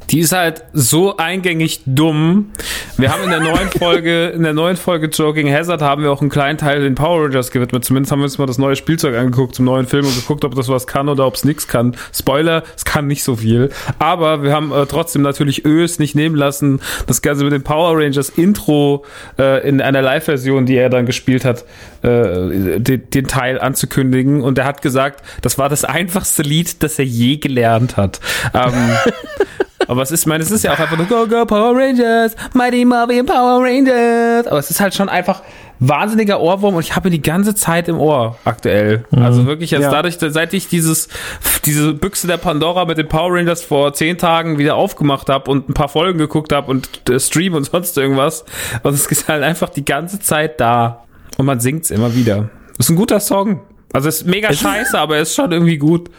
[0.09, 2.51] Die ist halt so eingängig dumm.
[2.97, 6.21] Wir haben in der neuen Folge, in der neuen Folge Joking Hazard haben wir auch
[6.21, 7.85] einen kleinen Teil den Power Rangers gewidmet.
[7.85, 10.55] Zumindest haben wir uns mal das neue Spielzeug angeguckt zum neuen Film und geguckt, ob
[10.55, 11.95] das was kann oder ob es nichts kann.
[12.13, 13.69] Spoiler, es kann nicht so viel.
[13.99, 17.97] Aber wir haben äh, trotzdem natürlich Ös nicht nehmen lassen, das Ganze mit dem Power
[17.97, 19.05] Rangers Intro
[19.39, 21.65] äh, in einer Live-Version, die er dann gespielt hat,
[22.03, 24.41] äh, den, den Teil anzukündigen.
[24.41, 28.19] Und er hat gesagt, das war das einfachste Lied, das er je gelernt hat.
[28.53, 28.73] Ähm,
[29.87, 32.35] aber es ist, ich meine, es ist ja auch einfach nur Go Go Power Rangers,
[32.53, 34.47] Mighty Morphin Power Rangers.
[34.47, 35.41] Aber es ist halt schon einfach
[35.79, 39.05] wahnsinniger Ohrwurm und ich habe ihn die ganze Zeit im Ohr aktuell.
[39.11, 39.91] Also wirklich jetzt Ja.
[39.91, 41.09] dadurch, seit ich dieses
[41.65, 45.69] diese Büchse der Pandora mit den Power Rangers vor zehn Tagen wieder aufgemacht habe und
[45.69, 48.45] ein paar Folgen geguckt habe und äh, Stream und sonst irgendwas.
[48.83, 51.03] Und es ist halt einfach die ganze Zeit da
[51.37, 52.49] und man singt's immer wieder.
[52.77, 53.61] Ist ein guter Song.
[53.93, 56.09] Also ist mega Es ist- scheiße, aber er ist schon irgendwie gut.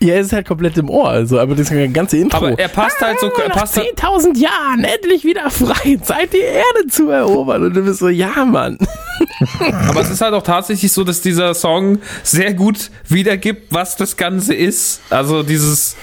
[0.00, 2.36] Ja, er ist halt komplett im Ohr, also, aber das ganze Intro.
[2.36, 6.32] Aber er passt halt so, er nach passt halt, 10.000 Jahren endlich wieder frei, Zeit
[6.32, 7.64] die Erde zu erobern.
[7.64, 8.78] Und du bist so, ja, Mann.
[9.88, 14.16] Aber es ist halt auch tatsächlich so, dass dieser Song sehr gut wiedergibt, was das
[14.16, 15.00] Ganze ist.
[15.10, 15.96] Also dieses,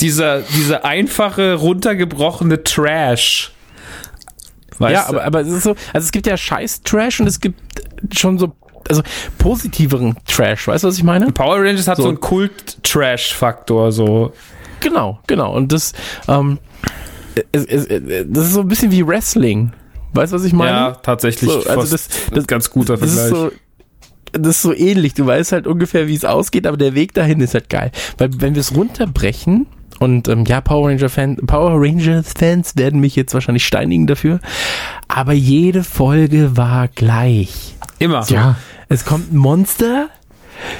[0.00, 3.52] dieser, dieser einfache, runtergebrochene Trash.
[4.78, 7.60] Weißt ja, aber, aber es ist so, also es gibt ja Scheiß-Trash und es gibt
[8.16, 8.52] schon so,
[8.88, 9.02] also
[9.38, 11.32] positiveren Trash, weißt du, was ich meine?
[11.32, 12.08] Power Rangers hat so, So.
[12.10, 14.32] einen Kult-Trash-Faktor, so.
[14.80, 15.52] Genau, genau.
[15.54, 15.92] Und das,
[16.28, 16.58] ähm,
[17.52, 19.72] es, es, es, das ist so ein bisschen wie Wrestling.
[20.14, 20.70] Weißt du, was ich meine?
[20.70, 21.50] Ja, tatsächlich.
[21.50, 23.24] So, also das- das- ganz guter Das Vergleich.
[23.32, 23.50] ist so,
[24.32, 25.14] das ist so ähnlich.
[25.14, 27.90] Du weißt halt ungefähr, wie es ausgeht, aber der Weg dahin ist halt geil.
[28.18, 29.66] Weil wenn wir es runterbrechen
[29.98, 34.40] und ähm, ja, Power Ranger Fan, Power Rangers Fans werden mich jetzt wahrscheinlich steinigen dafür,
[35.08, 37.76] aber jede Folge war gleich.
[37.98, 38.24] Immer.
[38.28, 38.56] Ja.
[38.88, 40.08] Es kommt ein Monster.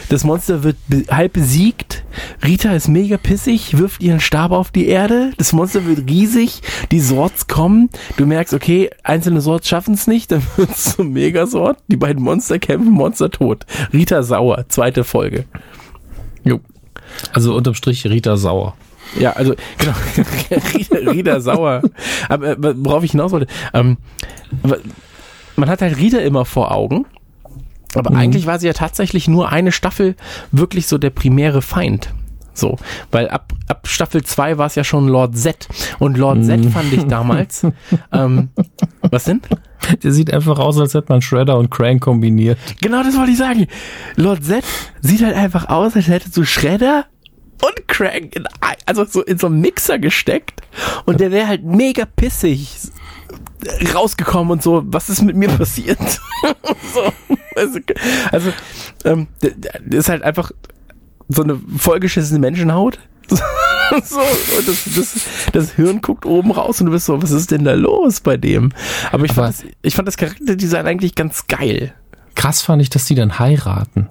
[0.09, 2.05] Das Monster wird be halb besiegt.
[2.45, 5.33] Rita ist mega pissig, wirft ihren Stab auf die Erde.
[5.39, 6.63] Das Monster wird riesig.
[6.91, 7.89] Die Sorts kommen.
[8.17, 10.33] Du merkst, okay, einzelne Sorts schaffen es nicht.
[10.33, 11.79] Dann wird es zum Megasort.
[11.89, 13.67] Die beiden Monster kämpfen, Monster tot.
[13.93, 14.65] Rita sauer.
[14.69, 15.45] Zweite Folge.
[16.45, 16.61] Jo.
[17.33, 18.75] Also unterm Strich Rita Sauer.
[19.17, 19.95] Ja, also genau.
[20.75, 21.83] Rita, Rita sauer.
[22.29, 23.99] Aber äh, worauf ich hinaus wollte, ähm,
[25.57, 27.07] man hat halt Rita immer vor Augen.
[27.95, 30.15] Aber eigentlich war sie ja tatsächlich nur eine Staffel
[30.53, 32.13] wirklich so der primäre Feind.
[32.59, 32.77] So,
[33.13, 35.69] weil ab, ab Staffel 2 war es ja schon Lord Z.
[36.01, 37.65] Und Lord Z fand ich damals.
[38.13, 38.49] ähm,
[39.03, 39.41] was denn?
[40.03, 42.59] Der sieht einfach aus, als hätte man Shredder und Crank kombiniert.
[42.81, 43.69] Genau das wollte ich sagen.
[44.17, 44.65] Lord Z
[45.01, 47.07] sieht halt einfach aus, als hätte so Shredder
[47.63, 48.45] und Crank in,
[48.87, 50.61] also so in so einen Mixer gesteckt
[51.07, 52.69] und der wäre halt mega pissig.
[53.93, 55.99] rausgekommen und so, was ist mit mir passiert?
[56.95, 57.13] so,
[57.57, 57.81] also,
[58.31, 58.53] also
[59.05, 59.27] ähm,
[59.91, 60.53] ist halt einfach
[61.29, 62.99] so eine vollgeschissene Menschenhaut.
[63.29, 65.17] so, und das, das,
[65.53, 68.37] das Hirn guckt oben raus und du bist so, was ist denn da los bei
[68.37, 68.73] dem?
[69.13, 71.93] Aber ich, Aber- fand, das, ich fand das Charakterdesign eigentlich ganz geil.
[72.35, 74.09] Krass fand ich, dass die dann heiraten.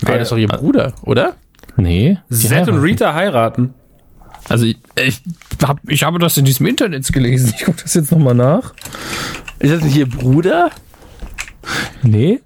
[0.00, 1.36] Weil das ist doch ihr Bruder, oder?
[1.78, 2.18] Nee.
[2.28, 2.80] Zed und.
[2.80, 3.72] Rita heiraten.
[4.48, 5.22] Also ich, ich,
[5.62, 7.54] hab, ich habe das in diesem Internet gelesen.
[7.56, 8.74] Ich gucke das jetzt nochmal nach.
[9.58, 10.70] Ist das nicht ihr Bruder?
[12.02, 12.40] Nee.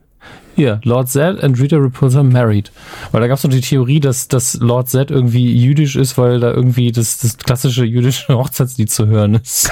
[0.55, 2.73] Hier, Lord Zed and Rita Repulsa married.
[3.11, 6.41] Weil da gab es noch die Theorie, dass, dass Lord Zed irgendwie jüdisch ist, weil
[6.41, 9.71] da irgendwie das, das klassische jüdische Hochzeitslied zu hören ist.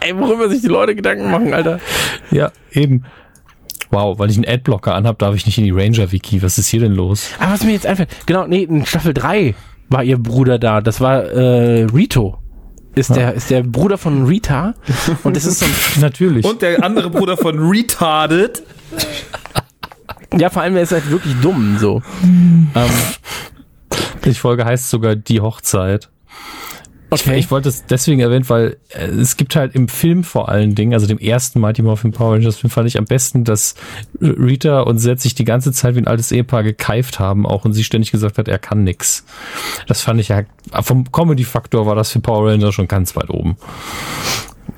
[0.00, 1.80] Ey, worüber sich die Leute Gedanken machen, Alter.
[2.30, 3.04] ja, eben.
[3.90, 6.42] Wow, weil ich einen Adblocker anhab, darf ich nicht in die Ranger-Wiki.
[6.42, 7.28] Was ist hier denn los?
[7.38, 9.54] Aber was mir jetzt einfällt, genau, nee, in Staffel 3
[9.88, 10.80] war ihr Bruder da.
[10.80, 12.38] Das war äh, Rito.
[12.94, 14.74] Ist, der, ist der Bruder von Rita.
[15.22, 16.44] Und das ist so ein, Natürlich.
[16.44, 18.62] Und der andere Bruder von Retarded.
[20.36, 22.02] ja, vor allem, er ist halt wirklich dumm, so.
[22.22, 22.72] ähm,
[24.24, 26.10] die Folge heißt sogar Die Hochzeit.
[27.10, 27.32] Okay.
[27.32, 30.74] Ich, ich wollte es deswegen erwähnen, weil äh, es gibt halt im Film vor allen
[30.74, 33.74] Dingen, also dem ersten Mighty Morphin Power Rangers Film fand ich am besten, dass
[34.20, 37.72] Rita und Zed sich die ganze Zeit wie ein altes Ehepaar gekeift haben auch und
[37.72, 39.24] sie ständig gesagt hat, er kann nix.
[39.86, 40.42] Das fand ich ja,
[40.82, 43.56] vom Comedy-Faktor war das für Power Rangers schon ganz weit oben.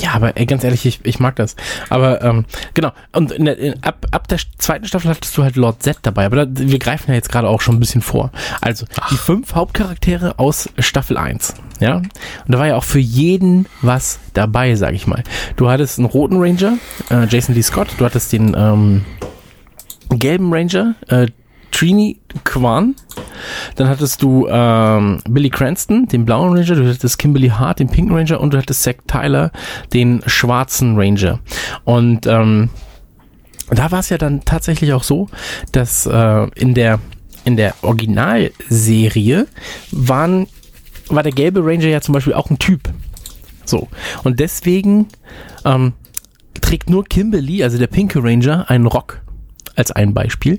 [0.00, 1.56] Ja, aber ey, ganz ehrlich, ich, ich mag das.
[1.88, 5.56] Aber ähm, genau, und in der, in, ab, ab der zweiten Staffel hattest du halt
[5.56, 8.30] Lord Z dabei, aber da, wir greifen ja jetzt gerade auch schon ein bisschen vor.
[8.60, 11.96] Also, die fünf Hauptcharaktere aus Staffel 1, ja?
[11.96, 12.10] Und
[12.46, 15.22] da war ja auch für jeden was dabei, sag ich mal.
[15.56, 16.78] Du hattest einen roten Ranger,
[17.10, 19.04] äh, Jason Lee Scott, du hattest den ähm,
[20.10, 21.26] gelben Ranger, äh,
[21.70, 22.94] Trini Kwan,
[23.76, 28.14] dann hattest du ähm, Billy Cranston, den blauen Ranger, du hattest Kimberly Hart, den pinken
[28.14, 29.52] Ranger und du hattest Zack Tyler,
[29.92, 31.38] den schwarzen Ranger.
[31.84, 32.70] Und ähm,
[33.70, 35.28] da war es ja dann tatsächlich auch so,
[35.72, 36.98] dass äh, in der
[37.44, 39.46] in der Originalserie
[39.92, 40.46] waren
[41.10, 42.88] war der gelbe Ranger ja zum Beispiel auch ein Typ.
[43.64, 43.88] So
[44.24, 45.08] und deswegen
[45.64, 45.92] ähm,
[46.60, 49.20] trägt nur Kimberly, also der pinke Ranger, einen Rock
[49.76, 50.58] als ein Beispiel.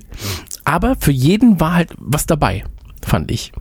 [0.64, 2.64] Aber für jeden war halt was dabei,
[3.04, 3.52] fand ich.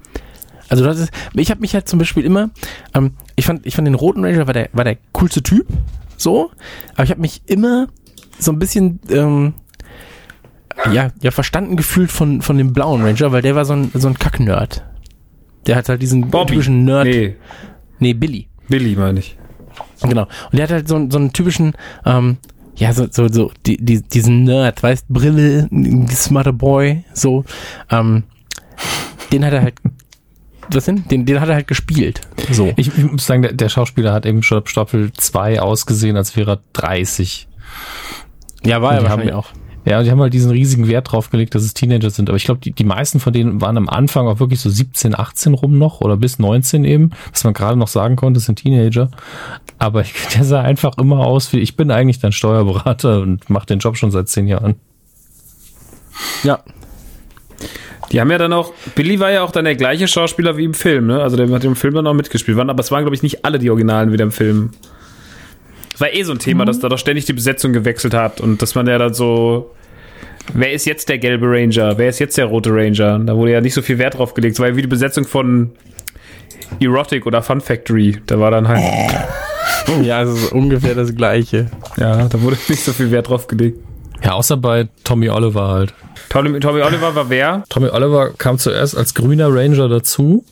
[0.69, 2.49] Also das ist, ich habe mich halt zum Beispiel immer,
[2.93, 5.67] ähm, ich fand, ich fand den roten Ranger war der, war der coolste Typ,
[6.15, 6.51] so,
[6.93, 7.87] aber ich habe mich immer
[8.39, 9.53] so ein bisschen, ähm,
[10.93, 14.07] ja, ja, verstanden gefühlt von, von dem blauen Ranger, weil der war so ein, so
[14.07, 14.85] ein Kack-Nerd.
[15.67, 16.53] Der hat halt diesen Bobby.
[16.53, 17.05] typischen Nerd.
[17.05, 17.35] Nee.
[17.99, 18.47] Nee, Billy.
[18.67, 19.37] Billy meine ich.
[20.01, 20.23] Genau.
[20.23, 21.73] Und der hat halt so, einen- so einen typischen,
[22.05, 22.37] ähm,
[22.75, 25.69] ja, so, so, so, die, die, diesen Nerd, weißt, Brille,
[26.09, 27.45] smarter Boy, so,
[27.91, 28.23] ähm,
[29.31, 29.75] den hat er halt,
[30.73, 31.03] was denn?
[31.09, 32.21] Den, den hat er halt gespielt.
[32.51, 32.73] So.
[32.77, 36.35] Ich, ich muss sagen, der, der Schauspieler hat eben schon ab Staffel 2 ausgesehen, als
[36.35, 37.47] wäre er 30.
[38.63, 39.49] ja, war Und er wahrscheinlich haben- auch.
[39.83, 42.29] Ja, und die haben halt diesen riesigen Wert drauf gelegt, dass es Teenager sind.
[42.29, 45.17] Aber ich glaube, die, die meisten von denen waren am Anfang auch wirklich so 17,
[45.17, 48.57] 18 rum noch oder bis 19 eben, dass man gerade noch sagen konnte, es sind
[48.57, 49.09] Teenager.
[49.79, 53.65] Aber ich, der sah einfach immer aus wie, ich bin eigentlich dein Steuerberater und mache
[53.65, 54.75] den Job schon seit zehn Jahren.
[56.43, 56.59] Ja.
[58.11, 60.73] Die haben ja dann auch, Billy war ja auch dann der gleiche Schauspieler wie im
[60.73, 61.21] Film, ne?
[61.21, 62.59] Also der hat im Film dann auch mitgespielt.
[62.59, 64.71] Aber es waren, glaube ich, nicht alle die Originalen wieder im Film.
[66.01, 68.59] Es war eh so ein Thema, dass da doch ständig die Besetzung gewechselt hat und
[68.63, 69.69] dass man ja dann so.
[70.51, 71.95] Wer ist jetzt der gelbe Ranger?
[71.99, 73.19] Wer ist jetzt der rote Ranger?
[73.19, 74.55] Da wurde ja nicht so viel Wert drauf gelegt.
[74.55, 75.69] Es war ja wie die Besetzung von
[76.79, 78.19] Erotic oder Fun Factory.
[78.25, 78.81] Da war dann halt.
[80.03, 81.69] Ja, es ist ungefähr das Gleiche.
[81.97, 83.77] Ja, da wurde nicht so viel Wert drauf gelegt.
[84.23, 85.93] Ja, außer bei Tommy Oliver halt.
[86.29, 87.63] Tommy, Tommy Oliver war wer?
[87.69, 90.43] Tommy Oliver kam zuerst als grüner Ranger dazu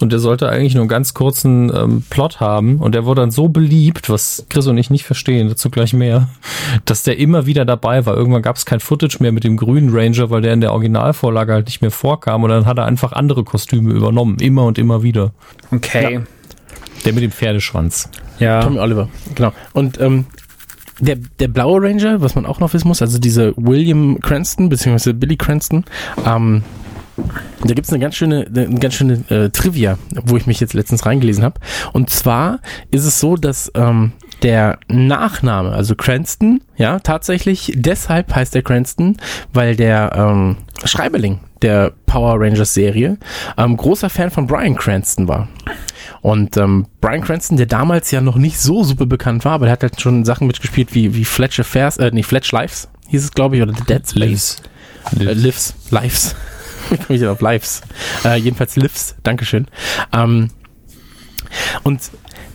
[0.00, 3.30] und der sollte eigentlich nur einen ganz kurzen ähm, Plot haben und der wurde dann
[3.30, 6.28] so beliebt, was Chris und ich nicht verstehen, dazu gleich mehr,
[6.84, 8.16] dass der immer wieder dabei war.
[8.16, 11.52] Irgendwann gab es kein Footage mehr mit dem grünen Ranger, weil der in der Originalvorlage
[11.52, 15.02] halt nicht mehr vorkam und dann hat er einfach andere Kostüme übernommen, immer und immer
[15.02, 15.32] wieder.
[15.70, 16.20] Okay.
[17.04, 18.08] Der mit dem Pferdeschwanz.
[18.38, 18.62] Ja.
[18.62, 19.52] Tommy Oliver, genau.
[19.72, 20.26] Und ähm,
[21.00, 25.14] der, der blaue Ranger, was man auch noch wissen muss, also diese William Cranston, beziehungsweise
[25.14, 25.84] Billy Cranston,
[26.24, 26.62] ähm,
[27.16, 31.06] da gibt's eine ganz schöne, eine ganz schöne äh, Trivia, wo ich mich jetzt letztens
[31.06, 31.60] reingelesen habe.
[31.92, 32.60] Und zwar
[32.90, 34.12] ist es so, dass ähm,
[34.42, 39.16] der Nachname, also Cranston, ja, tatsächlich deshalb heißt er Cranston,
[39.52, 43.16] weil der ähm, Schreiberling der Power Rangers Serie
[43.56, 45.48] ähm, großer Fan von Brian Cranston war.
[46.20, 49.72] Und ähm, Brian Cranston, der damals ja noch nicht so super bekannt war, aber der
[49.72, 53.30] hat halt schon Sachen mitgespielt wie, wie Fletch Affairs, äh, nee, Fletch Lives hieß es,
[53.30, 54.56] glaube ich, oder The Dead Space.
[55.18, 56.34] Äh, Lives, Lives.
[56.34, 56.53] Wie
[56.88, 57.82] komme ich denn auf Lives?
[58.24, 59.66] Äh, jedenfalls Lives, Dankeschön.
[60.12, 60.50] Ähm,
[61.82, 62.00] und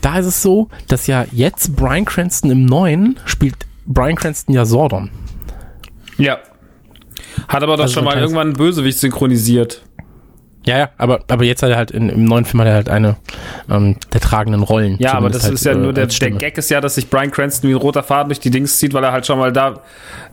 [0.01, 4.65] da ist es so, dass ja jetzt Brian Cranston im neuen spielt Brian Cranston ja
[4.65, 5.09] Sordon.
[6.17, 6.39] Ja.
[7.47, 9.83] Hat aber doch Also schon mal irgendwann einen Bösewicht synchronisiert.
[10.65, 12.89] Ja, ja, aber, aber jetzt hat er halt in, im neuen Film hat er halt
[12.89, 13.15] eine
[13.69, 14.97] ähm, der tragenden Rollen.
[14.99, 16.37] Ja, aber das halt, ist ja äh, nur der, als der Stimme.
[16.39, 18.93] Gag ist ja, dass sich Brian Cranston wie ein roter Faden durch die Dings zieht,
[18.93, 19.81] weil er halt schon mal da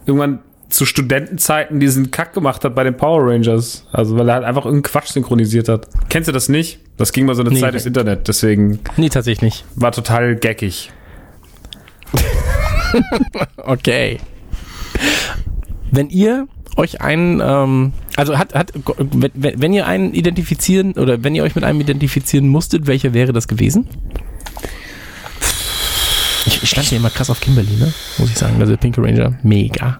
[0.05, 3.85] irgendwann zu Studentenzeiten diesen Kack gemacht hat bei den Power Rangers.
[3.91, 5.87] Also weil er halt einfach irgendeinen Quatsch synchronisiert hat.
[6.09, 6.79] Kennst du das nicht?
[6.97, 7.59] Das ging mal so eine Nee.
[7.59, 9.65] Zeit durchs Internet, deswegen Nee, tatsächlich nicht.
[9.75, 10.91] war total gackig.
[13.57, 14.17] Okay.
[15.91, 21.23] Wenn ihr euch einen, ähm, also hat, hat, wenn, wenn wenn ihr einen identifizieren oder
[21.23, 23.87] wenn ihr euch mit einem identifizieren musstet, welcher wäre das gewesen?
[26.45, 27.93] Ich, ich stand ja immer krass auf Kimberly, ne?
[28.19, 28.55] Muss ich sagen.
[28.59, 29.99] Also der Pink Ranger, mega.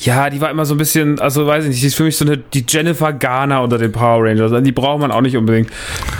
[0.00, 2.16] Ja, die war immer so ein bisschen, also weiß ich nicht, die ist für mich
[2.16, 4.52] so eine, die Jennifer Garner unter den Power Rangers.
[4.52, 5.70] Also Die braucht man auch nicht unbedingt.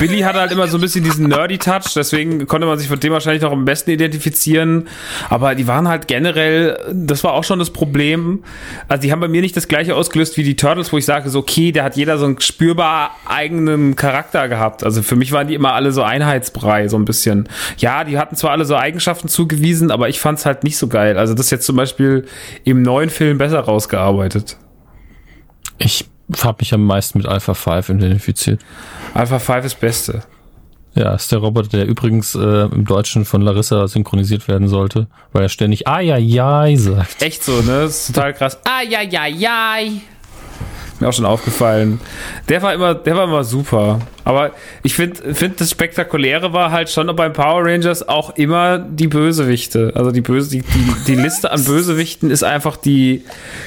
[0.01, 3.13] Billy hatte halt immer so ein bisschen diesen Nerdy-Touch, deswegen konnte man sich von dem
[3.13, 4.89] wahrscheinlich noch am besten identifizieren.
[5.31, 8.43] Aber die waren halt generell, das war auch schon das Problem.
[8.89, 11.31] Also die haben bei mir nicht das gleiche ausgelöst wie die Turtles, wo ich sage,
[11.31, 14.83] so, okay, da hat jeder so einen spürbar eigenen Charakter gehabt.
[14.83, 17.49] Also für mich waren die immer alle so Einheitsbrei, so ein bisschen.
[17.77, 21.17] Ja, die hatten zwar alle so Eigenschaften zugewiesen, aber ich fand's halt nicht so geil.
[21.17, 22.27] Also das jetzt zum Beispiel
[22.65, 24.57] im neuen Film besser rausgearbeitet.
[25.79, 26.07] Ich
[26.43, 28.61] habe mich am meisten mit Alpha 5 identifiziert.
[29.15, 30.23] Alpha 5 ist Beste.
[30.95, 35.43] Ja, ist der Roboter, der übrigens äh, im Deutschen von Larissa synchronisiert werden sollte, weil
[35.43, 37.23] er ständig Ai sagt.
[37.23, 37.83] Echt so, ne?
[37.83, 38.59] Das ist total krass.
[38.65, 38.89] Ai,
[41.01, 42.01] Mir auch schon aufgefallen.
[42.49, 44.01] Der war immer, der war immer super.
[44.29, 44.51] Aber
[44.83, 49.93] ich finde, find das Spektakuläre war halt schon beim Power Rangers auch immer die Bösewichte.
[49.95, 53.25] Also die Böse, die, die, die Liste an Bösewichten ist einfach die,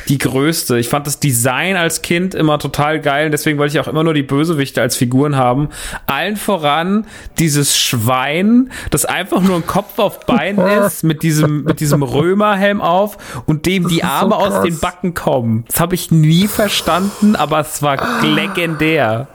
[0.07, 0.77] die größte.
[0.77, 3.25] Ich fand das Design als Kind immer total geil.
[3.25, 5.69] und Deswegen wollte ich auch immer nur die Bösewichte als Figuren haben.
[6.05, 7.07] Allen voran
[7.39, 12.81] dieses Schwein, das einfach nur ein Kopf auf Beinen ist, mit diesem, mit diesem Römerhelm
[12.81, 13.17] auf
[13.47, 15.65] und dem die Arme aus den Backen kommen.
[15.67, 19.27] Das habe ich nie verstanden, aber es war legendär.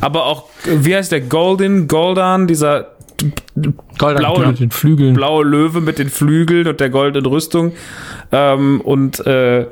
[0.00, 1.20] Aber auch, wie heißt der?
[1.22, 2.88] Golden, Goldan, dieser
[3.98, 5.14] Golden, Blaue- Mit den Flügeln.
[5.14, 7.72] blaue Löwe mit den Flügeln und der goldenen Rüstung.
[8.30, 9.66] Ähm, und äh,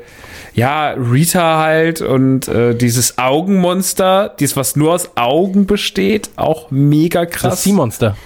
[0.55, 7.27] ja, Rita halt und äh, dieses Augenmonster, dieses, was nur aus Augen besteht, auch mega
[7.27, 7.51] krass.
[7.53, 8.17] Das Sea-Monster.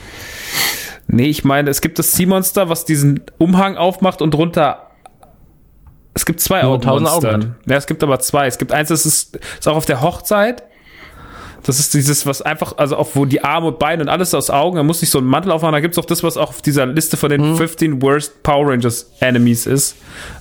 [1.09, 4.90] Nee, ich meine, es gibt das Sea-Monster, was diesen Umhang aufmacht und drunter.
[6.15, 7.35] Es gibt zwei Augenmonster.
[7.35, 8.47] Augen Ja, es gibt aber zwei.
[8.47, 10.65] Es gibt eins, das ist, ist auch auf der Hochzeit.
[11.62, 14.49] Das ist dieses, was einfach, also auch wo die Arme und Beine und alles aus
[14.49, 15.74] Augen, da muss nicht so ein Mantel aufmachen.
[15.74, 18.70] Da gibt es auch das, was auch auf dieser Liste von den 15 Worst Power
[18.70, 19.95] Rangers Enemies ist.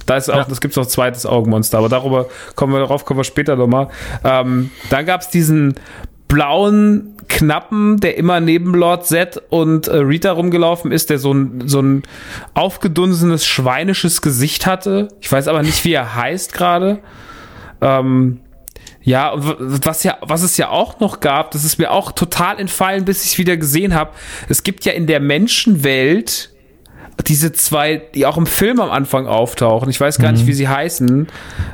[0.06, 0.46] Da ist auch, Ja.
[0.46, 1.78] das gibt es noch ein zweites Augenmonster.
[1.78, 3.90] Aber darüber kommen wir, darauf kommen wir später nochmal.
[4.24, 5.76] Ähm, dann gab es diesen
[6.30, 11.68] blauen Knappen, der immer neben Lord Z und äh, Rita rumgelaufen ist, der so ein,
[11.68, 12.04] so ein
[12.54, 15.10] aufgedunsenes, schweinisches Gesicht hatte.
[15.20, 17.00] Ich weiß aber nicht, wie er heißt gerade.
[17.82, 18.40] Ähm,
[19.02, 23.06] ja, was ja, was es ja auch noch gab, das ist mir auch total entfallen,
[23.06, 24.12] bis ich es wieder gesehen habe.
[24.50, 26.52] Es gibt ja in der Menschenwelt
[27.28, 29.90] diese zwei, die auch im Film am Anfang auftauchen.
[29.90, 31.28] Ich weiß gar nicht, wie sie heißen.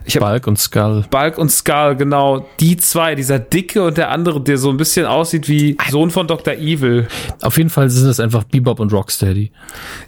[0.06, 1.06] Ich habe Balk und Skull.
[1.10, 2.46] Bulk und Skull, genau.
[2.60, 6.28] Die zwei, dieser dicke und der andere, der so ein bisschen aussieht wie Sohn von
[6.28, 6.56] Dr.
[6.56, 7.08] Evil.
[7.42, 9.52] Auf jeden Fall sind das einfach Bebop und Rocksteady.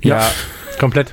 [0.01, 0.27] Ja,
[0.79, 1.11] Komplett.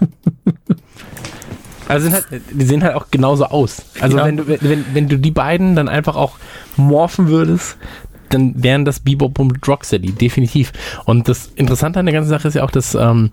[1.89, 3.83] Also sind halt, die sehen halt auch genauso aus.
[4.01, 4.25] Also Ja.
[4.25, 6.37] wenn, du, wenn, wenn du die beiden dann einfach auch
[6.77, 7.77] morphen würdest,
[8.31, 10.73] dann wären das Bebop und Rocksteady, definitiv.
[11.05, 13.31] Und das Interessante an der ganzen Sache ist ja auch, dass ähm,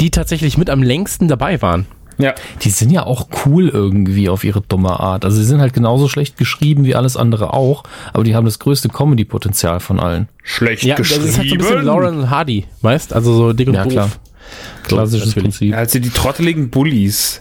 [0.00, 1.86] die tatsächlich mit am längsten dabei waren.
[2.18, 2.34] ja.
[2.62, 5.24] Die sind ja auch cool irgendwie auf ihre dumme Art.
[5.24, 7.82] Also sie sind halt genauso schlecht geschrieben wie alles andere auch,
[8.12, 10.28] aber die haben das größte Comedy-Potenzial von allen.
[10.42, 13.12] Schlecht Ja, das ist halt so ein bisschen Lauren und Hardy, weißt?
[13.12, 13.92] Also so dick und Ja, doof.
[13.92, 14.10] klar.
[14.84, 15.34] Klassisches.
[15.34, 15.72] Prinzip.
[15.72, 17.40] Ja, also die trotteligen Bullies.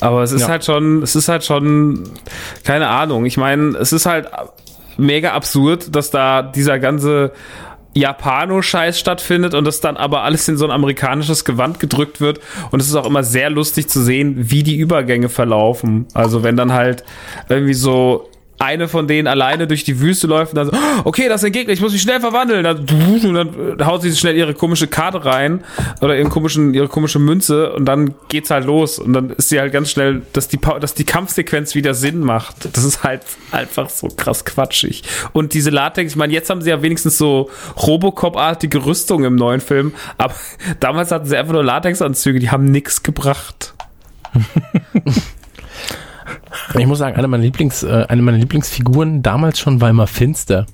[0.00, 0.48] Aber es ist Ja.
[0.48, 2.04] halt schon, es ist halt schon,
[2.62, 3.24] keine Ahnung.
[3.26, 4.28] Ich meine, es ist halt
[4.96, 7.32] mega absurd, dass da dieser ganze
[7.94, 12.40] Japano-Scheiß stattfindet und das dann aber alles in so ein amerikanisches Gewand gedrückt wird.
[12.70, 16.06] Und es ist auch immer sehr lustig zu sehen, wie die Übergänge verlaufen.
[16.12, 17.04] Also wenn dann halt
[17.48, 18.28] irgendwie so
[18.64, 21.46] eine von denen alleine durch die Wüste läuft und dann so, "Oh, okay, das ist
[21.46, 22.64] ein Gegner, ich muss mich schnell verwandeln.
[22.64, 25.64] Dann, und dann haut sie schnell ihre komische Karte rein
[26.00, 28.98] oder ihren komischen, ihre komische Münze und dann geht's halt los.
[28.98, 32.68] Und dann ist sie halt ganz schnell, dass die, dass die Kampfsequenz wieder Sinn macht.
[32.76, 33.22] Das ist halt
[33.52, 35.02] einfach so krass quatschig.
[35.32, 39.60] Und diese Latex, ich meine, jetzt haben sie ja wenigstens so Robocop-artige Rüstung im neuen
[39.60, 40.34] Film, aber
[40.80, 43.74] damals hatten sie einfach nur Latexanzüge, die haben nix gebracht.
[46.76, 50.66] Ich muss sagen, eine meiner, Lieblings, äh, eine meiner Lieblingsfiguren damals schon war immer Finster.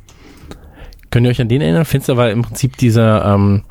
[1.11, 1.85] Könnt ihr euch an den erinnern?
[1.85, 3.65] Finster war im Prinzip dieser, ähm,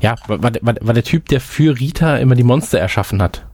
[0.00, 3.44] ja, war, war, war der Typ, der für Rita immer die Monster erschaffen hat.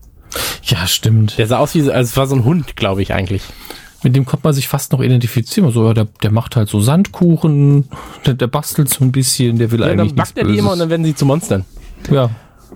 [0.63, 1.37] Ja, stimmt.
[1.37, 3.43] Der sah aus wie, also es war so ein Hund, glaube ich eigentlich.
[4.03, 5.69] Mit dem konnte man sich fast noch identifizieren.
[5.71, 7.89] So, ja, der, der macht halt so Sandkuchen,
[8.25, 10.71] der, der bastelt so ein bisschen, der will Ja, eigentlich dann backt er die immer
[10.71, 11.65] und dann werden sie zu Monstern.
[12.09, 12.29] Ja,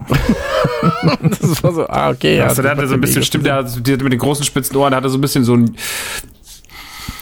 [1.21, 2.45] Das war so, ah, okay, ja.
[2.45, 4.91] Also der hatte so ein bisschen, stimmt, der hat, der mit den großen spitzen Ohren,
[4.91, 5.75] der hatte so ein bisschen so ein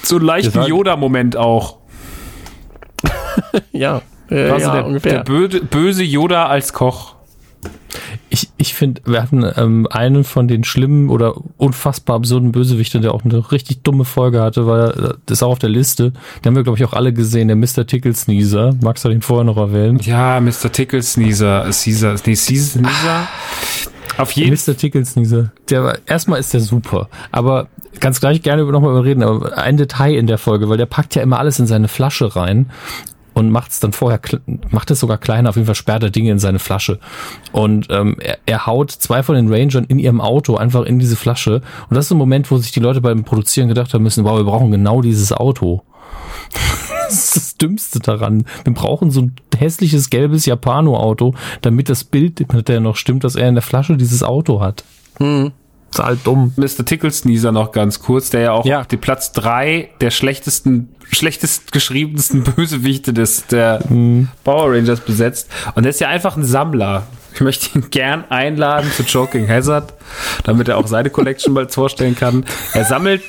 [0.04, 1.78] so einen leichten Yoda-Moment auch.
[3.72, 4.02] Ja,
[4.32, 5.14] äh, ja der, ungefähr.
[5.14, 7.16] der böse, böse Yoda als Koch.
[8.30, 13.14] Ich, ich finde, wir hatten ähm, einen von den schlimmen oder unfassbar absurden Bösewichten, der
[13.14, 16.12] auch eine richtig dumme Folge hatte, weil das ist auch auf der Liste.
[16.12, 17.86] Den haben wir, glaube ich, auch alle gesehen, der Mr.
[17.86, 18.76] Tickle Sneezer.
[18.82, 20.00] Magst du den vorher noch erwähnen?
[20.00, 20.72] Ja, Mr.
[20.72, 23.28] Tickle Sneezer, Caesar, nee, Caesar, Sneezer.
[24.18, 24.76] Auf jeden Mr.
[24.78, 25.52] Tickle Sneezer.
[25.70, 27.68] Der war, erstmal ist der super, aber
[28.00, 31.22] ganz gleich gerne nochmal überreden, aber ein Detail in der Folge, weil der packt ja
[31.22, 32.70] immer alles in seine Flasche rein
[33.34, 34.20] und macht es dann vorher,
[34.70, 37.00] macht es sogar kleiner, auf jeden Fall sperrt er Dinge in seine Flasche.
[37.52, 41.16] Und ähm, er, er haut zwei von den Rangern in ihrem Auto einfach in diese
[41.16, 41.62] Flasche.
[41.90, 44.38] Und das ist ein Moment, wo sich die Leute beim Produzieren gedacht haben müssen, wow,
[44.38, 45.84] wir brauchen genau dieses Auto.
[47.06, 48.46] Das ist das Dümmste daran.
[48.64, 53.50] Wir brauchen so ein hässliches gelbes Japano-Auto, damit das Bild hinterher noch stimmt, dass er
[53.50, 54.84] in der Flasche dieses Auto hat.
[55.20, 56.54] Ist halt dumm.
[56.56, 56.86] Mr.
[56.86, 58.84] Tickle Sneezer noch ganz kurz, der ja auch Ja.
[58.86, 63.80] die Platz drei der schlechtesten, schlechtest geschriebensten Bösewichte des, der
[64.44, 65.50] Power Rangers besetzt.
[65.76, 67.08] Und der ist ja einfach ein Sammler.
[67.34, 69.94] Ich möchte ihn gern einladen zu Joking Hazard,
[70.44, 72.46] damit er auch seine Collection bald vorstellen kann.
[72.74, 73.24] Er sammelt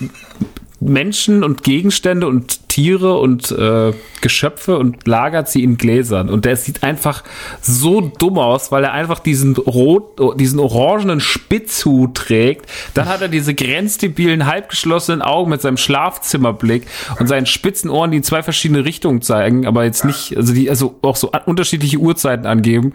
[0.81, 6.29] Menschen und Gegenstände und Tiere und äh, Geschöpfe und lagert sie in Gläsern.
[6.29, 7.23] Und der sieht einfach
[7.61, 12.67] so dumm aus, weil er einfach diesen rot, diesen orangenen Spitzhut trägt.
[12.95, 16.87] Dann hat er diese grenzdebilen, halbgeschlossenen Augen mit seinem Schlafzimmerblick
[17.21, 20.69] und seinen spitzen Ohren, die in zwei verschiedene Richtungen zeigen, aber jetzt nicht, also die
[20.69, 22.95] also auch so unterschiedliche Uhrzeiten angeben.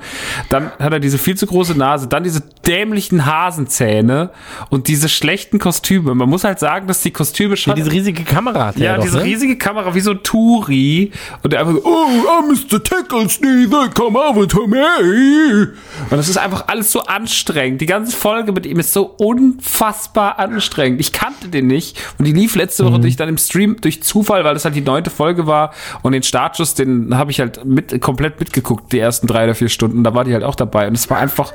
[0.49, 4.31] Dann hat er diese viel zu große Nase, dann diese dämlichen Hasenzähne
[4.69, 6.15] und diese schlechten Kostüme.
[6.15, 9.17] Man muss halt sagen, dass die Kostüme schon diese riesige Kamera hat ja, doch, diese
[9.17, 9.23] ne?
[9.23, 11.11] riesige Kamera wie so ein Touri.
[11.43, 12.83] Und der einfach so, oh, I'm Mr.
[12.83, 15.73] Tickle Sneezer, come over to me.
[16.09, 17.81] Und das ist einfach alles so anstrengend.
[17.81, 20.99] Die ganze Folge mit ihm ist so unfassbar anstrengend.
[20.99, 21.97] Ich kannte den nicht.
[22.17, 24.81] Und die lief letzte Woche durch dann im Stream durch Zufall, weil das halt die
[24.81, 25.73] neunte Folge war.
[26.01, 29.69] Und den Startschuss, den habe ich halt mit, komplett mitgeguckt, die ersten drei oder vier
[29.69, 30.03] Stunden.
[30.03, 30.87] Da war die halt auch dabei.
[30.87, 31.53] Und es war einfach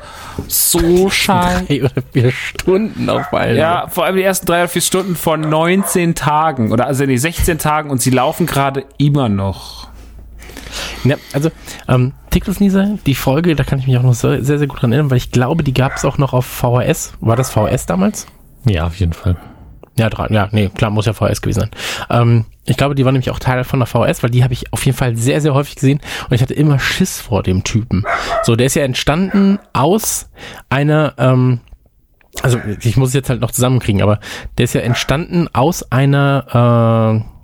[0.48, 1.64] so scheiße.
[1.66, 3.56] Drei oder vier Stunden auf einmal.
[3.56, 7.16] Ja, vor allem die ersten drei oder vier Stunden von 19 Tagen oder also nee,
[7.16, 9.88] 16 Tagen und sie laufen gerade immer noch.
[11.04, 11.50] Ja, also,
[11.88, 14.82] ähm, Tickle Sneezer, die Folge, da kann ich mich auch noch sehr, sehr, sehr gut
[14.82, 17.14] dran erinnern, weil ich glaube, die gab es auch noch auf VHS.
[17.20, 18.26] War das VHS damals?
[18.64, 19.36] Ja, auf jeden Fall.
[19.96, 21.70] Ja, drei, ja, nee, klar, muss ja VHS gewesen sein.
[22.10, 24.72] Ähm, ich glaube, die war nämlich auch Teil von der VHS, weil die habe ich
[24.72, 28.04] auf jeden Fall sehr, sehr häufig gesehen und ich hatte immer Schiss vor dem Typen.
[28.42, 30.30] So, der ist ja entstanden aus
[30.70, 31.60] einer, ähm,
[32.42, 34.20] also ich muss es jetzt halt noch zusammenkriegen, aber
[34.58, 37.34] der ist ja entstanden aus einer äh,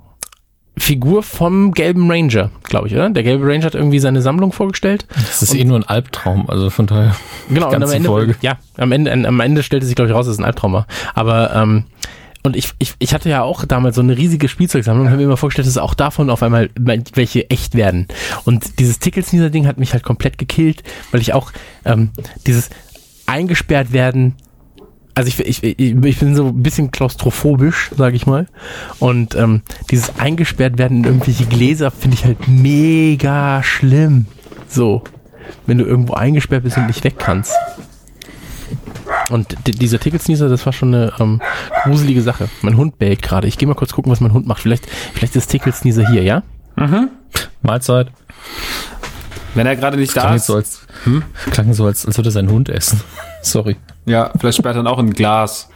[0.81, 3.11] Figur vom gelben Ranger, glaube ich, oder?
[3.11, 6.71] Der gelbe Ranger hat irgendwie seine Sammlung vorgestellt Das ist eh nur ein Albtraum, also
[6.71, 7.15] von daher.
[7.49, 8.37] Genau, und am Ende, Folge.
[8.41, 10.87] ja, am Ende, am Ende stellte sich, glaube ich, raus, dass es ein Albtraum war.
[11.15, 11.85] Aber, ähm,
[12.43, 15.25] und ich, ich, ich hatte ja auch damals so eine riesige Spielzeugsammlung und habe mir
[15.25, 18.09] immer vorgestellt, dass auch davon auf einmal welche echt werden.
[18.45, 21.53] Und dieses Tickelsneezer-Ding hat mich halt komplett gekillt, weil ich auch
[21.85, 22.11] ähm,
[22.47, 22.71] dieses
[23.27, 24.37] eingesperrt werden,
[25.15, 28.47] also ich, ich, ich, ich bin so ein bisschen klaustrophobisch, sage ich mal.
[28.99, 34.27] Und ähm, dieses eingesperrt werden in irgendwelche Gläser finde ich halt mega schlimm.
[34.69, 35.03] So,
[35.67, 37.53] wenn du irgendwo eingesperrt bist und nicht weg kannst.
[39.31, 41.41] Und di- dieser Ticketsneezer, das war schon eine ähm,
[41.85, 42.49] gruselige Sache.
[42.63, 43.49] Mein Hund bellt gerade.
[43.49, 44.63] Ich gehe mal kurz gucken, was mein Hund macht.
[44.63, 46.43] Vielleicht, vielleicht ist Ticketsneezer hier, ja?
[47.63, 48.09] Mahlzeit.
[49.55, 51.25] Wenn er gerade nicht da Klang ist, so, als, hm?
[51.51, 53.01] klang so als, als würde er seinen Hund essen.
[53.43, 53.77] Sorry.
[54.07, 55.69] ja, vielleicht sperrt er dann auch ein Glas.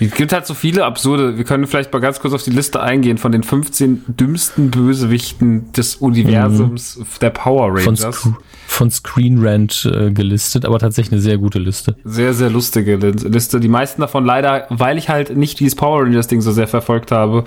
[0.00, 1.36] Es gibt halt so viele absurde.
[1.38, 5.72] Wir können vielleicht mal ganz kurz auf die Liste eingehen von den 15 dümmsten Bösewichten
[5.72, 8.28] des Universums der Power Von, Rangers.
[8.72, 11.94] Von Screen Rant äh, gelistet, aber tatsächlich eine sehr gute Liste.
[12.04, 13.60] Sehr, sehr lustige Liste.
[13.60, 17.12] Die meisten davon leider, weil ich halt nicht dieses Power Rangers Ding so sehr verfolgt
[17.12, 17.44] habe,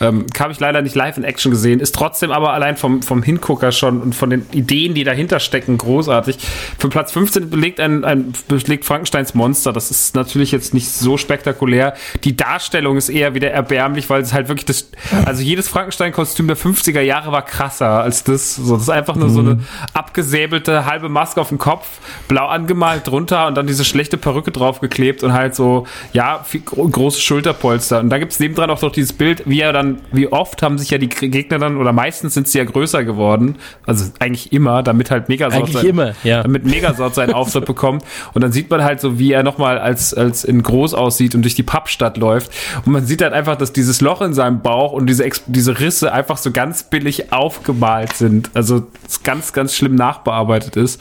[0.00, 1.78] ähm, habe ich leider nicht live in Action gesehen.
[1.78, 5.78] Ist trotzdem aber allein vom, vom Hingucker schon und von den Ideen, die dahinter stecken,
[5.78, 6.38] großartig.
[6.76, 9.72] Für Platz 15 belegt ein, ein belegt Frankensteins Monster.
[9.72, 11.94] Das ist natürlich jetzt nicht so spektakulär,
[12.24, 14.90] die Darstellung ist eher wieder erbärmlich, weil es halt wirklich das,
[15.24, 18.56] also jedes Frankenstein-Kostüm der 50er Jahre war krasser als das.
[18.56, 19.60] So, das ist einfach nur so eine
[19.92, 21.86] abgesäbelte halbe Maske auf dem Kopf,
[22.28, 27.20] blau angemalt drunter und dann diese schlechte Perücke draufgeklebt und halt so, ja, viel, große
[27.20, 28.00] Schulterpolster.
[28.00, 30.90] Und da gibt's nebendran auch noch dieses Bild, wie er dann, wie oft haben sich
[30.90, 33.56] ja die Gegner dann, oder meistens sind sie ja größer geworden.
[33.86, 36.42] Also eigentlich immer, damit halt Megasort Eigentlich sein, immer, ja.
[36.42, 38.04] damit Megasort seinen Auftritt bekommt.
[38.32, 41.42] Und dann sieht man halt so, wie er nochmal als, als in groß aussieht und
[41.42, 42.50] durch die Pappstadt läuft.
[42.84, 46.12] Und man sieht halt einfach, dass dieses Loch in seinem Bauch und diese, diese Risse
[46.12, 48.50] einfach so ganz billig aufgemalt sind.
[48.54, 51.00] Also es ganz, ganz schlimm nachbearbeitet ist.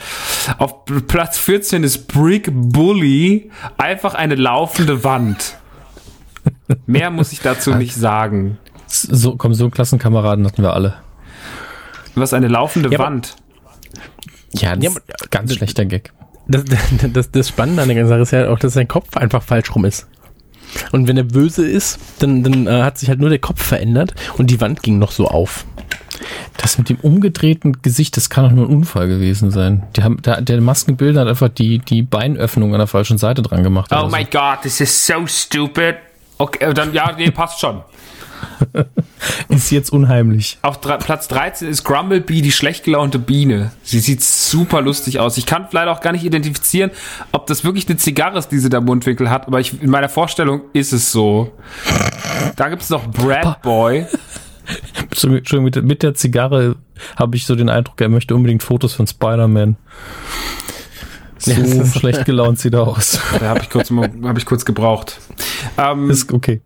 [0.58, 5.58] Auf Platz 14 ist Brick Bully, einfach eine laufende Wand.
[6.86, 8.58] Mehr muss ich dazu nicht sagen.
[8.88, 10.96] So, komm, so einen Klassenkameraden hatten wir alle.
[12.16, 13.36] Was eine laufende Ja, aber- Wand.
[14.54, 16.14] Ja, das Ja, ist aber- ganz schlechter Gag.
[16.48, 16.64] Das,
[17.14, 19.74] das, das Spannende an der ganzen Sache ist ja auch, dass sein Kopf einfach falsch
[19.74, 20.08] rum ist.
[20.92, 24.14] Und wenn er böse ist, dann, dann äh, hat sich halt nur der Kopf verändert
[24.38, 25.66] und die Wand ging noch so auf.
[26.58, 29.84] Das mit dem umgedrehten Gesicht, das kann doch nur ein Unfall gewesen sein.
[29.96, 33.64] Die haben, der, der Maskenbilder hat einfach die, die Beinöffnung an der falschen Seite dran
[33.64, 33.92] gemacht.
[33.92, 34.16] Oh oder so.
[34.16, 35.96] my god, this is so stupid.
[36.38, 37.82] Okay, äh, dann, ja, nee, passt schon.
[39.50, 40.58] Ist jetzt unheimlich.
[40.62, 43.72] Auf Platz 13 ist Grumblebee, die schlecht gelaunte Biene.
[43.84, 45.38] Sie sieht super lustig aus.
[45.38, 46.92] Ich kann leider auch gar nicht identifizieren,
[47.32, 49.90] ob das wirklich eine Zigarre ist, die sie da im Mundwinkel hat, aber ich, in
[49.90, 51.52] meiner Vorstellung ist es so.
[52.56, 54.08] Da gibt es noch Brad Boy.
[55.14, 56.76] Entschuldigung, mit, der- Zigarre
[57.16, 59.76] habe ich so den Eindruck, er möchte unbedingt Fotos von Spider-Man.
[61.38, 63.20] So Ja, das ist- schlecht gelaunt sieht er aus.
[63.40, 65.20] Da habe ich, kurz hab ich kurz gebraucht.
[65.78, 66.62] Ähm, Ist okay.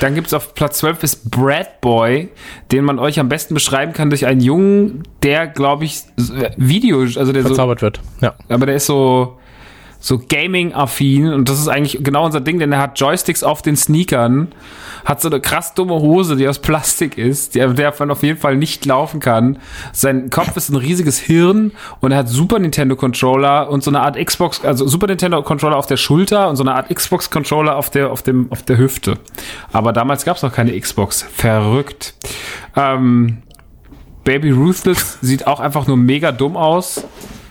[0.00, 2.30] Dann gibt's auf Platz 12 ist Brad Boy,
[2.72, 7.00] den man euch am besten beschreiben kann durch einen Jungen, der, glaube ich, äh, Video,
[7.02, 8.00] also der so, Verzaubert wird.
[8.22, 8.34] Ja.
[8.48, 9.38] aber der ist so,
[10.00, 13.76] so Gaming-affin und das ist eigentlich genau unser Ding, denn er hat Joysticks auf den
[13.76, 14.48] Sneakern,
[15.04, 18.38] hat so eine krass dumme Hose, die aus Plastik ist, die, der man auf jeden
[18.38, 19.58] Fall nicht laufen kann.
[19.92, 24.00] Sein Kopf ist ein riesiges Hirn und er hat Super Nintendo Controller und so eine
[24.00, 27.76] Art Xbox, also Super Nintendo Controller auf der Schulter und so eine Art Xbox Controller
[27.76, 29.18] auf der, auf dem, auf der Hüfte.
[29.72, 31.22] Aber damals gab's noch keine Xbox.
[31.22, 32.14] Verrückt.
[32.76, 33.42] Ähm,
[34.22, 37.04] Baby Ruthless sieht auch einfach nur mega dumm aus.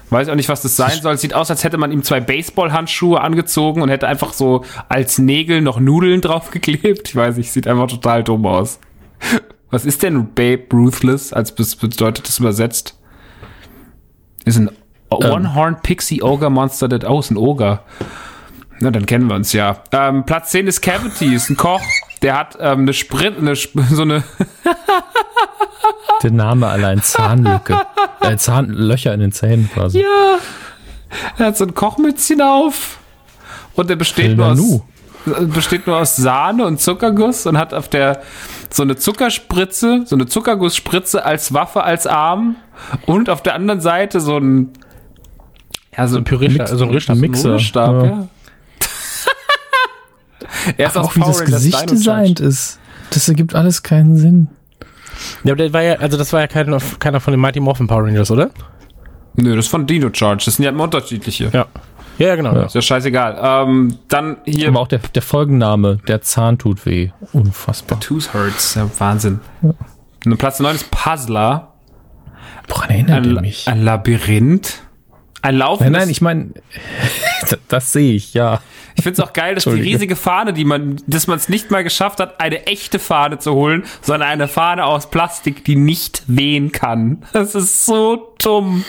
[0.10, 1.16] Weiß auch nicht, was das sein soll.
[1.16, 5.18] Es sieht aus, als hätte man ihm zwei Baseballhandschuhe angezogen und hätte einfach so als
[5.18, 7.10] Nägel noch Nudeln draufgeklebt.
[7.10, 8.80] Ich weiß nicht, sieht einfach total dumm aus.
[9.70, 11.34] Was ist denn Babe Ruthless?
[11.34, 12.98] Als bedeutet das übersetzt?
[14.46, 14.70] Ist ein
[15.10, 17.04] One-Horned Pixie Ogre Monster that.
[17.04, 17.82] Oh, ist ein Ogre.
[18.80, 19.84] Na, dann kennen wir uns ja.
[19.92, 21.82] Ähm, Platz 10 ist Cavity, ist ein Koch.
[22.22, 24.24] Der hat ähm, eine Sprint, eine, Sp- so eine
[26.24, 27.80] Der Name allein Zahnlücke.
[28.22, 30.00] äh, Zahnlöcher in den Zähnen quasi.
[30.02, 30.38] Ja.
[31.38, 32.98] Er hat so ein Kochmützchen auf.
[33.76, 34.82] Und der besteht nur, aus, Nanu.
[35.28, 38.22] äh, besteht nur aus Sahne und Zuckerguss und hat auf der
[38.72, 42.56] so eine Zuckerspritze, so eine Zuckergussspritze als Waffe, als Arm.
[43.06, 44.72] Und auf der anderen Seite so ein,
[45.96, 47.20] ja, so ein Pürierstab, so ein.
[47.20, 47.52] Mixer.
[47.54, 48.06] Rührstab, Ja.
[48.06, 48.28] ja.
[50.78, 52.80] Er ist Auch wie Power das Gesicht designt ist.
[53.12, 54.48] Das ergibt alles keinen Sinn.
[55.44, 57.88] Ja, aber der war ja, also das war ja keiner, keiner von den Mighty Morphin
[57.88, 58.50] Power Rangers, oder?
[59.36, 60.46] Nö, das ist von Dino Charge.
[60.46, 61.50] Das sind ja immer unterschiedliche.
[61.54, 61.66] Ja.
[62.18, 62.56] Ja, ja, genau.
[62.56, 62.64] Ja.
[62.66, 63.38] Ist ja scheißegal.
[63.40, 67.12] Ähm, dann hier Aber auch der, der Folgenname, der Zahn tut weh.
[67.32, 68.00] Unfassbar.
[68.00, 68.74] Tooth Hurts.
[68.76, 69.40] Ja, Wahnsinn.
[70.26, 71.74] Und Platz 9 ist Puzzler.
[72.68, 73.68] Woran erinnert Ein, mich?
[73.68, 74.84] ein Labyrinth.
[75.48, 76.00] Ein Nein, laufendes.
[76.02, 76.50] nein, ich meine,
[77.70, 78.60] das, sehe ich, ja.
[78.96, 81.72] ich finde es auch geil, dass die riesige Fahne, die man, dass man es nicht
[81.72, 86.24] mal geschafft hat, eine echte Fahne zu holen, sondern eine Fahne aus Plastik, die nicht
[86.28, 87.24] wehen kann.
[87.32, 88.84] Das ist so dumm.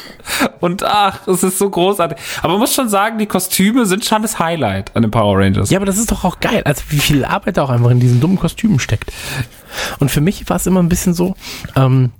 [0.59, 2.18] Und ach, das ist so großartig.
[2.43, 5.70] Aber man muss schon sagen, die Kostüme sind schon das Highlight an den Power Rangers.
[5.70, 6.62] Ja, aber das ist doch auch geil.
[6.64, 9.12] Also wie viel Arbeit da auch einfach in diesen dummen Kostümen steckt.
[10.01, 11.36] Und für mich war es immer ein bisschen so,
[11.76, 12.10] ähm,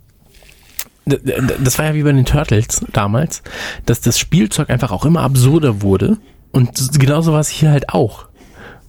[1.09, 3.43] das war ja wie bei den Turtles damals,
[3.87, 6.19] dass das Spielzeug einfach auch immer absurder wurde.
[6.53, 8.27] Und genauso war es hier halt auch.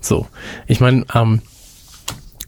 [0.01, 0.27] So.
[0.67, 1.41] Ich meine, ähm,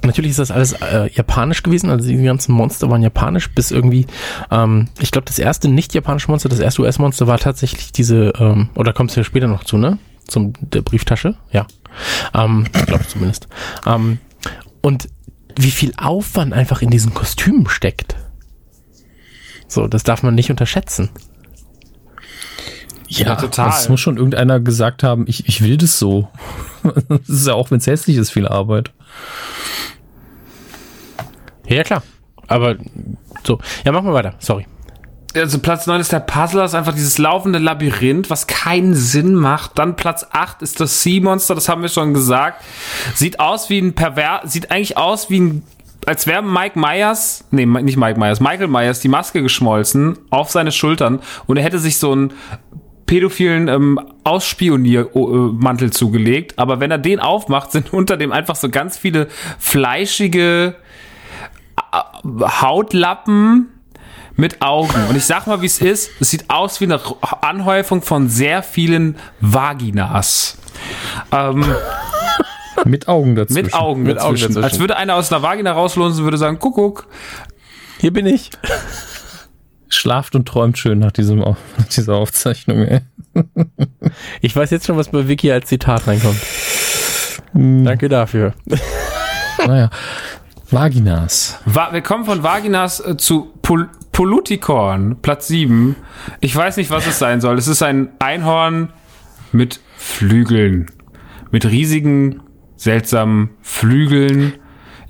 [0.04, 4.08] Natürlich ist das alles äh, japanisch gewesen, also die ganzen Monster waren japanisch, bis irgendwie,
[4.50, 8.70] ähm, ich glaube, das erste nicht japanische Monster, das erste US-Monster war tatsächlich diese, ähm,
[8.74, 10.00] oder kommst du ja später noch zu, ne?
[10.28, 11.68] Zum der Brieftasche, ja.
[12.34, 13.48] Ähm, ich glaube zumindest.
[13.86, 14.18] Ähm,
[14.82, 15.08] und
[15.60, 18.16] wie viel Aufwand einfach in diesen Kostümen steckt.
[19.72, 21.10] So, das darf man nicht unterschätzen.
[23.08, 23.70] Ja, total.
[23.70, 26.28] Es muss schon irgendeiner gesagt haben, ich, ich will das so.
[27.08, 28.92] Das ist ja auch, wenn es hässlich ist, viel Arbeit.
[31.68, 32.04] Ja, ja, klar.
[32.48, 32.76] Aber
[33.46, 34.34] so, ja, machen wir weiter.
[34.40, 34.66] Sorry.
[35.36, 39.80] also Platz 9 ist der Puzzler, ist einfach dieses laufende Labyrinth, was keinen Sinn macht.
[39.80, 42.62] Dann Platz 8 ist das Sea Monster, das haben wir schon gesagt.
[43.16, 45.64] Sieht aus wie ein Perver, sieht eigentlich aus wie ein,
[46.06, 50.72] als wäre Mike Myers, nee, nicht Mike Myers, Michael Myers die Maske geschmolzen auf seine
[50.72, 52.34] Schultern und er hätte sich so einen
[53.12, 56.58] pädophilen ähm, Ausspioniermantel zugelegt.
[56.58, 59.28] Aber wenn er den aufmacht, sind unter dem einfach so ganz viele
[59.60, 60.76] fleischige
[61.92, 63.68] äh, Hautlappen
[64.38, 65.08] mit Augen.
[65.10, 66.10] Und ich sag mal, wie es ist.
[66.22, 67.02] Es sieht aus wie eine
[67.42, 70.58] Anhäufung von sehr vielen Vaginas.
[71.34, 71.66] Ähm,
[72.86, 73.66] Mit Augen dazwischen.
[73.66, 74.48] mit Augen Mit Augen dazwischen.
[74.56, 74.64] dazwischen.
[74.64, 77.08] Als würde einer aus einer Vagina rauslunsen, würde sagen, Kuckuck.
[78.00, 78.50] Hier bin ich.
[79.90, 81.56] Schlaft und träumt schön nach, diesem, nach
[81.96, 82.80] dieser Aufzeichnung.
[82.86, 83.02] Ey.
[84.42, 86.40] Ich weiß jetzt schon, was bei Wiki als Zitat reinkommt.
[87.54, 88.54] Danke dafür.
[89.66, 89.90] Naja.
[90.72, 91.60] Vaginas.
[91.66, 95.96] Va wir kommen von Vaginas äh, zu Pol Poluticorn, Platz 7.
[96.42, 97.58] Ich weiß nicht, was es sein soll.
[97.58, 98.92] Es ist ein Einhorn
[99.52, 100.92] mit Flügeln.
[101.52, 102.42] Mit riesigen,
[102.82, 104.54] seltsamen Flügeln.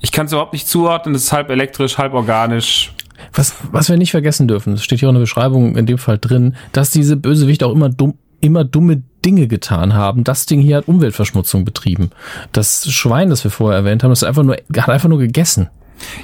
[0.00, 1.14] Ich kann es überhaupt nicht zuordnen.
[1.14, 2.92] Es ist halb elektrisch, halb organisch.
[3.32, 5.96] Was, was wir nicht vergessen dürfen, es steht hier auch in der Beschreibung in dem
[5.96, 10.24] Fall drin, dass diese Bösewichte auch immer dumm, immer dumme Dinge getan haben.
[10.24, 12.10] Das Ding hier hat Umweltverschmutzung betrieben.
[12.50, 15.70] Das Schwein, das wir vorher erwähnt haben, das einfach nur, hat einfach nur gegessen.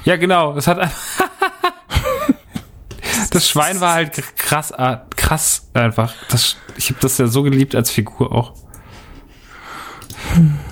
[0.03, 0.55] Ja, genau.
[0.55, 0.77] Es hat
[3.31, 6.13] Das Schwein war halt krass, äh, krass einfach.
[6.29, 8.53] Das, ich habe das ja so geliebt als Figur auch.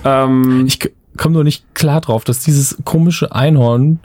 [0.04, 0.78] Ähm, Ich
[1.16, 3.98] komme nur nicht klar drauf, dass dieses komische Einhorn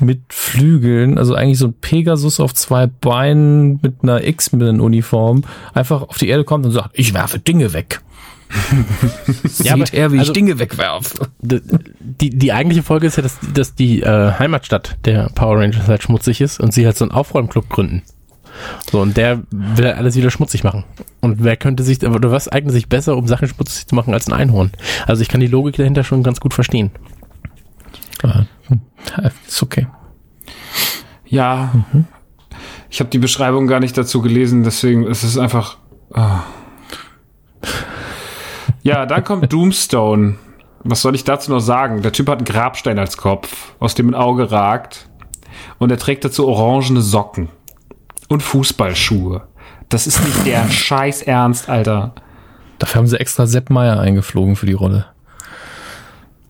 [0.00, 5.44] mit Flügeln, also eigentlich so ein Pegasus auf zwei Beinen mit einer X-Men-Uniform,
[5.74, 8.00] einfach auf die Erde kommt und sagt, ich werfe Dinge weg.
[9.44, 11.28] Sieht aber- er, wie also- ich Dinge wegwerfe.
[11.40, 16.02] Die, die eigentliche Folge ist ja, dass, dass die äh, Heimatstadt der Power Rangers halt
[16.02, 18.02] schmutzig ist und sie halt so einen Aufräumclub gründen.
[18.90, 20.84] So, und der will halt alles wieder schmutzig machen.
[21.20, 24.26] Und wer könnte sich, oder was eignet sich besser, um Sachen schmutzig zu machen, als
[24.26, 24.72] ein Einhorn?
[25.06, 26.90] Also ich kann die Logik dahinter schon ganz gut verstehen.
[28.22, 28.80] Ah, hm,
[29.46, 29.86] Ist okay.
[31.26, 31.72] Ja,
[32.90, 35.76] ich habe die Beschreibung gar nicht dazu gelesen, deswegen ist es einfach.
[36.14, 36.40] ah.
[38.82, 40.36] Ja, dann kommt Doomstone.
[40.84, 42.02] Was soll ich dazu noch sagen?
[42.02, 45.08] Der Typ hat einen Grabstein als Kopf, aus dem ein Auge ragt.
[45.78, 47.48] Und er trägt dazu orangene Socken.
[48.28, 49.46] Und Fußballschuhe.
[49.88, 52.14] Das ist nicht der Scheiß Ernst, Alter.
[52.78, 55.06] Dafür haben sie extra Sepp Meier eingeflogen für die Rolle.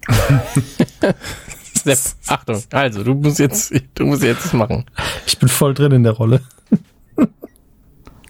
[1.85, 4.85] Sepp, Achtung, also du musst jetzt, du musst jetzt machen.
[5.27, 6.41] Ich bin voll drin in der Rolle.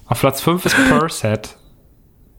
[0.07, 1.57] Auf Platz 5 ist Pursehead.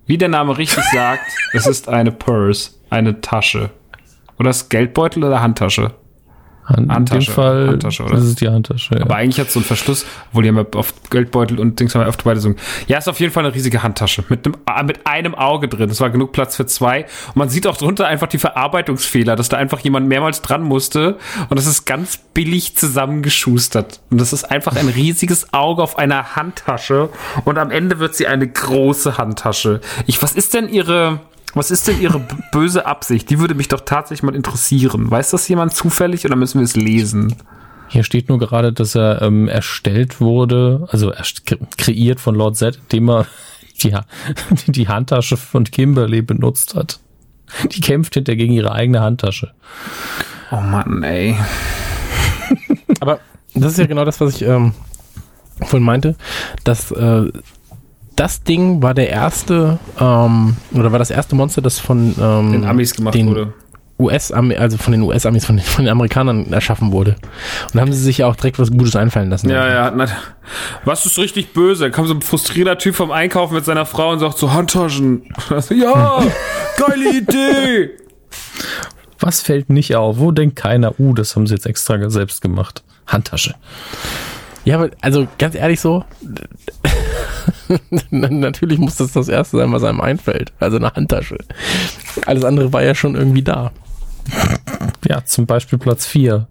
[0.06, 3.70] Wie der Name richtig sagt, es ist eine Purse, eine Tasche.
[4.40, 5.94] Oder ist Geldbeutel oder Handtasche?
[6.70, 8.16] An, in Handtasche, dem Fall Handtasche, oder?
[8.16, 8.96] das ist die Handtasche.
[8.96, 9.02] Ja.
[9.02, 11.96] Aber eigentlich hat es so einen Verschluss, obwohl die haben ja auf Geldbeutel und Dings
[11.96, 12.54] haben wir oft beide so.
[12.88, 15.90] Ja, ist auf jeden Fall eine riesige Handtasche mit einem, ah, mit einem Auge drin.
[15.90, 17.06] Es war genug Platz für zwei.
[17.28, 21.18] Und man sieht auch drunter einfach die Verarbeitungsfehler, dass da einfach jemand mehrmals dran musste.
[21.50, 24.00] Und das ist ganz billig zusammengeschustert.
[24.12, 27.10] Und das ist einfach ein riesiges Auge auf einer Handtasche.
[27.46, 29.82] Und am Ende wird sie eine große Handtasche.
[30.06, 31.20] Ich, was ist denn ihre,
[31.56, 32.22] was ist denn ihre
[32.52, 33.30] böse Absicht?
[33.30, 35.10] Die würde mich doch tatsächlich mal interessieren.
[35.10, 37.36] Weiß das jemand zufällig oder müssen wir es lesen?
[37.88, 41.12] Hier steht nur gerade, dass er ähm, erstellt wurde, also
[41.78, 43.26] kreiert von Lord Z, indem er
[43.82, 44.06] die, Ha-
[44.68, 47.00] die Handtasche von Kimberly benutzt hat.
[47.72, 49.54] Die kämpft hinter gegen ihre eigene Handtasche.
[50.52, 51.36] Oh Mann, ey.
[53.00, 53.20] Aber
[53.56, 54.74] das ist ja genau das, was ich ähm,
[55.60, 56.16] vorhin meinte,
[56.64, 57.32] dass äh,
[58.20, 62.66] das Ding war der erste, ähm, oder war das erste Monster, das von ähm, Den
[62.66, 63.54] Amis gemacht den wurde.
[64.02, 67.16] US, also von den US-Amis, von, den- von den Amerikanern erschaffen wurde.
[67.66, 69.50] Und da haben sie sich ja auch direkt was Gutes einfallen lassen.
[69.50, 69.92] Ja, ja.
[69.94, 70.06] Na,
[70.86, 71.86] was ist richtig böse?
[71.86, 75.24] Da kommt so ein frustrierter Typ vom Einkaufen mit seiner Frau und sagt so, Handtaschen.
[75.70, 76.24] Ja,
[76.78, 77.90] geile Idee.
[79.20, 80.18] Was fällt nicht auf?
[80.18, 82.84] Wo denkt keiner, uh, das haben sie jetzt extra selbst gemacht?
[83.06, 83.56] Handtasche.
[84.64, 86.06] Ja, aber also ganz ehrlich so,
[88.12, 90.54] natürlich muss das das Erste sein, was einem einfällt.
[90.60, 91.38] Also eine Handtasche.
[92.26, 93.72] Alles andere war ja schon irgendwie da.
[95.08, 96.48] Ja, zum Beispiel Platz 4.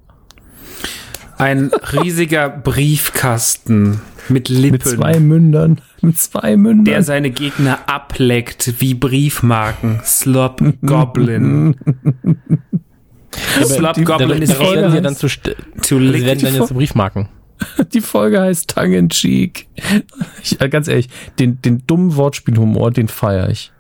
[1.37, 5.81] Ein riesiger Briefkasten mit Lippen, Mit zwei Mündern.
[6.01, 6.85] Mit zwei Mündern.
[6.85, 10.01] der seine Gegner ableckt wie Briefmarken.
[10.05, 11.77] Slop Goblin.
[13.65, 17.29] Slop Goblin ist ja dann zu, to sie werden dann ja zu Briefmarken.
[17.93, 19.67] Die Folge heißt Tongue in Cheek.
[20.43, 21.09] Ich, äh, ganz ehrlich,
[21.39, 23.73] den, den dummen Wortspielhumor, den feiere ich.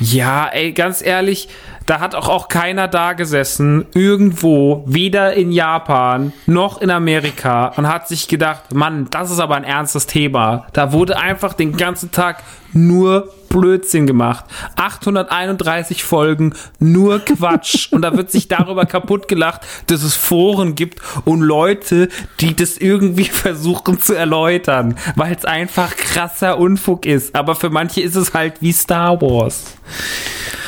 [0.00, 1.48] Ja, ey, ganz ehrlich,
[1.86, 7.88] da hat auch, auch keiner da gesessen, irgendwo, weder in Japan noch in Amerika und
[7.88, 10.66] hat sich gedacht, Mann, das ist aber ein ernstes Thema.
[10.74, 14.44] Da wurde einfach den ganzen Tag nur Blödsinn gemacht.
[14.76, 17.88] 831 Folgen, nur Quatsch.
[17.92, 22.08] und da wird sich darüber kaputt gelacht, dass es Foren gibt und Leute,
[22.40, 27.34] die das irgendwie versuchen zu erläutern, weil es einfach krasser Unfug ist.
[27.34, 29.76] Aber für manche ist es halt wie Star Wars.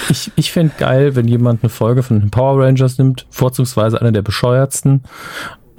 [0.09, 4.11] Ich, ich fände geil, wenn jemand eine Folge von den Power Rangers nimmt, vorzugsweise einer
[4.11, 5.05] der bescheuertsten,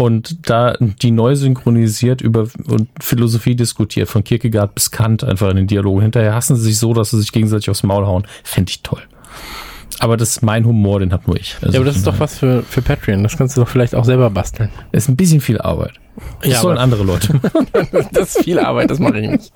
[0.01, 5.57] und da die neu synchronisiert über und Philosophie diskutiert, von Kierkegaard bis Kant einfach in
[5.57, 6.01] den Dialogen.
[6.01, 8.25] Hinterher hassen sie sich so, dass sie sich gegenseitig aufs Maul hauen.
[8.43, 9.03] Fände ich toll.
[9.99, 11.55] Aber das ist mein Humor, den hat nur ich.
[11.61, 13.21] Also ja, aber das ist doch was für, für Patreon.
[13.21, 14.71] Das kannst du doch vielleicht auch selber basteln.
[14.91, 15.93] Das ist ein bisschen viel Arbeit.
[16.41, 17.39] Das Ja, sollen andere Leute.
[18.11, 19.53] das ist viel Arbeit, das mache ich nicht.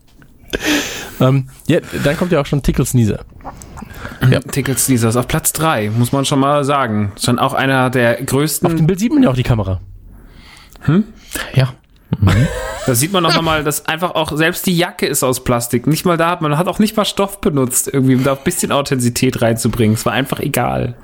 [1.20, 3.26] ähm, ja, dann kommt ja auch schon Tickle Sneezer.
[4.30, 4.40] Ja.
[4.52, 7.12] Tickets Dieses auf Platz 3, muss man schon mal sagen.
[7.20, 8.86] Schon auch einer der Auf dem größten.
[8.86, 9.80] Bild sieht man ja auch die Kamera.
[11.54, 11.72] ja.
[12.86, 15.86] Da sieht man auch nochmal, dass einfach auch selbst die Jacke ist aus Plastik.
[15.86, 18.42] Nicht mal da hat man hat auch nicht mal Stoff benutzt, irgendwie, um da ein
[18.42, 19.94] bisschen Authentizität reinzubringen.
[19.94, 20.94] Es war einfach egal.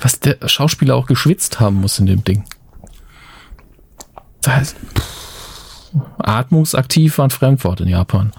[0.00, 2.44] Was der Schauspieler auch geschwitzt haben muss in dem Ding.
[4.42, 8.32] Das heißt, pff, atmungsaktiv war ein Fremdwort in Japan.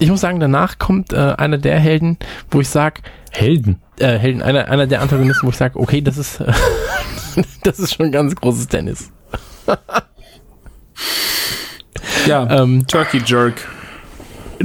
[0.00, 2.18] Ich muss sagen, danach kommt äh, einer der Helden,
[2.50, 3.80] wo ich sage, Helden.
[3.98, 6.52] äh, Helden, einer, einer der Antagonisten, wo ich sage, okay, das ist, äh,
[7.64, 9.10] das ist schon ganz großes Tennis.
[12.26, 13.66] Ja, Ähm, Turkey Jerk.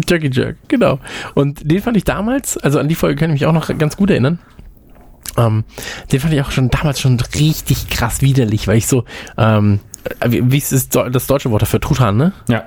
[0.07, 0.99] Turkey Jerk, genau.
[1.33, 3.95] Und den fand ich damals, also an die Folge kann ich mich auch noch ganz
[3.95, 4.39] gut erinnern.
[5.37, 5.63] Ähm,
[6.11, 9.05] den fand ich auch schon damals schon richtig krass widerlich, weil ich so,
[9.37, 9.79] ähm,
[10.25, 11.79] wie, wie ist das, das deutsche Wort dafür?
[11.79, 12.33] Truthahn, ne?
[12.49, 12.65] Ja.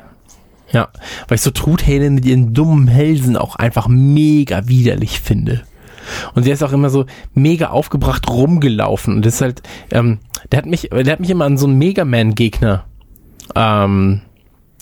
[0.73, 0.89] Ja,
[1.29, 5.63] weil ich so Truthähne mit ihren dummen Hälsen auch einfach mega widerlich finde.
[6.35, 9.15] Und der ist auch immer so mega aufgebracht rumgelaufen.
[9.15, 10.19] Und das ist halt, ähm,
[10.51, 12.85] der hat mich, der hat mich immer an so einen Mega Man-Gegner
[13.55, 14.23] ähm,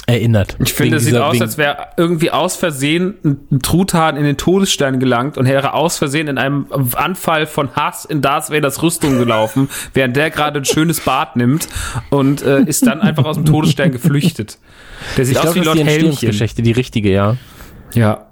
[0.06, 0.56] erinnert.
[0.62, 5.00] Ich finde, es sieht aus, als wäre irgendwie aus Versehen ein Truthahn in den Todesstern
[5.00, 9.70] gelangt und wäre aus Versehen in einem Anfall von Hass in Darth Vaders Rüstung gelaufen,
[9.94, 11.68] während der gerade ein schönes Bad nimmt
[12.10, 14.58] und äh, ist dann einfach aus dem Todesstern geflüchtet.
[15.16, 16.08] Der sieht ich aus glaube, wie das ist Lord die Helmchen.
[16.10, 17.36] Entstehungsgeschichte, die richtige, ja.
[17.94, 18.26] Ja.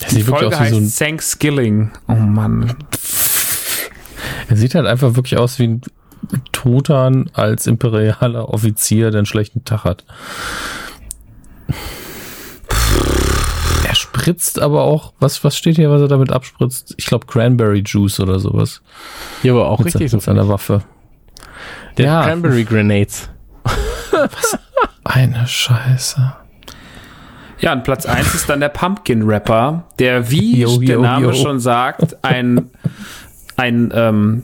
[0.00, 1.90] Er Die sieht wirklich Folge aus wie so ein, heißt Thanksgiving.
[2.08, 2.74] Oh Mann.
[4.48, 5.80] er sieht halt einfach wirklich aus wie ein
[6.52, 10.04] Totan als imperialer Offizier, der einen schlechten Tag hat.
[13.86, 16.94] Er spritzt aber auch, was, was steht hier, was er damit abspritzt?
[16.98, 18.82] Ich glaube Cranberry Juice oder sowas.
[19.42, 20.26] Ja, aber auch Mit, richtig mit so.
[20.26, 20.82] seiner Waffe.
[21.96, 22.24] Der Ja.
[22.24, 23.30] Cranberry Grenades.
[25.04, 26.34] Eine Scheiße.
[27.60, 31.26] Ja, und Platz 1 ist dann der Pumpkin Rapper, der, wie Yo, der yo, Name
[31.26, 31.32] yo.
[31.32, 32.70] schon sagt, ein,
[33.56, 34.42] ein ähm,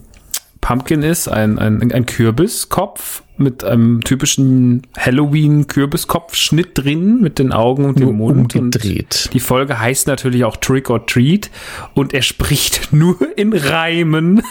[0.61, 7.99] Pumpkin ist, ein, ein, ein Kürbiskopf mit einem typischen Halloween-Kürbiskopfschnitt drin, mit den Augen und
[8.01, 8.55] dem Mund.
[8.55, 9.25] umgedreht.
[9.27, 11.51] Und die Folge heißt natürlich auch Trick or Treat
[11.95, 14.43] und er spricht nur in Reimen.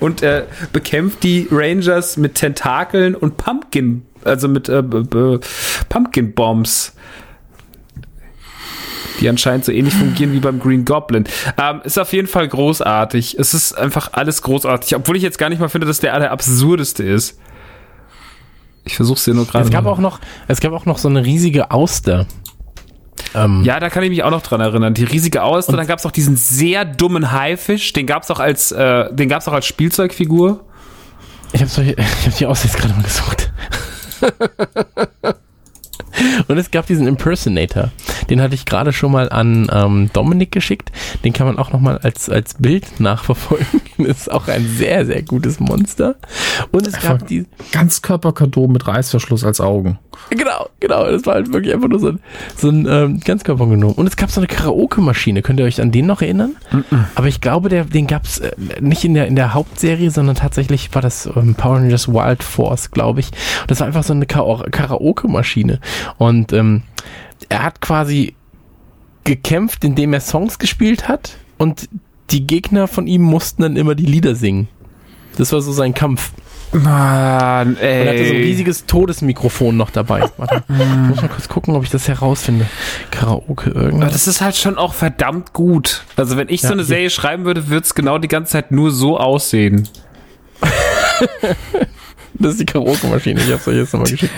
[0.00, 4.82] Und er bekämpft die Rangers mit Tentakeln und Pumpkin, also mit äh,
[5.88, 6.92] Pumpkin Bombs.
[9.20, 11.24] Die anscheinend so ähnlich fungieren wie beim Green Goblin.
[11.58, 13.38] Ähm, ist auf jeden Fall großartig.
[13.38, 16.30] Es ist einfach alles großartig, obwohl ich jetzt gar nicht mal finde, dass der der
[16.32, 17.38] absurdeste ist.
[18.84, 19.64] Ich versuch's dir nur gerade.
[19.64, 22.26] Es gab mal- auch noch, es gab auch noch so eine riesige Auster.
[23.34, 24.94] Ähm, Ja, da kann ich mich auch noch dran erinnern.
[24.94, 28.40] Die riesige Auster, dann gab es auch diesen sehr dummen Haifisch, den gab es auch
[28.40, 30.64] als, äh, den gab's auch als Spielzeugfigur.
[31.52, 31.70] Ich habe
[32.26, 33.50] hab die Auster jetzt gerade mal gesucht.
[36.48, 37.90] Und es gab diesen Impersonator.
[38.30, 40.90] Den hatte ich gerade schon mal an ähm, Dominik geschickt.
[41.24, 43.66] Den kann man auch noch mal als, als Bild nachverfolgen.
[43.98, 46.16] Das ist auch ein sehr, sehr gutes Monster.
[46.70, 49.98] Und es gab die, Ganzkörperkondom mit Reißverschluss als Augen.
[50.28, 51.06] Genau, genau.
[51.10, 52.20] Das war halt wirklich einfach nur so ein,
[52.56, 53.94] so ein ähm, Ganzkörper genommen.
[53.94, 55.40] Und es gab so eine Karaoke-Maschine.
[55.40, 56.56] Könnt ihr euch an den noch erinnern?
[57.14, 60.36] Aber ich glaube, der, den gab es äh, nicht in der, in der Hauptserie, sondern
[60.36, 63.28] tatsächlich war das ähm, Power Rangers Wild Force, glaube ich.
[63.62, 65.80] Und das war einfach so eine Ka- Karaoke-Maschine.
[66.18, 66.82] Und ähm,
[67.48, 68.34] er hat quasi
[69.24, 71.36] gekämpft, indem er Songs gespielt hat.
[71.58, 71.88] Und
[72.30, 74.68] die Gegner von ihm mussten dann immer die Lieder singen.
[75.38, 76.32] Das war so sein Kampf.
[76.72, 78.42] Mann, Und er hatte so ein ey.
[78.42, 80.28] riesiges Todesmikrofon noch dabei.
[80.36, 80.76] Warte, ich
[81.08, 82.66] muss mal kurz gucken, ob ich das herausfinde.
[83.10, 84.12] Karaoke irgendwas.
[84.12, 86.04] das ist halt schon auch verdammt gut.
[86.16, 86.86] Also wenn ich so Ja, eine hier.
[86.88, 89.88] Serie schreiben würde, würde es genau die ganze Zeit nur so aussehen.
[92.38, 93.40] Das ist die Karaoke-Maschine.
[93.40, 94.32] Ich hab's euch jetzt nochmal geschickt.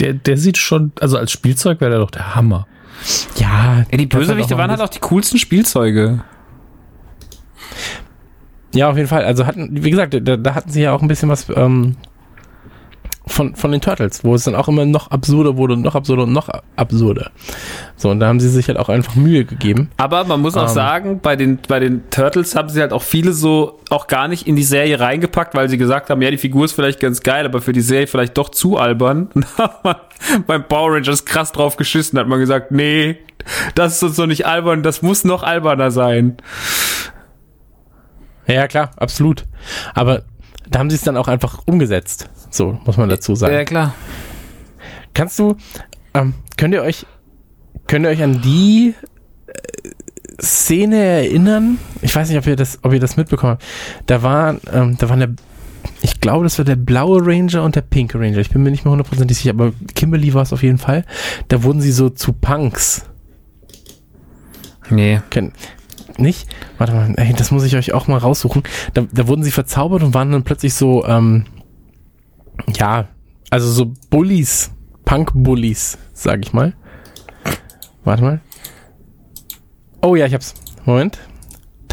[0.00, 2.66] Der, der sieht schon, also als Spielzeug wäre der doch der Hammer.
[3.36, 6.24] Ja, Ja, die halt Bösewichte waren halt auch die coolsten Spielzeuge.
[8.74, 9.24] Ja, auf jeden Fall.
[9.24, 11.96] Also hatten, wie gesagt, da, da hatten sie ja auch ein bisschen was ähm,
[13.28, 16.24] von, von den Turtles, wo es dann auch immer noch absurder wurde und noch absurder
[16.24, 17.30] und noch absurder.
[17.96, 19.90] So, und da haben sie sich halt auch einfach Mühe gegeben.
[19.96, 20.74] Aber man muss auch Ähm.
[20.74, 24.46] sagen, bei den, bei den Turtles haben sie halt auch viele so auch gar nicht
[24.46, 27.44] in die Serie reingepackt, weil sie gesagt haben, ja, die Figur ist vielleicht ganz geil,
[27.46, 29.28] aber für die Serie vielleicht doch zu albern.
[30.46, 33.18] Beim Power Rangers krass drauf geschissen, hat man gesagt, nee,
[33.74, 36.36] das ist uns doch nicht albern, das muss noch alberner sein.
[38.46, 39.44] Ja, klar, absolut.
[39.94, 40.22] Aber
[40.70, 42.28] da haben sie es dann auch einfach umgesetzt.
[42.50, 43.54] So, muss man dazu sagen.
[43.64, 43.94] klar.
[45.14, 45.56] Kannst du,
[46.14, 47.06] ähm, könnt ihr euch,
[47.86, 48.94] könnt ihr euch an die
[49.46, 51.78] äh, Szene erinnern?
[52.02, 53.64] Ich weiß nicht, ob ihr das, ob ihr das mitbekommen habt.
[54.06, 55.30] Da war, ähm, da waren der,
[56.02, 58.38] ich glaube, das war der blaue Ranger und der pinke Ranger.
[58.38, 61.04] Ich bin mir nicht mehr hundertprozentig sicher, aber Kimberly war es auf jeden Fall.
[61.48, 63.04] Da wurden sie so zu Punks.
[64.90, 65.20] Nee.
[66.18, 66.48] Kenn, nicht?
[66.76, 68.62] Warte mal, ey, das muss ich euch auch mal raussuchen.
[68.94, 71.46] Da, da wurden sie verzaubert und waren dann plötzlich so, ähm,
[72.76, 73.08] ja,
[73.50, 74.70] also so Bullies,
[75.04, 76.74] Punk-Bullies, sag ich mal.
[78.04, 78.40] Warte mal.
[80.02, 80.54] Oh ja, ich hab's.
[80.84, 81.18] Moment.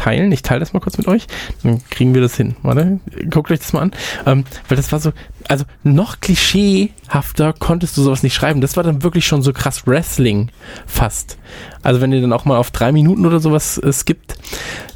[0.06, 1.26] Teilen, ich teile das mal kurz mit euch,
[1.64, 2.54] dann kriegen wir das hin.
[2.62, 3.90] Warte, guckt euch das mal an.
[4.24, 5.12] Ähm, weil das war so,
[5.48, 8.60] also noch klischeehafter konntest du sowas nicht schreiben.
[8.60, 10.52] Das war dann wirklich schon so krass Wrestling
[10.86, 11.38] fast.
[11.82, 14.38] Also wenn ihr dann auch mal auf drei Minuten oder sowas äh, skippt,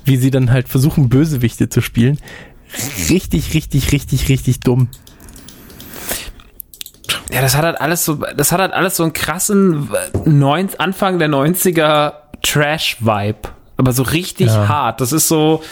[0.04, 2.20] wie sie dann halt versuchen, Bösewichte zu spielen.
[3.08, 4.90] Richtig, richtig, richtig, richtig dumm.
[7.32, 9.90] Ja, das hat halt alles so, das hat halt alles so einen krassen
[10.24, 12.12] neun, Anfang der 90er
[12.42, 13.59] Trash-Vibe.
[13.80, 14.68] Aber so richtig Ja.
[14.68, 15.00] hart.
[15.00, 15.62] Das ist so,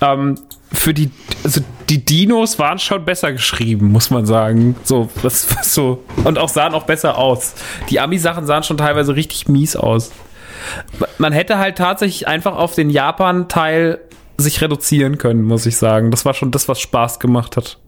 [0.00, 0.36] ähm,
[0.72, 1.10] für die,
[1.42, 4.76] also die Dinos waren schon besser geschrieben, muss man sagen.
[4.84, 7.54] So, das was so, und auch sahen auch besser aus.
[7.90, 10.12] Die Ami-Sachen sahen schon teilweise richtig mies aus.
[11.18, 13.98] Man hätte halt tatsächlich einfach auf den Japan-Teil
[14.36, 16.12] sich reduzieren können, muss ich sagen.
[16.12, 17.78] Das war schon das, was Spaß gemacht hat.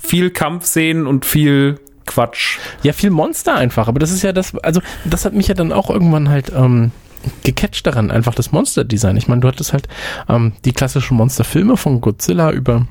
[0.00, 2.58] Viel Kampfszenen und viel Quatsch.
[2.82, 5.72] Ja, viel Monster einfach, aber das ist ja das, also das hat mich ja dann
[5.72, 6.90] auch irgendwann halt ähm,
[7.42, 9.16] gecatcht daran, einfach das Monster-Design.
[9.16, 9.88] Ich meine, du hattest halt
[10.28, 12.86] ähm, die klassischen Monsterfilme von Godzilla über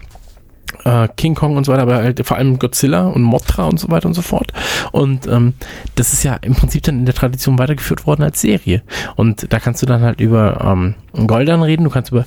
[0.83, 3.89] äh, King Kong und so weiter, aber halt vor allem Godzilla und Mothra und so
[3.89, 4.51] weiter und so fort.
[4.91, 5.53] Und ähm,
[5.95, 8.81] das ist ja im Prinzip dann in der Tradition weitergeführt worden als Serie.
[9.15, 10.95] Und da kannst du dann halt über ähm,
[11.27, 12.25] Goldan reden, du kannst über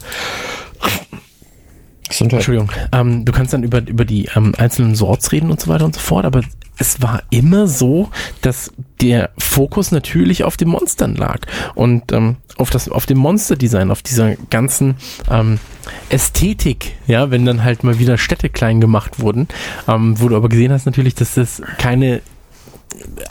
[2.09, 2.71] Entschuldigung.
[2.93, 5.95] Ähm, du kannst dann über, über die ähm, einzelnen Sorts reden und so weiter und
[5.95, 6.43] so fort, aber
[6.79, 8.11] es war immer so,
[8.43, 11.41] dass der Fokus natürlich auf den Monstern lag
[11.75, 14.97] und ähm, auf das auf dem Monsterdesign, auf dieser ganzen
[15.31, 15.59] ähm,
[16.09, 19.49] Ästhetik, ja, wenn dann halt mal wieder Städte klein gemacht wurden,
[19.89, 22.23] ähm, wo du aber gesehen hast natürlich, dass das keine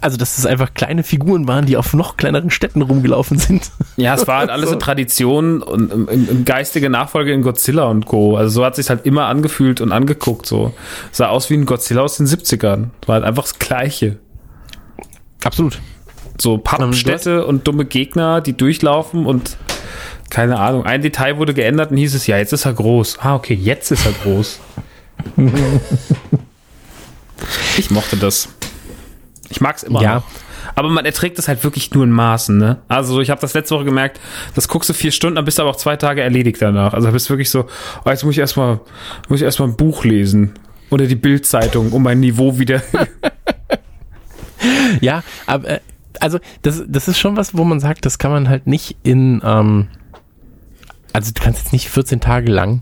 [0.01, 3.71] also dass das einfach kleine Figuren waren, die auf noch kleineren Städten rumgelaufen sind.
[3.95, 7.85] Ja, es war halt alles in Tradition und im, im, im geistige Nachfolge in Godzilla
[7.85, 8.37] und Co.
[8.37, 10.73] Also so hat sich halt immer angefühlt und angeguckt so.
[11.11, 12.89] Sah aus wie ein Godzilla aus den 70ern.
[13.05, 14.17] War halt einfach das Gleiche.
[15.43, 15.79] Absolut.
[16.39, 19.57] So Pappstädte und dumme Gegner, die durchlaufen und
[20.29, 20.85] keine Ahnung.
[20.85, 23.19] Ein Detail wurde geändert und hieß es, ja, jetzt ist er groß.
[23.21, 24.59] Ah, okay, jetzt ist er groß.
[27.77, 28.49] ich mochte das.
[29.49, 30.15] Ich mag's immer Ja.
[30.15, 30.23] noch.
[30.73, 32.77] Aber man erträgt es halt wirklich nur in Maßen, ne?
[32.87, 34.19] Also ich habe das letzte Woche gemerkt,
[34.55, 36.93] das guckst du vier Stunden, dann bist du aber auch zwei Tage erledigt danach.
[36.93, 37.65] Also bist du wirklich so,
[38.03, 38.79] oh, jetzt muss ich erstmal,
[39.29, 40.53] muss ich erstmal ein Buch lesen.
[40.89, 42.81] Oder die Bildzeitung, um mein Niveau wieder.
[45.01, 45.79] Ja, aber äh,
[46.19, 49.41] also das, das ist schon was, wo man sagt, das kann man halt nicht in,
[49.43, 49.87] ähm,
[51.13, 52.79] also du kannst jetzt nicht 14 Tage lang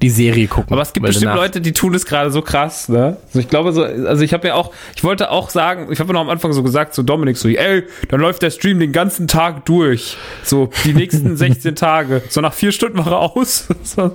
[0.00, 0.72] die Serie gucken.
[0.72, 3.16] Aber es gibt bestimmt Leute, die tun es gerade so krass, ne?
[3.26, 6.12] Also ich glaube so, also ich habe ja auch, ich wollte auch sagen, ich habe
[6.12, 9.26] noch am Anfang so gesagt zu Dominik so, ey, dann läuft der Stream den ganzen
[9.26, 10.16] Tag durch.
[10.44, 12.22] So die nächsten 16 Tage.
[12.28, 13.66] So nach vier Stunden war er aus.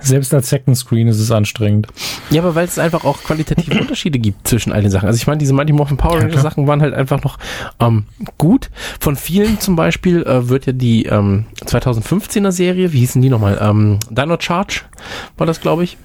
[0.00, 1.88] Selbst als Second Screen ist es anstrengend.
[2.30, 5.06] Ja, aber weil es einfach auch qualitative Unterschiede gibt zwischen all den Sachen.
[5.06, 7.38] Also ich meine, diese Mighty Morphin Power Ranger Sachen waren halt einfach noch
[7.80, 8.04] ähm,
[8.38, 8.70] gut.
[9.00, 13.58] Von vielen zum Beispiel äh, wird ja die ähm, 2015er Serie, wie hießen die nochmal?
[13.60, 14.82] Ähm, Dino Charge
[15.36, 15.98] war das, glaube ich.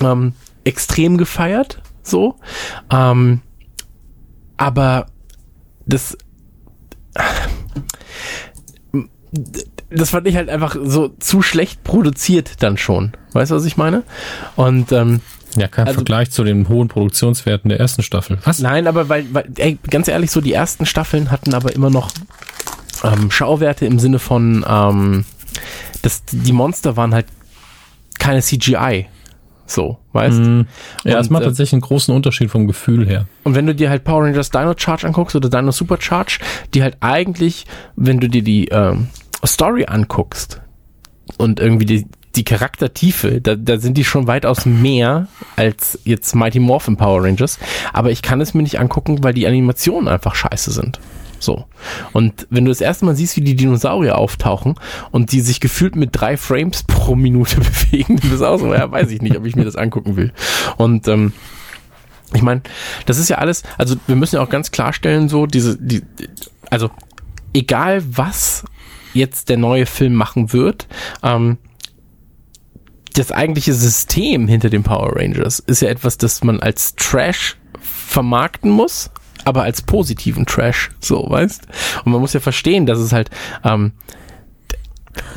[0.00, 0.32] Ähm,
[0.64, 2.36] extrem gefeiert, so.
[2.90, 3.40] Ähm,
[4.56, 5.06] aber
[5.86, 6.16] das
[9.90, 13.12] das fand ich halt einfach so zu schlecht produziert dann schon.
[13.32, 14.02] Weißt du, was ich meine?
[14.56, 15.20] Und ähm,
[15.56, 18.38] Ja, kein Also- Vergleich zu den hohen Produktionswerten der ersten Staffel.
[18.44, 18.58] Was?
[18.58, 22.10] Nein, aber weil, weil ey, ganz ehrlich, so die ersten Staffeln hatten aber immer noch
[23.02, 25.24] ähm, Schauwerte im Sinne von, ähm,
[26.02, 27.26] dass die Monster waren halt
[28.18, 29.06] keine CGI.
[29.66, 30.66] So, weißt Mhm.
[31.04, 33.26] Ja, es Und, macht äh, tatsächlich einen großen Unterschied vom Gefühl her.
[33.44, 36.38] Und wenn du dir halt Power Rangers Dino Charge anguckst oder Dino Super Charge,
[36.74, 39.08] die halt eigentlich, wenn du dir die ähm,
[39.46, 40.60] Story anguckst
[41.36, 42.06] und irgendwie die,
[42.36, 47.58] die Charaktertiefe, da, da sind die schon weitaus mehr als jetzt Mighty Morphin Power Rangers.
[47.92, 51.00] Aber ich kann es mir nicht angucken, weil die Animationen einfach scheiße sind.
[51.40, 51.64] So.
[52.12, 54.74] Und wenn du das erste Mal siehst, wie die Dinosaurier auftauchen
[55.10, 57.56] und die sich gefühlt mit drei Frames pro Minute
[57.90, 60.32] bewegen, du auch so, ja, weiß ich nicht, ob ich mir das angucken will.
[60.76, 61.32] Und ähm,
[62.34, 62.62] ich meine,
[63.06, 66.02] das ist ja alles, also wir müssen ja auch ganz klarstellen, so diese, die,
[66.70, 66.90] also
[67.54, 68.64] egal was
[69.18, 70.86] jetzt der neue Film machen wird,
[71.22, 71.58] ähm,
[73.14, 78.70] das eigentliche System hinter den Power Rangers ist ja etwas, das man als Trash vermarkten
[78.70, 79.10] muss,
[79.44, 81.66] aber als positiven Trash, so, weißt?
[82.04, 83.30] Und man muss ja verstehen, dass es halt,
[83.64, 83.92] ähm,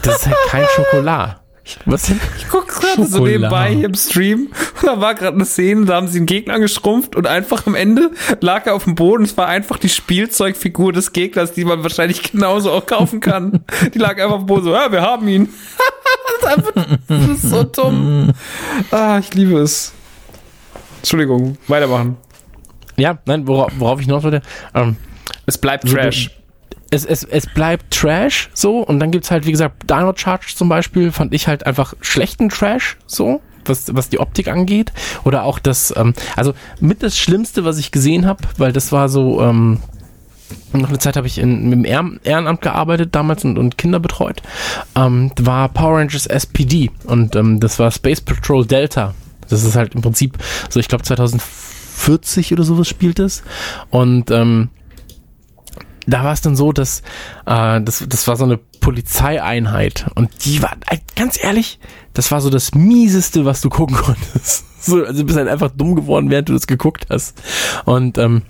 [0.03, 1.40] das ist halt kein Schokolad.
[1.85, 2.09] Was?
[2.09, 4.47] Ich guck gerade so nebenbei hier im Stream.
[4.47, 7.75] Und da war gerade eine Szene, da haben sie einen Gegner geschrumpft und einfach am
[7.75, 9.23] Ende lag er auf dem Boden.
[9.23, 13.63] Es war einfach die Spielzeugfigur des Gegners, die man wahrscheinlich genauso auch kaufen kann.
[13.93, 15.49] Die lag einfach auf dem Boden so, ja, wir haben ihn.
[16.41, 18.31] das, ist einfach, das ist so dumm.
[18.91, 19.93] Ah, ich liebe es.
[20.97, 22.17] Entschuldigung, weitermachen.
[22.97, 24.41] Ja, nein, worauf, worauf ich hinaus wollte,
[24.75, 24.97] ähm,
[25.45, 26.29] Es bleibt Trash.
[26.91, 30.69] Es, es, es bleibt Trash so und dann gibt's halt, wie gesagt, Dino Charge zum
[30.69, 33.41] Beispiel, fand ich halt einfach schlechten Trash so.
[33.65, 34.91] Was, was die Optik angeht.
[35.23, 39.07] Oder auch das, ähm, also mit das Schlimmste, was ich gesehen habe, weil das war
[39.07, 39.77] so, ähm,
[40.73, 43.99] noch eine Zeit habe ich in, mit dem Ehren- Ehrenamt gearbeitet damals und, und Kinder
[43.99, 44.41] betreut,
[44.95, 49.13] ähm, war Power Rangers SPD und ähm, das war Space Patrol Delta.
[49.47, 53.43] Das ist halt im Prinzip, so ich glaube 2040 oder sowas spielt es.
[53.91, 54.69] Und ähm,
[56.07, 57.01] da war es dann so, dass
[57.45, 60.75] äh, das, das war so eine Polizeieinheit und die war,
[61.15, 61.79] ganz ehrlich,
[62.13, 64.65] das war so das mieseste, was du gucken konntest.
[64.81, 67.41] So, also du bist halt einfach dumm geworden, während du das geguckt hast.
[67.85, 68.41] Und ähm,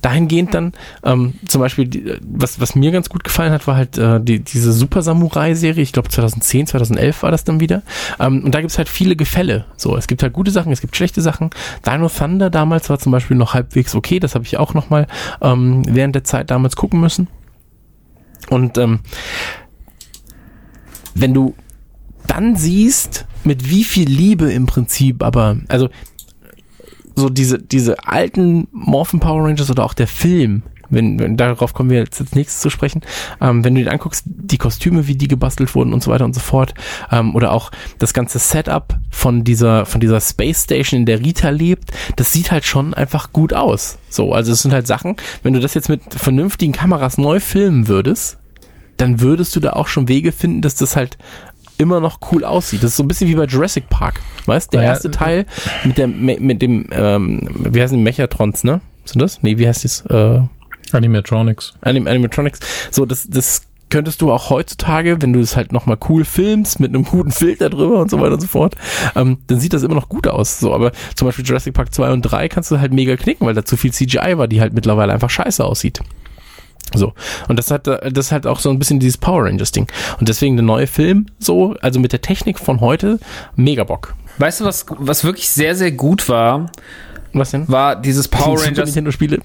[0.00, 0.72] dahingehend dann,
[1.04, 4.40] ähm, zum Beispiel, die, was, was mir ganz gut gefallen hat, war halt äh, die,
[4.40, 7.82] diese Super Samurai-Serie, ich glaube 2010, 2011 war das dann wieder.
[8.20, 9.66] Ähm, und da gibt's halt viele Gefälle.
[9.76, 11.50] So, es gibt halt gute Sachen, es gibt schlechte Sachen.
[11.84, 15.06] Dino Thunder damals war zum Beispiel noch halbwegs okay, das habe ich auch nochmal
[15.40, 17.28] ähm, während der Zeit damals gucken müssen.
[18.50, 19.00] Und ähm,
[21.14, 21.54] wenn du
[22.26, 25.88] dann siehst, mit wie viel Liebe im Prinzip, aber, also,
[27.14, 30.62] so diese, diese alten Morphin Power Rangers oder auch der Film,
[30.92, 33.00] wenn, wenn darauf kommen wir jetzt als nächstes zu sprechen,
[33.40, 36.34] ähm, wenn du dir anguckst, die Kostüme, wie die gebastelt wurden und so weiter und
[36.34, 36.74] so fort,
[37.10, 41.48] ähm, oder auch das ganze Setup von dieser, von dieser Space Station, in der Rita
[41.48, 43.98] lebt, das sieht halt schon einfach gut aus.
[44.08, 47.88] So, also es sind halt Sachen, wenn du das jetzt mit vernünftigen Kameras neu filmen
[47.88, 48.38] würdest,
[48.98, 51.16] dann würdest du da auch schon Wege finden, dass das halt
[51.82, 52.82] immer noch cool aussieht.
[52.82, 54.20] Das ist so ein bisschen wie bei Jurassic Park.
[54.46, 55.46] Weißt, der Ja, erste Teil
[55.84, 58.80] mit der mit dem ähm, wie heißen die Mechatrons, ne?
[59.04, 59.42] Sind das?
[59.42, 60.06] Nee, wie heißt das?
[60.06, 60.40] Äh,
[60.92, 61.74] Animatronics.
[61.80, 62.60] Anim Animatronics.
[62.90, 66.94] So, das das könntest du auch heutzutage, wenn du es halt nochmal cool filmst, mit
[66.94, 68.74] einem guten Filter drüber und so weiter und so fort,
[69.14, 70.58] ähm, dann sieht das immer noch gut aus.
[70.60, 73.52] So, aber zum Beispiel Jurassic Park 2 und 3 kannst du halt mega knicken, weil
[73.54, 76.00] da zu viel CGI war, die halt mittlerweile einfach scheiße aussieht.
[76.94, 77.12] So.
[77.48, 79.86] Und das hat, das ist halt auch so ein bisschen dieses Power Rangers Ding.
[80.20, 83.18] Und deswegen der neue Film, so, also mit der Technik von heute,
[83.56, 84.14] mega Bock.
[84.38, 86.70] Weißt du, was, was wirklich sehr, sehr gut war?
[87.32, 87.68] Was denn?
[87.68, 88.86] War dieses Power Die Rangers.
[88.86, 89.38] Nintendo Spiele.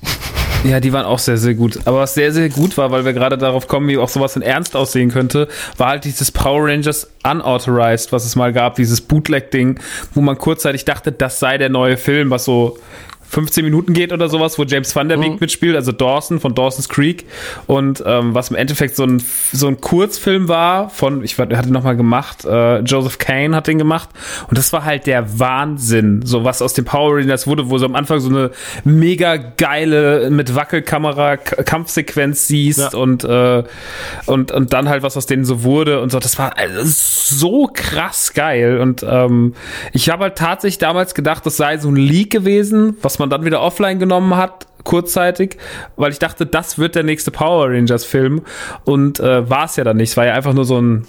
[0.63, 1.79] Ja, die waren auch sehr, sehr gut.
[1.85, 4.41] Aber was sehr, sehr gut war, weil wir gerade darauf kommen, wie auch sowas in
[4.41, 5.47] Ernst aussehen könnte,
[5.77, 9.79] war halt dieses Power Rangers Unauthorized, was es mal gab, dieses Bootleg-Ding,
[10.13, 12.77] wo man kurzzeitig dachte, das sei der neue Film, was so
[13.29, 15.37] 15 Minuten geht oder sowas, wo James Van Der Beek Mhm.
[15.39, 17.25] mitspielt, also Dawson von Dawson's Creek.
[17.65, 19.21] Und ähm, was im Endeffekt so ein,
[19.51, 23.77] so ein Kurzfilm war von, ich hatte noch mal gemacht, äh, Joseph Kane hat den
[23.77, 24.09] gemacht.
[24.49, 27.85] Und das war halt der Wahnsinn, so was aus dem Power Rangers wurde, wo so
[27.85, 28.51] am Anfang so eine
[28.83, 32.99] mega geile mit Wackelkamera Kampfsequenz siehst Ja.
[32.99, 33.63] und äh,
[34.25, 37.69] und und dann halt was aus denen so wurde und so, das war also so
[37.73, 38.79] krass geil.
[38.79, 39.53] Und ähm,
[39.93, 43.45] ich habe halt tatsächlich damals gedacht, das sei so ein Leak gewesen, was man dann
[43.45, 45.57] wieder offline genommen hat, kurzzeitig,
[45.95, 48.41] weil ich dachte, das wird der nächste Power Rangers Film
[48.85, 50.11] und äh, war es ja dann nicht.
[50.11, 51.07] Es war ja einfach nur so ein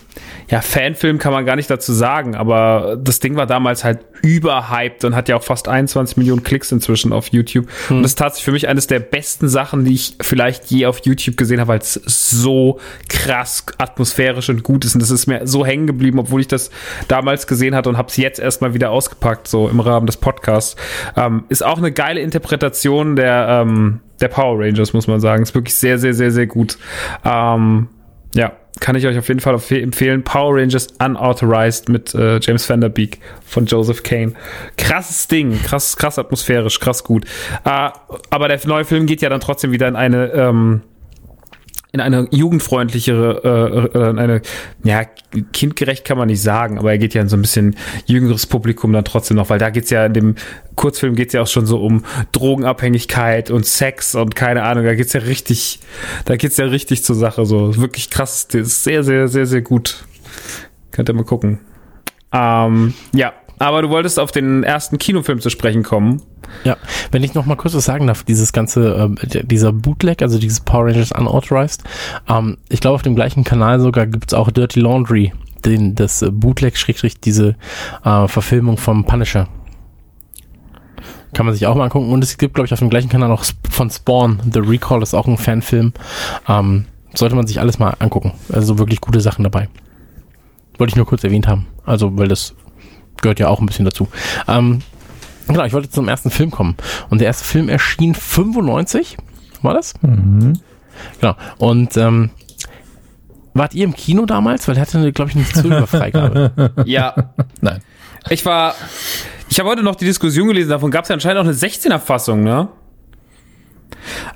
[0.51, 5.05] ja, Fanfilm kann man gar nicht dazu sagen, aber das Ding war damals halt überhyped
[5.05, 7.67] und hat ja auch fast 21 Millionen Klicks inzwischen auf YouTube.
[7.91, 11.01] Und das ist tatsächlich für mich eines der besten Sachen, die ich vielleicht je auf
[11.05, 14.95] YouTube gesehen habe, weil es so krass atmosphärisch und gut ist.
[14.95, 16.71] Und das ist mir so hängen geblieben, obwohl ich das
[17.09, 20.77] damals gesehen hatte und habe es jetzt erstmal wieder ausgepackt, so im Rahmen des Podcasts.
[21.17, 23.68] Ähm, ist auch eine geile Interpretation der, ähm,
[24.21, 25.43] der Power Rangers, muss man sagen.
[25.43, 26.79] Ist wirklich sehr, sehr, sehr, sehr gut.
[27.25, 27.89] Ähm,
[28.35, 30.23] ja, kann ich euch auf jeden Fall empfehlen.
[30.23, 34.35] Power Rangers Unauthorized mit äh, James Van Der Beek von Joseph Kane.
[34.77, 37.25] Krasses Ding, krass, krass atmosphärisch, krass gut.
[37.65, 37.91] Äh,
[38.31, 40.83] aber der neue Film geht ja dann trotzdem wieder in eine ähm,
[41.93, 44.43] in eine jugendfreundlichere, äh, äh, in eine,
[44.85, 45.05] ja,
[45.53, 48.93] kindgerecht kann man nicht sagen, aber er geht ja in so ein bisschen jüngeres Publikum
[48.93, 50.35] dann trotzdem noch, weil da geht's ja in dem
[50.75, 55.15] Kurzfilm geht's ja auch schon so um Drogenabhängigkeit und Sex und keine Ahnung, da geht's
[55.15, 55.81] ja richtig,
[56.27, 59.63] da geht's ja richtig zur Sache, so wirklich krass, das ist sehr, sehr, sehr, sehr
[59.63, 60.05] gut.
[60.91, 61.61] Könnt ihr mal gucken.
[62.33, 66.23] Ähm, ja, aber du wolltest auf den ersten Kinofilm zu sprechen kommen.
[66.65, 66.77] Ja,
[67.11, 70.61] wenn ich noch mal kurz was sagen darf, dieses ganze, der- dieser Bootleg, also dieses
[70.61, 71.85] Power Rangers Unauthorized,
[72.29, 75.33] ähm, ich glaube auf dem gleichen Kanal sogar gibt's auch Dirty Laundry,
[75.65, 77.57] den, das äh, Bootleg, Schrägstrich, diese
[78.05, 79.49] äh, Verfilmung vom Punisher.
[81.35, 82.11] Kann man sich auch mal angucken.
[82.11, 85.13] Und es gibt, glaube ich, auf dem gleichen Kanal Sp- von Spawn, The Recall ist
[85.15, 85.93] auch ein Fanfilm.
[86.49, 88.33] Ähm, sollte man sich alles mal angucken.
[88.51, 89.69] Also wirklich gute Sachen dabei.
[90.79, 91.67] Wollte ich nur kurz erwähnt haben.
[91.85, 92.55] Also, weil das
[93.23, 94.09] gehört ja auch ein bisschen dazu.
[94.47, 94.81] Ähm,
[95.51, 96.77] Genau, ich wollte zum ersten Film kommen.
[97.09, 99.17] Und der erste Film erschien 95,
[99.63, 99.95] war das?
[100.03, 101.37] Genau.
[101.57, 102.29] Und ähm,
[103.55, 104.69] wart ihr im Kino damals?
[104.69, 106.73] Weil er hatte, glaube ich, eine Zuschauerfreigabe.
[106.85, 107.33] Ja,
[107.63, 107.81] Nein.
[108.29, 108.75] ich war,
[109.49, 112.69] ich habe heute noch die Diskussion gelesen, davon gab's ja anscheinend auch eine 16er-Fassung, ne?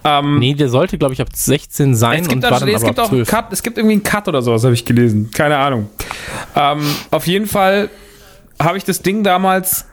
[0.04, 2.98] Ähm, nee, der sollte, glaube ich, ab 16 sein Es gibt, und anscheinend- es gibt
[2.98, 3.28] auch einen 12.
[3.28, 5.30] Cut, es gibt irgendwie einen Cut oder sowas, habe ich gelesen.
[5.30, 5.88] Keine Ahnung.
[6.56, 6.80] Ähm,
[7.10, 7.90] auf jeden Fall
[8.62, 9.86] habe ich das Ding damals,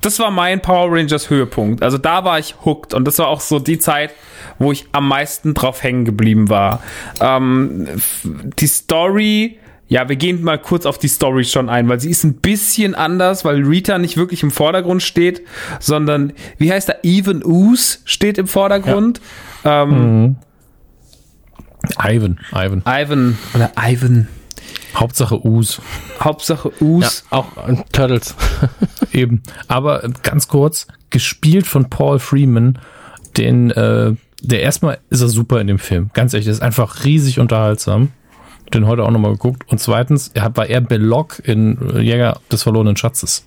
[0.00, 1.82] das war mein Power Rangers Höhepunkt.
[1.82, 4.12] Also da war ich hooked und das war auch so die Zeit,
[4.58, 6.82] wo ich am meisten drauf hängen geblieben war.
[7.20, 7.88] Ähm,
[8.58, 9.58] die Story,
[9.88, 12.94] ja, wir gehen mal kurz auf die Story schon ein, weil sie ist ein bisschen
[12.94, 15.42] anders, weil Rita nicht wirklich im Vordergrund steht,
[15.80, 19.20] sondern, wie heißt er, Even Ooze steht im Vordergrund.
[19.64, 20.36] Ähm,
[21.98, 22.82] Ivan, Ivan.
[22.86, 24.28] Ivan oder Ivan.
[24.96, 25.80] Hauptsache Us.
[26.20, 27.24] Hauptsache Ja, Us.
[27.30, 28.34] auch äh, Turtles.
[29.12, 29.42] Eben.
[29.68, 32.78] Aber äh, ganz kurz, gespielt von Paul Freeman,
[33.36, 36.10] den, äh, der erstmal ist er super in dem Film.
[36.14, 38.10] Ganz ehrlich, das ist einfach riesig unterhaltsam.
[38.74, 39.62] Den heute auch nochmal geguckt.
[39.68, 43.46] Und zweitens, er hat- war er Belloc in äh, Jäger des verlorenen Schatzes.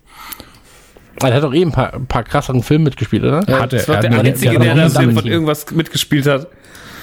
[1.21, 3.39] Er hat doch eben ein paar, ein paar krasseren Filme mitgespielt, oder?
[3.39, 6.25] Hat er- das war er der eine- Einzige, der der eine da von irgendwas mitgespielt
[6.27, 6.47] hat.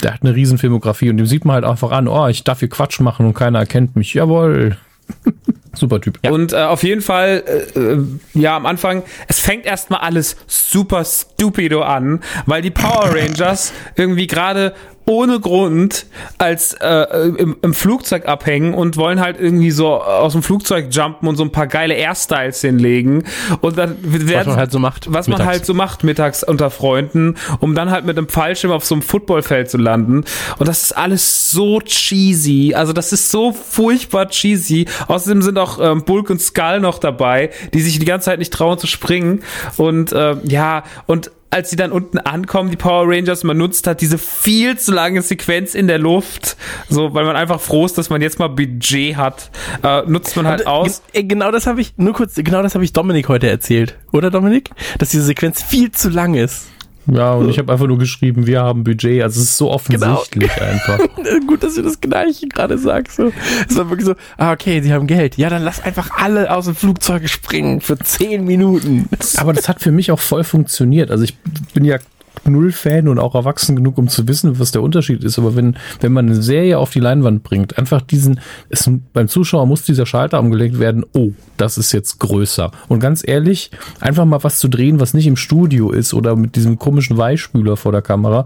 [0.03, 2.61] Der hat eine riesen Filmografie und dem sieht man halt einfach an, oh, ich darf
[2.61, 4.15] hier Quatsch machen und keiner erkennt mich.
[4.15, 4.77] Jawohl.
[5.75, 6.19] Super Typ.
[6.29, 11.05] Und äh, auf jeden Fall, äh, äh, ja, am Anfang, es fängt erstmal alles super
[11.05, 14.75] stupido an, weil die Power Rangers irgendwie gerade
[15.07, 16.07] ohne Grund
[16.39, 21.29] als äh, im, im Flugzeug abhängen und wollen halt irgendwie so aus dem Flugzeug jumpen
[21.29, 23.25] und so ein paar geile Airstyles hinlegen.
[23.61, 25.13] Und dann werden Was man halt so macht.
[25.13, 25.49] was man mittags.
[25.51, 29.03] halt so macht mittags unter Freunden, um dann halt mit einem Fallschirm auf so einem
[29.03, 30.25] Footballfeld zu landen.
[30.59, 32.75] Und das ist alles so cheesy.
[32.75, 34.87] Also das ist so furchtbar cheesy.
[35.07, 38.53] Außerdem sind auch ähm, Bulk und Skull noch dabei, die sich die ganze Zeit nicht
[38.53, 39.45] trauen zu springen.
[39.77, 44.03] Und ähm, ja, und als sie dann unten ankommen, die Power Rangers, man nutzt hat
[44.03, 46.57] diese viel zu lange Sequenz in der Luft,
[46.91, 49.51] so, weil man einfach froh ist, dass man jetzt mal Budget hat,
[49.83, 51.03] äh, nutzt man halt Ge- aus.
[51.15, 53.97] äh, Genau das habe ich, nur kurz, genau das habe ich Dominik heute erzählt.
[54.13, 54.71] Oder Dominik?
[54.99, 56.67] Dass diese Sequenz viel zu lang ist.
[57.07, 59.23] Ja, und ich habe einfach nur geschrieben, wir haben Budget.
[59.23, 60.99] Also es ist so offensichtlich einfach.
[61.27, 63.17] Äh, Gut, dass du das Gleiche gerade sagst.
[63.17, 63.33] So.
[63.69, 65.37] Es war wirklich so, ah, okay, sie haben Geld.
[65.37, 69.09] Ja, dann lass einfach alle aus dem Flugzeug springen für 10 Minuten.
[69.37, 71.11] Aber das hat für mich auch voll funktioniert.
[71.11, 71.37] Also ich
[71.75, 71.99] bin ja
[72.45, 75.39] null Fan und auch erwachsen genug, um zu wissen, was der Unterschied ist.
[75.39, 79.67] Aber wenn, wenn man eine Serie auf die Leinwand bringt, einfach diesen, es, beim Zuschauer
[79.67, 82.71] muss dieser Schalter umgelegt werden, oh, das ist jetzt größer.
[82.89, 86.57] Und ganz ehrlich, einfach mal was zu drehen, was nicht im Studio ist oder mit
[86.57, 88.45] diesem komischen Weichspüler vor der Kamera,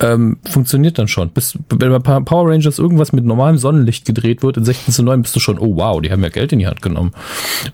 [0.00, 1.30] ähm, funktioniert dann schon.
[1.30, 5.22] Bis, wenn bei Power Rangers irgendwas mit normalem Sonnenlicht gedreht wird, in 16 zu 9
[5.22, 7.12] bist du schon, oh wow, die haben ja Geld in die Hand genommen.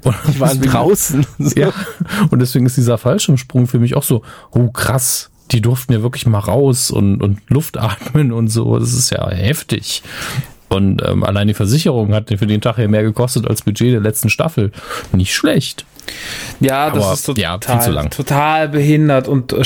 [0.05, 1.27] Und Die waren deswegen- draußen.
[1.57, 1.73] Ja,
[2.31, 4.23] und deswegen ist dieser Fallschirmsprung für mich auch so,
[4.53, 8.93] oh krass, die durften ja wirklich mal raus und, und Luft atmen und so, das
[8.93, 10.03] ist ja heftig.
[10.69, 14.01] Und ähm, allein die Versicherung hat für den Tag ja mehr gekostet als Budget der
[14.01, 14.71] letzten Staffel.
[15.13, 15.85] Nicht schlecht.
[16.61, 18.11] Ja, das Aber, ist total, ja, viel zu lang.
[18.11, 19.63] total behindert und äh,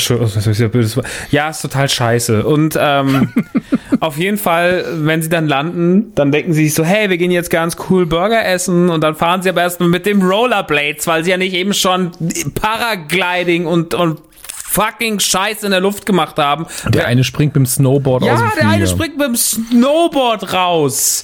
[1.31, 2.43] ja, ist total scheiße.
[2.45, 3.31] Und ähm,
[3.99, 7.31] auf jeden Fall, wenn sie dann landen, dann denken sie sich so, hey, wir gehen
[7.31, 11.23] jetzt ganz cool Burger essen und dann fahren sie aber erstmal mit dem Rollerblades, weil
[11.23, 12.11] sie ja nicht eben schon
[12.55, 14.19] Paragliding und, und
[14.75, 16.65] fucking Scheiß in der Luft gemacht haben.
[16.89, 20.51] Der eine springt mit dem Snowboard aus Ja, dem der eine springt mit dem Snowboard
[20.53, 21.23] raus.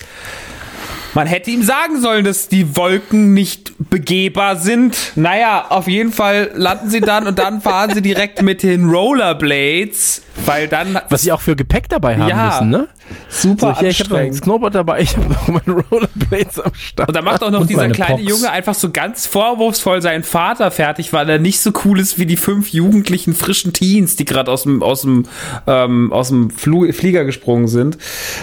[1.13, 4.95] Man hätte ihm sagen sollen, dass die Wolken nicht begehbar sind.
[5.15, 10.21] Naja, auf jeden Fall landen sie dann und dann fahren sie direkt mit den Rollerblades,
[10.45, 12.45] weil dann Was sie auch für Gepäck dabei haben Ja.
[12.47, 12.87] müssen, ne?
[13.29, 14.43] Super So, hier, ich habe anstrengend.
[14.43, 17.09] Snowboard dabei, ich habe noch meine Rollerblades am Start.
[17.09, 18.29] Und da macht auch noch Und dieser kleine Pox.
[18.29, 22.25] Junge einfach so ganz vorwurfsvoll seinen Vater fertig, weil er nicht so cool ist wie
[22.25, 25.25] die fünf jugendlichen frischen Teens, die gerade aus dem aus dem
[25.67, 27.97] ähm, aus dem Flu Flieger gesprungen sind.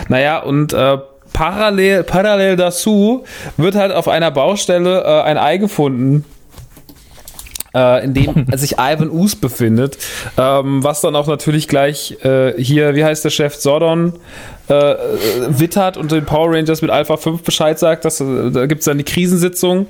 [0.08, 0.98] Naja und äh,
[1.32, 3.24] parallel parallel dazu
[3.56, 6.24] wird halt auf einer Baustelle äh, ein Ei gefunden.
[7.74, 9.98] Äh, in dem sich Ivan Us befindet,
[10.38, 14.14] ähm, was dann auch natürlich gleich äh, hier, wie heißt der Chef, Sordon
[14.68, 14.94] äh,
[15.48, 18.84] wittert und den Power Rangers mit Alpha 5 Bescheid sagt, dass, äh, da gibt es
[18.84, 19.86] dann die Krisensitzung.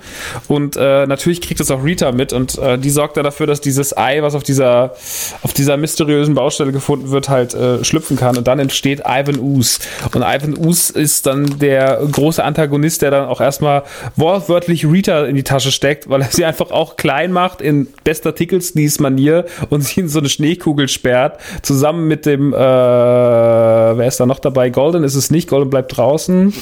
[0.47, 3.61] Und äh, natürlich kriegt das auch Rita mit und äh, die sorgt dann dafür, dass
[3.61, 4.95] dieses Ei, was auf dieser,
[5.43, 8.37] auf dieser mysteriösen Baustelle gefunden wird, halt äh, schlüpfen kann.
[8.37, 9.81] Und dann entsteht Ivan Us
[10.15, 13.83] und Ivan Us ist dann der große Antagonist, der dann auch erstmal
[14.17, 18.35] wortwörtlich Rita in die Tasche steckt, weil er sie einfach auch klein macht in bester
[18.35, 24.27] Tickelsneeze-Manier und sie in so eine Schneekugel sperrt, zusammen mit dem, äh, wer ist da
[24.27, 24.68] noch dabei?
[24.71, 26.53] Golden ist es nicht, Golden bleibt draußen.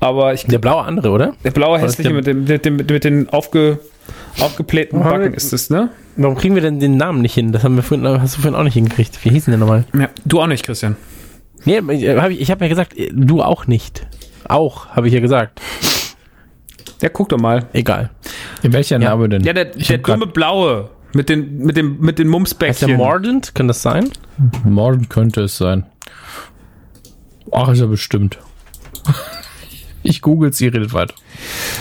[0.00, 1.34] Aber ich Der blaue andere, oder?
[1.44, 3.78] der blaue hässliche der- mit, dem, mit, dem, mit den aufge,
[4.40, 5.90] aufgeblähten Backen ist es, ne?
[6.16, 7.52] Warum kriegen wir denn den Namen nicht hin?
[7.52, 9.22] Das haben wir vorhin, hast du vorhin auch nicht hingekriegt.
[9.24, 9.84] Wie hieß denn der nochmal?
[9.94, 10.96] Ja, du auch nicht, Christian.
[11.64, 14.06] Nee, hab ich, ich habe ja gesagt, du auch nicht.
[14.48, 15.60] Auch, habe ich ja gesagt.
[17.02, 17.66] Ja, guck doch mal.
[17.72, 18.10] Egal.
[18.62, 19.42] Welcher Name denn?
[19.44, 22.96] Ja, der, Ich der dumme Blaue mit den, mit dem, mit den Heißt der Mumsbäckchen.
[22.96, 23.54] Mordant?
[23.54, 24.10] Kann das sein?
[24.64, 25.84] Morgen könnte es sein.
[27.52, 28.38] Ach, ist er bestimmt.
[30.02, 31.14] Ich google sie, redet weiter.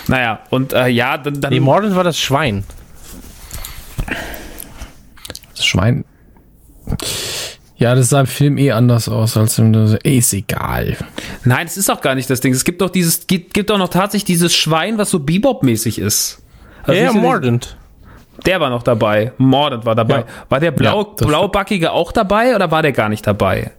[0.07, 2.65] Naja, und äh, ja, dann, dann Nee, Mordant war das Schwein.
[5.55, 6.03] Das Schwein.
[7.77, 9.73] Ja, das sah im Film eh anders aus als im.
[10.03, 10.97] Ey, ist egal.
[11.45, 12.51] Nein, es ist auch gar nicht das Ding.
[12.53, 16.41] Es gibt doch dieses, gibt, gibt doch noch tatsächlich dieses Schwein, was so Bebop-mäßig ist.
[16.83, 17.77] Also ja, ja, Mordant.
[18.45, 19.31] Der war noch dabei.
[19.37, 20.19] Mordant war dabei.
[20.19, 20.25] Ja.
[20.49, 23.71] War der blau, Ja, blaubackige auch dabei oder war der gar nicht dabei?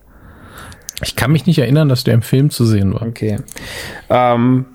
[1.02, 3.02] Ich kann mich nicht erinnern, dass der im Film zu sehen war.
[3.02, 3.38] Okay.
[4.08, 4.66] Ähm,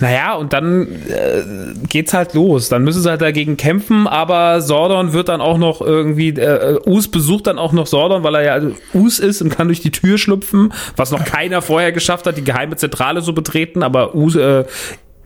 [0.00, 1.42] naja, und dann äh,
[1.88, 2.68] geht's halt los.
[2.68, 7.08] Dann müssen sie halt dagegen kämpfen, aber Sordon wird dann auch noch irgendwie, äh, Us
[7.08, 9.90] besucht dann auch noch Sordon, weil er ja also Us ist und kann durch die
[9.90, 14.36] Tür schlüpfen, was noch keiner vorher geschafft hat, die geheime Zentrale so betreten, aber Us,
[14.36, 14.64] äh,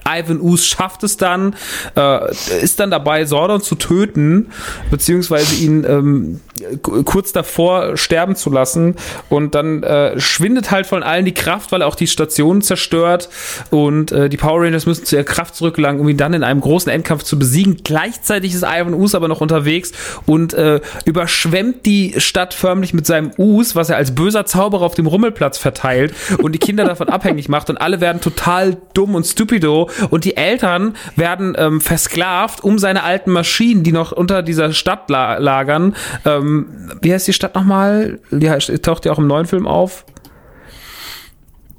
[0.08, 1.54] Ivan Us schafft es dann,
[1.96, 2.30] äh,
[2.62, 4.48] ist dann dabei, Sordon zu töten,
[4.90, 6.40] beziehungsweise ihn ähm,
[6.82, 8.96] kurz davor sterben zu lassen.
[9.28, 13.28] Und dann äh, schwindet halt von allen die Kraft, weil er auch die Station zerstört.
[13.70, 16.60] Und äh, die Power Rangers müssen zu ihrer Kraft zurückgelangen, um ihn dann in einem
[16.60, 17.78] großen Endkampf zu besiegen.
[17.82, 19.92] Gleichzeitig ist Ivan Us aber noch unterwegs
[20.26, 24.94] und äh, überschwemmt die Stadt förmlich mit seinem Us, was er als böser Zauberer auf
[24.94, 27.70] dem Rummelplatz verteilt und die Kinder davon abhängig macht.
[27.70, 29.88] Und alle werden total dumm und stupido.
[30.10, 35.08] Und die Eltern werden ähm, versklavt, um seine alten Maschinen, die noch unter dieser Stadt
[35.08, 35.96] la lagern.
[36.24, 38.20] Ähm, wie heißt die Stadt nochmal?
[38.30, 40.04] Die heißt, taucht ja auch im neuen Film auf.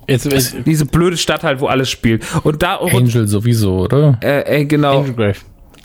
[0.07, 2.25] Jetzt, äh, Diese blöde Stadt halt, wo alles spielt.
[2.43, 4.17] Und da Angel sowieso, oder?
[4.21, 5.37] äh, äh, genau Angel Grave.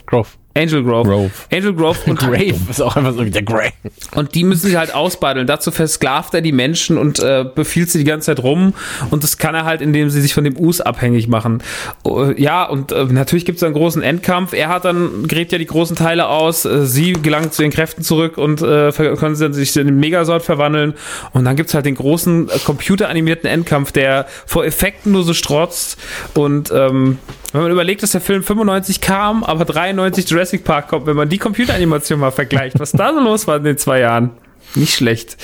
[0.05, 0.29] Grove.
[0.55, 1.07] Angel Grove.
[1.07, 1.31] Grove.
[1.51, 3.71] Angel Grove und Grave ist auch einfach so wie der Grave.
[4.15, 5.45] Und die müssen sie halt ausbaddeln.
[5.45, 8.73] Dazu versklavt er die Menschen und äh, befiehlt sie die ganze Zeit rum.
[9.11, 11.61] Und das kann er halt, indem sie sich von dem Us abhängig machen.
[12.05, 14.53] Äh, ja, und äh, natürlich gibt es einen großen Endkampf.
[14.53, 16.65] Er hat dann, gräbt ja die großen Teile aus.
[16.65, 19.99] Äh, sie gelangt zu den Kräften zurück und äh, können sie dann sich in den
[19.99, 20.95] Megasort verwandeln.
[21.31, 25.97] Und dann gibt's halt den großen äh, computeranimierten Endkampf, der vor Effekten nur so strotzt.
[26.33, 27.19] Und ähm,
[27.51, 31.27] wenn man überlegt, dass der Film 95 kam, aber 93 Jurassic Park kommt, wenn man
[31.27, 34.31] die Computeranimation mal vergleicht, was da so los war in den zwei Jahren.
[34.75, 35.37] Nicht schlecht.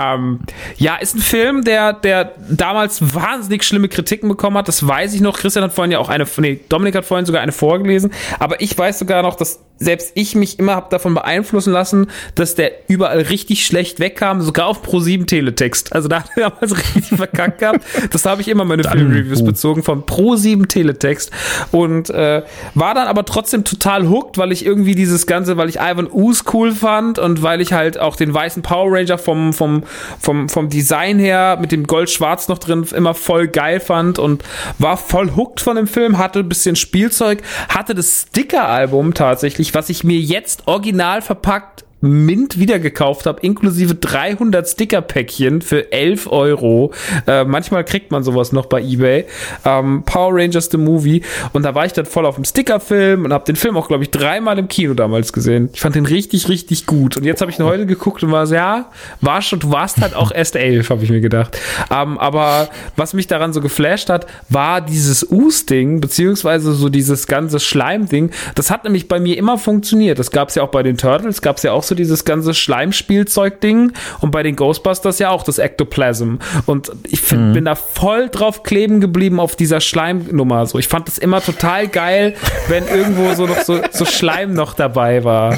[0.00, 0.40] Ähm,
[0.76, 4.68] ja, ist ein Film, der, der damals wahnsinnig schlimme Kritiken bekommen hat.
[4.68, 5.38] Das weiß ich noch.
[5.38, 8.12] Christian hat vorhin ja auch eine, nee, Dominik hat vorhin sogar eine vorgelesen.
[8.38, 12.54] Aber ich weiß sogar noch, dass selbst ich mich immer habe davon beeinflussen lassen, dass
[12.54, 15.92] der überall richtig schlecht wegkam, sogar auf Pro7 Teletext.
[15.92, 17.84] Also da hat er damals richtig verkackt gehabt.
[18.10, 19.44] Das habe ich immer meine Filmreviews uh.
[19.44, 21.30] bezogen von Pro7 Teletext
[21.70, 22.42] und äh,
[22.74, 26.44] war dann aber trotzdem total hooked, weil ich irgendwie dieses ganze, weil ich Ivan Us
[26.52, 29.82] cool fand und weil ich halt auch den weißen Power Ranger vom vom
[30.20, 34.44] vom vom Design her mit dem Gold-Schwarz noch drin immer voll geil fand und
[34.76, 39.88] war voll hooked von dem Film, hatte ein bisschen Spielzeug, hatte das Sticker-Album tatsächlich, was
[39.88, 46.92] ich mir jetzt original verpackt Mint wieder gekauft habe, inklusive 300 Sticker-Päckchen für 11 Euro.
[47.26, 49.24] Äh, manchmal kriegt man sowas noch bei eBay.
[49.64, 51.22] Ähm, Power Rangers The Movie.
[51.52, 54.04] Und da war ich dann voll auf dem Sticker-Film und habe den Film auch, glaube
[54.04, 55.70] ich, dreimal im Kino damals gesehen.
[55.72, 57.16] Ich fand den richtig, richtig gut.
[57.16, 60.00] Und jetzt habe ich ihn heute geguckt und war so, ja, war schon, du warst
[60.00, 61.58] halt auch erst 11, habe ich mir gedacht.
[61.90, 67.58] Ähm, aber was mich daran so geflasht hat, war dieses Us-Ding, beziehungsweise so dieses ganze
[67.58, 68.30] Schleim-Ding.
[68.54, 70.18] Das hat nämlich bei mir immer funktioniert.
[70.18, 72.54] Das gab es ja auch bei den Turtles, gab es ja auch so dieses ganze
[72.54, 76.36] Schleimspielzeug-Ding und bei den Ghostbusters ja auch das Ectoplasm.
[76.66, 80.66] Und ich find, bin da voll drauf kleben geblieben auf dieser Schleimnummer.
[80.66, 82.34] So, ich fand das immer total geil,
[82.68, 85.56] wenn irgendwo so noch so, so Schleim noch dabei war.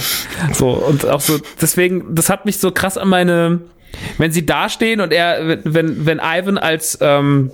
[0.52, 3.60] So, und auch so, deswegen, das hat mich so krass an meine,
[4.18, 7.50] wenn sie dastehen und er, wenn, wenn Ivan als, ähm,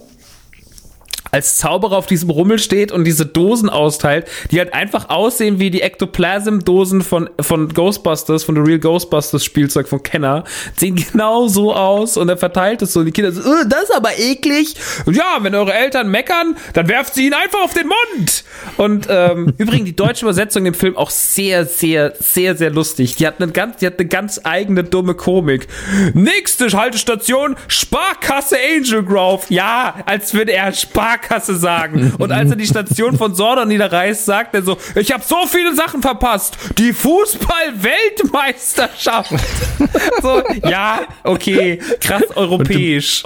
[1.36, 5.70] als Zauberer auf diesem Rummel steht und diese Dosen austeilt, die halt einfach aussehen wie
[5.70, 10.44] die Ectoplasm-Dosen von, von Ghostbusters, von The Real Ghostbusters Spielzeug von Kenner.
[10.76, 13.00] Sehen genau so aus und er verteilt es so.
[13.00, 14.76] Und die Kinder so, "Äh, das ist aber eklig.
[15.04, 18.44] Und ja, wenn eure Eltern meckern, dann werft sie ihn einfach auf den Mund.
[18.78, 23.16] Und ähm, übrigens die deutsche Übersetzung im Film auch sehr, sehr, sehr, sehr lustig.
[23.16, 25.68] Die hat eine ganz, die hat eine ganz eigene dumme Komik.
[26.14, 29.44] Nächste Haltestation, Sparkasse Angel Grove.
[29.50, 32.12] Ja, als würde er Sparkasse sagen.
[32.18, 35.74] Und als er die Station von Sordon niederreißt, sagt er so, ich habe so viele
[35.74, 36.58] Sachen verpasst.
[36.78, 39.30] Die Fußball-Weltmeisterschaft.
[40.22, 43.24] so, ja, okay, krass europäisch.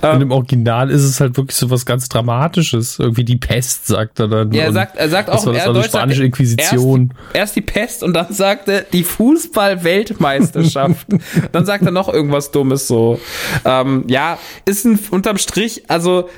[0.00, 2.98] Und im Original ist es halt wirklich so was ganz Dramatisches.
[2.98, 4.52] Irgendwie die Pest, sagt er dann.
[4.52, 7.14] Ja, er sagt, er sagt auch, war das er war spanische Inquisition.
[7.28, 11.06] Erst, erst die Pest und dann sagt er die Fußball-Weltmeisterschaft.
[11.52, 13.20] dann sagt er noch irgendwas Dummes so.
[13.64, 16.28] Ähm, ja, ist ein unterm Strich, also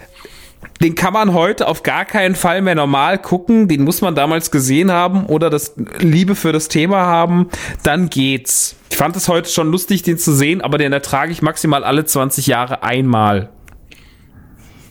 [0.80, 3.68] den kann man heute auf gar keinen Fall mehr normal gucken.
[3.68, 7.48] Den muss man damals gesehen haben oder das Liebe für das Thema haben.
[7.82, 8.76] Dann geht's.
[8.90, 12.04] Ich fand es heute schon lustig, den zu sehen, aber den ertrage ich maximal alle
[12.04, 13.50] 20 Jahre einmal.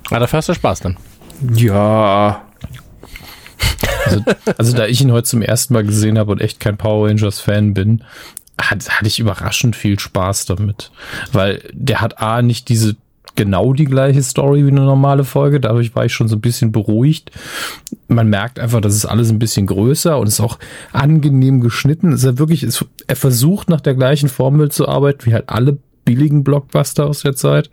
[0.10, 0.98] Ja, dafür hast du Spaß dann.
[1.54, 2.44] Ja.
[4.06, 4.24] Also,
[4.58, 7.40] also da ich ihn heute zum ersten Mal gesehen habe und echt kein Power Rangers
[7.40, 8.04] Fan bin,
[8.60, 10.92] hat, hatte ich überraschend viel Spaß damit.
[11.32, 12.96] Weil der hat A nicht diese
[13.42, 15.60] genau die gleiche Story wie eine normale Folge.
[15.60, 17.32] Dadurch war ich schon so ein bisschen beruhigt.
[18.08, 20.60] Man merkt einfach, dass es alles ein bisschen größer und ist auch
[20.94, 22.12] angenehm geschnitten.
[22.12, 25.80] Ist er wirklich, ist, er versucht nach der gleichen Formel zu arbeiten wie halt alle
[26.06, 27.72] billigen Blockbuster aus der Zeit.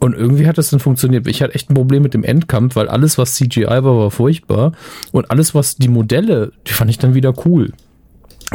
[0.00, 1.26] Und irgendwie hat das dann funktioniert.
[1.26, 4.72] Ich hatte echt ein Problem mit dem Endkampf, weil alles, was CGI war, war furchtbar.
[5.12, 7.72] Und alles, was die Modelle, die fand ich dann wieder cool.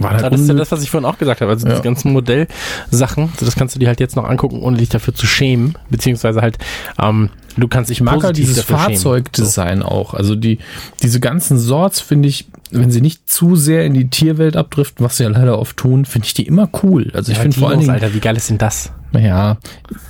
[0.02, 1.52] War halt das ist ja das, was ich vorhin auch gesagt habe.
[1.52, 1.74] Also Ja.
[1.74, 5.14] diese ganzen Modellsachen, so das kannst du dir halt jetzt noch angucken, ohne dich dafür
[5.14, 5.76] zu schämen.
[5.90, 6.58] Beziehungsweise halt,
[7.02, 8.68] ähm, du kannst dich Ich mag halt dieses schämen.
[8.68, 8.76] So.
[8.78, 10.14] Fahrzeugdesign auch.
[10.14, 10.60] Also die,
[11.02, 15.18] diese ganzen Sorts finde ich, wenn sie nicht zu sehr in die Tierwelt abdriften, was
[15.18, 17.10] sie ja leider oft tun, finde ich die immer cool.
[17.14, 18.92] Also ich Ja, finde vor allen Dingen, Alter, wie geil ist denn das?
[19.14, 19.58] ja,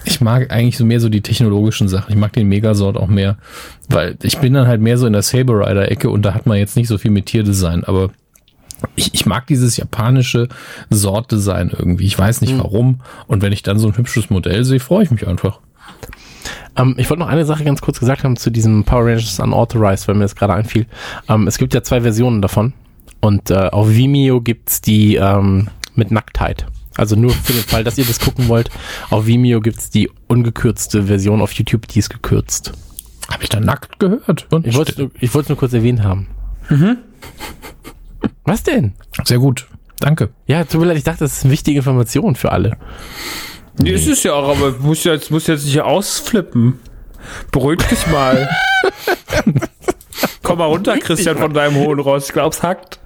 [0.04, 2.12] ich mag eigentlich so mehr so die technologischen Sachen.
[2.12, 3.38] Ich mag den Megasort auch mehr,
[3.88, 6.46] weil ich bin dann halt mehr so in der Saber Rider Ecke und da hat
[6.48, 8.10] man jetzt nicht so viel mit Tierdesign, aber
[8.96, 10.50] ich, ich mag dieses japanische
[10.90, 12.06] Sortdesign irgendwie.
[12.06, 13.02] Ich weiß nicht warum.
[13.28, 15.60] Und wenn ich dann so ein hübsches Modell sehe, freue ich mich einfach.
[16.76, 20.08] Ähm, ich wollte noch eine Sache ganz kurz gesagt haben zu diesem Power Rangers Unauthorized,
[20.08, 20.86] weil mir das gerade einfiel.
[21.28, 22.74] Ähm, es gibt ja zwei Versionen davon.
[23.20, 26.68] Und äh, auf Vimeo gibt's die ähm, mit Nacktheit.
[26.96, 28.70] Also nur für den Fall, dass ihr das gucken wollt.
[29.10, 31.42] Auf Vimeo gibt's die ungekürzte Version.
[31.42, 32.74] Auf YouTube, die ist gekürzt.
[33.30, 34.48] Habe ich da nackt gehört?
[34.52, 34.98] Und Ich wollte es
[35.34, 36.28] nur, es kurz erwähnt haben.
[38.48, 38.94] Was denn?
[39.26, 39.68] Sehr gut.
[40.00, 40.30] Danke.
[40.48, 42.78] Ja, tut mir leid, ich dachte, das ist eine wichtige Information für alle.
[43.78, 46.80] Nee, es ist ja auch, aber muss jetzt, muss jetzt nicht ausflippen.
[47.52, 48.50] Beruhig dich mal.
[50.44, 52.28] Komm mal runter, Christian, von deinem hohen Ross.
[52.28, 53.00] Ich glaub's hackt.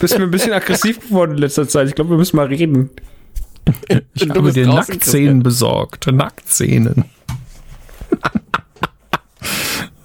[0.00, 1.88] Bist mir ein bisschen aggressiv geworden in letzter Zeit.
[1.88, 2.90] Ich glaube, wir müssen mal reden.
[3.88, 6.10] Ich Du habe mir draußen, Nacktszenen besorgt.
[6.10, 7.04] Nacktszenen.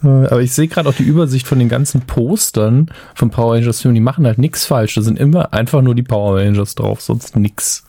[0.03, 3.81] Äh, Aber ich sehe gerade auch die Übersicht von den ganzen Postern vom Power Rangers
[3.81, 3.93] Film.
[3.93, 4.95] Die machen halt nichts falsch.
[4.95, 7.83] Da sind immer einfach nur die Power Rangers drauf, sonst nix.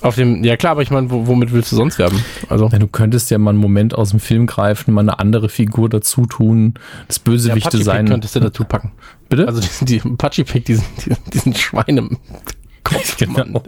[0.00, 2.22] Auf dem, ja klar, aber ich meine, wo, womit willst du sonst werben?
[2.48, 5.48] Also, Ja, du könntest ja mal einen Moment aus dem Film greifen, mal eine andere
[5.48, 6.74] Figur dazu tun,
[7.08, 8.08] das ja, Bösewichte Pachi sein.
[8.08, 8.92] könntest du dazu packen.
[9.28, 9.48] Bitte?
[9.48, 12.10] Also die Pachi Pick, diesen, diesen, diesen Schweine.
[13.18, 13.62] Genau.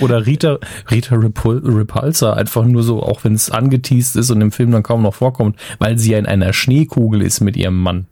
[0.00, 0.58] Oder Rita,
[0.90, 4.82] Rita Repul Repulsa, einfach nur so, auch wenn es angeteased ist und im Film dann
[4.82, 8.06] kaum noch vorkommt, weil sie ja in einer Schneekugel ist mit ihrem Mann.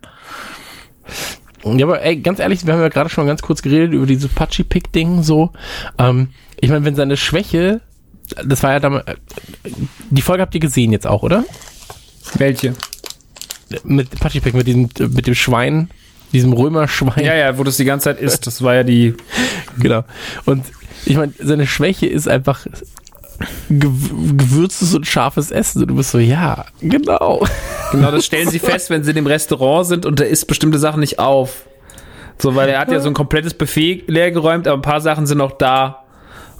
[1.64, 4.06] Ja, aber ey, ganz ehrlich, wir haben ja gerade schon mal ganz kurz geredet über
[4.06, 5.50] dieses Pachi Pick Ding so.
[5.98, 6.28] Ähm,
[6.60, 7.80] ich meine, wenn seine Schwäche,
[8.44, 9.16] das war ja damals, äh,
[10.10, 11.44] die Folge habt ihr gesehen jetzt auch, oder?
[12.34, 12.74] Welche?
[13.84, 15.90] Mit Pachi Pick, mit diesem, mit dem Schwein,
[16.32, 17.24] diesem Römerschwein.
[17.24, 18.46] Ja, ja, wo das die ganze Zeit ist.
[18.46, 19.14] Das war ja die.
[19.78, 20.04] Genau.
[20.44, 20.64] Und
[21.04, 22.66] ich meine, seine Schwäche ist einfach
[23.70, 25.82] gew- gewürztes und scharfes Essen.
[25.82, 27.46] Und du bist so, ja, genau.
[27.92, 30.78] Genau, das stellen sie fest, wenn sie in dem Restaurant sind und er isst bestimmte
[30.78, 31.64] Sachen nicht auf.
[32.36, 35.38] So, weil er hat ja so ein komplettes Buffet leergeräumt, aber ein paar Sachen sind
[35.38, 36.04] noch da.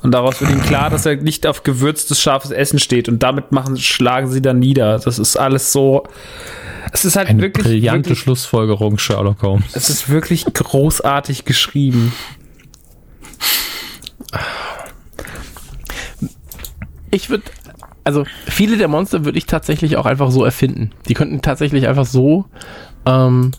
[0.02, 3.08] Und daraus wird ihm klar, dass er nicht auf gewürztes, scharfes Essen steht.
[3.08, 4.98] Und damit machen, schlagen sie dann nieder.
[4.98, 6.04] Das ist alles so.
[6.92, 7.66] Es ist halt Eine wirklich.
[7.66, 9.64] brillante wirklich Schlussfolgerung, Sherlock Holmes.
[9.74, 12.12] es ist wirklich großartig geschrieben.
[17.10, 17.44] Ich würde,
[18.04, 20.90] also viele der Monster würde ich tatsächlich auch einfach so erfinden.
[21.08, 22.46] Die könnten tatsächlich einfach so
[23.06, 23.52] ähm,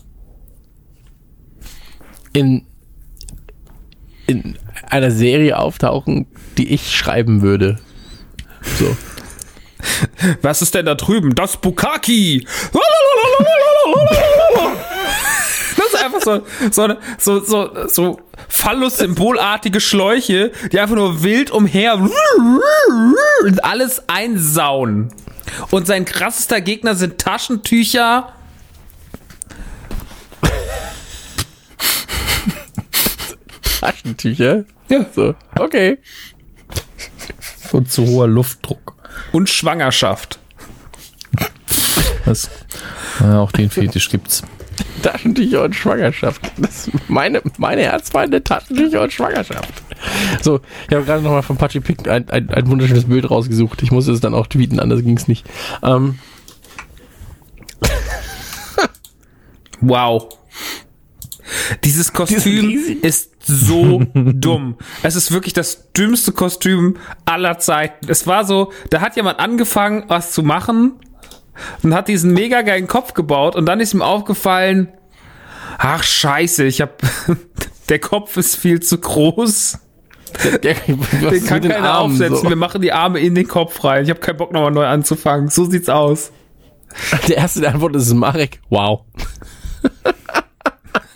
[2.32, 2.64] in,
[4.26, 4.56] in
[4.90, 6.26] einer Serie auftauchen,
[6.58, 7.78] die ich schreiben würde.
[8.78, 8.96] So.
[10.42, 11.34] Was ist denn da drüben?
[11.34, 12.46] Das Bukaki!
[15.76, 21.94] Das ist einfach so, so, so, so, so Phallus-symbolartige Schläuche, die einfach nur wild umher
[23.42, 25.12] und alles einsauen.
[25.70, 28.32] Und sein krassester Gegner sind Taschentücher.
[33.80, 34.64] Taschentücher?
[34.90, 35.06] Ja.
[35.14, 35.98] So, okay.
[37.72, 38.94] Und zu hoher Luftdruck.
[39.32, 40.38] Und Schwangerschaft.
[42.26, 42.50] Das,
[43.20, 44.42] ja, auch den Fetisch gibt's.
[45.02, 46.40] Taschentücher und Schwangerschaft.
[46.58, 49.72] Das ist meine, meine Herzfeinde, Taschentücher und Schwangerschaft.
[50.42, 53.82] So, ich habe gerade nochmal von Pachi Pick ein, ein, ein wunderschönes Bild rausgesucht.
[53.82, 55.46] Ich musste es dann auch tweeten, anders ging es nicht.
[55.82, 56.18] Ähm,
[59.80, 60.28] Wow.
[61.84, 64.76] Dieses Kostüm riesig- ist so dumm.
[65.02, 68.06] Es ist wirklich das dümmste Kostüm aller Zeiten.
[68.08, 70.92] Es war so, da hat jemand angefangen, was zu machen
[71.82, 74.88] und hat diesen mega geilen Kopf gebaut und dann ist ihm aufgefallen,
[75.78, 77.02] ach scheiße, ich hab,
[77.88, 79.78] der Kopf ist viel zu groß.
[80.62, 82.36] der, was Den kann den keiner Armen aufsetzen.
[82.36, 82.48] So.
[82.48, 84.04] Wir machen die Arme in den Kopf rein.
[84.04, 85.48] Ich habe keinen Bock nochmal neu anzufangen.
[85.48, 86.32] So sieht's aus.
[87.28, 88.60] Der erste der Antwort ist Marek.
[88.68, 89.04] Wow.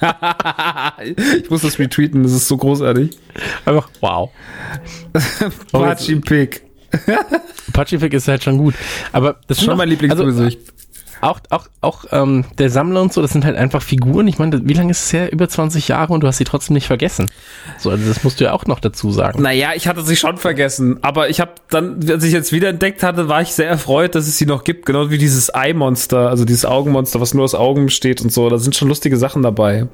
[1.38, 3.16] Ich muss das retweeten, das ist so großartig.
[3.64, 4.30] Einfach wow.
[5.72, 6.62] Pachi Pig.
[7.72, 8.74] Pacific ist halt schon gut.
[9.12, 10.58] Aber das sind Schon mein Lieblingsgesicht.
[10.58, 10.72] Also,
[11.20, 14.28] auch auch, auch ähm, der Sammler und so, das sind halt einfach Figuren.
[14.28, 15.32] Ich meine, wie lange ist es her?
[15.32, 17.30] Über 20 Jahre und du hast sie trotzdem nicht vergessen.
[17.78, 19.42] So, also das musst du ja auch noch dazu sagen.
[19.42, 23.02] Naja, ich hatte sie schon vergessen, aber ich habe dann, als ich jetzt wieder entdeckt
[23.02, 26.44] hatte, war ich sehr erfreut, dass es sie noch gibt, genau wie dieses Eye-Monster, also
[26.44, 28.48] dieses Augenmonster, was nur aus Augen besteht und so.
[28.48, 29.86] Da sind schon lustige Sachen dabei.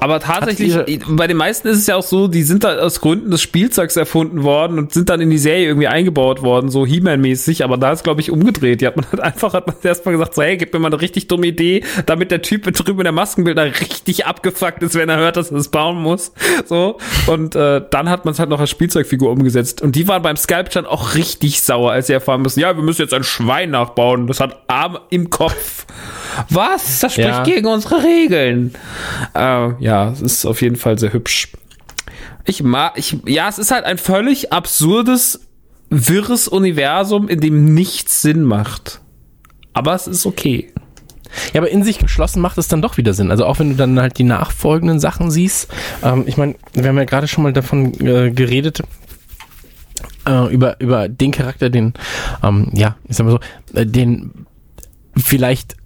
[0.00, 0.76] Aber tatsächlich,
[1.08, 3.96] bei den meisten ist es ja auch so, die sind da aus Gründen des Spielzeugs
[3.96, 7.92] erfunden worden und sind dann in die Serie irgendwie eingebaut worden, so He-Man-mäßig, aber da
[7.92, 8.80] ist, glaube ich, umgedreht.
[8.80, 11.00] Die hat man halt einfach, hat man erstmal gesagt, so, hey, gib mir mal eine
[11.00, 15.08] richtig dumme Idee, damit der Typ mit drüben in der Maskenbilder richtig abgefuckt ist, wenn
[15.08, 16.32] er hört, dass er es bauen muss.
[16.66, 16.98] So.
[17.26, 19.80] Und äh, dann hat man es halt noch als Spielzeugfigur umgesetzt.
[19.82, 23.02] Und die waren beim Sculpture auch richtig sauer, als sie erfahren müssen, ja, wir müssen
[23.02, 24.26] jetzt ein Schwein nachbauen.
[24.26, 25.86] Das hat Arme im Kopf.
[26.50, 27.00] Was?
[27.00, 27.42] Das spricht Ja.
[27.44, 28.74] gegen unsere Regeln.
[29.34, 31.48] Äh, ja, es ist auf jeden Fall sehr hübsch.
[32.46, 35.40] Ich mag, ich, ja, es ist halt ein völlig absurdes,
[35.90, 39.02] wirres Universum, in dem nichts Sinn macht.
[39.74, 40.72] Aber es ist okay.
[41.52, 43.30] Ja, aber in sich geschlossen macht es dann doch wieder Sinn.
[43.30, 45.68] Also auch wenn du dann halt die nachfolgenden Sachen siehst.
[46.02, 48.82] Ähm, ich meine, wir haben ja gerade schon mal davon äh, geredet,
[50.26, 51.92] äh, über, über den Charakter, den,
[52.42, 54.46] ähm, ja, ich sag mal so, äh, den
[55.14, 55.76] vielleicht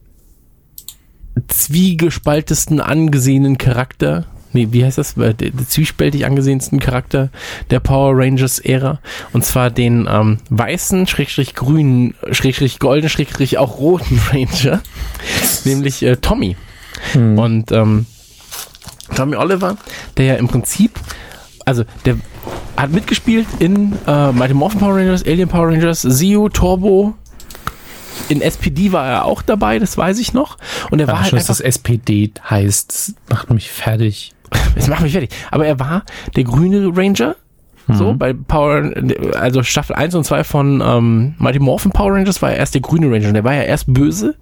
[1.46, 4.24] zwiegespaltesten angesehenen Charakter.
[4.52, 5.16] Nee, wie heißt das?
[5.16, 7.28] Äh, Der, der zwiespältig angesehensten Charakter
[7.70, 8.98] der Power Rangers Ära.
[9.32, 14.80] Und zwar den ähm, weißen, schrägstrich grünen, schrägstrich golden, schrägstrich auch roten Ranger.
[15.64, 16.56] nämlich äh, Tommy.
[17.14, 18.06] Und ähm,
[19.14, 19.76] Tommy Oliver,
[20.16, 20.98] der ja im Prinzip,
[21.64, 22.16] also der
[22.76, 27.14] hat mitgespielt in äh, Mighty Morphin Power Rangers, Alien Power Rangers, Zeo, Turbo.
[28.28, 30.58] In SPD war er auch dabei, das weiß ich noch.
[30.90, 34.32] Und er war Ja, halt schon, dass einfach, das SPD heißt, macht mich fertig.
[34.74, 35.30] das macht mich fertig.
[35.50, 36.04] Aber er war
[36.36, 37.36] der grüne Ranger.
[37.90, 38.92] So, bei Power,
[39.40, 42.82] also Staffel 1 und 2 von ähm, Mighty Morphin Power Rangers war er erst der
[42.82, 43.28] grüne Ranger.
[43.28, 44.34] Und der war ja erst böse,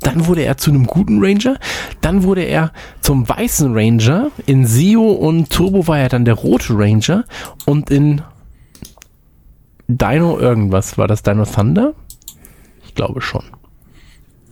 [0.00, 1.58] dann wurde er zu einem guten Ranger,
[2.00, 4.30] dann wurde er zum weißen Ranger.
[4.46, 7.24] In Zeo und Turbo war er dann der rote Ranger.
[7.66, 8.22] Und in
[9.86, 11.92] Dino irgendwas, war das Dino Thunder?
[12.94, 13.44] Glaube schon.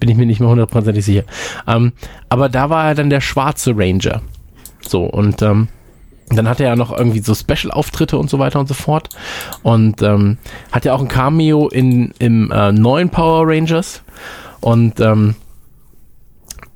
[0.01, 1.25] Bin ich mir nicht mehr hundertprozentig sicher.
[1.67, 1.93] Ähm,
[2.29, 4.23] aber da war er dann der schwarze Ranger.
[4.81, 5.69] So, und ähm,
[6.31, 9.11] dann hatte er ja noch irgendwie so Special-Auftritte und so weiter und so fort.
[9.63, 10.39] Und ähm,
[10.71, 14.03] hat ja auch ein Cameo in, im äh, neuen Power Rangers.
[14.61, 15.35] Und ähm,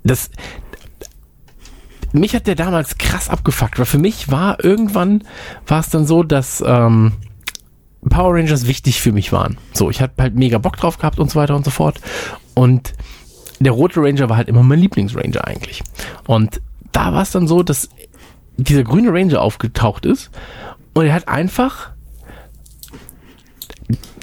[0.04, 0.30] das.
[2.12, 5.24] Mich hat der damals krass abgefuckt, weil für mich war irgendwann
[5.66, 7.12] war es dann so, dass ähm,
[8.08, 9.58] Power Rangers wichtig für mich waren.
[9.72, 12.00] So, ich hatte halt mega Bock drauf gehabt und so weiter und so fort.
[12.54, 12.92] Und
[13.58, 15.82] der rote Ranger war halt immer mein Lieblingsranger eigentlich.
[16.26, 16.60] Und
[16.92, 17.88] da war es dann so, dass
[18.56, 20.30] dieser grüne Ranger aufgetaucht ist
[20.94, 21.90] und er hat einfach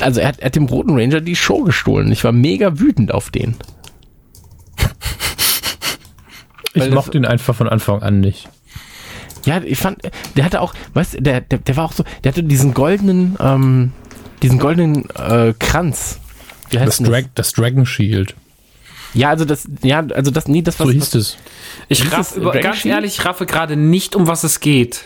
[0.02, 2.12] also er hat, er hat dem roten Ranger die Show gestohlen.
[2.12, 3.56] Ich war mega wütend auf den.
[6.74, 8.50] Ich mochte ihn einfach von Anfang an nicht.
[9.46, 10.00] Ja, ich fand,
[10.38, 13.38] der hatte auch, weißt du, der, der, der war auch so, der hatte diesen goldenen,
[13.40, 13.92] ähm,
[14.42, 16.20] diesen goldenen äh, Kranz.
[16.70, 18.36] Wie heißt Das, denn Dra das Dragon Shield.
[19.14, 21.38] Ja, also das, ja, also das, nee, das So was, hieß es.
[21.88, 22.96] Ich raff, es, über, ganz Shield?
[22.96, 25.06] ehrlich, ich raffe gerade nicht, um was es geht.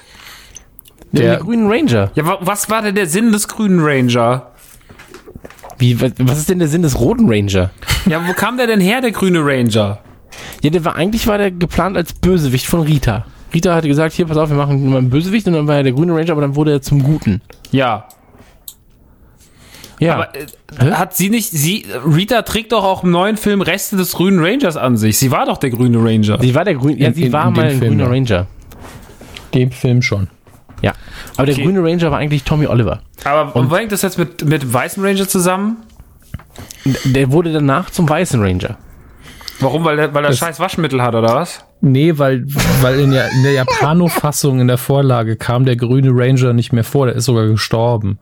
[1.12, 2.12] der, der- der grünen Ranger.
[2.16, 4.52] Ja, wa was war denn der Sinn des grünen Ranger?
[5.78, 7.72] Wie, was, was ist denn der Sinn des roten Ranger?
[8.06, 10.00] Ja, wo kam der denn her, der grüne Ranger?
[10.62, 13.26] Ja, der war eigentlich war der geplant als Bösewicht von Rita.
[13.53, 15.84] Rita hatte gesagt, hier, pass auf, wir machen mal einen Bösewicht und dann war er
[15.84, 17.42] der grüne Ranger, aber dann wurde er zum Guten.
[17.72, 18.08] Ja.
[20.00, 20.14] Ja.
[20.16, 24.11] Aber äh, hat sie nicht, sie, Rita trägt doch auch im neuen Film Reste des
[24.14, 25.17] grünen Rangers an sich.
[25.17, 26.40] Sie war doch der grüne Ranger.
[26.40, 28.09] sie war der grüne, ja, sie in- war in mal ein Film, grüner ja.
[28.11, 28.48] Ranger.
[29.53, 30.27] Dem Film schon.
[30.84, 30.93] Ja.
[31.35, 31.64] Aber der Okay.
[31.64, 33.00] grüne Ranger war eigentlich Tommy Oliver.
[33.24, 35.77] Aber und wo hängt das jetzt mit, mit weißen Ranger zusammen?
[37.06, 38.77] Der wurde danach zum weißen Ranger.
[39.60, 39.84] Warum?
[39.84, 41.64] Weil der, weil er scheiß Waschmittel hat, oder was?
[41.80, 42.44] Nee, weil,
[42.82, 46.84] weil in der, in der Japano-Fassung in der Vorlage kam der grüne Ranger nicht mehr
[46.84, 48.18] vor, der ist sogar gestorben.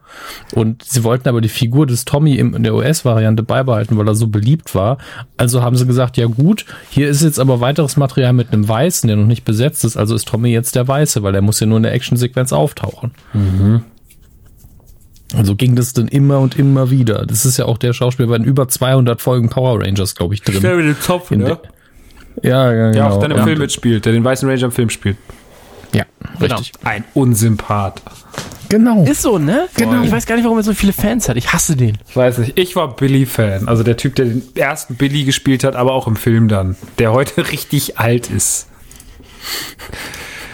[0.54, 4.28] Und sie wollten aber die Figur des Tommy in der US-Variante beibehalten, weil er so
[4.28, 4.98] beliebt war.
[5.38, 9.08] Also haben sie gesagt, ja gut, hier ist jetzt aber weiteres Material mit einem Weißen,
[9.08, 11.66] der noch nicht besetzt ist, also ist Tommy jetzt der Weiße, weil er muss ja
[11.66, 13.12] nur in der Actionsequenz auftauchen.
[15.34, 17.26] Also ging das dann immer und immer wieder.
[17.26, 20.42] Das ist ja auch der Schauspieler bei den über 200 Folgen Power Rangers, glaube ich,
[20.42, 20.60] drin.
[20.62, 21.58] dem Zopf, In ne?
[22.42, 23.14] Ja, ja, Der genau.
[23.16, 23.44] auch dann im ja.
[23.44, 25.16] Film mitspielt, der den weißen Ranger im Film spielt.
[25.94, 26.04] Ja,
[26.40, 26.72] richtig.
[26.84, 28.02] Ein Unsympath.
[28.68, 29.04] Genau.
[29.04, 29.68] Ist so, ne?
[29.76, 30.02] Genau.
[30.02, 31.36] Ich weiß gar nicht, warum er so viele Fans hat.
[31.36, 31.96] Ich hasse den.
[32.08, 33.68] Ich weiß nicht, ich war Billy-Fan.
[33.68, 36.76] Also der Typ, der den ersten Billy gespielt hat, aber auch im Film dann.
[36.98, 38.66] Der heute richtig alt ist.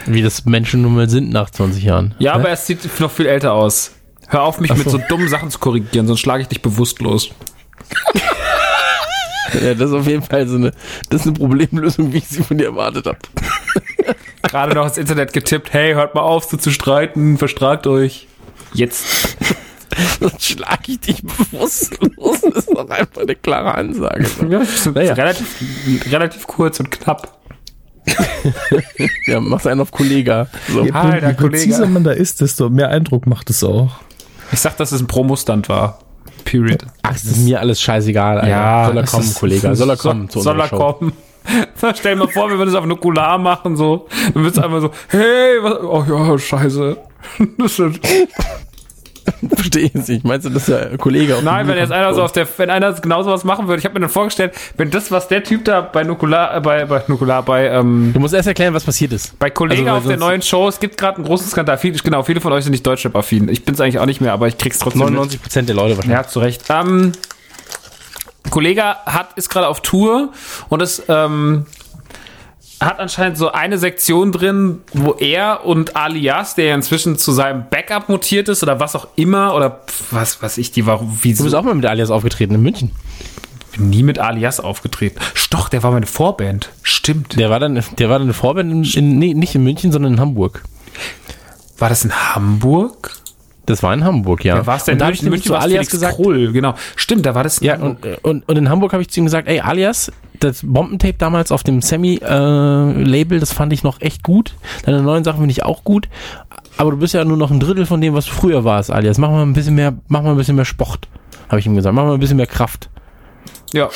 [0.05, 2.13] Wie das Menschen nun mal sind nach 20 Jahren.
[2.19, 2.39] Ja, Ne?
[2.41, 3.91] aber er sieht noch viel älter aus.
[4.33, 4.97] Hör auf, mich Ach mit so.
[4.97, 7.29] so dummen Sachen zu korrigieren, sonst schlage ich dich bewusstlos.
[9.53, 10.71] Ja, das ist auf jeden Fall so eine,
[11.11, 13.19] das ist eine Problemlösung, wie ich sie von dir erwartet habe.
[14.41, 18.27] Gerade noch ins Internet getippt, hey, hört mal auf, so zu streiten, verstragt euch.
[18.73, 19.37] Jetzt.
[20.19, 22.41] Sonst schlage ich dich bewusstlos.
[22.41, 24.25] Das ist doch einfach eine klare Ansage.
[24.95, 25.13] Naja.
[25.13, 27.37] Relativ, relativ kurz und knapp.
[29.27, 30.47] Ja, mach's einen auf Kollega.
[30.73, 30.83] So.
[30.83, 31.93] Je, Alter, je präziser Kollege.
[31.93, 33.91] man da ist, desto mehr Eindruck macht es auch.
[34.53, 35.99] Ich sag, dass es ein Promostand war.
[36.45, 36.85] Period.
[37.01, 38.37] Ach, es ist mir alles scheißegal.
[38.37, 38.49] Alter.
[38.49, 39.75] Ja, soll er kommen, ist- Kollege.
[39.75, 40.77] Soll er kommen zu Soll er Show.
[40.77, 41.13] kommen?
[41.95, 44.07] Stell dir mal vor, wir würden es auf Nukular machen, so.
[44.33, 46.97] Dann wird es einfach so, hey, was, oh ja, scheiße.
[47.57, 47.99] Das ist,
[49.55, 50.23] Verstehe ich nicht.
[50.23, 51.37] Meinst du, das ist ja Kollege?
[51.43, 53.93] nein, wenn jetzt einer so auf der, wenn einer genau sowas machen würde, ich habe
[53.95, 57.43] mir dann vorgestellt, wenn das, was der Typ da bei Nukular, äh, bei, bei Nukular,
[57.43, 59.37] bei, ähm, Du musst erst erklären, was passiert ist.
[59.39, 61.77] bei Kollegen Also, auf der neuen Show, es gibt gerade einen großen Skandal.
[61.77, 63.49] Viele, genau, viele von euch sind nicht Deutschrap-affin.
[63.49, 65.19] Ich bin es eigentlich auch nicht mehr, aber ich krieg's trotzdem mit.
[65.19, 66.17] 99% der Leute wahrscheinlich.
[66.17, 66.63] Ja, zu Recht.
[66.69, 67.11] Ähm,
[68.49, 70.29] Kollege hat, ist gerade auf Tour
[70.69, 71.65] und es ähm,
[72.85, 77.65] hat anscheinend so eine Sektion drin, wo er und Alias, der ja inzwischen zu seinem
[77.69, 79.81] Backup mutiert ist oder was auch immer, oder
[80.11, 82.91] was weiß ich, die war Du wieso bist auch mal mit Alias aufgetreten in München.
[83.71, 85.19] bin nie mit Alias aufgetreten.
[85.33, 86.69] Stoch, der war meine Vorband.
[86.83, 87.39] Stimmt.
[87.39, 90.13] Der war dann, der war dann eine Vorband in, in, nee, nicht in München, sondern
[90.13, 90.63] in Hamburg.
[91.77, 93.22] War das in Hamburg?
[93.65, 94.55] Das war in Hamburg, ja.
[94.55, 94.93] Wer war es denn?
[94.93, 96.75] Und da habe ich nämlich zu Alias gesagt, Krull, genau.
[96.97, 99.47] Stimmt, da war das Ja, und, und, und in Hamburg habe ich zu ihm gesagt,
[99.47, 104.55] ey, Alias, das Bombentape damals auf dem Semi-Label, das fand ich noch echt gut.
[104.85, 106.09] Deine neuen Sachen finde ich auch gut.
[106.75, 109.17] Aber du bist ja nur noch ein Drittel von dem, was früher warst, Alias.
[109.17, 111.07] Mach mal ein bisschen mehr, mach mal ein bisschen mehr Sport,
[111.47, 111.95] habe ich ihm gesagt.
[111.95, 112.89] Mach mal ein bisschen mehr Kraft.
[113.73, 113.89] ja.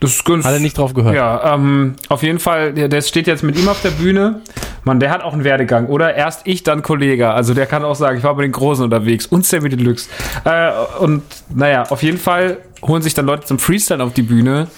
[0.00, 1.14] Das ist ganz, Hat er nicht drauf gehört.
[1.16, 4.42] Ja, ähm, auf jeden Fall, der, der steht jetzt mit ihm auf der Bühne.
[4.84, 6.14] Mann, der hat auch einen Werdegang, oder?
[6.14, 7.30] Erst ich, dann Kollege.
[7.30, 10.08] Also der kann auch sagen, ich war bei den Großen unterwegs und Sammy Deluxe.
[10.44, 10.70] Äh,
[11.00, 14.68] und naja, auf jeden Fall holen sich dann Leute zum Freestyle auf die Bühne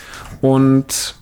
[0.40, 1.14] und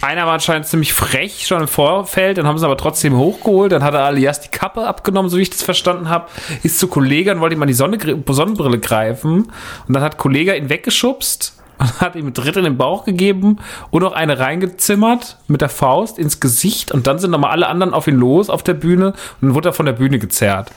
[0.00, 3.82] einer war anscheinend ziemlich frech schon im Vorfeld, dann haben sie aber trotzdem hochgeholt, dann
[3.82, 6.26] hat er Alias die Kappe abgenommen, so wie ich das verstanden habe,
[6.62, 9.52] ist zu Kollege und wollte ihm an die Sonne, Sonnenbrille greifen
[9.86, 13.58] und dann hat Kollege ihn weggeschubst und hat ihm einen Tritt in den Bauch gegeben
[13.90, 17.94] und noch eine reingezimmert mit der Faust ins Gesicht und dann sind nochmal alle anderen
[17.94, 20.70] auf ihn los auf der Bühne und dann wurde er von der Bühne gezerrt.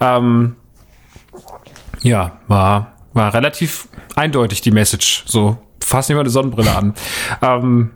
[0.00, 0.56] Ähm,
[2.02, 5.24] ja, war, war relativ eindeutig die Message.
[5.26, 6.94] So, fass nicht mal eine Sonnenbrille an.
[7.40, 7.90] Ähm,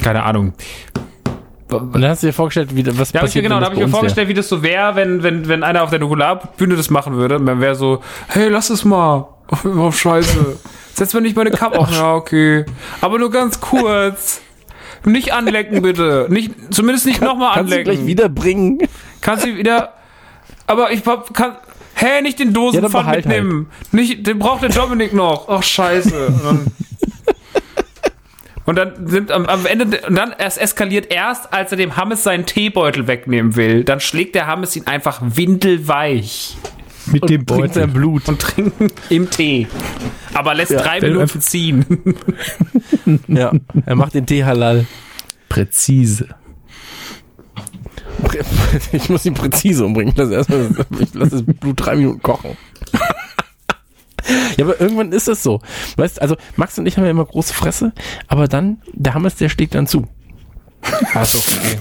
[0.00, 0.52] keine Ahnung.
[1.68, 3.74] Und dann hast du dir vorgestellt, wie, was habe ich mir passiert genau, da habe
[3.74, 3.92] ich mir wär.
[3.92, 7.36] vorgestellt, wie das so wäre, wenn, wenn, wenn einer auf der Nukularbühne das machen würde.
[7.36, 9.28] Und man wäre so, hey, lass es mal.
[9.64, 10.58] Oh, scheiße.
[10.96, 11.90] Setz mir nicht meine Kappe auf.
[11.92, 12.64] Ja, okay.
[13.00, 14.40] Aber nur ganz kurz.
[15.04, 16.26] Nicht anlecken, bitte.
[16.30, 17.92] Nicht, zumindest nicht nochmal Kannst du anlecken.
[17.96, 18.78] gleich wiederbringen?
[19.20, 19.92] Kannst du wieder.
[20.66, 21.56] Aber ich kann.
[21.94, 23.26] Hä, nicht den Ja, Dosenpfand behalt halt.
[23.26, 23.70] mitnehmen.
[23.92, 25.48] Nicht, den braucht der Dominik noch.
[25.48, 26.26] Ach, scheiße.
[26.26, 26.66] Und dann
[28.64, 32.24] Und dann sind am, am Ende, und dann erst eskaliert erst, als er dem Hammes
[32.24, 33.84] seinen Teebeutel wegnehmen will.
[33.84, 36.56] Dann schlägt der Hammes ihn einfach windelweich
[37.06, 38.28] Mit dem Trinkt sein Blut.
[38.28, 39.66] und trinken im Tee.
[40.34, 41.84] Aber lässt drei wenn du Minuten ziehen.
[43.28, 43.52] Ja,
[43.84, 44.86] er macht den Tee halal.
[45.48, 46.28] Präzise.
[48.92, 50.12] Ich muss ihn präzise umbringen.
[50.12, 52.56] Ich lasse, erstmal, ich lasse das Blut drei Minuten kochen.
[54.56, 55.60] Ja, aber irgendwann ist es so.
[55.96, 57.92] Weißt also Max und ich haben ja immer große Fresse,
[58.26, 60.06] aber dann, der Hammes, der schlägt dann zu.
[61.14, 61.78] Achso, okay.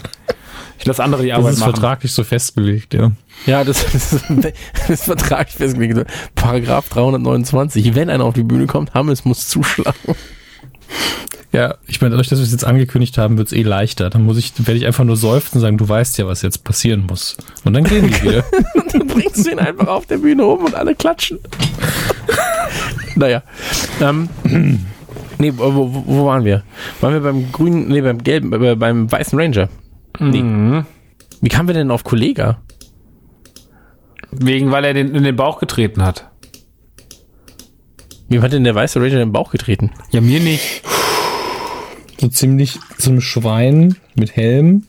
[0.86, 1.74] Ich lasse andere die Das Arbeit ist machen.
[1.74, 3.12] vertraglich so festgelegt, ja.
[3.48, 6.06] Ja, das, das, ist, das ist vertraglich festgelegt.
[6.36, 7.96] Paragraph 329.
[7.96, 9.98] Wenn einer auf die Bühne kommt, Hammes muss zuschlagen.
[11.52, 14.12] Ja, ich meine, dadurch, dass wir es jetzt angekündigt haben, wird es eh leichter.
[14.12, 16.64] Dann muss ich, werde ich einfach nur seufzen und sagen, du weißt ja, was jetzt
[16.64, 17.36] passieren muss.
[17.64, 18.44] Und dann gehen die wieder.
[18.76, 21.40] Und dann bringst du ihn einfach auf der Bühne um und alle klatschen.
[23.16, 23.42] naja.
[24.02, 24.30] Ähm,
[25.40, 26.62] nee, wo, wo, wo waren wir?
[27.02, 29.68] Waren wir beim grünen, nee, beim gelben, äh, beim weißen Ranger?
[30.20, 30.84] Nee.
[31.42, 32.62] Wie kamen wir denn auf Kollega?
[34.32, 36.30] Wegen, weil er den in den Bauch getreten hat.
[38.28, 39.92] Wie hat denn der weiße Ranger in den Bauch getreten?
[40.12, 40.82] Ja, mir nicht.
[42.20, 44.84] so ziemlich so ein Schwein mit Helm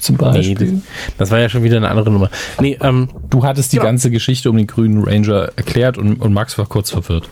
[0.00, 0.54] zum Nee, Beispiel.
[0.56, 2.30] das, das war ja schon wieder eine andere Nummer.
[2.60, 6.56] Nee, ähm, du hattest die ganze Geschichte um den grünen Ranger erklärt und, und Max
[6.58, 7.28] war kurz verwirrt.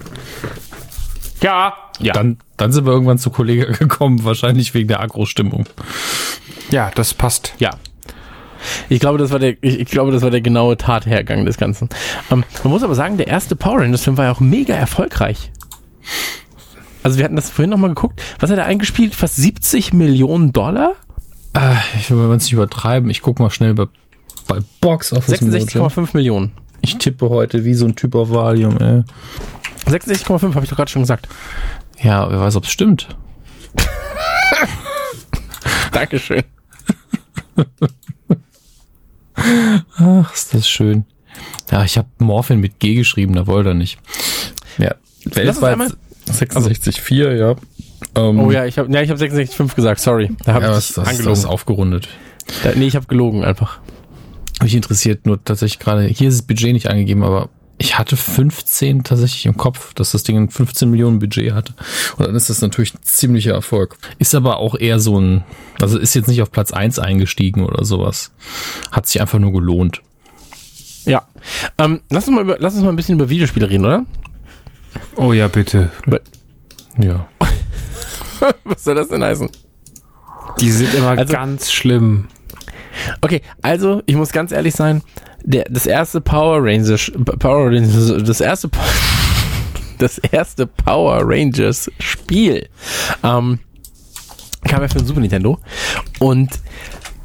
[1.41, 2.13] Ja, ja.
[2.13, 5.67] Dann, dann sind wir irgendwann zu Kollege gekommen, wahrscheinlich wegen der Agro-Stimmung.
[6.71, 7.55] ja, das passt.
[7.59, 7.71] ja.
[8.89, 11.89] Ich glaube, das war der, ich, ich glaube, das war der genaue Tathergang des Ganzen.
[12.31, 15.53] Ähm, man muss aber sagen, der erste Power Rangers Film war ja auch mega erfolgreich.
[17.05, 18.21] Also wir hatten das vorhin nochmal geguckt.
[18.41, 19.15] Was hat er eingespielt?
[19.15, 20.95] Fast 70 Millionen Dollar?
[21.55, 23.09] Ah, ich will mal nicht übertreiben.
[23.11, 23.87] Ich guck mal schnell bei,
[24.49, 25.57] bei Box Office Mojo.
[25.57, 26.53] 66,5 Millionen.
[26.81, 29.05] Ich tippe heute wie so ein Typ auf Valium, ey.
[29.87, 31.29] 66,5 habe ich doch gerade schon gesagt.
[32.03, 33.09] Ja, wer weiß, ob es stimmt.
[35.93, 36.43] Dankeschön.
[39.97, 41.05] Ach, ist das schön.
[41.71, 43.99] Ja, ich habe Morphin mit G geschrieben, da wollte er nicht.
[44.79, 45.93] Ja, weltweit einmal-
[46.27, 47.55] 66,4, ja.
[48.15, 50.31] Ähm, Oh ja, ich habe ja, ich habe 66,5 gesagt, sorry.
[50.45, 51.33] Da habe ja, ich das, das angelogen.
[51.39, 52.09] ist aufgerundet.
[52.65, 53.79] Da, nee, ich habe gelogen einfach.
[54.63, 57.49] Mich interessiert nur tatsächlich gerade, hier ist das Budget nicht angegeben, aber
[57.79, 61.75] ich hatte 15 tatsächlich im Kopf, dass das Ding ein 15 Millionen Budget hatte.
[62.17, 63.97] Und dann ist das natürlich ein ziemlicher Erfolg.
[64.19, 65.45] Ist aber auch eher so ein,
[65.81, 68.33] also ist jetzt nicht auf Platz 1 eingestiegen oder sowas.
[68.91, 70.03] Hat sich einfach nur gelohnt.
[71.05, 71.27] Ja.
[71.79, 74.05] Ähm, lass, uns mal über, lass uns mal ein bisschen über Videospiele reden, oder?
[75.17, 75.91] Oh ja, bitte.
[76.99, 77.29] Ja.
[78.65, 79.49] Was soll das denn heißen?
[80.61, 82.27] Die sind immer Also- ganz schlimm.
[83.21, 85.03] Okay, also ich muss ganz ehrlich sein,
[85.45, 88.71] der, das erste Power Rangers, Power Rangers, das erste,
[89.99, 92.69] das erste Power Rangers Spiel
[93.23, 93.59] ähm,
[94.67, 95.59] kam ja für den Super Nintendo
[96.19, 96.51] und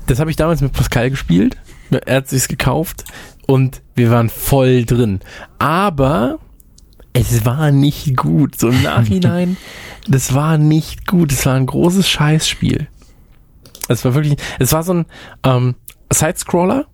[0.07, 1.57] das habe ich damals mit Pascal gespielt.
[2.05, 3.05] Er hat sich's gekauft
[3.47, 5.19] und wir waren voll drin.
[5.59, 6.39] Aber
[7.13, 8.59] es war nicht gut.
[8.59, 9.57] So im Nachhinein,
[10.07, 11.31] das war nicht gut.
[11.31, 12.87] Es war ein großes Scheißspiel.
[13.87, 15.05] Es war wirklich, es war so ein
[15.43, 15.75] ähm,
[16.11, 16.85] Side-Scroller,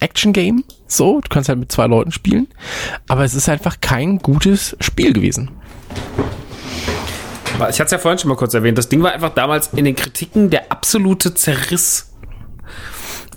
[0.00, 2.48] Action-Game, so, du kannst halt mit zwei Leuten spielen,
[3.08, 5.50] aber es ist einfach kein gutes Spiel gewesen.
[7.54, 8.76] Ich hatte es ja vorhin schon mal kurz erwähnt.
[8.76, 12.12] Das Ding war einfach damals in den Kritiken der absolute Zerriss.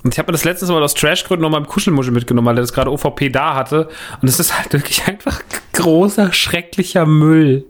[0.02, 2.58] Und ich habe mir das letztes Mal aus Trashgründen noch mal im Kuschelmuschel mitgenommen, weil
[2.58, 3.88] er das gerade OVP da hatte.
[4.20, 7.66] Und es ist halt wirklich einfach großer, schrecklicher Müll.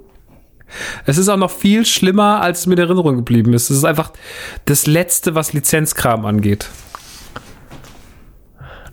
[1.04, 3.70] Es ist auch noch viel schlimmer, als es mir in Erinnerung geblieben ist.
[3.70, 4.12] Es ist einfach
[4.64, 6.68] das Letzte, was Lizenzkram angeht.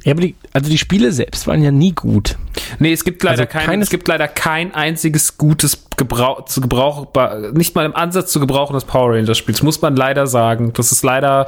[0.04, 2.38] Ja, aber die, also die Spiele selbst waren ja nie gut.
[2.80, 7.54] Nee, es gibt leider Also kein, es gibt leider kein einziges gutes Gebrauch, zu gebrauchbar,
[7.54, 10.74] nicht mal im Ansatz zu gebrauchendes Power Rangers Spiels, muss man leider sagen.
[10.74, 11.48] Das ist leider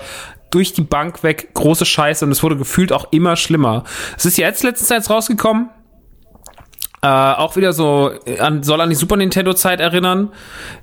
[0.52, 3.84] durch die Bank weg große Scheiße und es wurde gefühlt auch immer schlimmer.
[4.18, 5.70] Es ist jetzt letztens eins rausgekommen.
[7.06, 8.10] Äh, auch wieder so
[8.40, 10.32] an, soll an die Super Nintendo Zeit erinnern.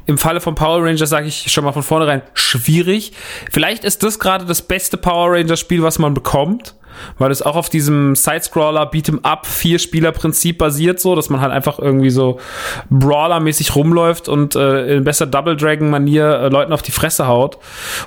[0.07, 3.13] Im Falle von Power Rangers sage ich schon mal von vornherein schwierig.
[3.51, 6.77] Vielleicht ist das gerade das beste Power Rangers Spiel, was man bekommt,
[7.19, 11.41] weil es auch auf diesem Sidescroller Beat'em Up vier Spieler Prinzip basiert, so, dass man
[11.41, 12.39] halt einfach irgendwie so
[12.89, 17.27] Brawler mäßig rumläuft und äh, in besser Double Dragon Manier äh, Leuten auf die Fresse
[17.27, 17.59] haut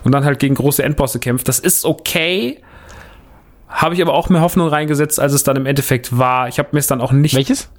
[0.06, 1.50] und dann halt gegen große Endbosse kämpft.
[1.50, 2.62] Das ist okay.
[3.68, 6.48] Habe ich aber auch mehr Hoffnung reingesetzt, als es dann im Endeffekt war.
[6.48, 7.70] Ich habe mir es dann auch nicht Welches?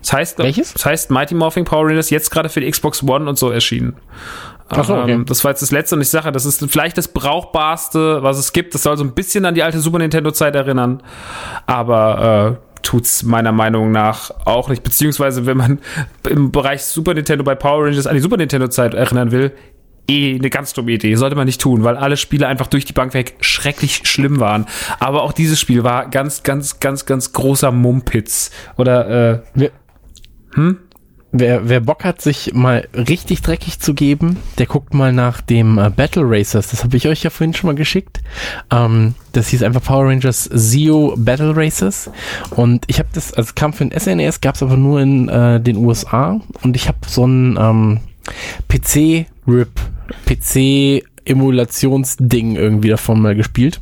[0.00, 0.72] das heißt, Welches?
[0.72, 3.96] Das heißt Mighty Morphin Power Rangers jetzt gerade für die Xbox One und so erschienen.
[4.68, 5.12] Ach so, okay.
[5.12, 8.38] Ähm, das war jetzt das letzte und ich sage, das ist vielleicht das brauchbarste, was
[8.38, 8.74] es gibt.
[8.74, 11.02] Das soll so ein bisschen an die alte Super Nintendo Zeit erinnern.
[11.66, 14.82] Aber äh, tut's meiner Meinung nach auch nicht.
[14.84, 15.80] Beziehungsweise, wenn man
[16.28, 19.52] im Bereich Super Nintendo bei Power Rangers an die Super Nintendo-Zeit erinnern will,
[20.08, 21.14] eh eine ganz dumme Idee.
[21.14, 24.66] Sollte man nicht tun, weil alle Spiele einfach durch die Bank weg schrecklich schlimm waren.
[24.98, 28.50] Aber auch dieses Spiel war ganz, ganz, ganz, ganz großer Mumpitz.
[28.76, 29.70] Oder, äh,
[30.54, 30.78] Wer,
[31.32, 35.78] wer, wer Bock hat, sich mal richtig dreckig zu geben, der guckt mal nach dem
[35.78, 36.70] äh, Battle Racers.
[36.70, 38.20] Das habe ich euch ja vorhin schon mal geschickt.
[38.70, 42.10] Ähm, das hieß einfach Power Rangers Zeo Battle Racers.
[42.50, 45.60] Und ich habe das, also kam für den SNES, gab es aber nur in äh,
[45.60, 46.40] den USA.
[46.62, 48.00] Und ich habe so ein ähm,
[49.50, 49.80] PC-RIP,
[50.26, 53.80] PC-Emulationsding irgendwie davon mal gespielt.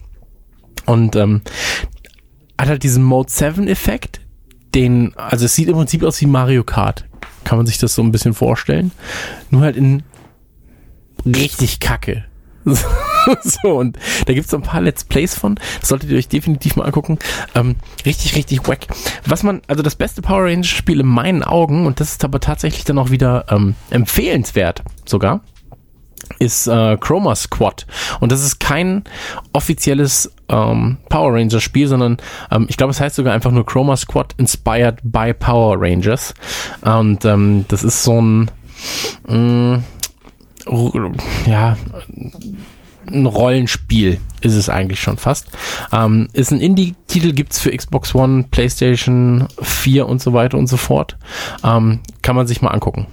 [0.87, 1.43] Und ähm,
[2.59, 4.21] hat halt diesen Mode 7-Effekt,
[4.75, 7.05] den, also es sieht im Prinzip aus wie Mario Kart.
[7.45, 8.93] Kann man sich das so ein bisschen vorstellen.
[9.51, 10.03] Nur halt in
[11.25, 12.25] richtig kacke.
[13.43, 15.57] so, und da gibt's so ein paar Let's Plays von.
[15.81, 17.19] Das solltet ihr euch definitiv mal angucken.
[17.55, 18.87] Ähm, richtig, richtig wack.
[19.27, 22.41] Was man, also das beste Power Rangers Spiel in meinen Augen, und das ist aber
[22.41, 25.43] tatsächlich dann auch wieder ähm, empfehlenswert sogar,
[26.39, 27.87] ist äh, Chroma Squad.
[28.21, 29.05] Und das ist kein
[29.53, 32.17] offizielles ähm, Power Rangers Spiel, sondern
[32.51, 36.35] ähm, ich glaube, es heißt sogar einfach nur Chroma Squad Inspired by Power Rangers.
[36.83, 38.51] Und ähm, das ist so ein
[39.29, 39.83] mh,
[40.67, 41.13] ru-
[41.47, 41.77] ja
[43.11, 45.47] ein Rollenspiel ist es eigentlich schon fast.
[45.93, 50.77] Ähm, ist ein Indie-Titel, gibt's für Xbox One, PlayStation 4 und so weiter und so
[50.77, 51.17] fort.
[51.65, 53.07] Ähm, kann man sich mal angucken.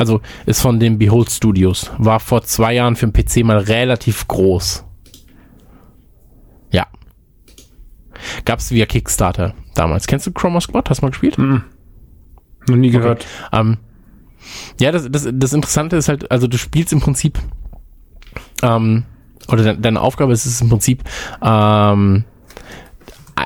[0.00, 1.90] Also ist von den Behold Studios.
[1.98, 4.82] War vor zwei Jahren für den PC mal relativ groß.
[6.70, 6.86] Ja.
[8.46, 10.06] Gab's via Kickstarter damals.
[10.06, 10.88] Kennst du Chroma Squad?
[10.88, 11.36] Hast du mal gespielt?
[11.36, 11.60] noch
[12.66, 13.26] nie gehört.
[13.52, 13.76] Ähm,
[14.80, 17.38] ja, das, das, das Interessante ist halt, also du spielst im Prinzip,
[18.62, 19.04] ähm,
[19.48, 21.04] oder de deine Aufgabe ist es im Prinzip,
[21.42, 22.24] ähm,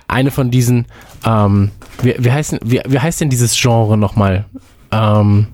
[0.07, 0.87] eine von diesen,
[1.27, 4.45] ähm, wie, wie, heißt, denn- wie, wie heißt denn dieses Genre nochmal?
[4.93, 5.49] Ähm,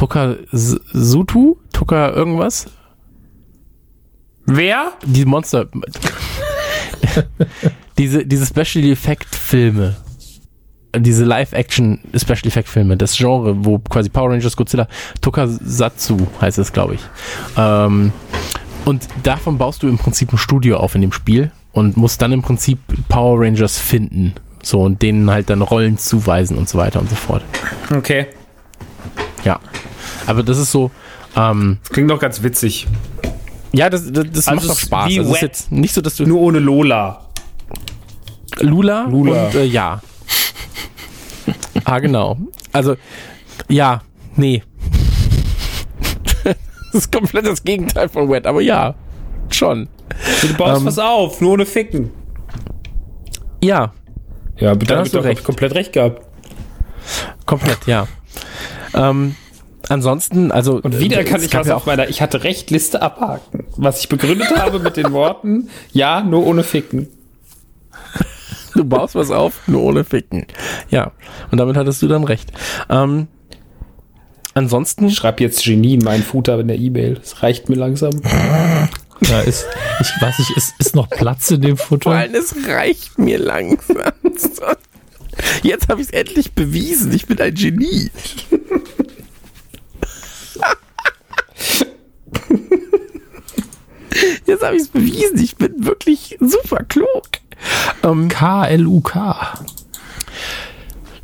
[0.00, 1.58] Tokazutu?
[1.74, 2.66] Toka irgendwas?
[4.46, 4.92] Wer?
[5.04, 5.66] Die Monster.
[7.98, 9.96] diese, diese Special Effect Filme.
[10.96, 12.96] Diese Live-Action Special Effect Filme.
[12.96, 14.88] Das Genre, wo quasi Power Rangers Godzilla
[15.20, 17.00] Tokusatsu heißt es, glaube ich.
[17.58, 18.10] Ähm,
[18.86, 22.32] und davon baust du im Prinzip ein Studio auf in dem Spiel und musst dann
[22.32, 22.78] im Prinzip
[23.10, 24.32] Power Rangers finden.
[24.62, 27.44] So, und denen halt dann Rollen zuweisen und so weiter und so fort.
[27.94, 28.28] Okay.
[29.44, 29.58] Ja.
[30.26, 30.90] Aber das ist so,
[31.36, 32.86] ähm, Das klingt doch ganz witzig.
[33.72, 35.08] ja, das, das, das Also macht doch Spaß.
[35.08, 37.26] wie Also ist jetzt nicht so, dass du Nur ohne Lola.
[38.60, 39.46] Lula, Lula.
[39.46, 40.00] und äh, ja.
[41.84, 42.36] ah, genau.
[42.72, 42.96] Also,
[43.68, 44.02] ja,
[44.36, 44.62] nee.
[46.44, 48.94] das ist komplett das Gegenteil von Wet, aber ja,
[49.50, 49.88] schon.
[50.42, 50.86] Du baust Ähm.
[50.86, 52.10] was auf, nur ohne Ficken.
[53.62, 53.92] Ja,
[54.58, 55.44] Ja, bitte Da hast du hab ich recht.
[55.44, 56.22] komplett recht gehabt.
[57.46, 58.06] komplett, ja.
[58.94, 59.34] Ähm,
[59.88, 60.80] ansonsten, also.
[60.82, 63.66] Und wieder äh, kann es ich was ja auf meiner Ich hatte recht Liste abhaken.
[63.76, 67.08] Was ich begründet habe mit den Worten, ja, nur ohne Ficken.
[68.74, 70.46] Du baust was auf, nur ohne Ficken.
[70.90, 71.10] Ja,
[71.50, 72.52] und damit hattest du dann recht.
[72.88, 73.26] Ähm,
[74.54, 77.14] ansonsten, Ich schreibe jetzt Genie in meinen Footer in der E-Mail.
[77.14, 78.12] Das reicht mir langsam.
[79.22, 79.66] Da ist,
[80.00, 82.10] ich weiß nicht, ist, ist noch Platz in dem vor Futter?
[82.12, 84.12] allem, es reicht mir langsam.
[85.62, 87.12] Jetzt habe ich es endlich bewiesen.
[87.12, 88.10] Ich bin ein Genie.
[94.46, 95.38] Jetzt habe ich es bewiesen.
[95.42, 97.22] Ich bin wirklich super klug.
[98.02, 99.58] Ähm, K-L-U-K.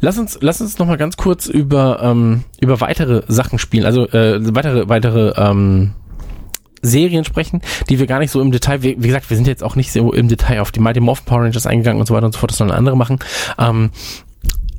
[0.01, 3.85] lass uns, lass uns noch mal ganz kurz über ähm, über weitere Sachen spielen.
[3.85, 5.93] Also äh, weitere weitere ähm,
[6.83, 9.65] Serien sprechen, die wir gar nicht so im Detail, wie, wie gesagt, wir sind jetzt
[9.65, 12.27] auch nicht so im Detail auf die Mighty Morphin Power Rangers eingegangen und so weiter
[12.27, 13.19] und so fort, das sollen andere machen.
[13.59, 13.91] Ähm,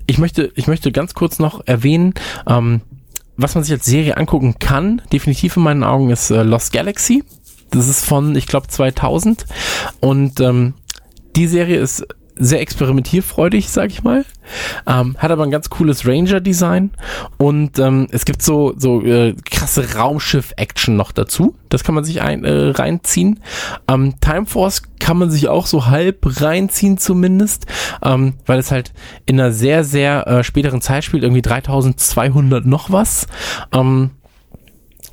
[0.06, 2.14] ich möchte, ich möchte ganz kurz noch erwähnen,
[2.48, 2.82] ähm,
[3.38, 7.24] was man sich als Serie angucken kann, definitiv in meinen Augen, ist äh, Lost Galaxy.
[7.70, 9.46] Das ist von, ich glaube, 2000
[10.00, 10.74] und ähm,
[11.36, 12.08] die Serie ist
[12.40, 14.26] sehr experimentierfreudig, sag ich mal.
[14.86, 16.92] Ähm, hat aber ein ganz cooles Ranger-Design
[17.38, 21.56] und ähm, es gibt so so äh, krasse Raumschiff-Action noch dazu.
[21.70, 23.42] Das kann man sich ein, äh, reinziehen.
[23.90, 27.66] Ähm, Time Force kann man sich auch so halb reinziehen zumindest,
[28.04, 28.94] ähm, weil es halt
[29.26, 33.28] in einer sehr sehr äh, späteren Zeit spielt, irgendwie 3200 noch was.
[33.74, 34.12] Ähm,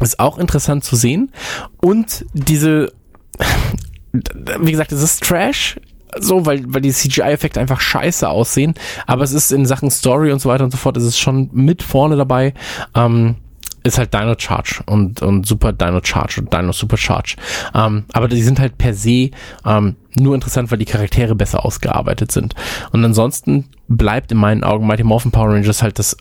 [0.01, 1.33] ist auch interessant zu sehen
[1.81, 2.93] und diese
[4.13, 5.77] wie gesagt, es ist Trash,
[6.19, 8.75] so, weil, weil die CGI-Effekte einfach scheiße aussehen.
[9.07, 11.51] Aber es ist in Sachen Story und so weiter und so fort, es ist schon
[11.53, 12.55] mit vorne dabei.
[12.95, 13.37] Ähm,
[13.85, 17.37] ist halt Dino Charge und, und Super Dino Charge und Dino Super Charge.
[17.75, 19.31] Ähm, aber die sind halt per se
[19.67, 22.55] ähm, nur interessant, weil die Charaktere besser ausgearbeitet sind.
[22.93, 26.17] Und ansonsten bleibt in meinen Augen Mighty Morphin Power Rangers halt das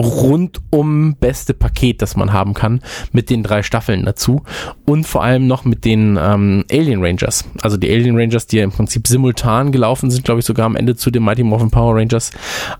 [0.00, 2.80] rundum beste Paket, das man haben kann,
[3.12, 4.42] mit den drei Staffeln dazu
[4.86, 7.44] und vor allem noch mit den ähm, Alien Rangers.
[7.62, 10.76] Also die Alien Rangers, die ja im Prinzip simultan gelaufen sind, glaube ich, sogar am
[10.76, 12.30] Ende zu den Mighty Morphin Power Rangers.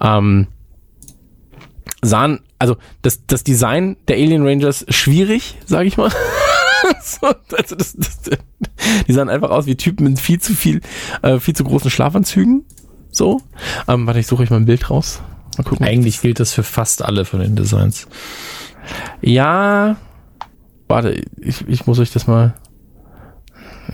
[0.00, 0.46] Ähm,
[2.02, 6.10] sahen, also das, das Design der Alien Rangers schwierig, sage ich mal.
[7.02, 8.20] so, also das, das,
[9.06, 10.80] die sahen einfach aus wie Typen mit viel zu viel,
[11.22, 12.64] äh, viel zu großen Schlafanzügen.
[13.10, 13.40] So.
[13.88, 15.20] Ähm, warte, ich suche euch mal ein Bild raus.
[15.60, 15.86] Mal gucken.
[15.86, 18.06] Eigentlich gilt das für fast alle von den Designs.
[19.20, 19.96] Ja.
[20.88, 22.54] Warte, ich, ich muss euch das mal.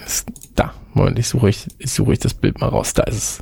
[0.06, 2.94] Ist, da, Moment, ich suche euch, ich suche euch das Bild mal raus.
[2.94, 3.38] Da ist es.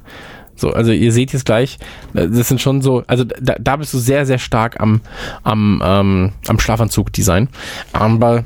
[0.56, 1.78] So, also ihr seht jetzt gleich,
[2.12, 5.00] das sind schon so, also da, da bist du sehr, sehr stark am,
[5.42, 7.48] am, ähm, am Schlafanzug-Design.
[7.92, 8.44] Aber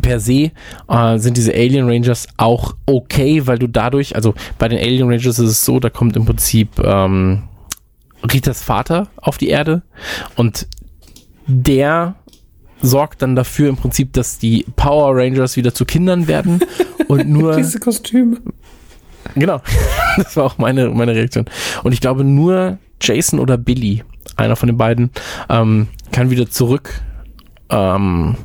[0.00, 0.50] per se
[0.88, 5.38] äh, sind diese Alien Rangers auch okay, weil du dadurch, also bei den Alien Rangers
[5.38, 7.42] ist es so, da kommt im Prinzip ähm,
[8.30, 9.82] Ritas Vater auf die Erde
[10.36, 10.68] und
[11.46, 12.16] der
[12.80, 16.60] sorgt dann dafür im Prinzip, dass die Power Rangers wieder zu Kindern werden
[17.08, 18.38] und nur Diese Kostüme.
[19.34, 19.60] Genau.
[20.18, 21.46] Das war auch meine, meine Reaktion.
[21.84, 24.04] Und ich glaube, nur Jason oder Billy,
[24.36, 25.10] einer von den beiden,
[25.48, 27.00] ähm, kann wieder zurück
[27.70, 28.36] ähm,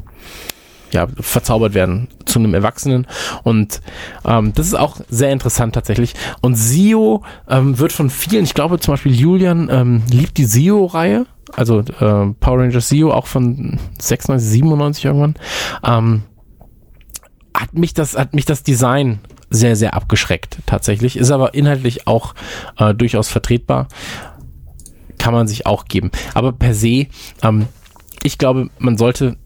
[0.92, 3.08] ja, verzaubert werden zu einem Erwachsenen.
[3.44, 3.82] Und
[4.26, 6.14] ähm, das ist auch sehr interessant tatsächlich.
[6.42, 11.26] Und Sio ähm, wird von vielen, ich glaube zum Beispiel Julian ähm, liebt die Sio-Reihe.
[11.54, 15.36] Also äh, Power Rangers Sio, auch von 96, 97 irgendwann.
[15.86, 16.24] Ähm,
[17.54, 21.18] hat mich das, hat mich das Design sehr, sehr abgeschreckt tatsächlich.
[21.18, 22.36] Ist aber inhaltlich auch
[22.78, 23.88] äh, durchaus vertretbar.
[25.18, 26.12] Kann man sich auch geben.
[26.34, 27.08] Aber per se,
[27.42, 27.68] ähm,
[28.24, 29.38] ich glaube, man sollte,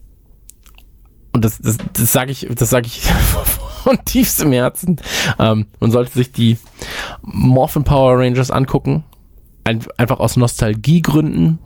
[1.33, 3.01] und das, das, das sage ich, das sage ich
[3.83, 4.97] von tiefstem Herzen,
[5.39, 6.57] ähm, man sollte sich die
[7.21, 9.03] Morphin Power Rangers angucken.
[9.63, 11.59] Ein, einfach aus Nostalgiegründen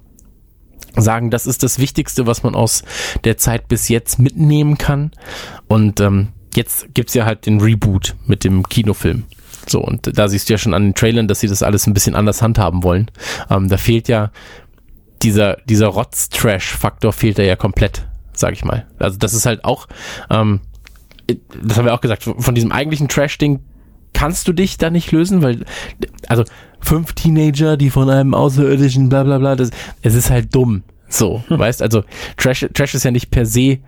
[0.97, 2.83] sagen, das ist das Wichtigste, was man aus
[3.23, 5.11] der Zeit bis jetzt mitnehmen kann.
[5.67, 9.23] Und ähm, jetzt gibt's ja halt den Reboot mit dem Kinofilm.
[9.67, 11.93] So, und da siehst du ja schon an den Trailern, dass sie das alles ein
[11.93, 13.09] bisschen anders handhaben wollen.
[13.49, 14.31] Ähm, da fehlt ja
[15.21, 18.85] dieser, dieser Rotz-Trash-Faktor fehlt da ja komplett, sag ich mal.
[18.99, 19.87] Also das ist halt auch,
[20.29, 20.61] ähm,
[21.63, 23.61] das haben wir auch gesagt, von diesem eigentlichen Trash-Ding
[24.13, 25.65] kannst du dich da nicht lösen, weil,
[26.27, 26.43] also
[26.79, 30.83] fünf Teenager, die von einem Außerirdischen, bla bla bla, das, es ist halt dumm.
[31.07, 32.03] So, weißt, also
[32.37, 33.79] Trash, Trash ist ja nicht per se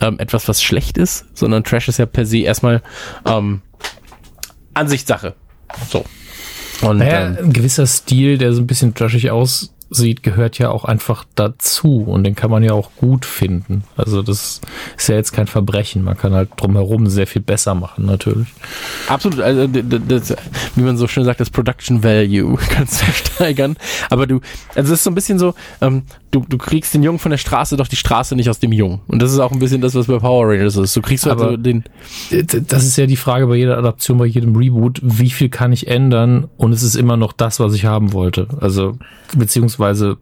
[0.00, 2.82] ähm, etwas, was schlecht ist, sondern Trash ist ja per se erstmal
[3.26, 3.62] ähm,
[4.72, 5.34] Ansichtssache.
[5.88, 6.04] So.
[6.82, 9.30] Und Naja, ähm, ein gewisser Stil, der so ein bisschen trashig
[9.90, 13.84] aussieht, gehört ja auch einfach dazu und den kann man ja auch gut finden.
[13.96, 14.60] Also das
[14.96, 16.02] ist ja jetzt kein Verbrechen.
[16.02, 18.48] Man kann halt drumherum sehr viel besser machen, natürlich.
[19.08, 20.34] Absolut, also das,
[20.74, 23.76] wie man so schön sagt, das Production Value kannst du steigern.
[24.10, 24.40] Aber du,
[24.74, 26.02] also es ist so ein bisschen so, ähm,
[26.34, 29.00] du, du kriegst den Jungen von der Straße, doch die Straße nicht aus dem Jungen.
[29.06, 30.96] Und das ist auch ein bisschen das, was bei Power Rangers ist.
[30.96, 31.84] Du kriegst halt so den,
[32.66, 35.86] Das ist ja die Frage bei jeder Adaption, bei jedem Reboot, wie viel kann ich
[35.86, 38.48] ändern und es ist immer noch das, was ich haben wollte.
[38.60, 38.98] Also,
[39.36, 40.16] beziehungsweise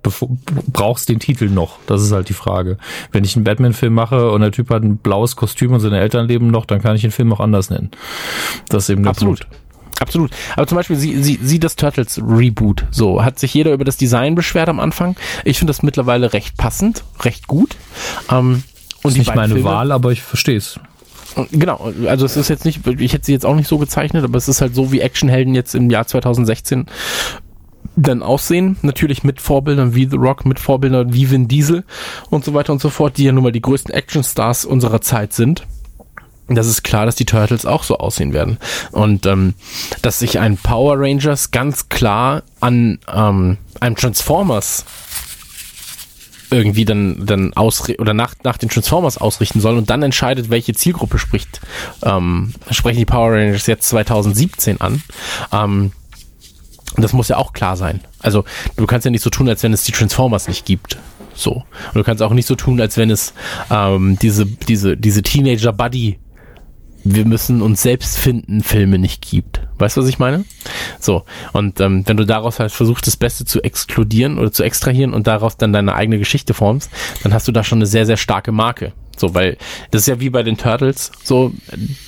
[0.73, 1.78] brauchst den Titel noch.
[1.86, 2.76] Das ist halt die Frage.
[3.10, 6.28] Wenn ich einen Batman-Film mache und der Typ hat ein blaues Kostüm und seine Eltern
[6.28, 7.91] leben noch, dann kann ich den Film auch anders nennen.
[8.68, 9.41] Das ist eben Absolut.
[9.41, 9.61] Punkt.
[10.02, 10.31] Absolut.
[10.56, 12.84] Aber zum Beispiel, sie, sie, sie das Turtles Reboot.
[12.90, 15.16] So, hat sich jeder über das Design beschwert am Anfang.
[15.44, 17.76] Ich finde das mittlerweile recht passend, recht gut.
[18.31, 18.64] Ähm,
[19.02, 20.78] und Ist die nicht meine Filme- Wahl, aber ich verstehe es.
[21.50, 24.36] Genau, also es ist jetzt nicht, ich hätte sie jetzt auch nicht so gezeichnet, aber
[24.36, 26.86] es ist halt so, wie Actionhelden jetzt im Jahr 2016
[27.97, 28.76] dann aussehen.
[28.82, 31.84] Natürlich mit Vorbildern wie The Rock, mit Vorbildern wie Vin Diesel
[32.28, 35.32] und so weiter und so fort, die ja nun mal die größten Actionstars unserer Zeit
[35.32, 35.66] sind.
[36.55, 38.58] Das ist klar, dass die Turtles auch so aussehen werden.
[38.90, 39.55] Und ähm,
[40.02, 44.84] dass sich ein Power Rangers ganz klar an ähm, einem Transformers
[46.50, 50.74] irgendwie dann, dann ausri oder nach, nach den Transformers ausrichten soll und dann entscheidet, welche
[50.74, 51.60] Zielgruppe spricht,
[52.02, 55.02] ähm, sprechen die Power Rangers jetzt 2017 an.
[55.50, 55.92] Ähm,
[56.97, 58.00] das muss ja auch klar sein.
[58.20, 58.44] Also
[58.76, 60.98] du kannst ja nicht so tun, als wenn es die Transformers nicht gibt.
[61.34, 61.52] So.
[61.52, 63.32] Und du kannst auch nicht so tun, als wenn es
[63.70, 66.18] ähm, diese, diese, diese Teenager-Buddy
[67.05, 69.60] wir müssen uns selbst finden, Filme nicht gibt.
[69.78, 70.44] Weißt du, was ich meine?
[71.00, 71.24] So.
[71.52, 75.26] Und ähm, wenn du daraus halt versuchst, das Beste zu exkludieren oder zu extrahieren und
[75.26, 76.90] daraus dann deine eigene Geschichte formst,
[77.22, 78.92] dann hast du da schon eine sehr, sehr starke Marke.
[79.16, 79.57] So, weil
[79.91, 81.52] das ist ja wie bei den Turtles, so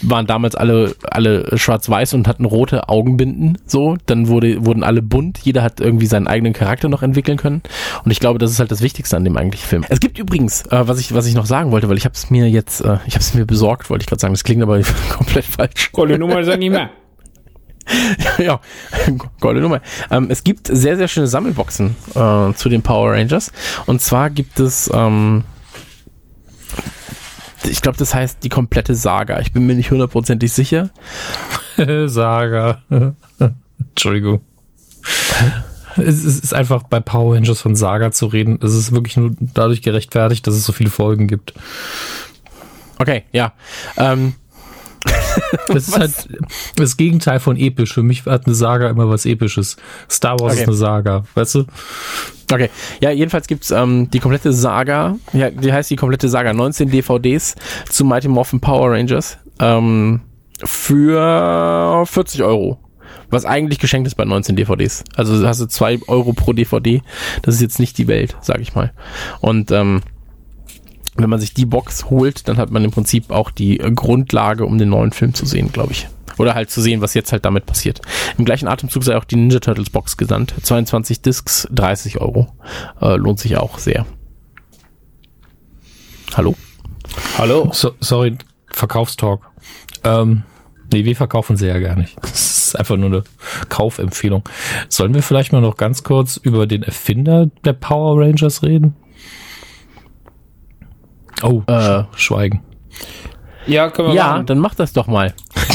[0.02, 5.38] waren damals alle alle schwarz-weiß und hatten rote Augenbinden, so, dann wurde wurden alle bunt,
[5.42, 7.62] jeder hat irgendwie seinen eigenen Charakter noch entwickeln können
[8.04, 9.84] und ich glaube, das ist halt das Wichtigste an dem eigentlichen Film.
[9.88, 12.30] Es gibt übrigens, äh, was ich was ich noch sagen wollte, weil ich habe es
[12.30, 14.80] mir jetzt äh, ich habe es mir besorgt, wollte ich gerade sagen, das klingt aber
[15.10, 15.90] komplett falsch.
[15.92, 16.90] Kolle Nummer sag nicht mehr.
[18.38, 18.60] ja,
[19.40, 19.80] goldene Nummer.
[20.10, 23.52] Ähm, es gibt sehr, sehr schöne Sammelboxen äh, zu den Power Rangers.
[23.86, 25.44] Und zwar gibt es, ähm,
[27.64, 29.40] ich glaube, das heißt die komplette Saga.
[29.40, 30.90] Ich bin mir nicht hundertprozentig sicher.
[32.06, 32.82] Saga.
[33.78, 34.40] Entschuldigung.
[35.96, 38.58] Es ist einfach bei Power Rangers von Saga zu reden.
[38.62, 41.54] Es ist wirklich nur dadurch gerechtfertigt, dass es so viele Folgen gibt.
[42.98, 43.52] Okay, ja.
[43.96, 44.34] Ähm,
[45.68, 46.12] Das ist halt
[46.76, 47.94] das Gegenteil von episch.
[47.94, 49.76] Für mich hat eine Saga immer was Episches.
[50.10, 50.62] Star Wars Okay.
[50.62, 51.64] ist eine Saga, weißt du?
[52.52, 52.68] Okay,
[53.00, 57.54] ja, jedenfalls gibt's ähm, die komplette Saga, ja, die heißt die komplette Saga, 19 DVDs
[57.88, 60.20] zu Mighty Morphin Power Rangers ähm,
[60.62, 62.78] für 40 Euro.
[63.30, 65.02] Was eigentlich geschenkt ist bei 19 DVDs.
[65.16, 67.02] Also hast du 2 Euro pro DVD.
[67.42, 68.92] Das ist jetzt nicht die Welt, sag ich mal.
[69.40, 70.02] Und ähm,
[71.16, 74.66] wenn man sich die Box holt, dann hat man im Prinzip auch die äh, Grundlage,
[74.66, 76.08] um den neuen Film zu sehen, glaube ich.
[76.38, 78.00] Oder halt zu sehen, was jetzt halt damit passiert.
[78.38, 80.54] Im gleichen Atemzug sei auch die Ninja Turtles Box gesandt.
[80.60, 82.48] 22 Discs, 30 Euro.
[83.00, 84.04] Äh, lohnt sich auch sehr.
[86.34, 86.56] Hallo?
[87.38, 87.70] Hallo.
[87.72, 88.36] So, sorry,
[88.66, 89.42] Verkaufstalk.
[90.02, 90.42] Ähm,
[90.92, 92.16] nee, wir verkaufen sie ja gar nicht.
[92.64, 93.24] Das ist einfach nur eine
[93.68, 94.42] Kaufempfehlung.
[94.88, 98.96] Sollen wir vielleicht mal noch ganz kurz über den Erfinder der Power Rangers reden?
[101.42, 102.04] Oh, Äh.
[102.16, 102.62] Schweigen.
[103.66, 104.46] Ja, können wir Ja, machen.
[104.46, 105.34] dann mach das doch mal.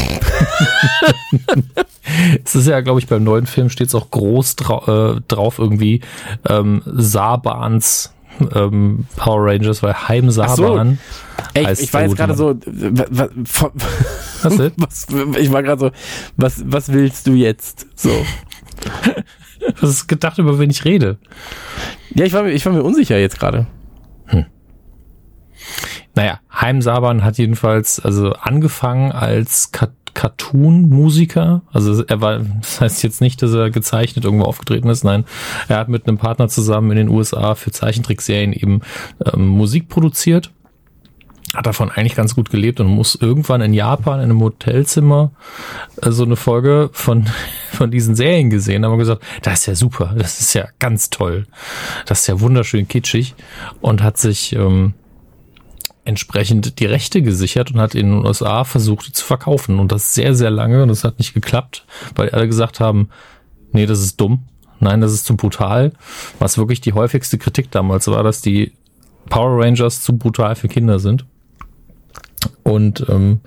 [2.44, 5.58] Es ist ja, glaube ich, beim neuen Film steht es auch groß drau äh, drauf
[5.58, 6.00] irgendwie
[6.48, 8.12] ähm, Sabans
[8.54, 10.40] ähm, Power Rangers, weil Heim Ach so.
[10.56, 10.98] Saban.
[11.54, 12.54] Ey, ich war jetzt gerade so,
[14.42, 15.06] Was was,
[15.38, 15.90] ich war gerade so,
[16.36, 17.86] was, was willst du jetzt?
[17.96, 18.10] So.
[19.80, 21.18] Das ist gedacht, über wen ich rede.
[22.14, 23.66] Ja, ich war, mir- ich war mir unsicher jetzt gerade.
[26.20, 31.62] Naja, Heim Saban hat jedenfalls also angefangen als Car- Cartoon-Musiker.
[31.72, 35.02] Also er war, das heißt jetzt nicht, dass er gezeichnet irgendwo aufgetreten ist.
[35.02, 35.24] Nein,
[35.68, 38.82] er hat mit einem Partner zusammen in den USA für Zeichentrickserien eben
[39.32, 40.50] ähm, Musik produziert.
[41.54, 45.30] Hat davon eigentlich ganz gut gelebt und muss irgendwann in Japan in einem Hotelzimmer
[46.02, 47.24] äh, so eine Folge von,
[47.72, 48.84] von diesen Serien gesehen.
[48.84, 51.46] Haben wir gesagt, das ist ja super, das ist ja ganz toll.
[52.04, 53.34] Das ist ja wunderschön kitschig
[53.80, 54.92] und hat sich ähm,
[56.10, 59.78] entsprechend die Rechte gesichert und hat in den USA versucht, die zu verkaufen.
[59.78, 60.82] Und das sehr, sehr lange.
[60.82, 63.08] Und das hat nicht geklappt, weil alle gesagt haben,
[63.72, 64.44] nee, das ist dumm.
[64.80, 65.92] Nein, das ist zu brutal.
[66.38, 68.72] Was wirklich die häufigste Kritik damals war, dass die
[69.28, 71.24] Power Rangers zu brutal für Kinder sind.
[72.62, 73.40] Und ähm,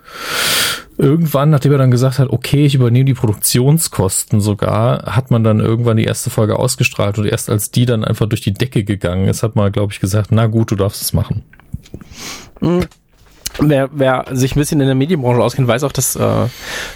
[0.98, 5.60] irgendwann, nachdem er dann gesagt hat, okay, ich übernehme die Produktionskosten sogar, hat man dann
[5.60, 9.28] irgendwann die erste Folge ausgestrahlt und erst als die dann einfach durch die Decke gegangen
[9.28, 11.44] ist, hat man, glaube ich, gesagt, na gut, du darfst es machen.
[13.60, 16.48] Wer, wer sich ein bisschen in der Medienbranche auskennt, weiß auch, dass äh,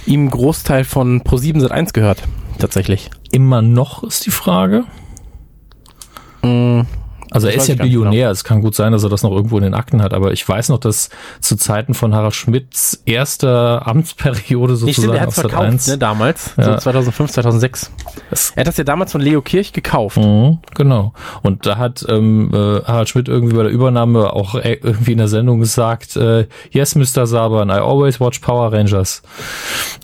[0.05, 2.23] ihm ein Großteil von Pro7 Sat1 gehört.
[2.57, 3.11] Tatsächlich.
[3.31, 4.85] Immer noch ist die Frage.
[6.41, 6.81] Mm,
[7.37, 7.83] Also er Das ist weiß ja genau.
[7.85, 10.31] Billionär, es kann gut sein, dass er das noch irgendwo in den Akten hat, aber
[10.33, 11.09] ich weiß noch, dass
[11.39, 15.87] zu Zeiten von Harald Schmidts erster Amtsperiode Nee, stimmt, sozusagen er hat auf verkauft, 1.
[15.87, 16.53] ne, damals.
[16.57, 16.63] Ja.
[16.73, 17.91] So 2005, 2006.
[18.29, 20.17] Das- Er hat das ja damals von Leo Kirch gekauft.
[20.17, 21.13] Mhm, genau.
[21.43, 25.17] Und da hat ähm, äh, Harald Schmidt irgendwie bei der Übernahme auch äh, irgendwie in
[25.19, 27.25] der Sendung gesagt, äh, yes, Mr.
[27.27, 29.21] Saban, I always watch Power Rangers.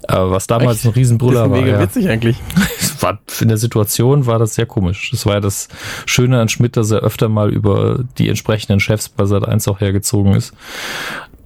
[0.08, 0.86] Äh, was damals Echt?
[0.86, 1.62] ein Riesenbrüller das ist war.
[1.62, 1.80] mega Ja.
[1.82, 2.38] witzig eigentlich.
[3.00, 3.20] war.
[3.42, 5.10] In der Situation war das sehr komisch.
[5.12, 5.68] Das war ja das
[6.06, 9.80] Schöne an Schmidt, dass er öfter mal über die entsprechenden Chefs bei Sat 1 auch
[9.80, 10.54] hergezogen ist.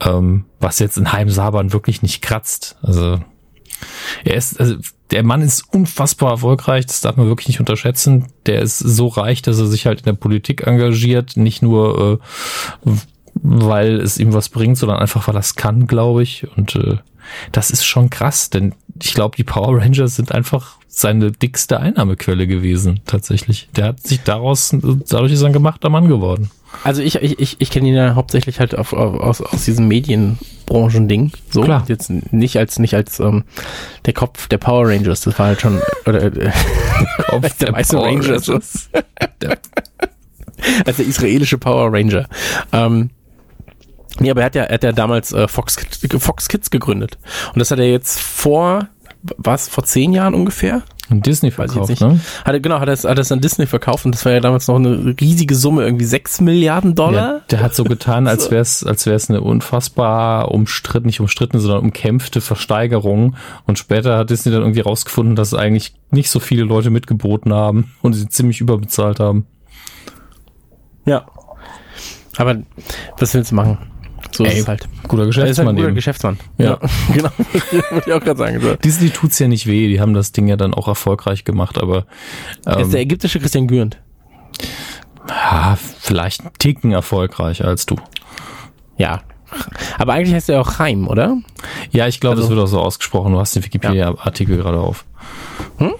[0.01, 2.77] Ähm, was jetzt in Heim Saban wirklich nicht kratzt.
[2.81, 3.19] Also
[4.23, 4.75] er ist, also
[5.11, 8.27] der Mann ist unfassbar erfolgreich, das darf man wirklich nicht unterschätzen.
[8.45, 12.19] Der ist so reich, dass er sich halt in der Politik engagiert, nicht nur
[12.85, 12.91] äh,
[13.33, 16.47] weil es ihm was bringt, sondern einfach weil er es kann, glaube ich.
[16.55, 16.97] Und äh,
[17.51, 22.47] das ist schon krass, denn ich glaube, die Power Rangers sind einfach seine dickste Einnahmequelle
[22.47, 23.69] gewesen, tatsächlich.
[23.75, 24.75] Der hat sich daraus,
[25.09, 26.49] dadurch ist er ein gemachter Mann geworden.
[26.83, 29.87] Also ich, ich, ich, ich kenne ihn ja hauptsächlich halt auf, auf, aus, aus diesem
[29.87, 31.31] Medienbranchen-Ding.
[31.49, 31.85] So, Klar.
[31.87, 33.43] jetzt nicht als nicht als ähm,
[34.05, 36.51] der Kopf der Power Rangers, das war halt schon oder äh,
[37.29, 38.49] Auf der weiße Power Rangers.
[38.49, 38.89] Rangers.
[39.41, 39.59] Der-
[40.85, 42.27] als der israelische Power Ranger.
[42.73, 43.11] Ähm,
[44.19, 45.77] nee, aber er hat ja, er hat ja damals äh, Fox,
[46.19, 47.17] Fox Kids gegründet.
[47.53, 48.87] Und das hat er jetzt vor,
[49.37, 50.83] was, vor zehn Jahren ungefähr?
[51.09, 52.13] Und Disney verkauft, ne?
[52.13, 52.43] nicht.
[52.43, 54.41] Hat er, genau, hat er es hat es an Disney verkauft und das war ja
[54.41, 57.35] damals noch eine riesige Summe, irgendwie 6 Milliarden Dollar.
[57.35, 61.59] Ja, der hat so getan, als wäre es als wär's eine unfassbar umstritten, nicht umstritten,
[61.59, 63.35] sondern umkämpfte Versteigerung.
[63.65, 67.93] Und später hat Disney dann irgendwie rausgefunden, dass eigentlich nicht so viele Leute mitgeboten haben
[68.01, 69.45] und sie ziemlich überbezahlt haben.
[71.05, 71.25] Ja.
[72.35, 72.57] Aber
[73.17, 73.77] was willst du machen?
[74.31, 74.87] So ist Ey, es halt.
[75.07, 75.95] Guter Er ist halt ein Geschäftsmann guter eben.
[75.95, 76.39] Geschäftsmann.
[76.57, 76.79] Ja.
[77.13, 77.29] genau.
[77.91, 78.59] Wollte ich auch gerade sagen.
[78.61, 78.75] So.
[78.75, 82.05] Disney tut's ja nicht weh, die haben das Ding ja dann auch erfolgreich gemacht, aber
[82.65, 83.97] Er ist ähm, der ägyptische Christian Gürnt.
[85.29, 87.95] ja, vielleicht einen Ticken erfolgreicher als du.
[88.97, 89.21] Ja.
[89.97, 91.37] Aber eigentlich heißt er auch Chaim, oder?
[91.91, 93.31] Ja, ich glaube, Also- das wird auch so ausgesprochen.
[93.33, 95.05] Du hast den Wikipedia-Artikel gerade auf.
[95.77, 95.93] Hm?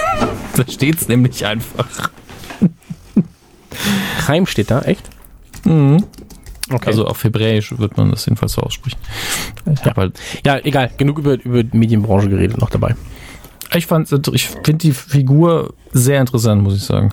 [0.56, 2.10] da steht's nämlich einfach.
[4.26, 5.02] Chaim steht da, echt?
[5.64, 6.04] Mhm.
[6.70, 6.86] Okay.
[6.86, 8.98] Also auf Hebräisch wird man das jedenfalls so aussprechen.
[9.70, 10.90] Ich, hab halt, ja, egal.
[10.96, 12.94] Genug über, über die Medienbranche geredet noch dabei.
[13.74, 17.12] ich fand, ich finde die Figur sehr interessant, muss ich sagen.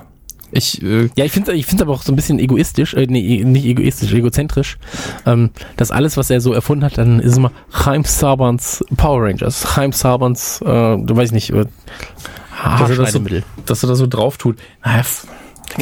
[0.51, 3.43] Ich, äh, Ja, ich finde ich finde aber auch so ein bisschen egoistisch, äh, nee,
[3.43, 4.77] nicht egoistisch, egozentrisch,
[5.25, 9.65] ähm, dass alles, was er so erfunden hat, dann ist immer Chaim Sabans Power Rangers,
[9.75, 11.65] Chaim Sabans, äh, du weißt nicht, äh,
[12.79, 13.19] dass, er das so,
[13.65, 14.57] dass er das so drauf tut.
[14.83, 15.03] Naja,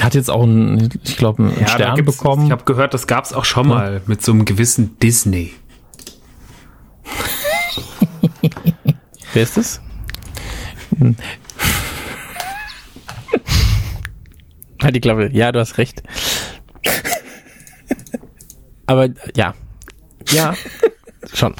[0.01, 2.45] hat jetzt auch einen, ich glaube, einen Ja, Stern bekommen.
[2.45, 5.53] Ich habe gehört, das gab's auch schon mal mit so einem gewissen Disney.
[9.33, 9.81] Wer ist das?
[14.81, 15.29] Halt die Klappe.
[15.33, 16.01] Ja, du hast recht.
[18.85, 19.53] Aber ja.
[20.29, 20.55] Ja.
[21.33, 21.53] Schon.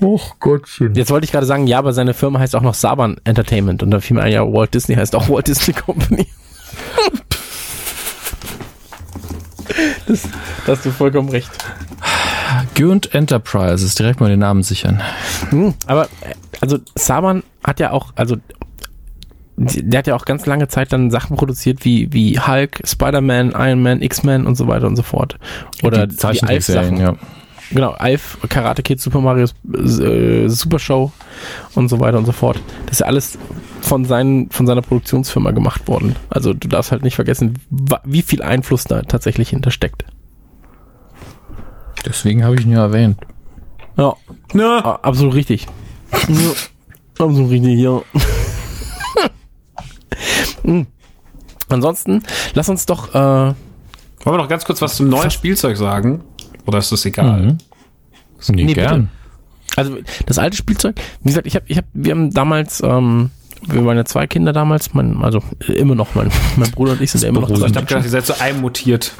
[0.00, 0.94] Oh Gottchen.
[0.94, 3.90] Jetzt wollte ich gerade sagen, ja, aber seine Firma heißt auch noch Saban Entertainment und
[3.90, 6.26] da fiel mir ein, ja, Walt Disney heißt auch Walt Disney Company.
[10.06, 10.28] das,
[10.66, 11.50] da hast du vollkommen recht.
[12.74, 15.02] Gürnt Enterprises, direkt mal den Namen sichern.
[15.50, 18.36] Hm, aber, äh, also, Saban hat ja auch, also,
[19.56, 23.82] der hat ja auch ganz lange Zeit dann Sachen produziert wie, wie Hulk, Spider-Man, Iron
[23.82, 25.38] Man, X-Men und so weiter und so fort.
[25.82, 27.16] Oder die die Zeichentrickserien, Alf-Sachen.
[27.20, 27.28] ja.
[27.70, 31.10] Genau, Alf, Karate Kid, Super Mario, äh, Super Show
[31.74, 32.60] und so weiter und so fort.
[32.86, 33.38] Das ist ja alles
[33.80, 36.14] von, seinen, von seiner Produktionsfirma gemacht worden.
[36.30, 37.58] Also du darfst halt nicht vergessen,
[38.04, 40.04] wie viel Einfluss da tatsächlich hintersteckt.
[42.04, 43.18] Deswegen habe ich ihn ja erwähnt.
[43.96, 44.14] Ja,
[44.52, 45.66] Na, a- absolut richtig.
[46.12, 46.52] ja,
[47.18, 48.00] absolut richtig, ja.
[50.62, 50.86] Hm.
[51.68, 52.22] Ansonsten,
[52.54, 53.54] lass uns doch, äh, wollen
[54.24, 56.22] wir noch ganz kurz was zum neuen Spielzeug sagen?
[56.66, 57.42] Oder ist das egal?
[57.42, 57.58] Mhm.
[58.48, 59.08] Nee, Nee, gern.
[59.76, 59.96] Also
[60.26, 63.30] das alte Spielzeug, wie gesagt, ich habe, ich hab, wir haben damals, ähm,
[63.66, 67.00] wir waren ja zwei Kinder damals, mein, also äh, immer noch, mein, mein Bruder und
[67.02, 67.74] ich sind ja immer noch Ich zusammen.
[67.76, 69.12] habe gedacht, ihr seid zu einem mutiert.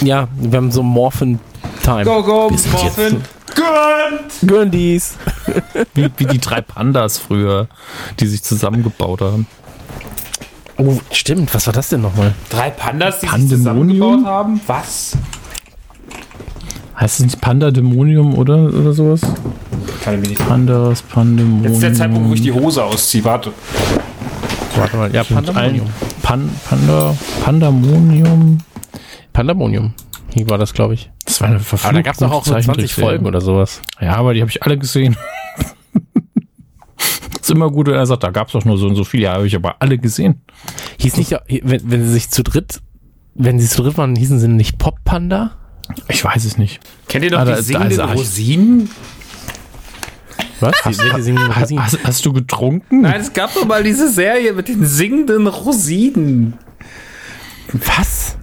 [0.00, 1.40] Ja, wir haben so Morphin
[1.82, 2.04] Time.
[2.04, 3.22] go, sind Muffin.
[3.54, 4.48] Good!
[4.48, 5.16] Göndies.
[5.94, 7.68] Wie, wie die drei Pandas früher,
[8.20, 9.46] die sich zusammengebaut haben.
[10.78, 12.34] Oh, stimmt, was war das denn nochmal?
[12.48, 14.60] Drei Pandas, die sich zusammengebaut haben?
[14.66, 15.16] Was?
[16.98, 19.20] Heißt es nicht Pandademonium oder, oder sowas?
[20.02, 21.64] Kann ich mir nicht Pandas, Pandemonium.
[21.64, 23.24] Jetzt ist der Zeitpunkt, wo ich die Hose ausziehe.
[23.24, 23.52] Warte.
[24.76, 25.86] Warte mal, ja, Pandemonium.
[26.22, 28.58] Pan, Panda, Pandamonium.
[29.32, 29.92] Pandemonium.
[30.32, 31.10] Hier war das, glaube ich.
[31.24, 33.08] Das war eine verfluchte Aber da gab es doch auch so 20 Zeichentrickserie.
[33.08, 33.82] Folgen oder sowas.
[34.00, 35.16] Ja, aber die habe ich alle gesehen.
[37.40, 39.24] ist immer gut, wenn er sagt, da gab es doch nur so und so viele.
[39.24, 40.42] Ja, habe ich aber alle gesehen.
[40.98, 42.80] Hieß nicht, wenn, wenn sie sich zu dritt,
[43.34, 45.52] wenn sie zu dritt waren, hießen sie nicht Pop Panda?
[46.08, 46.80] Ich weiß es nicht.
[47.08, 48.12] Kennt ihr noch Ah, die singenden er.
[48.12, 48.90] Rosinen?
[50.60, 50.84] Was?
[50.84, 51.56] Hast, Rosinen?
[51.56, 53.02] hast, hast du getrunken?
[53.02, 56.54] Nein, es gab doch mal diese Serie mit den singenden Rosinen.
[57.72, 58.36] Was?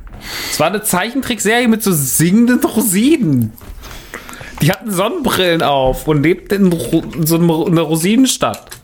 [0.51, 3.53] Es war eine Zeichentrickserie mit so singenden Rosinen.
[4.61, 8.77] Die hatten Sonnenbrillen auf und lebten in, so einer Rosinenstadt.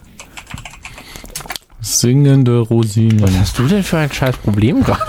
[1.81, 3.21] Singende Rosinen.
[3.21, 5.01] Was hast du denn für ein scheiß Problem gerade?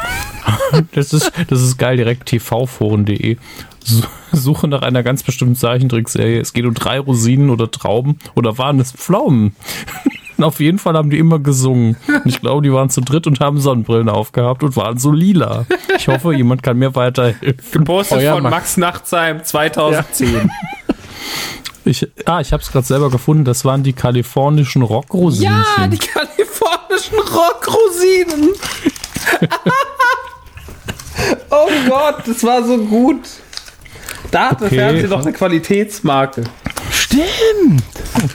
[0.93, 3.37] Das ist, das ist geil, direkt tvforen.de.
[3.85, 6.41] Su- Suche nach einer ganz bestimmten Zeichentrickserie.
[6.41, 9.55] Es geht um drei Rosinen oder Trauben oder waren es Pflaumen?
[10.41, 11.97] Auf jeden Fall haben die immer gesungen.
[12.07, 15.67] Und ich glaube, die waren zu dritt und haben Sonnenbrillen aufgehabt und waren so lila.
[15.97, 17.57] Ich hoffe, jemand kann mir weiterhelfen.
[17.73, 18.53] Gepostet Euer von Max.
[18.55, 20.51] Max Nachtsheim 2010.
[21.85, 23.47] Ich, ah, ich habe es gerade selber gefunden.
[23.47, 25.57] Das waren die kalifornischen Rockrosinchen.
[25.79, 28.51] Ja, die kalifornischen Rockrosinen.
[31.51, 33.21] Oh Gott, das war so gut.
[34.31, 34.77] Da hat das Okay.
[34.77, 36.45] Fernsehen doch eine Qualitätsmarke.
[36.91, 37.83] Stimmt.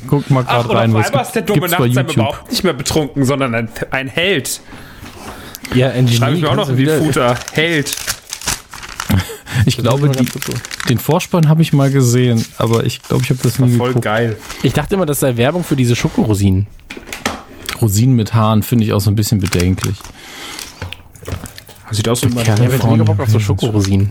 [0.08, 2.16] Guck mal gerade rein, auf was einmal ist der dumme gibt's bei Nachtsheim YouTube.
[2.16, 4.62] überhaupt nicht mehr betrunken, sondern ein, ein Held.
[5.74, 6.18] Ja, Engineer.
[6.20, 7.36] Schreibe ich mir auch noch in die Futter.
[7.54, 7.96] Held.
[9.68, 10.28] Ich glaube, die,
[10.90, 14.04] den Vorspann habe ich mal gesehen, aber ich glaube, ich habe das nie Voll geguckt.
[14.04, 14.36] geil.
[14.64, 16.66] Ich dachte immer, das sei Werbung für diese Schokorosinen.
[17.80, 19.96] Rosinen mit Haaren finde ich auch so ein bisschen bedenklich.
[21.94, 22.60] Sieht aus wie Kerl.
[22.60, 24.10] Ja, wir haben mega Bock auf so Schokorosinen.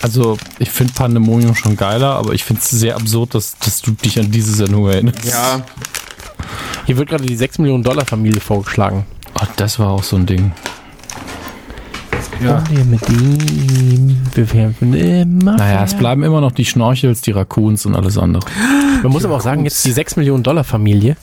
[0.00, 3.92] Also, ich finde Pandemonium schon geiler, aber ich finde es sehr absurd, dass, dass du
[3.92, 5.24] dich an diese Sendung erinnerst.
[5.24, 5.62] Ja,
[6.86, 9.04] Hier wird gerade die 6 Millionen Dollar Familie vorgeschlagen.
[9.40, 10.50] Oh, das war auch so ein Ding.
[12.42, 12.56] ja.
[12.58, 15.56] Und wir mit ihm bewerfen immer.
[15.56, 18.42] Naja, es bleiben immer noch die Schnorchels, die Raccoons und alles andere.
[19.02, 21.16] Man muss aber auch sagen, jetzt die 6 Millionen Dollar Familie.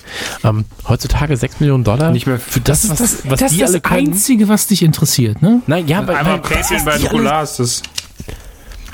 [0.43, 2.11] Ähm, heutzutage 6 Millionen Dollar.
[2.11, 4.07] Nicht mehr für das, was, was das die ist alle das können.
[4.07, 5.61] Einzige, was dich interessiert, ne?
[5.67, 7.83] Nein, ja, weil, Einmal weil das, Päschen bei ist das.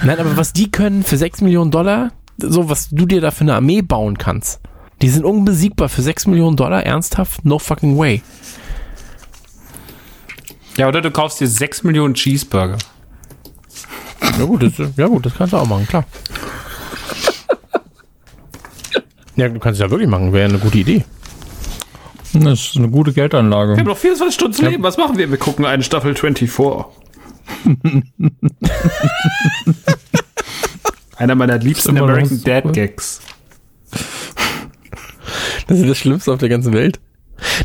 [0.04, 3.42] Nein, aber was die können für 6 Millionen Dollar, so was du dir da für
[3.42, 4.60] eine Armee bauen kannst.
[5.02, 7.46] Die sind unbesiegbar für 6 Millionen Dollar, ernsthaft?
[7.46, 8.22] No fucking way.
[10.78, 12.78] Ja, oder du kaufst dir 6 Millionen Cheeseburger.
[14.38, 16.06] Ja gut, das, ja gut, das kannst du auch machen, klar.
[19.36, 21.04] Ja, du kannst es ja wirklich machen, wäre eine gute Idee.
[22.34, 23.74] Das ist eine gute Geldanlage.
[23.74, 24.84] Wir haben noch 24 Stunden zu leben.
[24.84, 25.30] Was machen wir?
[25.30, 26.52] Wir gucken eine Staffel 24.
[31.18, 32.42] Einer meiner liebsten American.
[32.44, 33.22] Dad Gags.
[35.68, 37.00] Das ist das Schlimmste auf der ganzen Welt.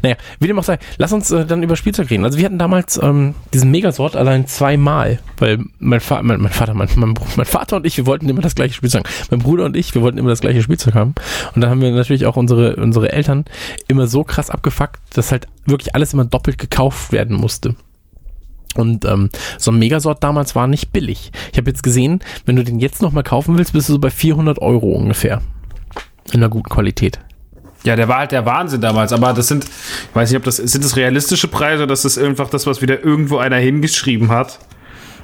[0.02, 2.24] Naja, wie dem auch sei, lass uns äh, dann über Spielzeug reden.
[2.24, 6.74] Also wir hatten damals ähm, diesen Megasort allein zweimal, weil mein, Fa mein, mein Vater,
[6.74, 9.08] mein, mein, mein Vater und ich, wir wollten immer das gleiche Spielzeug.
[9.30, 11.14] Mein Bruder und ich, wir wollten immer das gleiche Spielzeug haben.
[11.54, 13.44] Und dann haben wir natürlich auch unsere, unsere Eltern
[13.88, 17.74] immer so krass abgefuckt, dass halt wirklich alles immer doppelt gekauft werden musste.
[18.76, 21.32] Und ähm, so ein Megasort damals war nicht billig.
[21.52, 24.10] Ich habe jetzt gesehen, wenn du den jetzt nochmal kaufen willst, bist du so bei
[24.10, 25.42] 400 Euro ungefähr.
[26.32, 27.18] In einer guten Qualität.
[27.82, 30.56] Ja, der war halt der Wahnsinn damals, aber das sind, ich weiß nicht, ob das,
[30.56, 34.58] sind das realistische Preise oder ist das einfach das, was wieder irgendwo einer hingeschrieben hat?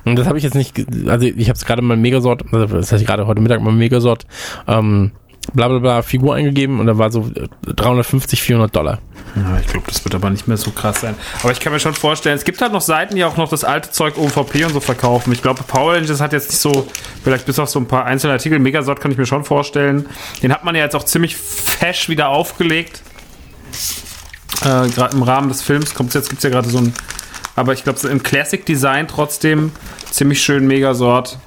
[0.07, 2.93] Und das habe ich jetzt nicht, also ich habe es gerade mal Megasort, also das
[2.93, 4.25] heißt gerade heute Mittag mal Megasort,
[4.69, 5.11] ähm,
[5.53, 8.99] bla bla bla Figur eingegeben und da war so äh, 350, 400 Dollar.
[9.37, 11.15] Ja, ich glaube, das wird aber nicht mehr so krass sein.
[11.43, 13.65] Aber ich kann mir schon vorstellen, es gibt halt noch Seiten, die auch noch das
[13.65, 15.33] alte Zeug OVP und so verkaufen.
[15.33, 16.87] Ich glaube, Power Rangers hat jetzt nicht so,
[17.23, 20.07] vielleicht bis auf so ein paar einzelne Artikel, Megasort kann ich mir schon vorstellen.
[20.43, 23.03] Den hat man ja jetzt auch ziemlich fesch wieder aufgelegt.
[24.63, 26.95] Äh, gerade im Rahmen des Films kommt jetzt, gibt es ja gerade so ein,
[27.57, 29.73] aber ich glaube, im Classic Design trotzdem
[30.11, 31.39] ziemlich schön Megasort.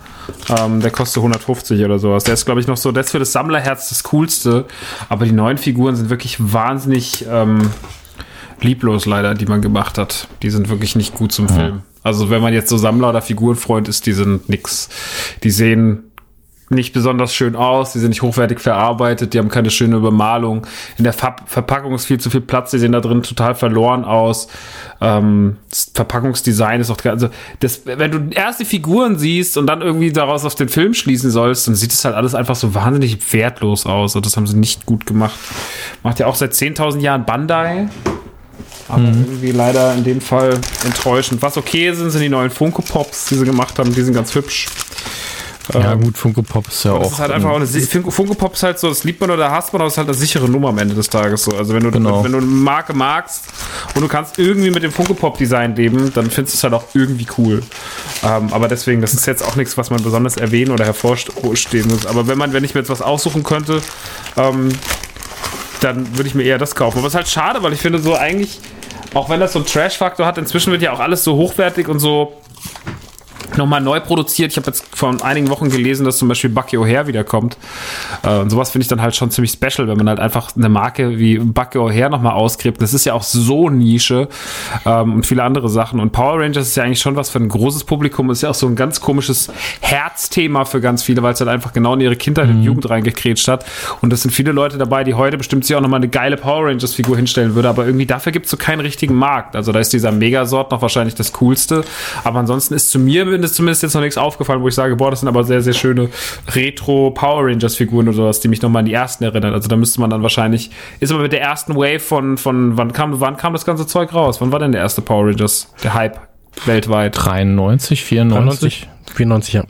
[0.58, 2.24] Ähm, der kostet 150 oder sowas.
[2.24, 4.66] Der ist, glaube ich, noch so, das ist für das Sammlerherz das Coolste.
[5.10, 7.72] Aber die neuen Figuren sind wirklich wahnsinnig ähm,
[8.62, 10.28] lieblos leider, die man gemacht hat.
[10.42, 11.82] Die sind wirklich nicht gut zum Film.
[12.04, 14.90] Also wenn man jetzt so Sammler oder Figurenfreund ist, die sind nix.
[15.44, 16.09] Die sehen
[16.70, 20.68] nicht besonders schön aus, die sind nicht hochwertig verarbeitet, die haben keine schöne Übermalung.
[20.98, 24.06] In der Ver Verpackung ist viel zu viel Platz, die sehen da drin total verloren
[24.06, 24.48] aus.
[25.02, 29.82] Ähm, das Verpackungsdesign ist auch, also das, wenn du erst die Figuren siehst und dann
[29.82, 33.34] irgendwie daraus auf den Film schließen sollst, dann sieht es halt alles einfach so wahnsinnig
[33.34, 34.16] wertlos aus.
[34.16, 35.38] Und das haben sie nicht gut gemacht.
[36.04, 37.90] Macht ja auch seit 10.000 Jahren Bandai.
[38.88, 41.44] Aber irgendwie leider in dem Fall enttäuschend.
[41.44, 43.94] Was okay sind, sind die neuen Funko Pops, die sie gemacht haben.
[43.94, 44.68] Die sind ganz hübsch.
[45.74, 47.12] Ja, Ähm, gut, Funko Pop ist ja das auch.
[47.14, 49.72] ist halt einfach auch eine Funko Pop ist halt so, das liebt man oder hasst
[49.74, 51.52] man, aber es ist halt eine sichere Nummer am Ende des Tages so.
[51.56, 52.24] Also wenn du, Genau.
[52.24, 53.44] wenn du eine Marke magst
[53.96, 56.74] und du kannst irgendwie mit dem Funko Pop Design leben, dann findest du es halt
[56.74, 57.62] auch irgendwie cool.
[58.24, 62.06] Ähm, aber deswegen, das ist jetzt auch nichts, was man besonders erwähnen oder hervorstehen muss.
[62.06, 63.82] Aber wenn man, wenn ich mir jetzt was aussuchen könnte,
[64.38, 64.70] ähm,
[65.82, 66.98] dann würde ich mir eher das kaufen.
[66.98, 68.60] Aber es ist halt schade, weil ich finde so eigentlich,
[69.14, 72.00] auch wenn das so einen Trash-Faktor hat, inzwischen wird ja auch alles so hochwertig und
[72.00, 72.34] so
[73.58, 74.52] nochmal neu produziert.
[74.52, 77.58] Ich habe jetzt vor einigen Wochen gelesen, dass zum Beispiel Bucky O'Hare wiederkommt.
[78.24, 80.70] Äh, und sowas finde ich dann halt schon ziemlich special, wenn man halt einfach eine
[80.70, 82.82] Marke wie Bucky O'Hare nochmal ausgräbt.
[82.82, 84.28] Das ist ja auch so Nische
[84.86, 86.00] ähm, und viele andere Sachen.
[86.00, 88.30] Und Power Rangers ist ja eigentlich schon was für ein großes Publikum.
[88.30, 91.74] Ist ja auch so ein ganz komisches Herzthema für ganz viele, weil es halt einfach
[91.74, 93.66] genau in ihre Kindheit und Jugend reingekrätscht hat.
[94.02, 96.68] Und es sind viele Leute dabei, die heute bestimmt sich auch nochmal eine geile Power
[96.68, 97.70] Rangers Figur hinstellen würde.
[97.70, 99.56] Aber irgendwie dafür gibt es so keinen richtigen Markt.
[99.56, 101.84] Also da ist dieser Megasort noch wahrscheinlich das coolste.
[102.24, 105.10] Aber ansonsten ist zu mir ist zumindest jetzt noch nichts aufgefallen, wo ich sage, boah,
[105.12, 106.10] das sind aber sehr, sehr schöne
[106.54, 109.54] Retro Power Rangers Figuren oder sowas, die mich nochmal an die ersten erinnern.
[109.54, 112.94] Also da müsste man dann wahrscheinlich, ist aber mit der ersten Wave von, von wann
[112.94, 114.42] kam, wann kam das ganze Zeug raus?
[114.42, 115.74] Wann war denn der erste Power Rangers?
[115.84, 116.20] Der Hype
[116.66, 117.14] weltweit.
[117.16, 118.88] 93, 94.
[119.16, 119.64] 94, ja.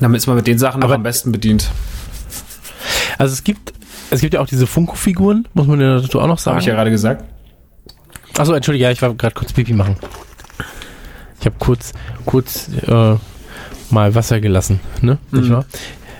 [0.00, 1.70] Damit ist man mit den Sachen noch Aber- am besten bedient.
[3.18, 3.72] Also es gibt,
[4.10, 6.54] es gibt ja auch diese Funko-Figuren, muss man ja dazu auch noch sagen.
[6.56, 7.24] Habe ich ja gerade gesagt.
[8.36, 9.96] Achso, entschuldige, ja, ich war gerade kurz Pipi machen.
[11.40, 11.92] Ich habe kurz,
[12.26, 13.16] kurz äh,
[13.90, 15.18] mal Wasser gelassen, ne?
[15.30, 15.52] Nicht Mhm.
[15.54, 15.64] wahr?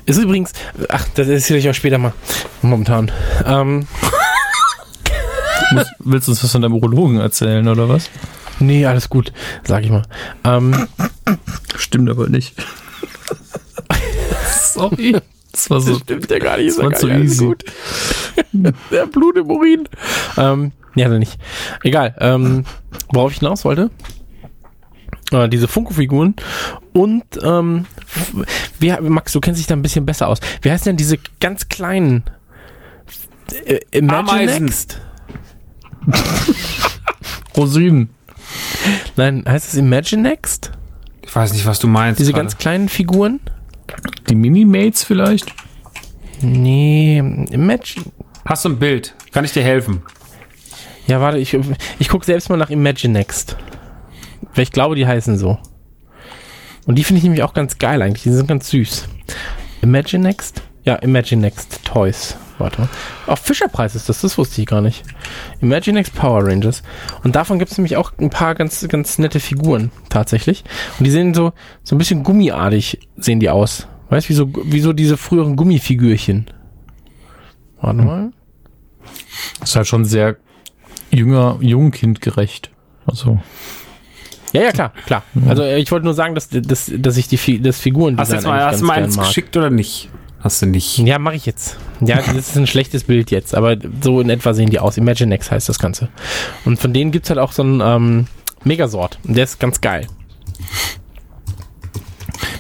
[0.07, 0.53] Ist übrigens,
[0.89, 2.15] ach, das erzähle ich auch später mal.
[2.63, 3.11] Momentan.
[3.45, 3.87] Ähm,
[5.73, 8.09] Muss, willst du uns was von deinem Urologen erzählen, oder was?
[8.59, 9.33] Nee, alles gut,
[9.65, 10.05] sag ich mal.
[10.45, 10.89] Ähm,
[11.77, 12.55] Stimmt aber nicht.
[14.73, 15.17] Sorry.
[15.53, 15.99] Das war so.
[15.99, 16.71] stimmt ja gar nicht.
[16.71, 17.53] Das war zu easy.
[18.91, 19.89] Der Blut im Urin.
[20.37, 21.39] Ähm, ja, dann nicht.
[21.83, 22.15] Egal.
[22.21, 22.65] Ähm,
[23.13, 23.91] worauf ich hinaus wollte?
[25.33, 26.35] Äh, diese Funko-Figuren
[26.95, 27.85] und ähm,
[28.79, 30.39] wie, Max, du kennst dich da ein bisschen besser aus.
[30.63, 32.25] Wie heißen denn diese ganz kleinen
[33.67, 34.65] äh, Imagine Ameisen.
[34.65, 35.01] Next?
[37.57, 38.11] Rosinen.
[39.17, 40.73] Nein, heißt es Imagine Next?
[41.23, 42.21] Ich weiß nicht, was du meinst.
[42.21, 42.45] Diese gerade.
[42.45, 43.41] ganz kleinen Figuren?
[44.31, 45.53] Die Minimates vielleicht?
[46.41, 48.07] Nee, Imagine.
[48.47, 49.15] Hast du ein Bild?
[49.33, 50.03] Kann ich dir helfen?
[51.07, 51.57] Ja, warte, ich,
[51.99, 53.57] ich gucke selbst mal nach Imagine Next.
[54.55, 55.59] Weil ich glaube, die heißen so.
[56.87, 58.23] Und die finde ich nämlich auch ganz geil eigentlich.
[58.23, 59.09] Die sind ganz süß.
[59.83, 60.63] Imagine Next?
[60.85, 62.37] Ja, Imagine Next Toys.
[62.59, 62.89] Warte mal.
[63.27, 65.05] Auch Fischerpreis ist das, das wusste ich gar nicht.
[65.61, 66.83] Imagine Next Power Rangers.
[67.23, 70.65] Und davon gibt es nämlich auch ein paar ganz, ganz nette Figuren tatsächlich.
[70.99, 71.53] Und die sehen so,
[71.85, 73.87] so ein bisschen gummiartig sehen die aus.
[74.09, 76.51] Weißt du, wie so, wie so diese früheren Gummifigürchen.
[77.81, 78.33] Warte mal.
[79.63, 80.37] Ist halt schon sehr
[81.11, 82.71] jünger, jungkindgerecht.
[83.07, 83.41] Also.
[84.53, 85.23] Ja, ja, klar, klar.
[85.47, 88.37] Also äh, ich wollte nur sagen, dass, dass, dass ich die das Figuren Hast du
[88.37, 90.09] jetzt mal, hast du mal eins geschickt oder nicht?
[90.41, 90.99] Hast du nicht.
[90.99, 91.77] Ja, mache ich jetzt.
[92.01, 94.97] Ja, das ist ein schlechtes Bild jetzt, aber so in etwa sehen die aus.
[94.97, 96.09] Imaginex heißt das Ganze.
[96.65, 98.27] Und von denen gibt's halt auch so einen ähm,
[98.63, 99.19] Megasort.
[99.27, 100.07] Und der ist ganz geil.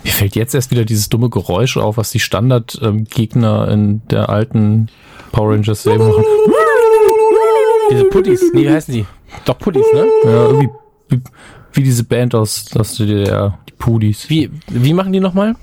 [0.02, 4.88] Mir fällt jetzt erst wieder dieses dumme Geräusch auf, was die Standardgegner in der alten
[5.30, 6.24] Power Rangers Serie machen.
[7.90, 9.06] Diese Puttis, nee, wie heißen die?
[9.44, 10.06] Doch Puttis, ne?
[10.24, 10.68] Ja, irgendwie
[11.72, 14.28] wie, diese Band aus, aus der DDR, die Pudis.
[14.28, 15.54] Wie, wie machen die nochmal?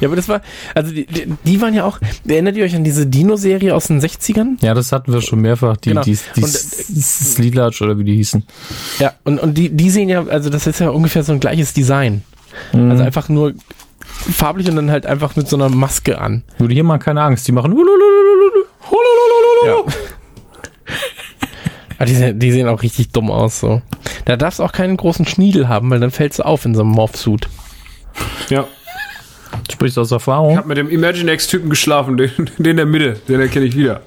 [0.00, 0.42] Ja, aber das war,
[0.74, 1.06] also die,
[1.44, 4.56] die, waren ja auch, erinnert ihr euch an diese Dino-Serie aus den 60ern?
[4.60, 6.02] Ja, das hatten wir schon mehrfach, die, Genau.
[6.02, 8.44] die, die, die Slilatsch oder wie die hießen.
[8.98, 11.72] Ja, und, und die, die sehen ja, also das ist ja ungefähr so ein gleiches
[11.72, 12.22] Design.
[12.72, 13.54] Also einfach nur
[14.08, 16.44] farblich und dann halt einfach mit so einer Maske an.
[16.58, 17.72] Nur hier mal keine Angst, die machen
[19.66, 19.76] Ja.
[21.96, 23.80] Aber die, sehen- die sehen auch richtig dumm aus, so.
[24.24, 26.80] Da darfst du auch keinen großen Schniedel haben, weil dann fällst du auf in so
[26.82, 27.48] einem Morphsuit.
[28.50, 28.66] ja.
[29.70, 30.56] Sprichst aus Ich Erfahrung?
[30.56, 34.00] habe mit dem Imaginex-Typen geschlafen, den, den in der Mitte, den erkenne ich wieder.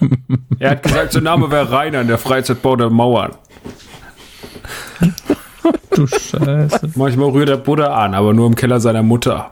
[0.60, 3.32] er hat gesagt, sein Name wäre Rainer, der Freizeitbau der Mauern.
[5.94, 6.90] Du Scheiße.
[6.94, 9.50] Manchmal rührt er Butter an, aber nur im Keller seiner Mutter.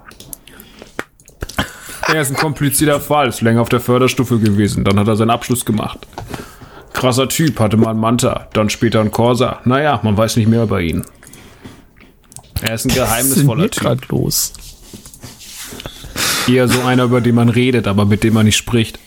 [2.09, 5.31] Er ist ein komplizierter Fall, ist länger auf der Förderstufe gewesen, dann hat er seinen
[5.31, 6.07] Abschluss gemacht.
[6.93, 9.61] Krasser Typ, hatte mal einen Manta, dann später einen Corsa.
[9.65, 11.05] Naja, man weiß nicht mehr über ihn.
[12.63, 13.83] Er ist ein geheimnisvoller Typ.
[13.83, 14.53] grad los?
[16.49, 18.99] Eher so einer, über den man redet, aber mit dem man nicht spricht.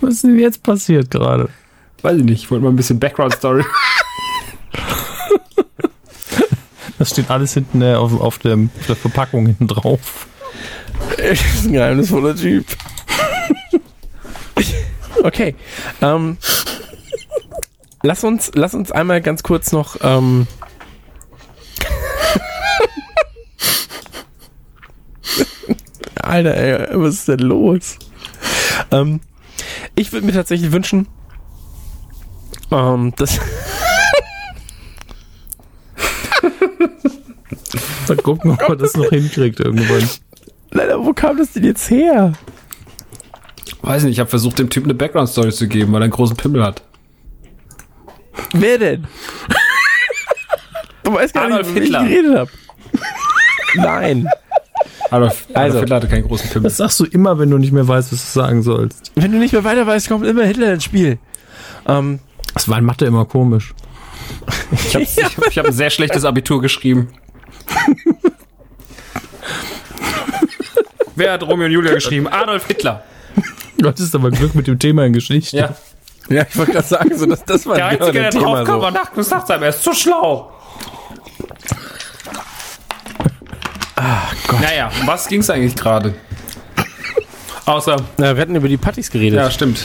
[0.00, 1.48] Was ist denn jetzt passiert gerade?
[2.02, 3.64] Weiß ich nicht, ich wollte mal ein bisschen Background-Story.
[6.98, 10.26] Das steht alles hinten äh, auf, auf, dem, auf der Verpackung hinten drauf.
[11.20, 12.64] Er ist ein geheimnisvoller Typ.
[15.22, 15.54] okay.
[16.00, 16.38] Ähm,
[18.02, 19.98] lass, uns, lass uns einmal ganz kurz noch.
[20.02, 20.46] Ähm,
[26.22, 27.98] Alter, ey, was ist denn los?
[28.90, 29.20] Ähm,
[29.96, 31.06] ich würde mir tatsächlich wünschen,
[32.70, 33.38] ähm, dass.
[38.08, 40.08] Mal gucken, ob man das noch hinkriegt irgendwann.
[40.72, 42.32] Leider, wo kam das denn jetzt her?
[43.82, 46.36] Weiß nicht, ich habe versucht, dem Typ eine Background-Story zu geben, weil er einen großen
[46.36, 46.82] Pimmel hat.
[48.52, 49.06] Wer denn?
[51.02, 52.50] Du weißt gar Adolf nicht, wie ich geredet habe.
[53.74, 54.28] Nein.
[55.10, 55.78] Adolf, Also.
[55.78, 56.64] Adolf Hitler hatte keinen großen Pimmel.
[56.64, 59.10] Das sagst du immer, wenn du nicht mehr weißt, was du sagen sollst.
[59.16, 61.18] Wenn du nicht mehr weiter weißt, kommt immer Hitler ins Spiel.
[61.88, 62.20] Ähm,
[62.54, 63.74] Das war in Mathe immer komisch.
[64.72, 65.16] Ich habe ich,
[65.50, 67.08] ich hab ein sehr schlechtes Abitur geschrieben.
[71.20, 72.28] Wer hat Romeo und Julia geschrieben?
[72.28, 73.02] Adolf Hitler.
[73.76, 75.54] Du hattest aber Glück mit dem Thema in Geschichte.
[75.54, 75.74] Ja.
[76.30, 78.76] ja, ich wollte gerade sagen, so, das, das war Der Einzige, der Thema drauf kam,
[78.76, 78.82] so.
[78.82, 80.50] war nach gesagt, er ist zu schlau.
[83.96, 84.60] Ah, Gott.
[84.62, 86.14] Naja, um was ging's eigentlich gerade?
[87.70, 89.38] Außer, Na, wir hatten über die Partys geredet.
[89.38, 89.80] ja, stimmt.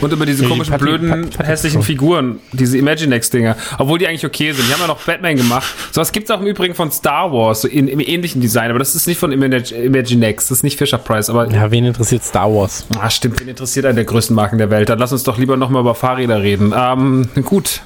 [0.00, 3.56] Und über diese Ja, die komischen, Party- blöden, Party- Party- hässlichen Figuren, diese Imaginex-Dinger.
[3.78, 4.68] Obwohl die eigentlich okay sind.
[4.68, 5.66] Die haben ja noch Batman gemacht.
[5.90, 8.70] Sowas gibt's auch im Übrigen von Star Wars, so in, im ähnlichen Design.
[8.70, 11.28] Aber das ist nicht von Imag- Imaginex, das ist nicht Fisher Price.
[11.28, 12.86] Aber Ja, wen interessiert Star Wars?
[13.00, 14.88] Ah, stimmt, wen interessiert einen der größten Marken der Welt?
[14.88, 16.72] Dann lass uns doch lieber nochmal über Fahrräder reden.
[16.76, 17.80] Ähm, gut.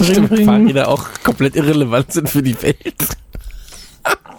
[0.00, 0.44] Ring.
[0.44, 2.76] Fahrräder auch komplett irrelevant sind für die Welt.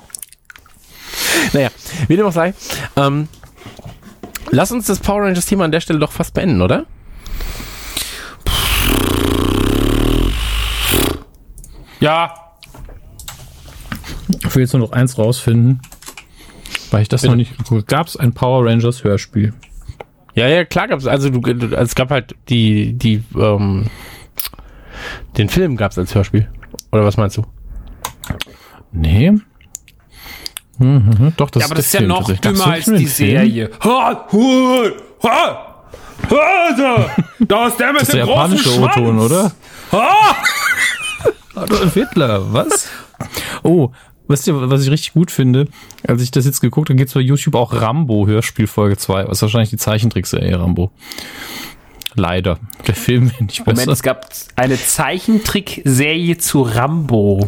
[1.54, 1.70] Naja,
[2.08, 2.54] wie dem auch sei.
[2.96, 3.28] Ähm,
[4.52, 6.86] lass uns das Power Rangers Thema an der Stelle doch fast beenden, oder?
[12.00, 12.34] Ja,
[14.44, 15.82] Ich will jetzt nur noch eins rausfinden,
[16.92, 17.32] weil ich das Bitte.
[17.32, 17.84] noch nicht geguckt habe.
[17.84, 19.54] Gab es ein Power Rangers Hörspiel?
[20.34, 23.86] Ja, ja, klar gab's, also du, du es gab halt die, die, ähm,
[25.38, 26.50] den Film gab's als Hörspiel.
[26.92, 27.46] Oder was meinst du?
[28.92, 29.34] Nee.
[30.78, 33.06] Mhm, doch, das ja aber das ist ja noch dümmer als die?
[33.08, 33.70] Serie.
[33.84, 34.84] Ha, hu,
[35.24, 35.76] ha,
[36.30, 38.98] ha, da, da ist der mit Das ist der dem großen japanische Schwanz.
[38.98, 39.52] O-Ton, oder?
[39.92, 40.36] Ha!
[41.56, 42.90] Adolf Hitler, was?
[43.64, 43.92] Oh,
[44.28, 45.68] wisst ihr, was ich richtig gut finde?
[46.06, 49.28] Als ich das jetzt geguckt habe, gibt es bei YouTube auch Rambo Hörspiel Folge 2.
[49.30, 50.92] Was ist wahrscheinlich die Zeichentrickserie Rambo.
[52.16, 52.60] Leider.
[52.86, 53.92] Der Film wäre nicht Moment, besser.
[53.92, 57.48] es gab eine Zeichentrickserie zu Rambo.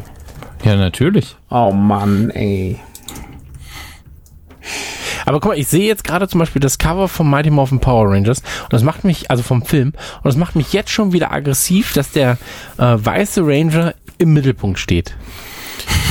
[0.63, 1.35] Ja, natürlich.
[1.49, 2.79] Oh Mann, ey.
[5.25, 8.09] Aber guck mal, ich sehe jetzt gerade zum Beispiel das Cover von Mighty Morphin Power
[8.11, 11.31] Rangers und das macht mich, also vom Film, und das macht mich jetzt schon wieder
[11.31, 12.37] aggressiv, dass der
[12.77, 15.15] äh, weiße Ranger im Mittelpunkt steht.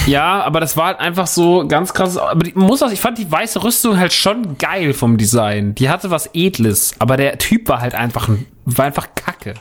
[0.07, 2.17] Ja, aber das war halt einfach so ganz krass.
[2.17, 5.75] Aber die, muss auch, ich fand die weiße Rüstung halt schon geil vom Design.
[5.75, 9.55] Die hatte was Edles, aber der Typ war halt einfach, ein- war einfach kacke.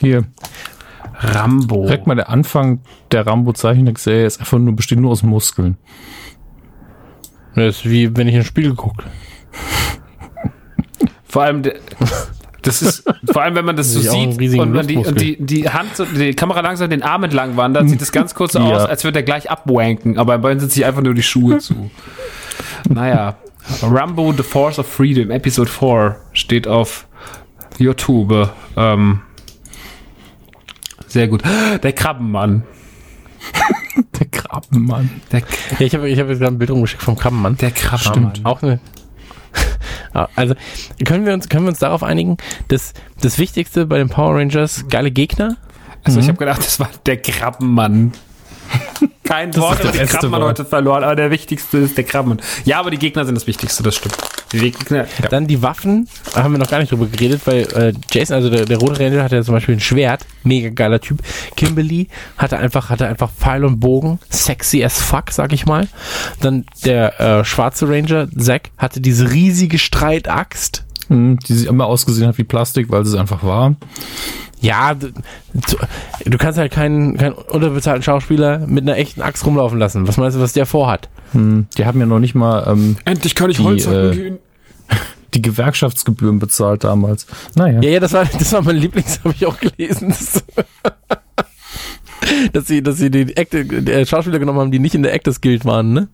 [0.00, 0.24] Hier,
[1.20, 1.82] Rambo.
[1.84, 2.80] direkt mal der Anfang
[3.10, 5.76] der Rambo Zeichentrickserie ist einfach nur, besteht nur aus Muskeln.
[7.54, 9.04] Das ist wie wenn ich ein Spiel geguckt.
[11.24, 11.74] Vor allem, der,
[12.62, 15.68] das ist, vor allem, wenn man das so sieht und man die, und die, die
[15.68, 18.76] Hand, so, die Kamera langsam den Arm entlang wandert, sieht das ganz kurz so Ja.
[18.76, 21.58] aus, als würde er gleich abwanken, aber bei beiden sind sich einfach nur die Schuhe
[21.58, 21.90] zu.
[22.88, 23.36] Naja,
[23.82, 27.06] Rambo The Force of Freedom, Episode 4, steht auf
[27.78, 28.50] YouTube.
[28.76, 29.20] Ähm,
[31.08, 31.42] sehr gut.
[31.82, 32.62] Der Krabbenmann.
[34.18, 35.20] Der Krabbenmann.
[35.32, 35.40] Der,
[35.78, 37.56] Ja, ich habe ich hab jetzt gerade ein Bild rumgeschickt vom Krabbenmann.
[37.56, 38.32] der Krabbenmann.
[38.44, 38.80] Auch eine.
[40.14, 40.54] Ja, Also
[41.04, 42.36] können wir uns können wir uns darauf einigen,
[42.68, 45.56] dass das Wichtigste bei den Power Rangers geile Gegner.
[46.04, 48.12] Also ich habe gedacht, das war der Krabbenmann.
[49.24, 50.50] Kein Wort über Krabbenmann Wort.
[50.50, 52.40] heute verloren, aber der wichtigste ist der Krabbenmann.
[52.64, 54.16] Ja, aber die Gegner sind das Wichtigste, das stimmt.
[54.52, 55.28] Die Gegner, ja.
[55.28, 58.48] Dann die Waffen, da haben wir noch gar nicht drüber geredet, weil äh, Jason, also
[58.48, 61.20] der, der rote Ranger hatte ja zum Beispiel ein Schwert, mega geiler Typ.
[61.56, 65.88] Kimberly hatte einfach hatte einfach Pfeil und Bogen, sexy as fuck, sag ich mal.
[66.40, 70.84] Dann der äh, schwarze Ranger Zack hatte diese riesige Streitaxt.
[71.08, 73.74] Hm, Die sich immer ausgesehen hat wie Plastik, weil sie es einfach war.
[74.60, 75.08] Ja, du,
[76.24, 80.08] du kannst halt keinen, keinen unterbezahlten Schauspieler mit einer echten Axt rumlaufen lassen.
[80.08, 81.08] Was meinst du, was der vorhat?
[81.32, 84.38] Hm, Die haben ja noch nicht mal ähm, Endlich kann ich Holzhacken äh, gehen.
[85.34, 87.26] die Gewerkschaftsgebühren bezahlt damals.
[87.54, 87.80] Naja.
[87.82, 90.08] Ja, ja, das war, das war mein Lieblings, habe ich auch gelesen.
[90.08, 90.42] Das,
[92.52, 95.40] dass sie, dass sie die Act, der Schauspieler genommen haben, die nicht in der Actors
[95.40, 96.08] Guild waren, ne?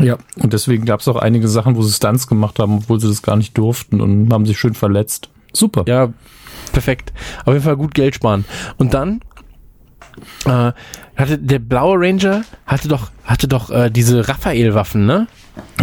[0.00, 3.08] Ja, und deswegen gab es auch einige Sachen, wo sie Stunts gemacht haben, obwohl sie
[3.08, 5.28] das gar nicht durften und haben sich schön verletzt.
[5.52, 5.84] Super.
[5.86, 6.12] Ja,
[6.72, 7.12] perfekt.
[7.44, 8.44] Auf jeden Fall gut Geld sparen.
[8.78, 9.20] Und dann
[10.46, 10.72] äh,
[11.16, 15.26] hatte der blaue Ranger hatte doch hatte doch äh, diese Raphael-Waffen, ne?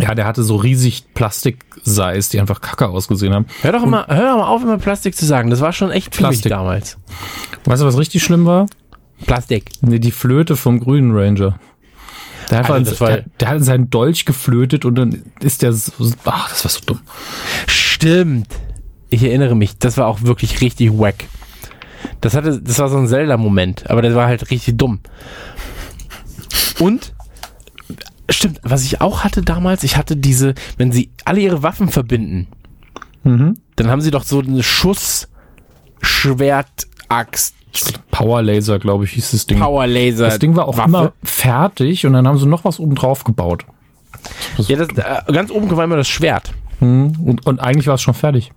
[0.02, 3.46] Ja, der hatte so riesig Plastikseis, die einfach kacke ausgesehen haben.
[3.62, 5.50] Hör doch mal, hör doch mal auf, immer Plastik zu sagen.
[5.50, 6.52] Das war schon echt Plastik Plastik.
[6.52, 6.98] damals.
[7.66, 8.68] Weißt du, was richtig schlimm war?
[9.26, 9.72] Plastik.
[9.82, 11.60] Nee, die Flöte vom grünen Ranger.
[12.50, 15.92] Der, hat das war- der, der hat seinen Dolch geflötet und dann ist der so,
[16.26, 17.00] ach, das war so dumm.
[17.68, 18.48] Stimmt.
[19.10, 21.26] Ich erinnere mich, das war auch wirklich richtig wack.
[22.22, 25.00] Das hatte, das war so ein Zelda-Moment, aber der war halt richtig dumm.
[26.80, 27.14] Und
[28.30, 32.48] stimmt, was ich auch hatte damals, ich hatte diese, wenn sie alle ihre Waffen verbinden,
[33.24, 33.56] Mhm.
[33.76, 35.28] dann haben sie doch so eine Schuss,
[36.02, 37.56] Schwert, Axt,
[38.12, 39.60] Power Laser, glaube ich, hieß das Ding.
[39.60, 40.26] Power Laser.
[40.26, 40.88] das Ding war auch Waffe.
[40.90, 43.66] immer fertig und dann haben sie noch was oben drauf gebaut.
[44.58, 46.52] Ja, das, äh, ganz oben war immer das Schwert.
[46.80, 47.16] Mhm.
[47.26, 48.52] Und, und eigentlich war es schon fertig.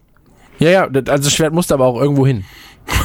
[0.59, 2.45] Ja, ja, das- also das Schwert musste aber auch irgendwo hin.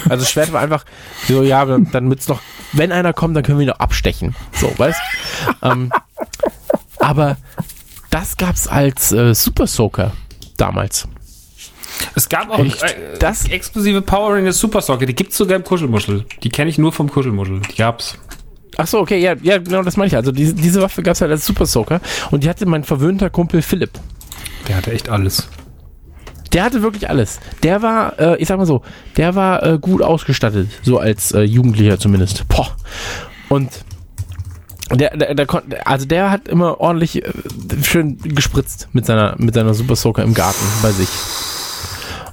[0.06, 0.84] Also das Schwert war einfach
[1.27, 2.40] so, ja, dann, dann wird's noch,
[2.74, 4.35] wenn einer kommt, dann können wir ihn noch abstechen.
[4.53, 5.00] So, weißt
[5.61, 5.92] ähm,
[7.00, 7.38] Aber
[8.10, 10.14] das gab's als äh, Super Soaker
[10.58, 11.08] damals.
[12.16, 12.70] Es gab auch äh,
[13.20, 16.26] Das- exklusive Power Rangers Super Soccer, die gibt's sogar im Kuschelmuschel.
[16.44, 17.62] Die kenne ich nur vom Kuschelmuschel.
[17.72, 18.18] Die gab's.
[18.78, 20.16] Ach so, okay, ja, ja, genau, das meine ich.
[20.16, 22.02] Also diese, diese Waffe gab's halt als Super Soaker
[22.32, 23.92] und die hatte mein verwöhnter Kumpel Philipp.
[24.68, 25.48] Der hatte echt alles.
[26.52, 27.40] Der hatte wirklich alles.
[27.64, 28.82] Der war, äh, ich sag mal so,
[29.18, 32.48] der war äh, gut ausgestattet, so als äh, Jugendlicher zumindest.
[32.50, 32.76] Boah.
[33.50, 33.72] Und
[34.92, 37.32] der, der, der konnte, also der hat immer ordentlich äh,
[37.84, 41.10] schön gespritzt mit seiner, mit seiner Super Soaker im Garten bei sich.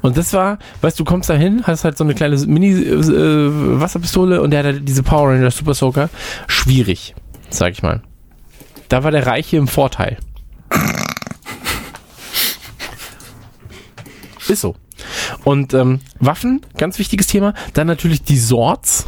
[0.02, 4.50] Und das war, weißt du, kommst da hin, hast halt so eine kleine Mini-Wasserpistole und
[4.50, 6.10] der hat halt diese Power Ranger Super Soaker.
[6.48, 7.14] Schwierig,
[7.48, 8.02] sag ich mal.
[8.88, 10.18] Da war der Reiche im Vorteil.
[14.48, 14.74] Ist so.
[15.44, 17.54] Und ähm, Waffen, ganz wichtiges Thema.
[17.72, 19.06] Dann natürlich die Swords.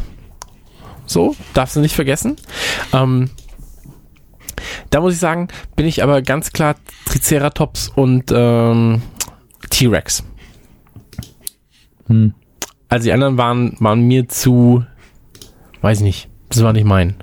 [1.05, 2.37] So, darfst du nicht vergessen.
[2.93, 3.29] Ähm,
[4.89, 6.75] da muss ich sagen, bin ich aber ganz klar
[7.05, 9.01] Triceratops und ähm,
[9.69, 10.23] T-Rex.
[12.07, 12.33] Hm.
[12.89, 14.85] Also die anderen waren, waren mir zu,
[15.81, 17.15] weiß ich nicht, das war nicht mein.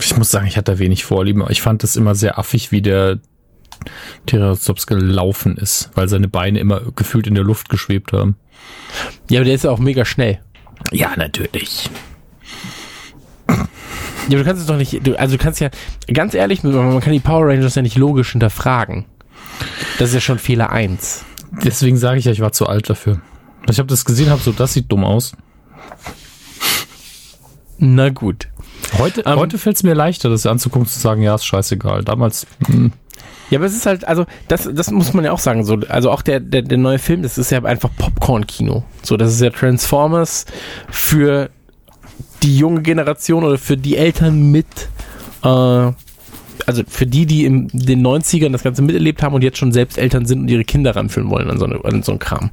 [0.00, 2.82] Ich muss sagen, ich hatte da wenig Vorlieben, ich fand es immer sehr affig, wie
[2.82, 3.18] der
[4.26, 8.36] Triceratops gelaufen ist, weil seine Beine immer gefühlt in der Luft geschwebt haben.
[9.30, 10.40] Ja, aber der ist ja auch mega schnell.
[10.92, 11.88] Ja, natürlich.
[13.48, 15.70] Ja, aber du kannst es doch nicht, du, also du kannst ja,
[16.12, 19.04] ganz ehrlich, man kann die Power Rangers ja nicht logisch hinterfragen.
[19.98, 21.24] Das ist ja schon Fehler 1.
[21.64, 23.20] Deswegen sage ich ja, ich war zu alt dafür.
[23.68, 25.32] Ich habe das gesehen, habe so, das sieht dumm aus.
[27.78, 28.48] Na gut.
[28.98, 32.04] Heute, Ähm, heute fällt es mir leichter, das anzugucken, zu sagen, ja, ist scheißegal.
[32.04, 32.92] Damals, hm,
[33.50, 36.10] Ja, aber es ist halt, also, das, das muss man ja auch sagen, so, also
[36.10, 38.84] auch der, der, der neue Film, das ist ja einfach Popcorn-Kino.
[39.02, 40.46] So, das ist ja Transformers
[40.88, 41.50] für
[42.42, 44.66] die junge Generation oder für die Eltern mit,
[45.42, 45.92] äh,
[46.66, 49.98] also für die, die in den 90ern das Ganze miterlebt haben und jetzt schon selbst
[49.98, 52.50] Eltern sind und ihre Kinder ranführen wollen an so, eine, an so einen Kram.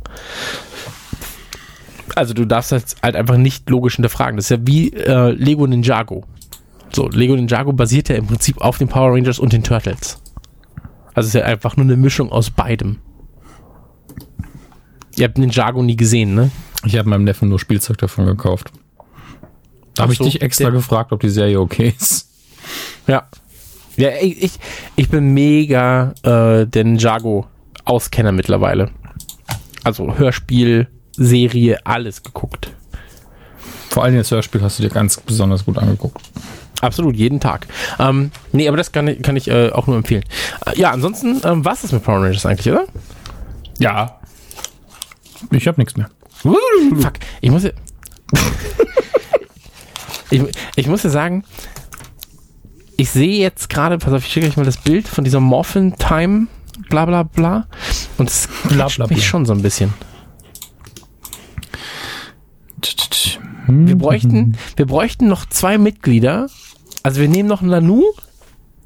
[2.15, 4.35] Also du darfst das halt einfach nicht logisch hinterfragen.
[4.35, 6.23] Das ist ja wie äh, Lego Ninjago.
[6.91, 10.21] So, Lego Ninjago basiert ja im Prinzip auf den Power Rangers und den Turtles.
[11.15, 12.99] Also es ist ja einfach nur eine Mischung aus beidem.
[15.15, 16.51] Ihr habt Ninjago nie gesehen, ne?
[16.85, 18.71] ich habe meinem Neffen nur Spielzeug davon gekauft.
[19.95, 22.29] Da habe ich so, dich extra gefragt, ob die Serie okay ist.
[23.07, 23.27] Ja.
[23.95, 24.51] Ja, ich, ich,
[24.95, 28.89] ich bin mega äh, der Ninjago-Auskenner mittlerweile.
[29.83, 32.71] Also Hörspiel, Serie, alles geguckt.
[33.89, 36.19] Vor allem das Hörspiel hast du dir ganz besonders gut angeguckt.
[36.81, 37.67] Absolut, jeden Tag.
[37.99, 40.25] Ähm, nee, aber das kann ich, kann ich äh, auch nur empfehlen.
[40.65, 42.85] Äh, ja, ansonsten, ähm, was ist mit Power Rangers eigentlich, oder?
[43.79, 44.19] Ja.
[45.51, 46.09] Ich habe nichts mehr.
[46.31, 47.69] Fuck, ich muss ja.
[50.29, 50.43] ich,
[50.75, 51.45] ich muss ja sagen,
[52.97, 55.95] ich sehe jetzt gerade, pass auf, ich schicke euch mal das Bild von dieser Morphin
[55.97, 56.47] Time,
[56.89, 57.67] bla bla bla.
[58.17, 59.93] Und es bla, mich schon so ein bisschen.
[63.65, 63.87] Hm.
[63.87, 66.49] Wir bräuchten, wir bräuchten noch zwei Mitglieder.
[67.01, 68.03] Also wir nehmen noch einen Nanu.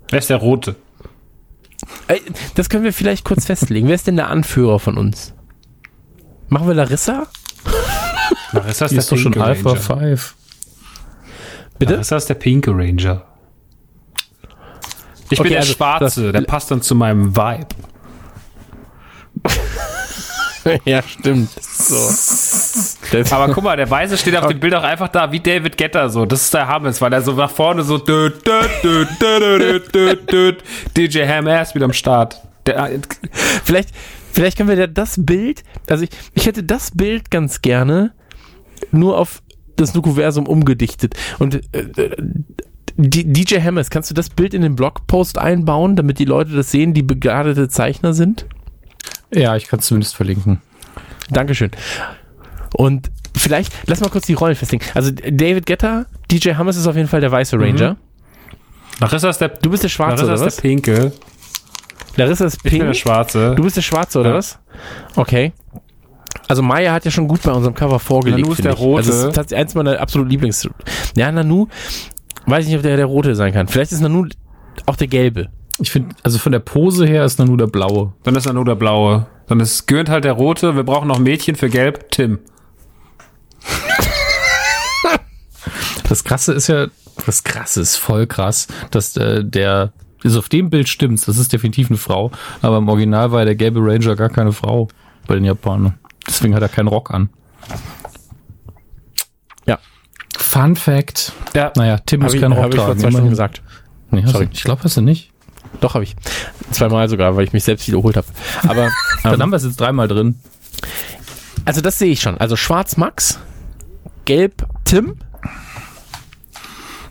[0.09, 0.75] Wer ist der Rote?
[2.07, 2.19] Äh,
[2.55, 3.87] Das können wir vielleicht kurz festlegen.
[3.87, 5.33] Wer ist denn der Anführer von uns?
[6.49, 7.27] Machen wir Larissa?
[8.53, 9.81] Larissa ist ist doch schon Alpha Ranger.
[9.99, 10.35] 5.
[11.79, 11.93] Bitte?
[11.93, 13.25] Larissa ist der pinke Ranger.
[15.29, 17.67] Ich Okay, bin der also, Schwarze, der passt dann zu meinem Vibe.
[20.85, 21.49] ja, stimmt.
[21.61, 21.95] So.
[23.35, 26.09] Aber guck mal, der Weiße steht auf dem Bild auch einfach da wie David Getter
[26.09, 26.25] so.
[26.25, 27.97] Das ist der Hammes, weil er so nach vorne so.
[27.97, 28.39] DJ
[31.25, 32.41] Ham ist wieder am Start.
[32.65, 32.89] Der,
[33.63, 33.89] Vielleicht,
[34.31, 38.13] vielleicht können wir das Bild, also ich, ich hätte das Bild ganz gerne
[38.91, 39.41] nur auf
[39.77, 41.15] das Nukuversum umgedichtet.
[41.39, 42.15] Und äh, äh,
[42.97, 46.93] DJ Hammers, kannst du das Bild in den Blogpost einbauen, damit die Leute das sehen,
[46.93, 48.45] die begnadete Zeichner sind?
[49.33, 50.61] Ja, ich kann es zumindest verlinken.
[51.29, 51.71] Dankeschön.
[52.75, 54.83] Und vielleicht, lass mal kurz die Rollen festlegen.
[54.95, 57.97] Also David Getter, DJ Hammers ist auf jeden Fall der weiße Ranger.
[58.99, 60.55] Larissa ist der, Du bist der Schwarze, Larissa oder ist was?
[60.55, 61.11] der Pinke.
[62.15, 62.83] Larissa ist Ich bin pink.
[62.85, 63.53] der Schwarze.
[63.55, 64.35] Du bist der Schwarze, oder Ja.
[64.37, 64.57] was?
[65.15, 65.53] Okay.
[66.47, 68.41] Also Maya hat ja schon gut bei unserem Cover vorgelegt.
[68.41, 68.79] Nanu ist der ich.
[68.79, 68.97] Rote.
[68.99, 70.67] Also es ist tatsächlich eins meiner absoluten Lieblings.
[71.15, 71.67] Ja, Nanu,
[72.47, 73.67] weiß ich nicht, ob der der Rote sein kann.
[73.67, 74.27] Vielleicht ist Nanu
[74.85, 75.49] auch der Gelbe.
[75.79, 78.13] Ich finde, also von der Pose her ist nur der blaue.
[78.23, 79.27] Dann ist er nur der Blaue.
[79.47, 80.75] Dann ist Gürnt halt der Rote.
[80.75, 82.09] Wir brauchen noch ein Mädchen für Gelb.
[82.09, 82.39] Tim.
[86.09, 86.87] Das Krasse ist ja,
[87.25, 89.91] das Krasse ist voll krass, dass äh, der,
[90.23, 93.55] also auf dem Bild stimmt's, das ist definitiv eine Frau, aber im Original war der
[93.55, 94.87] gelbe Ranger gar keine Frau
[95.27, 95.95] bei den Japanern.
[96.25, 97.29] Deswegen hat er keinen Rock an.
[100.47, 101.33] Fun Fact.
[101.53, 101.71] Ja.
[101.75, 102.99] Naja, Tim muss Habe ich, keinen Rock ich vor tragen.
[102.99, 103.29] zwei Stunden immerhin.
[103.31, 103.61] gesagt.
[104.11, 104.45] Nee, Sorry.
[104.45, 105.31] du, ich glaube, hast du nicht.
[105.81, 106.15] Doch, habe ich.
[106.71, 108.27] Zweimal sogar, weil ich mich selbst wiederholt habe.
[108.67, 108.89] Aber
[109.23, 110.39] Dann haben wir es jetzt dreimal drin.
[111.65, 112.37] also das sehe ich schon.
[112.37, 113.39] Also schwarz Max,
[114.25, 115.17] gelb Tim,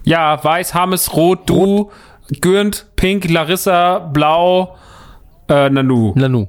[0.04, 1.90] Ja, Weiß, Hammes, Rot, du,
[2.40, 4.76] Gürnt, Pink, Larissa, Blau,
[5.48, 6.12] äh, Nanu.
[6.16, 6.48] Nanu.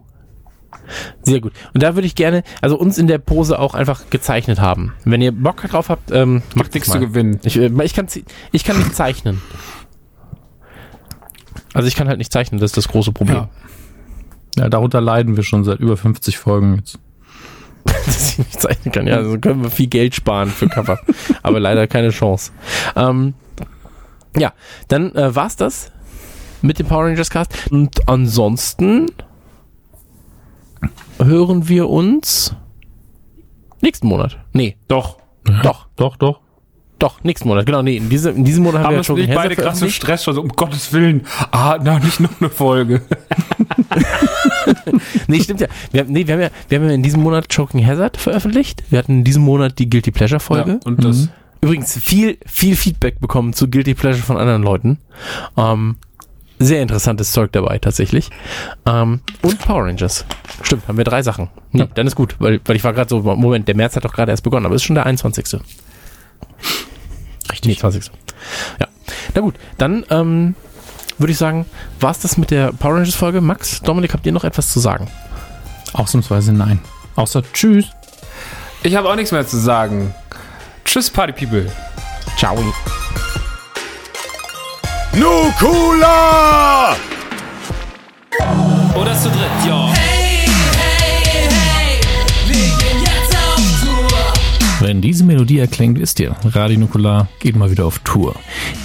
[1.24, 1.54] Sehr gut.
[1.74, 4.94] Und da würde ich gerne, also uns in der Pose auch einfach gezeichnet haben.
[5.06, 7.40] Wenn ihr Bock drauf habt, ähm, macht nichts zu gewinnen.
[7.44, 8.08] Ich, äh, ich, kann,
[8.52, 9.42] ich kann nicht zeichnen.
[11.74, 13.38] Also ich kann halt nicht zeichnen, das ist das große Problem.
[13.38, 13.50] Ja.
[14.58, 16.98] Ja, darunter leiden wir schon seit über 50 Folgen jetzt.
[18.06, 19.08] dass ich nicht zeichnen kann.
[19.08, 21.00] Ja, also können wir viel Geld sparen für Cover.
[21.44, 22.52] Aber leider keine Chance.
[22.96, 23.34] Ähm,
[24.36, 24.54] ja,
[24.88, 25.92] dann äh, war's das
[26.62, 27.54] mit dem Power Rangers Cast.
[27.72, 29.12] Und ansonsten
[31.20, 32.56] hören wir uns
[33.82, 34.38] nächsten Monat.
[34.54, 35.18] Nee, Doch.
[35.64, 36.40] doch, Doch, doch.
[37.00, 37.66] doch, nächsten Monat.
[37.66, 39.90] Genau, nee, in, diese, in diesem Monat haben, Haben wir ja schon nicht beide krasse
[39.90, 41.26] Stress schon so, um Gottes Willen.
[41.52, 43.02] Ah, na, nicht noch eine Folge.
[45.28, 45.68] Nee, stimmt ja.
[45.92, 48.84] Wir, haben- nee, wir haben ja, wir haben ja in diesem Monat Choking Hazard veröffentlicht.
[48.90, 50.72] Wir hatten in diesem Monat die Guilty Pleasure Folge.
[50.72, 51.30] Ja, und das,
[51.62, 55.00] Übrigens viel, viel Feedback bekommen zu Guilty Pleasure von anderen Leuten.
[55.58, 55.98] Ähm,
[56.60, 58.30] sehr interessantes Zeug dabei, tatsächlich.
[58.86, 60.26] Ähm, und Power Rangers.
[60.64, 61.50] Stimmt, haben wir drei Sachen.
[61.72, 61.88] Nee, Ja.
[61.94, 64.32] dann ist gut, weil, weil ich war gerade so, Moment, der März hat doch gerade
[64.32, 65.60] erst begonnen, aber es ist schon der 21.
[67.52, 67.66] Richtig.
[67.66, 68.12] Nee, 20.
[68.80, 68.88] Ja.
[69.36, 70.56] Na gut, dann ähm,
[71.18, 71.66] würde ich sagen,
[72.00, 73.42] war's das mit der Power Rangers Folge.
[73.42, 75.08] Max, Dominik, habt ihr noch etwas zu sagen?
[75.94, 76.80] Ausnahmsweise nein.
[77.16, 77.86] Außer Tschüss.
[78.84, 80.14] ich habe auch nichts mehr zu sagen.
[80.86, 81.72] Tschüss, Party People.
[82.38, 82.56] Ciao.
[85.18, 86.96] Nukula!
[88.96, 89.50] Oder zu dritt.
[89.64, 90.17] Hey, hey,
[94.80, 98.36] Wenn diese Melodie erklingt, wisst ihr, Radio Nukular geht mal wieder auf Tour.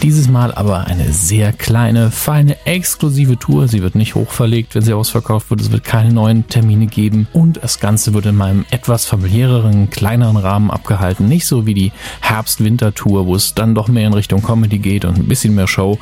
[0.01, 3.69] Dieses Mal aber eine sehr kleine, feine, exklusive Tour.
[3.69, 5.61] Sie wird nicht hochverlegt, wenn sie ausverkauft wird.
[5.61, 7.29] Es wird keine neuen Termine geben.
[7.35, 11.29] Und das Ganze wird in meinem etwas familiäreren, kleineren Rahmen abgehalten.
[11.29, 15.19] Nicht so wie die Herbst-Winter-Tour, wo es dann doch mehr in Richtung Comedy geht und
[15.19, 15.99] ein bisschen mehr Show.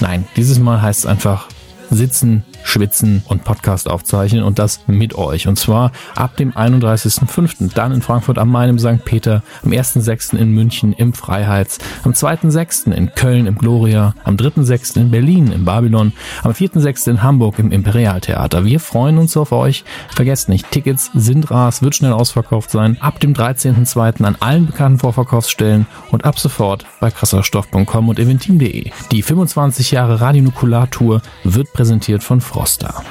[0.00, 1.48] Nein, dieses Mal heißt es einfach
[1.94, 5.48] sitzen, schwitzen und Podcast aufzeichnen und das mit euch.
[5.48, 7.74] Und zwar ab dem 31.05.
[7.74, 9.04] Dann in Frankfurt am Main im St.
[9.04, 10.36] Peter, am 1.06.
[10.36, 12.92] in München im Freiheits, am 2.06.
[12.92, 15.00] in Köln im Gloria, am 3.06.
[15.00, 16.12] in Berlin im Babylon,
[16.42, 17.10] am 4.06.
[17.10, 18.64] in Hamburg im Imperialtheater.
[18.64, 19.84] Wir freuen uns auf euch.
[20.14, 22.96] Vergesst nicht, Tickets sind rar, es wird schnell ausverkauft sein.
[23.00, 24.24] Ab dem 13.02.
[24.24, 28.90] an allen bekannten Vorverkaufsstellen und ab sofort bei krasserstoff.com und eventim.de.
[29.10, 31.81] Die 25 Jahre Radionukular-Tour wird präsentiert
[32.22, 33.02] von Froster.